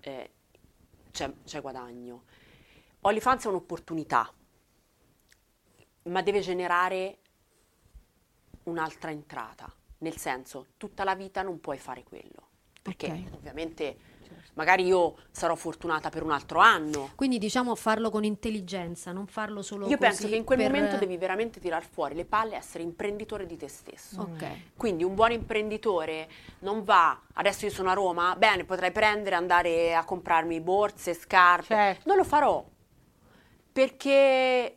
eh, 0.00 0.30
c'è, 1.16 1.32
c'è 1.44 1.62
guadagno. 1.62 2.24
OnlyFans 3.00 3.44
è 3.44 3.48
un'opportunità, 3.48 4.30
ma 6.04 6.20
deve 6.22 6.40
generare 6.40 7.18
un'altra 8.64 9.10
entrata, 9.10 9.72
nel 9.98 10.18
senso, 10.18 10.66
tutta 10.76 11.04
la 11.04 11.14
vita 11.14 11.40
non 11.40 11.58
puoi 11.58 11.78
fare 11.78 12.02
quello, 12.02 12.48
perché 12.82 13.06
Ok. 13.06 13.32
ovviamente 13.32 13.98
magari 14.56 14.84
io 14.84 15.16
sarò 15.30 15.54
fortunata 15.54 16.08
per 16.08 16.22
un 16.22 16.30
altro 16.30 16.58
anno. 16.58 17.10
Quindi 17.14 17.38
diciamo 17.38 17.74
farlo 17.74 18.10
con 18.10 18.24
intelligenza, 18.24 19.12
non 19.12 19.26
farlo 19.26 19.62
solo 19.62 19.86
Io 19.88 19.98
penso 19.98 20.22
così 20.22 20.30
che 20.30 20.36
in 20.36 20.44
quel 20.44 20.58
per- 20.58 20.70
momento 20.70 20.96
devi 20.96 21.16
veramente 21.16 21.60
tirar 21.60 21.84
fuori 21.84 22.14
le 22.14 22.24
palle 22.24 22.54
e 22.54 22.58
essere 22.58 22.82
imprenditore 22.82 23.46
di 23.46 23.56
te 23.56 23.68
stesso. 23.68 24.20
Ok. 24.22 24.46
Quindi 24.76 25.04
un 25.04 25.14
buon 25.14 25.32
imprenditore 25.32 26.28
non 26.60 26.82
va, 26.82 27.18
adesso 27.34 27.66
io 27.66 27.70
sono 27.70 27.90
a 27.90 27.94
Roma, 27.94 28.34
bene, 28.36 28.64
potrei 28.64 28.92
prendere, 28.92 29.36
andare 29.36 29.94
a 29.94 30.04
comprarmi 30.04 30.60
borse, 30.60 31.14
scarpe. 31.14 31.74
Certo. 31.74 32.02
Non 32.08 32.16
lo 32.16 32.24
farò, 32.24 32.64
perché, 33.72 34.76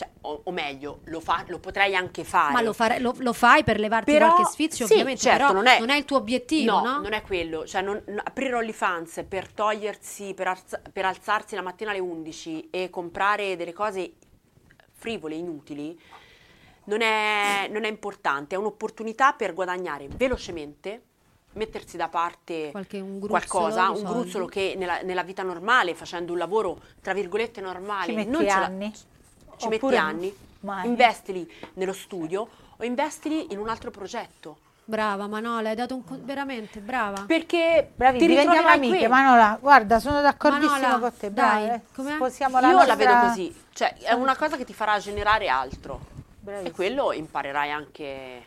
cioè, 0.00 0.08
o, 0.22 0.40
o 0.44 0.50
meglio, 0.50 1.00
lo, 1.04 1.20
fa- 1.20 1.44
lo 1.48 1.58
potrei 1.58 1.94
anche 1.94 2.24
fare. 2.24 2.52
Ma 2.54 2.62
lo, 2.62 2.72
fare- 2.72 2.98
lo- 3.00 3.14
lo 3.18 3.32
fai 3.34 3.62
per 3.64 3.78
levarti 3.78 4.12
Però- 4.12 4.32
qualche 4.32 4.50
sfizio, 4.50 4.86
sì, 4.86 4.92
ovviamente, 4.94 5.20
certo, 5.20 5.46
però 5.48 5.52
non 5.78 5.90
è, 5.90 5.96
il 5.96 6.04
tuo 6.06 6.16
obiettivo, 6.16 6.80
no? 6.80 7.00
non 7.02 7.12
è 7.12 7.20
quello. 7.20 7.66
Cioè, 7.66 7.82
non- 7.82 8.02
n- 8.06 8.20
aprire 8.22 8.54
OnlyFans 8.54 9.24
per 9.28 9.52
togliersi, 9.52 10.32
per, 10.32 10.48
alza- 10.48 10.80
per 10.90 11.04
alzarsi 11.04 11.54
la 11.54 11.60
mattina 11.62 11.90
alle 11.90 11.98
11 12.00 12.68
e 12.70 12.88
comprare 12.88 13.56
delle 13.56 13.74
cose 13.74 14.12
frivole, 14.92 15.34
inutili, 15.34 15.98
non 16.84 17.02
è, 17.02 17.68
non 17.70 17.84
è 17.84 17.88
importante. 17.88 18.54
È 18.54 18.58
un'opportunità 18.58 19.32
per 19.34 19.52
guadagnare 19.52 20.08
velocemente, 20.08 21.02
mettersi 21.52 21.96
da 21.96 22.08
parte 22.08 22.70
Qualche- 22.70 23.00
un 23.00 23.18
gruzzolo 23.18 23.28
qualcosa, 23.28 23.90
un 23.90 23.96
soldi. 23.96 24.12
gruzzolo 24.12 24.46
che 24.46 24.74
nella, 24.78 25.00
nella 25.02 25.24
vita 25.24 25.42
normale, 25.42 25.94
facendo 25.94 26.32
un 26.32 26.38
lavoro 26.38 26.80
tra 27.02 27.12
virgolette 27.12 27.60
normale, 27.60 28.06
Ci 28.06 28.12
metti 28.14 28.30
non 28.30 28.40
ce 28.40 28.46
la- 28.46 28.68
ci 29.60 29.68
metti 29.68 29.84
Oppure 29.84 29.96
anni, 29.98 30.34
mai? 30.60 30.86
investili 30.86 31.50
nello 31.74 31.92
studio 31.92 32.48
o 32.76 32.84
investili 32.84 33.52
in 33.52 33.58
un 33.58 33.68
altro 33.68 33.90
progetto. 33.90 34.58
Brava 34.84 35.28
Manola, 35.28 35.68
hai 35.68 35.76
dato 35.76 35.94
un 35.94 36.02
co- 36.04 36.18
veramente 36.20 36.80
brava. 36.80 37.22
Perché 37.26 37.92
Bravi, 37.94 38.18
ti 38.18 38.26
diventiamo 38.26 38.66
amiche, 38.68 38.98
qui. 38.98 39.06
Manola. 39.06 39.56
Guarda, 39.60 40.00
sono 40.00 40.20
d'accordissimo 40.20 40.80
Manola, 40.80 40.98
con 40.98 41.12
te. 41.16 41.32
dai, 41.32 41.62
Brava, 41.64 41.74
eh. 41.74 41.80
com'è? 41.94 42.14
Sposiamo 42.14 42.58
la 42.60 42.66
Io 42.66 42.72
nostra... 42.74 42.94
la 42.96 43.04
vedo 43.04 43.26
così, 43.28 43.64
cioè 43.72 43.94
è 43.98 44.12
una 44.14 44.36
cosa 44.36 44.56
che 44.56 44.64
ti 44.64 44.72
farà 44.74 44.98
generare 44.98 45.48
altro. 45.48 46.00
Bravissima. 46.40 46.70
E 46.70 46.72
quello 46.72 47.12
imparerai 47.12 47.70
anche 47.70 48.42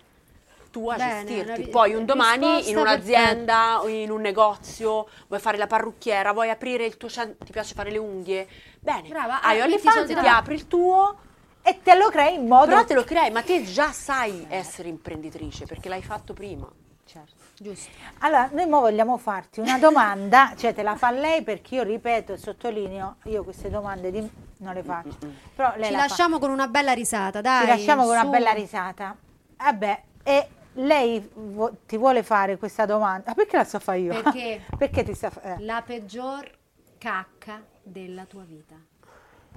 tu 0.71 0.89
a 0.89 0.95
Bene, 0.95 1.23
gestirti. 1.23 1.61
ri- 1.65 1.69
Poi 1.69 1.93
un 1.93 2.03
domani 2.03 2.69
in 2.69 2.77
un'azienda, 2.77 3.81
o 3.81 3.87
in 3.87 4.09
un 4.11 4.19
negozio, 4.19 5.07
vuoi 5.27 5.39
fare 5.39 5.55
la 5.57 5.67
parrucchiera, 5.67 6.33
vuoi 6.33 6.49
aprire 6.49 6.83
il 6.85 6.97
tuo 6.97 7.07
centro, 7.09 7.45
ti 7.45 7.51
piace 7.53 7.73
fare 7.73 7.89
le 7.91 7.99
unghie. 7.99 8.47
Bene, 8.83 9.07
Brava, 9.07 9.41
hai 9.41 9.59
ah, 9.59 9.63
i 9.63 9.65
OnlyFans, 9.65 10.07
ti 10.07 10.13
apri 10.27 10.55
il 10.55 10.67
tuo, 10.67 11.15
E 11.61 11.79
te 11.81 11.95
lo 11.95 12.09
crei 12.09 12.35
in 12.35 12.47
modo... 12.47 12.65
però 12.67 12.83
te 12.83 12.93
lo 12.93 13.05
crei, 13.05 13.31
ma 13.31 13.41
te 13.41 13.63
già 13.63 13.93
sai 13.93 14.45
essere 14.49 14.89
imprenditrice 14.89 15.65
perché 15.65 15.87
l'hai 15.87 16.03
fatto 16.03 16.33
prima. 16.33 16.69
Certo. 17.05 17.41
Giusto. 17.57 17.89
Allora, 18.19 18.49
noi 18.51 18.65
mo 18.67 18.81
vogliamo 18.81 19.17
farti 19.17 19.61
una 19.61 19.77
domanda, 19.77 20.53
cioè 20.57 20.73
te 20.73 20.83
la 20.83 20.97
fa 20.97 21.11
lei 21.11 21.43
perché 21.43 21.75
io 21.75 21.83
ripeto 21.83 22.33
e 22.33 22.37
sottolineo, 22.37 23.17
io 23.25 23.43
queste 23.45 23.69
domande 23.69 24.11
di- 24.11 24.29
non 24.57 24.73
le 24.73 24.83
faccio. 24.83 25.17
Però 25.55 25.71
lei 25.75 25.85
Ci 25.85 25.91
la 25.91 25.97
fa. 25.99 26.05
lasciamo 26.07 26.39
con 26.39 26.49
una 26.49 26.67
bella 26.67 26.91
risata, 26.91 27.39
dai. 27.39 27.61
Ci 27.61 27.67
lasciamo 27.67 28.01
con 28.03 28.11
una 28.11 28.23
su. 28.23 28.29
bella 28.29 28.51
risata. 28.51 29.15
Vabbè, 29.57 30.03
e 30.23 30.47
lei 30.73 31.29
vo- 31.33 31.71
ti 31.85 31.95
vuole 31.95 32.23
fare 32.23 32.57
questa 32.57 32.85
domanda? 32.85 33.31
Ah, 33.31 33.33
perché 33.33 33.55
la 33.55 33.63
so 33.63 33.79
fare 33.79 33.99
io? 33.99 34.21
Perché? 34.21 34.65
perché 34.77 35.03
ti 35.03 35.13
sa 35.13 35.29
fa- 35.29 35.41
eh, 35.41 35.55
La 35.59 35.81
peggior 35.85 36.49
cacca 36.97 37.61
della 37.83 38.25
tua 38.25 38.43
vita. 38.43 38.75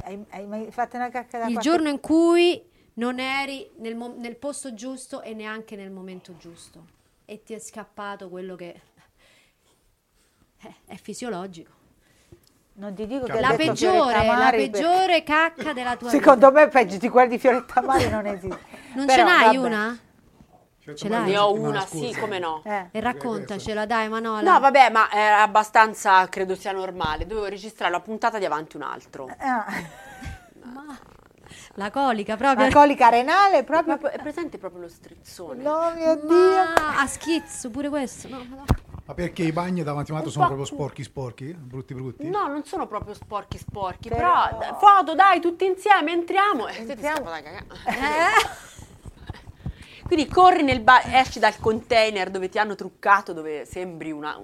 hai, 0.05 0.23
hai 0.31 0.47
mai 0.47 0.71
fatto 0.71 0.97
una 0.97 1.09
cacca 1.09 1.39
da 1.39 1.47
Il 1.47 1.53
qualche- 1.55 1.71
giorno 1.71 1.89
in 1.89 2.01
cui 2.01 2.63
non 2.95 3.19
eri 3.19 3.71
nel, 3.79 3.95
mo- 3.97 4.15
nel 4.19 4.37
posto 4.37 4.75
giusto 4.75 5.23
e 5.23 5.33
neanche 5.33 5.75
nel 5.77 5.91
momento 5.91 6.37
giusto. 6.37 6.85
E 7.25 7.43
ti 7.43 7.55
è 7.55 7.59
scappato 7.59 8.29
quello 8.29 8.57
che 8.57 8.81
eh, 10.63 10.75
è 10.87 10.97
fisiologico. 10.97 11.73
Non 12.75 12.95
ti 12.95 13.07
dico 13.07 13.25
che 13.25 13.41
La 13.41 13.55
peggiore, 13.57 14.13
la 14.27 14.33
Mari, 14.35 14.57
perché- 14.69 14.71
peggiore 14.71 15.23
cacca 15.23 15.73
della 15.73 15.97
tua 15.97 16.11
Secondo 16.11 16.49
vita. 16.51 16.61
me 16.61 16.69
peggio 16.69 16.99
di 16.99 17.09
quella 17.09 17.29
di 17.29 17.39
Fioretta 17.39 17.81
Mari 17.81 18.09
non 18.11 18.27
esiste. 18.27 18.59
Non 18.95 19.07
Però, 19.07 19.17
ce 19.19 19.23
n'hai 19.23 19.57
vabbè. 19.57 19.67
una? 19.67 19.99
Certo, 20.87 21.01
Ce 21.01 21.09
l'hai? 21.09 21.31
Ne 21.31 21.37
ho 21.39 21.53
una, 21.53 21.81
scorsa. 21.81 22.07
sì, 22.13 22.15
come 22.21 22.39
no. 22.39 22.61
Eh. 22.65 22.87
E 22.93 23.01
raccontacela, 23.01 23.87
dai 23.87 24.09
Manola. 24.09 24.41
No, 24.53 24.61
vabbè, 24.61 24.89
ma 24.91 25.09
è 25.09 25.19
abbastanza, 25.21 26.29
credo 26.29 26.55
sia 26.55 26.71
normale. 26.71 27.27
Dovevo 27.27 27.47
registrare 27.47 27.91
la 27.91 27.99
puntata 28.01 28.39
di 28.39 28.45
avanti 28.45 28.77
un 28.77 28.83
altro. 28.83 29.29
Ah, 29.39 29.65
Ma- 30.63 30.97
La 31.75 31.91
colica 31.91 32.37
proprio. 32.37 32.67
la 32.67 32.73
colica 32.73 33.09
renale 33.09 33.65
proprio... 33.65 33.97
Proprio- 33.99 34.19
è 34.19 34.23
presente 34.23 34.59
proprio 34.59 34.83
lo 34.83 34.89
strizzone? 34.89 35.61
No, 35.63 35.93
mio 35.97 36.15
Dio. 36.15 36.29
Ma 36.77 37.01
a 37.01 37.07
schizzo 37.09 37.69
pure 37.71 37.89
questo. 37.89 38.29
No, 38.29 38.45
no. 38.49 38.65
Ma 39.07 39.15
perché 39.15 39.43
i 39.43 39.51
bagni 39.53 39.83
davanti 39.83 40.13
a 40.13 40.15
Mato 40.15 40.31
sono 40.31 40.47
proprio 40.47 40.67
sporchi 40.67 41.03
sporchi? 41.03 41.53
Brutti 41.53 41.95
brutti? 41.95 42.29
No, 42.29 42.47
non 42.47 42.65
sono 42.65 42.87
proprio 42.87 43.15
sporchi 43.15 43.59
sporchi, 43.59 44.09
Però- 44.09 44.57
però, 44.57 44.77
foto, 44.79 45.15
dai, 45.17 45.41
tutti 45.41 45.65
insieme, 45.65 46.13
entriamo. 46.13 46.69
E 46.69 46.85
ti 46.85 46.91
Entriamo. 46.93 47.17
scappa 47.17 47.31
da 47.31 47.43
cagare. 47.43 47.65
Quindi 50.07 50.29
corri 50.29 50.63
nel 50.63 50.81
ba- 50.81 51.03
esci 51.19 51.39
dal 51.41 51.57
container 51.59 52.31
dove 52.31 52.49
ti 52.49 52.59
hanno 52.59 52.77
truccato, 52.77 53.33
dove 53.33 53.65
sembri 53.65 54.13
una, 54.13 54.41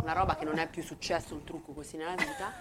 una 0.00 0.12
roba 0.12 0.34
che 0.36 0.44
non 0.46 0.58
è 0.58 0.66
più 0.68 0.82
successo, 0.82 1.34
un 1.34 1.44
trucco 1.44 1.72
così 1.72 1.98
nella 1.98 2.14
vita. 2.14 2.54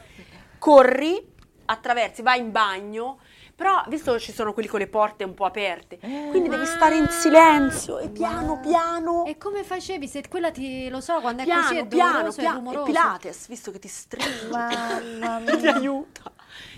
Corri, 0.59 1.33
attraversi, 1.65 2.21
vai 2.21 2.39
in 2.39 2.51
bagno, 2.51 3.19
però 3.55 3.81
visto 3.87 4.11
che 4.11 4.19
ci 4.19 4.33
sono 4.33 4.51
quelli 4.51 4.67
con 4.67 4.79
le 4.79 4.87
porte 4.87 5.23
un 5.23 5.33
po' 5.33 5.45
aperte, 5.45 5.97
quindi 5.97 6.49
devi 6.49 6.65
stare 6.65 6.97
in 6.97 7.07
silenzio 7.07 7.99
e 7.99 8.09
piano 8.09 8.59
piano, 8.59 9.25
E 9.25 9.37
come 9.37 9.63
facevi? 9.63 10.07
Se 10.07 10.27
quella 10.27 10.51
ti 10.51 10.89
lo 10.89 10.99
so, 10.99 11.21
quando 11.21 11.43
è 11.43 11.45
piano, 11.45 11.61
così 11.61 11.77
è 11.77 11.87
piano, 11.87 12.11
doloroso, 12.11 12.39
è 12.39 12.43
piano, 12.43 12.57
e 12.57 12.59
rumoroso. 12.59 12.91
Pilates, 12.91 13.47
visto 13.47 13.71
che 13.71 13.79
ti 13.79 13.87
stringe, 13.87 14.47
Mamma 14.49 15.39
ti 15.55 15.67
aiuta. 15.67 16.33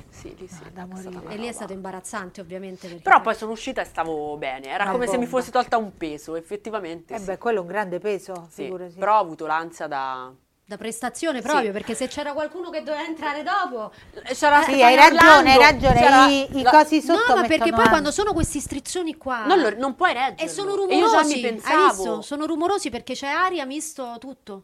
Sì, 0.09 0.35
lì 0.37 0.47
sì, 0.47 0.63
da 0.73 0.83
è 0.83 0.95
stata 0.95 1.11
morire. 1.11 1.33
E 1.33 1.37
lì 1.37 1.47
è 1.47 1.51
stato 1.51 1.73
imbarazzante, 1.73 2.41
ovviamente. 2.41 2.87
Perché 2.87 3.03
Però 3.03 3.21
poi 3.21 3.35
sono 3.35 3.51
uscita 3.51 3.81
e 3.81 3.85
stavo 3.85 4.35
bene, 4.37 4.67
era 4.67 4.83
Una 4.83 4.91
come 4.91 5.05
se 5.05 5.11
mi 5.17 5.25
bomba. 5.25 5.37
fossi 5.37 5.51
tolta 5.51 5.77
un 5.77 5.95
peso, 5.97 6.35
effettivamente. 6.35 7.13
Eh 7.13 7.19
sì. 7.19 7.25
beh, 7.25 7.37
quello 7.37 7.59
è 7.59 7.61
un 7.61 7.67
grande 7.67 7.99
peso, 7.99 8.47
Sì, 8.51 8.63
figurati. 8.63 8.93
Però 8.97 9.17
ho 9.17 9.21
avuto 9.21 9.45
l'ansia 9.45 9.87
da... 9.87 10.31
Da 10.69 10.75
prestazione 10.75 11.41
proprio, 11.41 11.71
perché 11.71 11.95
se 11.95 12.07
c'era 12.07 12.33
qualcuno 12.33 12.69
che 12.69 12.83
doveva 12.83 13.05
entrare 13.05 13.41
dopo... 13.41 13.89
C'era 14.33 14.61
Sì, 14.63 14.83
hai 14.83 14.95
ragione, 14.97 15.53
hai 15.53 15.57
ragione. 15.57 15.95
c'era 15.95 16.27
I, 16.27 16.57
i 16.59 16.61
la- 16.61 16.71
cosi 16.71 17.01
sotto 17.01 17.33
no, 17.33 17.35
ma 17.35 17.47
perché 17.47 17.69
poi 17.69 17.71
ansia. 17.71 17.89
quando 17.89 18.11
sono 18.11 18.33
questi 18.33 18.59
strizzoni 18.59 19.15
qua... 19.15 19.45
Non, 19.45 19.61
lo- 19.61 19.77
non 19.77 19.95
puoi 19.95 20.11
reggere. 20.11 20.43
E 20.43 20.49
sono 20.49 20.71
E 20.89 20.97
io 20.97 21.07
già 21.07 21.21
rumorosi, 21.21 21.35
mi 21.35 21.45
hai 21.45 21.51
pensavo... 21.51 21.85
visto? 21.85 22.21
Sono 22.21 22.45
rumorosi 22.45 22.89
perché 22.89 23.13
c'è 23.13 23.27
aria 23.29 23.65
misto 23.65 24.17
tutto. 24.19 24.63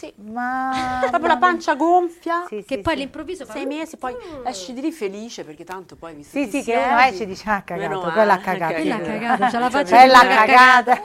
Sì. 0.00 0.10
Ma... 0.16 1.00
Proprio 1.10 1.28
la 1.28 1.36
pancia 1.36 1.74
gonfia. 1.74 2.46
Sì, 2.48 2.64
Che 2.66 2.76
sì, 2.76 2.78
poi 2.78 2.94
sì. 2.94 3.00
all'improvviso. 3.00 3.44
Sei 3.44 3.66
mesi, 3.66 3.98
poi 3.98 4.16
esci 4.44 4.72
di 4.72 4.80
lì 4.80 4.92
felice 4.92 5.44
perché 5.44 5.62
tanto 5.62 5.94
poi 5.94 6.14
visto 6.14 6.38
Sì, 6.38 6.48
sì, 6.48 6.62
che 6.62 6.74
uno 6.74 6.98
esce 7.00 7.24
e 7.24 7.26
dice, 7.26 7.50
ah, 7.50 7.56
ha 7.56 7.62
cagato, 7.62 7.88
meno 7.88 8.12
quella 8.12 8.32
ha 8.32 8.38
cagato. 8.38 8.74
Quella 8.74 8.96
ha 8.96 9.00
cagato, 9.00 9.50
ce 9.50 9.58
la 9.58 9.70
faccio 9.70 9.90
Bella 9.90 10.18
quella 10.20 10.40
ha 10.40 10.44
cagata. 10.46 11.00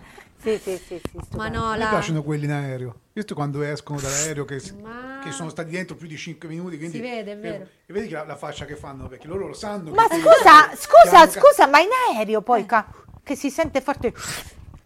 sì, 0.40 0.58
sì, 0.62 0.80
sì, 0.86 1.00
sì, 1.10 1.36
Ma 1.36 1.48
no, 1.48 1.74
la... 1.74 1.88
piacciono 1.88 2.22
quelli 2.22 2.46
in 2.46 2.52
aereo. 2.52 2.94
Visto 3.12 3.34
quando 3.34 3.60
escono 3.60 4.00
dall'aereo 4.00 4.46
che, 4.46 4.62
Ma- 4.80 5.20
che 5.22 5.32
sono 5.32 5.50
stati 5.50 5.70
dentro 5.72 5.94
più 5.94 6.06
di 6.06 6.16
5 6.16 6.48
minuti. 6.48 6.78
Quindi, 6.78 6.96
Si 6.96 7.02
vede, 7.02 7.32
è 7.32 7.36
vero. 7.36 7.66
E 7.84 7.92
vedi 7.92 8.08
la, 8.08 8.24
la 8.24 8.36
faccia 8.36 8.64
che 8.64 8.76
fanno, 8.76 9.06
perché 9.06 9.26
loro 9.26 9.48
lo 9.48 9.52
sanno. 9.52 9.90
Ma 9.90 10.04
scusa, 10.04 10.70
scusa, 10.76 11.26
scusa, 11.28 11.66
ma 11.66 11.80
in 11.80 11.90
aereo 12.14 12.40
poi 12.40 12.64
ca- 12.64 12.86
che 13.22 13.36
si 13.36 13.50
sente 13.50 13.82
forte... 13.82 14.14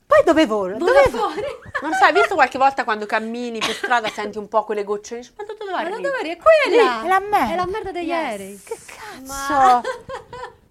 Poi 0.06 0.22
dove 0.24 0.46
vola? 0.46 0.76
Vola 0.78 0.92
Dove 1.02 1.08
fuori. 1.10 1.42
Non 1.82 1.92
sai, 1.94 2.12
visto 2.12 2.34
qualche 2.34 2.56
volta 2.56 2.84
quando 2.84 3.04
cammini 3.04 3.58
per 3.58 3.74
strada 3.74 4.08
senti 4.08 4.38
un 4.38 4.48
po' 4.48 4.64
quelle 4.64 4.84
gocce, 4.84 5.16
dici, 5.16 5.32
ma 5.36 5.44
dove 5.44 5.70
Ma 5.70 5.78
arrivi? 5.78 6.02
da 6.02 6.08
dove 6.08 6.30
è 6.30 6.36
quella? 6.38 7.02
È 7.04 7.08
la 7.08 7.20
merda. 7.20 7.52
È 7.52 7.56
la 7.56 7.66
merda 7.66 7.90
degli 7.92 8.08
Yes. 8.08 8.16
aerei. 8.24 8.60
Che 8.64 8.76
cazzo? 8.86 9.22
Ma... 9.52 9.82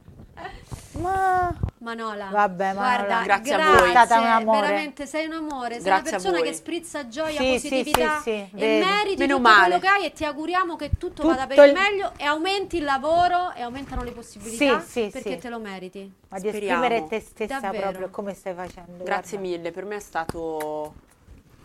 Ma... 1.00 1.54
Manola, 1.80 2.30
Vabbè, 2.32 2.74
Manola. 2.74 2.96
guarda, 3.06 3.24
Grazie 3.24 3.54
a 3.54 3.58
grazie, 3.58 3.78
voi. 3.80 3.88
È 3.88 3.92
stata 3.92 4.20
un 4.22 4.26
amore. 4.28 4.60
veramente 4.62 5.06
sei 5.06 5.26
un 5.26 5.34
amore, 5.34 5.74
sei 5.76 5.84
Grazie 5.84 5.92
una 5.92 6.18
a 6.18 6.22
persona 6.22 6.42
che 6.42 6.54
sprizza 6.54 7.08
gioia, 7.10 7.40
Sì, 7.42 7.60
sì, 7.60 7.68
positività 7.70 8.18
sì, 8.20 8.24
sì, 8.24 8.30
e 8.30 8.48
vedi. 8.52 8.86
meriti 8.86 9.16
Meno 9.18 9.36
tutto 9.38 9.50
male. 9.50 9.62
quello 9.66 9.80
che 9.80 9.88
hai 9.88 10.06
e 10.06 10.14
ti 10.14 10.24
auguriamo 10.24 10.76
che 10.78 10.92
tutto, 10.98 11.24
vada 11.28 11.46
per 11.46 11.58
Tutto 11.58 11.62
il 11.64 11.74
il- 11.76 11.78
meglio 11.78 12.12
e 12.16 12.24
aumenti 12.24 12.78
il 12.78 12.84
lavoro 12.86 13.52
e 13.54 13.62
aumentano 13.64 14.02
le 14.04 14.12
possibilità 14.12 14.80
Sì, 14.80 14.88
sì, 15.04 15.10
perché 15.12 15.32
sì. 15.34 15.38
te 15.40 15.50
lo 15.50 15.60
meriti. 15.60 16.10
Ma 16.30 16.40
di 16.40 16.48
Speriamo. 16.48 16.84
esprimere 16.84 17.08
te 17.10 17.20
stessa 17.20 17.60
Davvero. 17.60 17.82
proprio 17.90 18.10
come 18.10 18.34
stai 18.34 18.54
facendo. 18.54 19.04
Grazie 19.04 19.38
guarda. 19.38 19.56
mille, 19.58 19.72
per 19.72 19.84
me 19.86 19.96
è 19.98 20.00
stato 20.00 20.94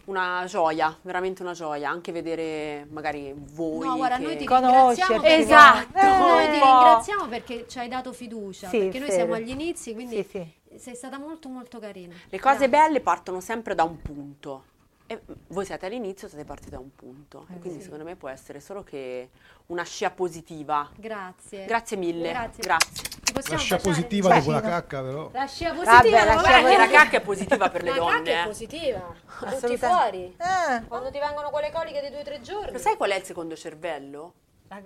una 0.08 0.44
gioia, 0.46 0.96
veramente 1.02 1.42
una 1.42 1.52
gioia, 1.52 1.90
anche 1.90 2.12
vedere 2.12 2.86
magari 2.90 3.32
voi. 3.36 3.86
No, 3.86 3.96
guarda, 3.96 4.16
che- 4.16 4.22
noi 4.22 4.36
ti 4.38 4.46
ringraziamo 4.46 5.20
perché, 5.20 5.36
Esatto, 5.36 6.00
noi 6.02 6.50
ti 6.50 6.58
po'. 6.58 6.64
ringraziamo 6.64 7.26
perché 7.26 7.66
ci 7.68 7.78
hai 7.78 7.88
dato 7.88 8.12
fiducia, 8.12 8.68
Sì, 8.68 8.78
perché 8.78 8.98
noi 8.98 9.10
siamo 9.10 9.34
agli 9.34 9.50
inizi, 9.50 9.92
quindi 9.94 10.16
Sì, 10.16 10.26
sì. 10.70 10.78
sei 10.78 10.94
stata 10.94 11.18
molto 11.18 11.48
molto 11.48 11.78
carina. 11.78 12.14
Le 12.28 12.38
cose 12.40 12.68
Grazie. 12.68 12.68
belle 12.68 13.00
partono 13.00 13.40
sempre 13.40 13.74
da 13.74 13.84
un 13.84 14.00
punto. 14.00 14.64
E 15.10 15.22
voi 15.48 15.64
siete 15.64 15.86
all'inizio, 15.86 16.28
siete 16.28 16.44
partiti 16.44 16.68
da 16.70 16.78
un 16.78 16.94
punto. 16.94 17.46
Eh 17.50 17.54
E 17.54 17.58
quindi 17.60 17.80
secondo 17.82 18.04
me 18.04 18.14
può 18.14 18.28
essere 18.28 18.60
solo 18.60 18.82
che 18.84 19.30
una 19.66 19.82
scia 19.82 20.10
positiva. 20.10 20.86
Grazie. 20.96 21.64
Grazie 21.64 21.96
mille. 21.96 22.28
Grazie. 22.28 22.62
Grazie. 22.62 23.06
La 23.32 23.40
scia 23.42 23.76
baciare? 23.76 23.80
positiva 23.82 24.28
Cioè, 24.28 24.38
dopo 24.38 24.50
la 24.50 24.58
sì, 24.60 24.64
cacca, 24.64 25.02
però. 25.02 25.30
La 25.32 25.46
scia 25.46 25.72
Vabbè, 25.72 25.84
positiva, 25.84 26.24
la 26.24 26.34
vabbè. 26.34 26.46
scia 26.48 26.60
Perché 26.62 26.76
la 26.76 26.88
cacca 26.88 27.16
è 27.16 27.20
positiva 27.24 27.70
per 27.70 27.82
le 27.84 27.88
La 27.90 27.96
cacca 27.96 28.10
donne. 28.16 28.30
è 28.32 28.40
eh. 28.42 28.46
positiva, 28.46 28.98
butti 28.98 29.44
Assolutamente. 29.54 29.78
fuori. 29.78 30.36
Eh, 30.36 30.86
Quando 30.86 31.10
ti 31.10 31.18
vengono 31.18 31.50
quelle 31.50 31.70
coliche 31.72 32.00
di 32.02 32.08
due 32.10 32.20
o 32.20 32.24
tre 32.24 32.40
giorni. 32.42 32.72
Lo 32.72 32.78
sai 32.78 32.96
qual 32.96 33.10
è 33.10 33.16
il 33.16 33.24
secondo 33.24 33.56
cervello? 33.56 34.34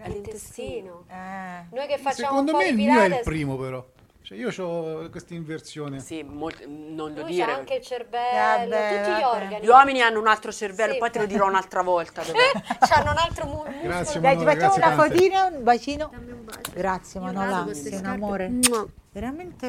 L'intestino. 0.05 1.05
eh. 1.09 1.67
Noi 1.71 1.87
che 1.89 1.99
facciamo 1.99 2.13
Secondo 2.29 2.53
un 2.53 2.59
po' 2.59 2.63
me 2.65 2.69
il 2.71 2.77
mio 2.77 3.01
è 3.01 3.05
il 3.07 3.21
primo, 3.25 3.57
però. 3.57 3.85
Cioè, 4.33 4.41
io 4.41 4.65
ho 4.65 5.11
questa 5.11 5.35
inversione. 5.35 6.01
Sì, 6.01 6.23
molt- 6.23 6.65
non 6.65 7.13
lo 7.13 7.21
lui 7.23 7.33
dire. 7.33 7.47
c'ha 7.47 7.55
anche 7.59 7.75
il 7.75 7.83
cervello, 7.83 8.71
Vabbè, 8.71 8.97
tutti 9.03 9.11
gli 9.19 9.21
vabbè. 9.23 9.43
organi. 9.43 9.65
Gli 9.65 9.69
uomini 9.69 10.01
hanno 10.01 10.21
un 10.21 10.27
altro 10.27 10.51
cervello, 10.53 10.93
Sì. 10.95 10.99
poi 10.99 11.11
te 11.11 11.19
lo 11.19 11.27
dirò 11.27 11.47
un'altra 11.47 11.83
volta. 11.83 12.23
dov'è. 12.25 12.51
C'hanno 12.87 13.11
un 13.11 13.19
altro 13.19 13.45
mu- 13.47 13.57
muscolo. 13.65 13.81
Grazie, 13.83 14.21
Dai, 14.21 14.37
ti 14.39 14.45
facciamo 14.45 14.59
grazie 14.75 14.83
una 14.83 14.97
tante. 14.97 15.15
fotina, 15.15 15.45
un 15.45 15.63
bacino. 15.63 16.09
Dammi 16.13 16.31
un 16.33 16.45
bacio. 16.45 16.71
Grazie 16.75 17.21
Io 17.21 17.27
Manola, 17.27 17.51
rado 17.51 17.65
queste 17.65 17.89
sei 17.91 17.99
un 17.99 18.05
scarpe. 18.05 18.25
amore. 18.25 18.49
Mua. 18.49 18.87
Veramente 19.13 19.67